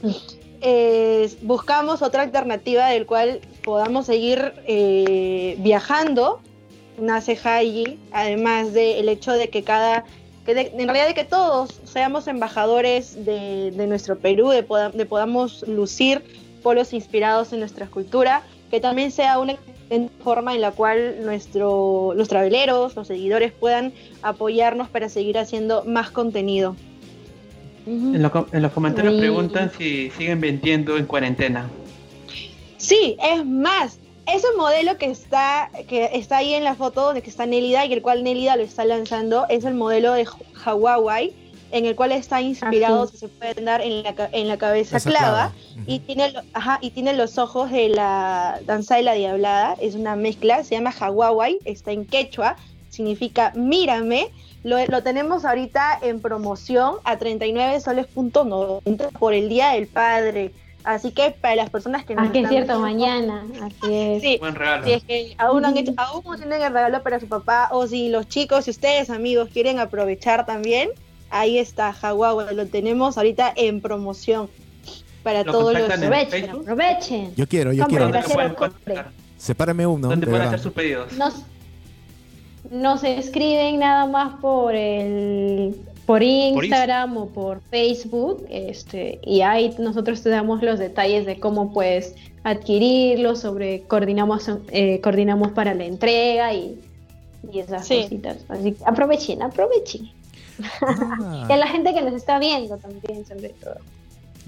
eh, 0.61 1.29
buscamos 1.41 2.01
otra 2.01 2.21
alternativa 2.23 2.87
del 2.87 3.05
cual 3.05 3.39
podamos 3.63 4.05
seguir 4.05 4.53
eh, 4.67 5.55
viajando 5.59 6.39
nace 6.99 7.37
Haiji, 7.43 7.97
además 8.11 8.73
del 8.73 9.07
hecho 9.07 9.31
de 9.31 9.49
que 9.49 9.63
cada, 9.63 10.03
que 10.45 10.53
de- 10.53 10.71
en 10.77 10.85
realidad 10.85 11.07
de 11.07 11.13
que 11.13 11.23
todos 11.23 11.79
seamos 11.85 12.27
embajadores 12.27 13.23
de, 13.25 13.71
de 13.71 13.87
nuestro 13.87 14.17
Perú, 14.19 14.49
de, 14.49 14.63
poda- 14.63 14.89
de 14.91 15.05
podamos 15.05 15.65
lucir 15.65 16.21
polos 16.61 16.91
inspirados 16.91 17.53
en 17.53 17.59
nuestra 17.59 17.87
cultura, 17.87 18.43
que 18.69 18.81
también 18.81 19.11
sea 19.11 19.39
una 19.39 19.55
excelente 19.89 20.23
forma 20.23 20.53
en 20.55 20.61
la 20.61 20.71
cual 20.71 21.17
nuestro, 21.25 22.13
los 22.15 22.27
traveleros, 22.27 22.95
los 22.95 23.07
seguidores 23.07 23.51
puedan 23.51 23.91
apoyarnos 24.21 24.87
para 24.89 25.09
seguir 25.09 25.37
haciendo 25.37 25.83
más 25.85 26.11
contenido. 26.11 26.75
En, 27.87 28.21
lo- 28.21 28.47
en 28.51 28.61
los 28.61 28.71
comentarios 28.71 29.15
preguntan 29.15 29.71
si 29.75 30.11
siguen 30.11 30.39
vendiendo 30.41 30.97
en 30.97 31.05
cuarentena. 31.05 31.69
Sí, 32.77 33.17
es 33.23 33.43
más, 33.45 33.97
ese 34.31 34.47
modelo 34.57 34.97
que 34.97 35.07
está, 35.07 35.71
que 35.87 36.09
está 36.13 36.37
ahí 36.37 36.53
en 36.53 36.63
la 36.63 36.75
foto 36.75 37.13
de 37.13 37.21
que 37.23 37.29
está 37.31 37.45
Nélida 37.47 37.85
y 37.87 37.93
el 37.93 38.01
cual 38.03 38.23
Nélida 38.23 38.55
lo 38.57 38.63
está 38.63 38.85
lanzando 38.85 39.47
es 39.49 39.65
el 39.65 39.73
modelo 39.73 40.13
de 40.13 40.27
Hawaii, 40.65 41.33
en 41.71 41.85
el 41.85 41.95
cual 41.95 42.11
está 42.11 42.41
inspirado, 42.41 43.03
Así 43.03 43.13
si 43.13 43.17
se 43.19 43.27
puede 43.27 43.53
dar 43.63 43.81
en 43.81 44.03
la, 44.03 44.15
ca- 44.15 44.29
en 44.31 44.47
la 44.47 44.57
cabeza 44.57 44.97
Esa 44.97 45.09
clava, 45.09 45.51
y 45.85 45.99
tiene, 45.99 46.31
lo- 46.31 46.41
ajá, 46.53 46.79
y 46.81 46.91
tiene 46.91 47.13
los 47.13 47.37
ojos 47.37 47.71
de 47.71 47.89
la 47.89 48.59
danza 48.65 48.95
de 48.95 49.03
la 49.03 49.13
diablada, 49.13 49.75
es 49.79 49.95
una 49.95 50.15
mezcla, 50.15 50.63
se 50.63 50.75
llama 50.75 50.93
Hawaii, 50.99 51.59
está 51.65 51.91
en 51.91 52.05
quechua, 52.05 52.55
significa 52.89 53.51
mírame, 53.55 54.29
lo, 54.63 54.83
lo 54.87 55.03
tenemos 55.03 55.45
ahorita 55.45 55.99
en 56.01 56.19
promoción 56.21 56.95
a 57.03 57.17
39 57.17 57.79
soles 57.81 58.07
punto 58.07 58.43
90 58.43 59.09
por 59.11 59.33
el 59.33 59.47
Día 59.47 59.69
del 59.71 59.87
Padre. 59.87 60.51
Así 60.83 61.11
que 61.11 61.31
para 61.31 61.55
las 61.55 61.69
personas 61.69 62.05
que 62.05 62.15
nos 62.15 62.29
Ah, 62.29 62.31
que 62.31 62.39
es 62.41 62.49
cierto, 62.49 62.81
viendo- 62.81 62.81
mañana. 62.81 63.45
Así 63.61 63.93
es. 63.93 64.21
Sí, 64.21 64.37
Buen 64.39 64.55
regalo. 64.55 64.85
si 64.85 64.93
es 64.93 65.03
que 65.03 65.35
aún 65.37 65.61
no, 65.61 65.67
han 65.67 65.77
hecho, 65.77 65.93
aún 65.97 66.23
no 66.25 66.35
tienen 66.37 66.61
el 66.61 66.73
regalo 66.73 67.03
para 67.03 67.19
su 67.19 67.27
papá, 67.27 67.67
o 67.71 67.85
si 67.85 68.09
los 68.09 68.27
chicos, 68.29 68.65
si 68.65 68.71
ustedes 68.71 69.09
amigos 69.09 69.49
quieren 69.53 69.79
aprovechar 69.79 70.45
también, 70.45 70.89
ahí 71.29 71.57
está 71.57 71.95
Hawaii, 72.01 72.55
lo 72.55 72.65
tenemos 72.67 73.17
ahorita 73.17 73.53
en 73.55 73.81
promoción 73.81 74.49
para 75.23 75.43
¿Lo 75.43 75.51
todos 75.51 75.73
los... 75.73 75.89
Aprovechen, 75.89 76.49
aprovechen. 76.49 77.35
Yo 77.35 77.47
quiero, 77.47 77.73
yo 77.73 77.85
quiero. 77.87 78.11
Sepárame 79.37 79.85
uno. 79.87 80.07
¿Dónde 80.09 80.25
de 80.25 80.31
pueden 80.31 80.47
hacer 80.47 80.59
sus 80.59 80.73
pedidos? 80.73 81.13
Nos, 81.13 81.43
nos 82.71 83.03
escriben 83.03 83.79
nada 83.79 84.05
más 84.05 84.35
por 84.39 84.75
el 84.75 85.75
por 86.05 86.23
Instagram 86.23 87.17
o 87.17 87.27
por 87.27 87.61
Facebook, 87.69 88.43
este, 88.49 89.19
y 89.23 89.41
ahí 89.41 89.75
nosotros 89.77 90.23
te 90.23 90.29
damos 90.29 90.63
los 90.63 90.79
detalles 90.79 91.27
de 91.27 91.39
cómo 91.39 91.71
puedes 91.71 92.15
adquirirlo, 92.43 93.35
sobre 93.35 93.83
coordinamos, 93.83 94.49
eh, 94.69 95.01
coordinamos 95.01 95.51
para 95.51 95.75
la 95.75 95.85
entrega 95.85 96.51
y, 96.51 96.79
y 97.53 97.59
esas 97.59 97.85
Sí. 97.85 98.01
cositas. 98.01 98.37
Así 98.49 98.71
que 98.71 98.83
aprovechen, 98.85 99.43
aprovechen. 99.43 100.09
Ah, 100.81 101.45
Y 101.49 101.53
a 101.53 101.57
la 101.57 101.67
gente 101.67 101.93
que 101.93 102.01
nos 102.01 102.13
está 102.13 102.39
viendo 102.39 102.77
también, 102.77 103.25
sobre 103.25 103.49
todo. 103.49 103.75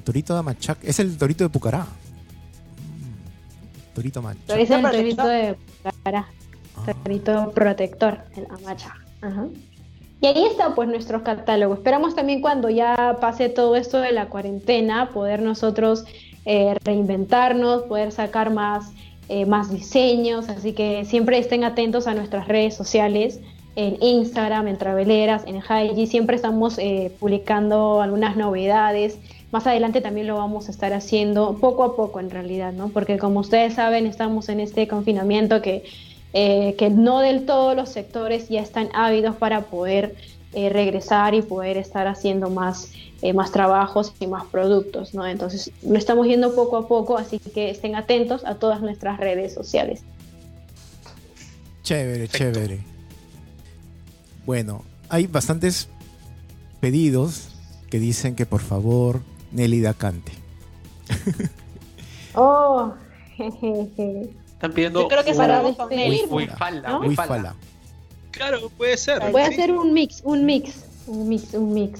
torito 0.03 0.35
de 0.35 0.41
Machac. 0.41 0.77
Es 0.83 0.99
el 0.99 1.17
torito 1.17 1.43
de 1.43 1.49
Pucará. 1.49 1.83
Mm, 1.83 3.93
Torito 3.95 4.21
Machac. 4.21 4.57
Es 4.57 4.69
el 4.71 4.81
torito 4.81 5.27
de 5.27 5.57
cara, 6.03 6.27
Ah. 6.75 6.93
torito 7.03 7.51
protector, 7.51 8.19
el 8.35 8.47
amacha. 8.49 8.95
Ajá. 9.21 9.45
Y 10.21 10.27
ahí 10.27 10.45
está 10.45 10.75
pues 10.75 10.87
nuestro 10.87 11.23
catálogo. 11.23 11.73
Esperamos 11.73 12.15
también 12.15 12.41
cuando 12.41 12.69
ya 12.69 13.17
pase 13.19 13.49
todo 13.49 13.75
esto 13.75 13.99
de 13.99 14.11
la 14.11 14.29
cuarentena, 14.29 15.09
poder 15.09 15.41
nosotros 15.41 16.05
eh, 16.45 16.75
reinventarnos, 16.83 17.83
poder 17.83 18.11
sacar 18.11 18.51
más, 18.51 18.91
eh, 19.29 19.45
más 19.45 19.71
diseños. 19.71 20.47
Así 20.49 20.73
que 20.73 21.05
siempre 21.05 21.37
estén 21.39 21.63
atentos 21.63 22.07
a 22.07 22.13
nuestras 22.13 22.47
redes 22.47 22.75
sociales, 22.75 23.39
en 23.75 24.01
Instagram, 24.01 24.67
en 24.67 24.77
Traveleras, 24.77 25.43
en 25.45 25.61
Haiji. 25.67 26.07
Siempre 26.07 26.35
estamos 26.35 26.77
eh, 26.77 27.11
publicando 27.19 28.01
algunas 28.01 28.35
novedades. 28.35 29.17
Más 29.51 29.67
adelante 29.67 30.01
también 30.01 30.27
lo 30.27 30.35
vamos 30.35 30.67
a 30.67 30.71
estar 30.71 30.93
haciendo 30.93 31.57
poco 31.59 31.83
a 31.83 31.95
poco 31.95 32.19
en 32.19 32.29
realidad, 32.29 32.73
¿no? 32.73 32.89
Porque 32.89 33.17
como 33.17 33.39
ustedes 33.41 33.75
saben, 33.75 34.05
estamos 34.05 34.49
en 34.49 34.59
este 34.59 34.87
confinamiento 34.87 35.61
que, 35.61 35.83
eh, 36.33 36.75
que 36.77 36.89
no 36.89 37.19
del 37.19 37.45
todo 37.45 37.75
los 37.75 37.89
sectores 37.89 38.49
ya 38.49 38.61
están 38.61 38.89
ávidos 38.93 39.35
para 39.35 39.61
poder 39.61 40.15
eh, 40.53 40.67
regresar 40.69 41.33
y 41.33 41.41
poder 41.41 41.77
estar 41.77 42.07
haciendo 42.07 42.49
más, 42.49 42.91
eh, 43.21 43.31
más 43.31 43.53
trabajos 43.53 44.11
y 44.19 44.27
más 44.27 44.43
productos, 44.47 45.13
¿no? 45.13 45.25
Entonces 45.25 45.71
lo 45.81 45.97
estamos 45.97 46.27
yendo 46.27 46.53
poco 46.55 46.75
a 46.75 46.89
poco, 46.89 47.17
así 47.17 47.39
que 47.39 47.69
estén 47.69 47.95
atentos 47.95 48.43
a 48.43 48.55
todas 48.55 48.81
nuestras 48.81 49.17
redes 49.17 49.53
sociales. 49.53 50.01
Chévere, 51.83 52.27
chévere. 52.27 52.90
Bueno, 54.45 54.83
hay 55.09 55.27
bastantes 55.27 55.87
pedidos 56.79 57.49
que 57.89 57.99
dicen 57.99 58.35
que 58.35 58.45
por 58.45 58.61
favor 58.61 59.21
Nélida 59.51 59.93
cante. 59.93 60.31
Oh, 62.33 62.93
jejeje. 63.35 64.29
Están 64.53 64.71
pidiendo 64.71 65.01
Yo 65.01 65.07
creo 65.09 65.23
que 65.25 65.33
para 65.33 65.55
cerramos 65.57 65.75
con 65.75 65.89
despedir. 65.89 66.21
él. 66.23 66.29
Wi- 66.29 66.43
Wifala, 66.45 66.89
¿no? 66.89 66.99
Wifala. 67.01 67.09
Wifala. 67.35 67.55
Claro, 68.31 68.69
puede 68.77 68.95
ser. 68.97 69.31
Voy 69.31 69.41
a 69.41 69.47
hacer 69.47 69.71
un 69.73 69.91
mix, 69.93 70.21
un 70.23 70.45
mix, 70.45 70.75
un 71.07 71.27
mix, 71.27 71.53
un 71.53 71.73
mix. 71.73 71.99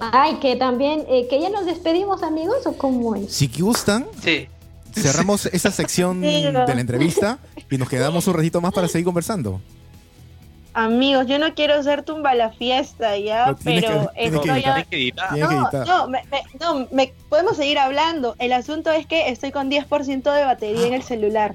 Ay, 0.00 0.40
que 0.40 0.56
también, 0.56 1.04
eh, 1.08 1.28
que 1.30 1.40
ya 1.40 1.48
nos 1.50 1.64
despedimos 1.66 2.24
amigos 2.24 2.66
o 2.66 2.72
cómo 2.76 3.14
es. 3.14 3.32
Si 3.32 3.46
gustan, 3.60 4.06
Sí. 4.20 4.48
cerramos 4.92 5.46
esa 5.46 5.70
sección 5.70 6.20
Sí, 6.20 6.42
de 6.42 6.50
la 6.52 6.80
entrevista 6.80 7.38
y 7.70 7.78
nos 7.78 7.88
quedamos 7.88 8.26
un 8.26 8.34
ratito 8.34 8.60
más 8.60 8.72
para 8.72 8.88
seguir 8.88 9.04
conversando. 9.04 9.60
Amigos, 10.74 11.26
yo 11.26 11.38
no 11.38 11.54
quiero 11.54 11.80
ser 11.84 12.02
tumba 12.02 12.34
la 12.34 12.50
fiesta 12.50 13.16
ya, 13.16 13.54
Pero 13.62 14.10
que- 14.12 14.24
estoy 14.24 14.64
a- 14.64 14.82
que 14.82 15.12
No, 15.38 15.70
no, 15.86 16.08
me, 16.08 16.22
me- 16.30 16.42
no 16.60 16.88
me- 16.90 17.14
podemos 17.28 17.56
seguir 17.56 17.78
hablando. 17.78 18.34
El 18.40 18.52
asunto 18.52 18.90
es 18.90 19.06
que 19.06 19.28
estoy 19.30 19.52
con 19.52 19.70
10% 19.70 20.32
de 20.32 20.44
batería 20.44 20.86
en 20.88 20.94
el 20.94 21.02
celular. 21.04 21.54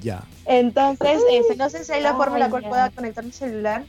Ya. 0.00 0.22
Entonces, 0.46 1.20
este, 1.32 1.56
no 1.56 1.68
sé 1.68 1.84
si 1.84 1.92
hay 1.92 2.02
la 2.02 2.14
forma 2.14 2.36
en 2.36 2.40
la 2.40 2.50
cual 2.50 2.62
ya. 2.62 2.68
pueda 2.68 2.90
conectar 2.90 3.24
mi 3.24 3.32
celular. 3.32 3.82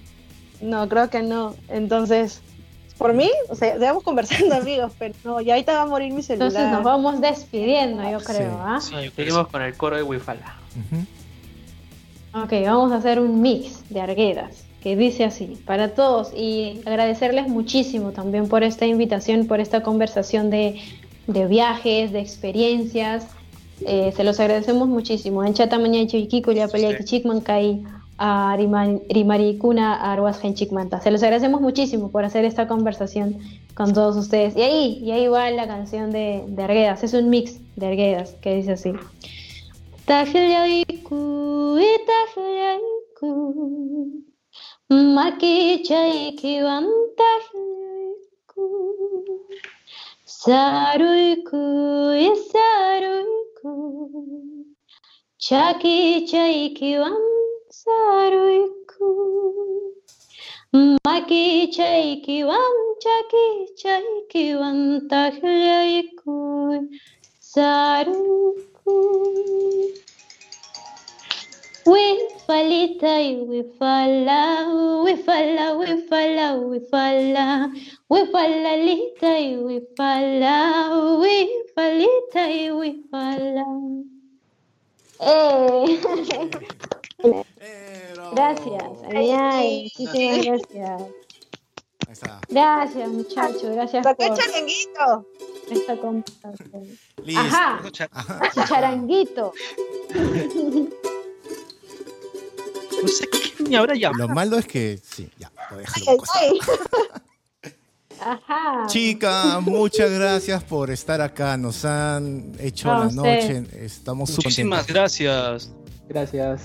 No, 0.62 0.90
creo 0.90 1.10
que 1.12 1.22
no. 1.22 1.54
Entonces, 1.68 2.42
por 2.98 3.14
mí, 3.14 3.30
o 3.50 3.56
sea, 3.56 3.74
sigamos 3.76 4.02
conversando, 4.04 4.56
amigos, 4.56 4.94
pero 4.98 5.14
no, 5.24 5.42
ya 5.42 5.54
ahorita 5.54 5.74
va 5.74 5.82
a 5.82 5.86
morir 5.86 6.12
mi 6.14 6.24
celular. 6.24 6.48
Entonces 6.48 6.72
nos 6.72 6.84
vamos 6.84 7.22
despidiendo, 7.22 8.02
yo 8.10 8.20
creo, 8.22 8.52
Sí. 8.52 8.58
¿ah? 8.62 8.80
Sí, 8.82 8.92
yo 8.94 8.98
creo 8.98 9.12
que 9.12 9.16
Seguimos 9.26 9.48
con 9.50 9.62
el 9.62 9.76
coro 9.78 9.98
de 9.98 10.04
Wifala. 10.04 10.56
Ok, 12.44 12.52
vamos 12.66 12.92
a 12.92 12.98
hacer 12.98 13.22
un 13.22 13.42
mix 13.42 13.88
de 13.90 14.02
arguedas 14.02 14.66
que 14.82 14.98
dice 14.98 15.24
así, 15.24 15.58
para 15.66 15.94
todos 15.94 16.34
y 16.36 16.82
agradecerles 16.86 17.48
muchísimo 17.48 18.12
también 18.12 18.50
por 18.50 18.62
esta 18.62 18.86
invitación, 18.86 19.48
por 19.48 19.62
esta 19.62 19.84
conversación 19.84 20.50
de, 20.50 20.82
de 21.28 21.48
viajes, 21.48 22.12
de 22.12 22.20
experiencias. 22.20 23.26
Eh, 23.88 24.12
se 24.14 24.26
los 24.26 24.38
agradecemos 24.42 24.90
muchísimo. 24.90 25.46
En 25.46 25.54
chata 25.54 25.80
mañana 25.80 26.08
chiquico 26.08 26.52
ya 26.52 26.68
a 28.18 28.58
rimaricuna 28.58 30.12
arwas 30.12 30.42
chikmanta. 30.56 31.00
Se 31.00 31.12
los 31.12 31.24
agradecemos 31.24 31.62
muchísimo 31.62 32.12
por 32.12 32.26
hacer 32.26 32.44
esta 32.44 32.68
conversación 32.68 33.38
con 33.76 33.94
todos 33.94 34.18
ustedes. 34.18 34.58
Y 34.58 34.62
ahí, 34.62 35.00
y 35.02 35.12
ahí 35.12 35.28
va 35.30 35.50
la 35.52 35.68
canción 35.68 36.12
de, 36.12 36.44
de 36.48 36.64
Arguedas. 36.64 37.02
Es 37.02 37.14
un 37.14 37.30
mix 37.30 37.60
de 37.78 37.88
Arguedas 37.88 38.32
que 38.42 38.56
dice 38.56 38.74
así. 38.74 38.92
Tahliaiku, 40.10 41.20
e 41.82 41.92
tahliaiku, 42.08 43.30
maki 45.16 45.56
chaiki 45.88 46.54
wan 46.66 46.86
tahliaiku, 47.18 48.66
saruiku, 50.42 51.64
e 52.28 52.30
saruiku, 52.52 53.74
chaki 55.48 55.98
chaiki 56.30 56.76
kiwan 56.78 57.18
saruiku, 57.82 59.10
maki 61.06 61.44
chaiki 61.76 62.22
kiwan, 62.26 62.78
chaki 63.04 63.46
chaiki 63.82 64.46
wan 64.62 64.80
tahliaiku, 65.10 66.38
saruiku. 67.52 68.75
Chaykiwan 68.86 68.94
tajlayku 68.94 69.86
Saruyku 69.86 70.06
Wifalita 71.86 73.22
y 73.22 73.36
wifala, 73.46 74.68
wifala, 75.04 75.74
wifala, 75.74 76.56
wifala, 76.56 77.72
wifalalita 78.10 79.40
y 79.40 79.58
wifala, 79.58 80.90
wifalita 81.20 82.52
y 82.52 82.72
wifala. 82.72 83.66
¡Eh! 85.20 86.00
Gracias, 88.32 89.04
ay, 89.14 89.32
ay, 89.32 89.84
muchísimas 89.84 90.46
gracias. 90.46 91.25
Gracias, 92.50 93.10
muchachos, 93.10 93.64
gracias 93.64 94.06
por 94.06 94.16
el 94.20 94.34
charanguito. 94.34 95.28
esta 95.70 95.98
conversación. 95.98 96.98
Listo. 97.24 97.42
Ajá, 97.42 97.82
Ajá. 98.12 98.52
chicharanguito. 98.54 99.54
No 103.02 103.08
sé 103.08 103.28
quién 103.30 103.70
me 103.70 103.78
habrá 103.78 103.96
llamado. 103.96 104.28
Lo 104.28 104.34
malo 104.34 104.58
es 104.58 104.66
que 104.68 105.00
sí, 105.04 105.30
ya, 105.38 105.52
lo 105.72 105.78
déjalo 105.78 106.06
Ay, 106.36 106.60
ay. 107.64 107.72
Ajá. 108.22 108.88
Chica, 108.88 109.60
muchas 109.60 110.10
gracias 110.12 110.64
por 110.64 110.90
estar 110.90 111.20
acá. 111.22 111.58
Nos 111.58 111.84
han 111.84 112.54
hecho 112.60 112.88
la 112.88 113.06
noche. 113.10 113.66
Estamos 113.82 114.30
súper 114.30 114.46
Muchísimas 114.46 114.80
contentos. 114.80 114.96
gracias. 114.96 115.72
Gracias. 116.08 116.62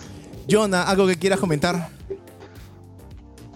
Jonah, 0.49 0.85
¿algo 0.85 1.07
que 1.09 1.17
quieras 1.17 1.41
comentar? 1.41 1.89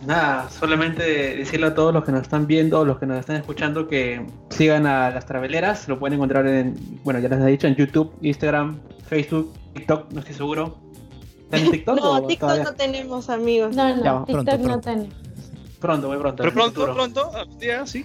Nada, 0.06 0.50
solamente 0.50 1.02
decirle 1.36 1.68
a 1.68 1.74
todos 1.74 1.94
los 1.94 2.04
que 2.04 2.12
nos 2.12 2.22
están 2.22 2.46
viendo, 2.46 2.84
los 2.84 2.98
que 2.98 3.06
nos 3.06 3.18
están 3.18 3.36
escuchando, 3.36 3.88
que 3.88 4.26
sigan 4.50 4.86
a 4.86 5.10
las 5.10 5.24
traveleras. 5.26 5.88
Lo 5.88 5.98
pueden 5.98 6.14
encontrar 6.14 6.46
en, 6.46 6.74
bueno, 7.04 7.20
ya 7.20 7.28
les 7.28 7.40
he 7.40 7.46
dicho, 7.46 7.66
en 7.66 7.74
YouTube, 7.76 8.12
Instagram, 8.20 8.78
Facebook, 9.08 9.52
TikTok, 9.74 10.10
no 10.12 10.20
estoy 10.20 10.34
seguro. 10.34 10.76
¿Están 11.44 11.60
en 11.60 11.70
TikTok? 11.70 11.96
No, 12.00 12.10
o 12.12 12.26
TikTok 12.26 12.40
todavía? 12.40 12.64
no 12.64 12.74
tenemos, 12.74 13.30
amigos. 13.30 13.74
No, 13.74 13.96
no, 13.96 14.04
Ya, 14.04 14.24
TikTok 14.26 14.44
pronto, 14.44 14.56
no 14.58 14.64
pronto. 14.64 14.80
tenemos. 14.90 15.14
Pronto, 15.80 16.08
muy 16.08 16.16
pronto. 16.18 16.42
Pero 16.42 16.52
pronto, 16.54 16.74
futuro. 16.80 16.94
pronto, 16.94 17.30
algún 17.36 17.58
día, 17.58 17.86
sí. 17.86 18.04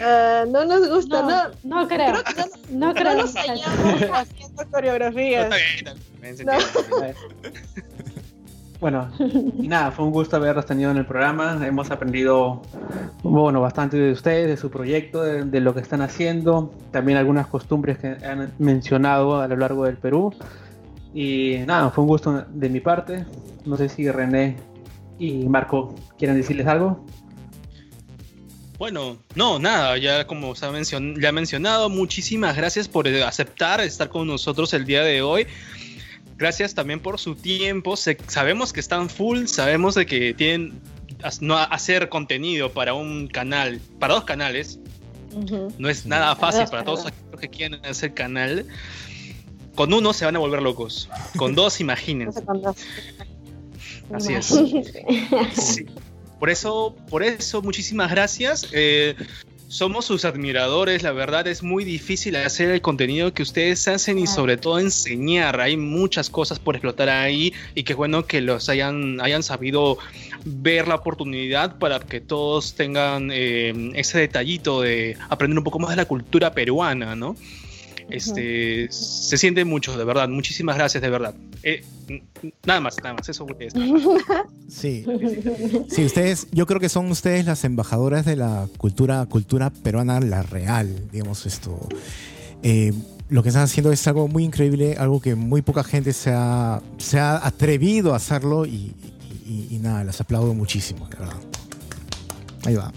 Ah, 0.00 0.44
no 0.48 0.64
nos 0.64 0.88
gusta, 0.88 1.22
No, 1.22 1.28
no. 1.28 1.82
no 1.82 1.88
creo. 1.88 2.12
Creo 2.12 2.24
que 2.24 2.34
no, 2.34 2.46
No 2.70 2.86
no 2.88 2.94
creo. 2.94 3.14
nos 3.14 3.34
hallamos 3.36 4.02
haciendo 4.12 4.66
coreografías. 4.70 5.44
Está 5.44 5.56
bien, 5.56 6.40
está 6.40 6.56
bien, 6.56 6.66
No. 6.90 8.05
Bueno, 8.78 9.10
y 9.18 9.68
nada, 9.68 9.90
fue 9.90 10.04
un 10.04 10.10
gusto 10.10 10.36
haberlos 10.36 10.66
tenido 10.66 10.90
en 10.90 10.98
el 10.98 11.06
programa. 11.06 11.58
Hemos 11.66 11.90
aprendido, 11.90 12.60
bueno, 13.22 13.60
bastante 13.60 13.96
de 13.96 14.12
ustedes, 14.12 14.48
de 14.48 14.56
su 14.56 14.70
proyecto, 14.70 15.22
de, 15.22 15.44
de 15.44 15.60
lo 15.60 15.74
que 15.74 15.80
están 15.80 16.02
haciendo, 16.02 16.74
también 16.90 17.16
algunas 17.16 17.46
costumbres 17.46 17.98
que 17.98 18.08
han 18.08 18.52
mencionado 18.58 19.40
a 19.40 19.48
lo 19.48 19.56
largo 19.56 19.84
del 19.84 19.96
Perú. 19.96 20.34
Y 21.14 21.56
nada, 21.66 21.90
fue 21.90 22.04
un 22.04 22.08
gusto 22.08 22.44
de 22.48 22.68
mi 22.68 22.80
parte. 22.80 23.24
No 23.64 23.78
sé 23.78 23.88
si 23.88 24.10
René 24.10 24.56
y 25.18 25.48
Marco 25.48 25.94
quieren 26.18 26.36
decirles 26.36 26.66
algo. 26.66 27.02
Bueno, 28.78 29.16
no, 29.34 29.58
nada, 29.58 29.96
ya 29.96 30.26
como 30.26 30.54
se 30.54 30.66
ha 30.66 31.32
mencionado, 31.32 31.88
muchísimas 31.88 32.54
gracias 32.56 32.88
por 32.88 33.08
aceptar 33.08 33.80
estar 33.80 34.10
con 34.10 34.26
nosotros 34.26 34.74
el 34.74 34.84
día 34.84 35.02
de 35.02 35.22
hoy. 35.22 35.46
Gracias 36.36 36.74
también 36.74 37.00
por 37.00 37.18
su 37.18 37.34
tiempo. 37.34 37.96
sabemos 37.96 38.72
que 38.72 38.80
están 38.80 39.08
full, 39.08 39.46
sabemos 39.46 39.94
de 39.94 40.06
que 40.06 40.34
tienen 40.34 40.80
no 41.40 41.56
hacer 41.56 42.08
contenido 42.08 42.72
para 42.72 42.94
un 42.94 43.26
canal, 43.26 43.80
para 43.98 44.14
dos 44.14 44.24
canales. 44.24 44.78
No 45.78 45.88
es 45.88 46.06
nada 46.06 46.34
fácil 46.36 46.66
para 46.66 46.84
todos 46.84 47.06
aquellos 47.06 47.40
que 47.40 47.48
quieren 47.48 47.84
hacer 47.84 48.14
canal. 48.14 48.66
Con 49.74 49.92
uno 49.92 50.12
se 50.12 50.24
van 50.24 50.36
a 50.36 50.38
volver 50.38 50.62
locos. 50.62 51.08
Con 51.36 51.54
dos, 51.54 51.80
imagínense. 51.80 52.42
Así 54.12 54.34
es. 54.34 55.84
Por 56.38 56.50
eso, 56.50 56.94
por 57.08 57.22
eso, 57.22 57.62
muchísimas 57.62 58.10
gracias. 58.10 58.68
Eh, 58.72 59.14
somos 59.68 60.04
sus 60.04 60.24
admiradores, 60.24 61.02
la 61.02 61.12
verdad 61.12 61.46
es 61.46 61.62
muy 61.62 61.84
difícil 61.84 62.36
hacer 62.36 62.70
el 62.70 62.80
contenido 62.80 63.32
que 63.34 63.42
ustedes 63.42 63.88
hacen 63.88 64.18
y 64.18 64.26
sobre 64.26 64.56
todo 64.56 64.78
enseñar. 64.78 65.60
Hay 65.60 65.76
muchas 65.76 66.30
cosas 66.30 66.58
por 66.58 66.76
explotar 66.76 67.08
ahí 67.08 67.52
y 67.74 67.82
qué 67.82 67.94
bueno 67.94 68.26
que 68.26 68.40
los 68.40 68.68
hayan, 68.68 69.20
hayan 69.20 69.42
sabido 69.42 69.98
ver 70.44 70.88
la 70.88 70.96
oportunidad 70.96 71.78
para 71.78 72.00
que 72.00 72.20
todos 72.20 72.74
tengan 72.74 73.30
eh, 73.32 73.92
ese 73.94 74.18
detallito 74.18 74.82
de 74.82 75.16
aprender 75.28 75.58
un 75.58 75.64
poco 75.64 75.78
más 75.78 75.90
de 75.90 75.96
la 75.96 76.04
cultura 76.04 76.52
peruana, 76.54 77.16
¿no? 77.16 77.36
Este, 78.08 78.88
Se 78.90 79.36
siente 79.36 79.64
mucho, 79.64 79.96
de 79.96 80.04
verdad. 80.04 80.28
Muchísimas 80.28 80.76
gracias, 80.76 81.02
de 81.02 81.10
verdad. 81.10 81.34
Eh, 81.62 81.84
nada 82.64 82.80
más, 82.80 82.96
nada 83.02 83.14
más. 83.14 83.28
Eso 83.28 83.46
voy 83.46 83.68
Sí. 84.68 85.04
Sí, 85.88 86.04
ustedes, 86.04 86.46
yo 86.52 86.66
creo 86.66 86.80
que 86.80 86.88
son 86.88 87.10
ustedes 87.10 87.44
las 87.46 87.64
embajadoras 87.64 88.24
de 88.24 88.36
la 88.36 88.68
cultura, 88.78 89.26
cultura 89.26 89.70
peruana, 89.70 90.20
la 90.20 90.42
real, 90.42 91.08
digamos 91.10 91.46
esto. 91.46 91.88
Eh, 92.62 92.92
lo 93.28 93.42
que 93.42 93.48
están 93.48 93.64
haciendo 93.64 93.90
es 93.90 94.06
algo 94.06 94.28
muy 94.28 94.44
increíble, 94.44 94.96
algo 94.98 95.20
que 95.20 95.34
muy 95.34 95.62
poca 95.62 95.82
gente 95.82 96.12
se 96.12 96.30
ha, 96.32 96.80
se 96.98 97.18
ha 97.18 97.44
atrevido 97.44 98.12
a 98.12 98.16
hacerlo 98.16 98.66
y, 98.66 98.94
y 99.48 99.78
nada, 99.80 100.04
las 100.04 100.20
aplaudo 100.20 100.54
muchísimo, 100.54 101.08
de 101.08 101.16
verdad. 101.16 101.40
Ahí 102.64 102.74
va. 102.74 102.92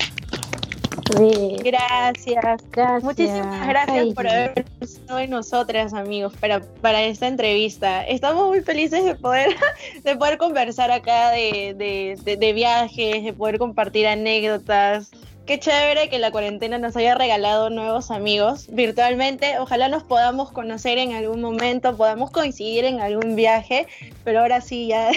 Gracias. 1.10 2.62
Muchísimas 3.02 3.68
gracias 3.68 4.14
por 4.14 4.28
haber 4.28 4.66
estado 4.80 5.20
en 5.20 5.30
nosotras, 5.32 5.94
amigos, 5.94 6.34
para, 6.40 6.62
para 6.82 7.04
esta 7.04 7.28
entrevista. 7.28 8.06
Estamos 8.06 8.48
muy 8.48 8.62
felices 8.62 9.04
de 9.04 9.16
poder, 9.16 9.56
de 10.04 10.16
poder 10.16 10.38
conversar 10.38 10.92
acá 10.92 11.32
de, 11.32 11.76
de, 11.76 12.54
viajes, 12.54 13.24
de 13.24 13.34
poder 13.34 13.58
compartir 13.58 14.08
anécdotas. 14.08 15.12
Qué 15.46 15.60
chévere 15.60 16.10
que 16.10 16.20
la 16.20 16.30
cuarentena 16.30 16.78
nos 16.78 16.96
haya 16.96 17.16
regalado 17.16 17.72
nuevos 17.72 18.12
amigos 18.12 18.68
virtualmente. 18.70 19.58
Ojalá 19.58 19.88
nos 19.88 20.04
podamos 20.04 20.52
conocer 20.52 21.00
en 21.00 21.14
algún 21.14 21.42
momento, 21.42 21.98
podamos 21.98 22.30
coincidir 22.30 22.86
en 22.86 23.02
algún 23.02 23.36
viaje, 23.36 23.88
pero 24.24 24.42
ahora 24.42 24.62
sí, 24.62 24.88
ya 24.88 25.10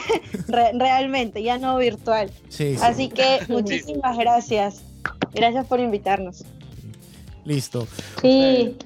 realmente, 0.73 1.43
ya 1.43 1.59
no 1.59 1.77
virtual. 1.77 2.31
Así 2.81 3.10
que 3.10 3.40
muchísimas 3.48 4.16
gracias. 4.16 4.82
Gracias 5.34 5.66
por 5.66 5.80
invitarnos. 5.80 6.44
Listo. 7.44 7.86
Sí, 8.20 8.76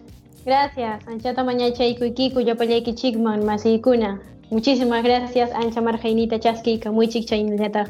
gracias. 0.45 1.07
Anchata 1.07 1.45
mañacha 1.45 1.85
y 1.85 1.95
kiku 1.95 2.41
yapayaki 2.41 2.95
chikman 2.95 3.45
masikuna. 3.45 4.21
Muchísimas 4.51 5.03
gracias, 5.03 5.51
Ancha 5.53 5.81
Marjainita 5.81 6.39
Chaskika, 6.39 6.93
muy 6.93 7.09
chichainita. 7.09 7.87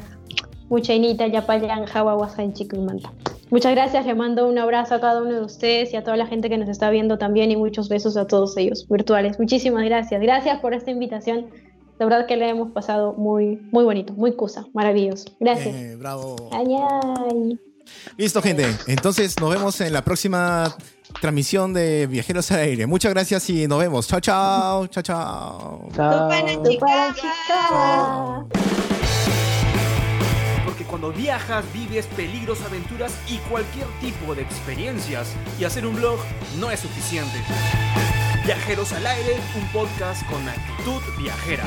Muchainita 0.69 1.27
yapayan 1.27 1.85
hawawasan 1.87 2.53
chikumanta. 2.53 3.13
Muchas 3.49 3.71
gracias, 3.73 4.05
le 4.05 4.15
mando 4.15 4.49
un 4.49 4.57
abrazo 4.57 4.95
a 4.95 4.99
cada 4.99 5.21
uno 5.21 5.35
de 5.35 5.41
ustedes 5.41 5.93
y 5.93 5.95
a 5.95 6.03
toda 6.03 6.17
la 6.17 6.25
gente 6.25 6.49
que 6.49 6.57
nos 6.57 6.67
está 6.67 6.89
viendo 6.89 7.17
también 7.17 7.51
y 7.51 7.55
muchos 7.55 7.87
besos 7.87 8.17
a 8.17 8.27
todos 8.27 8.57
ellos 8.57 8.85
virtuales. 8.89 9.39
Muchísimas 9.39 9.85
gracias. 9.85 10.19
Gracias 10.19 10.59
por 10.59 10.73
esta 10.73 10.91
invitación. 10.91 11.45
De 11.97 12.05
verdad 12.05 12.25
que 12.25 12.35
le 12.35 12.49
hemos 12.49 12.71
pasado 12.71 13.13
muy, 13.13 13.57
muy 13.71 13.85
bonito, 13.85 14.13
muy 14.13 14.35
cosa, 14.35 14.65
maravilloso. 14.73 15.31
Gracias. 15.39 15.75
Eh, 15.75 15.95
bravo. 15.95 16.35
Ay, 16.51 17.57
Listo, 18.17 18.41
gente. 18.41 18.75
Entonces 18.87 19.39
nos 19.39 19.49
vemos 19.49 19.79
en 19.81 19.93
la 19.93 20.03
próxima 20.03 20.75
transmisión 21.21 21.73
de 21.73 22.07
Viajeros 22.07 22.51
al 22.51 22.59
Aire. 22.59 22.85
Muchas 22.87 23.13
gracias 23.13 23.49
y 23.49 23.67
nos 23.67 23.79
vemos. 23.79 24.07
Chao, 24.07 24.19
chao. 24.19 24.87
Chao, 24.87 25.03
chao. 25.03 25.89
Porque 30.65 30.83
cuando 30.83 31.11
viajas, 31.11 31.65
vives 31.73 32.05
peligros, 32.07 32.61
aventuras 32.61 33.13
y 33.27 33.37
cualquier 33.49 33.87
tipo 34.01 34.35
de 34.35 34.41
experiencias. 34.43 35.27
Y 35.59 35.63
hacer 35.63 35.85
un 35.85 35.95
blog 35.95 36.19
no 36.59 36.71
es 36.71 36.79
suficiente. 36.79 37.37
Viajeros 38.45 38.93
al 38.93 39.05
Aire, 39.05 39.37
un 39.55 39.67
podcast 39.73 40.25
con 40.27 40.47
actitud 40.47 41.01
viajera. 41.19 41.63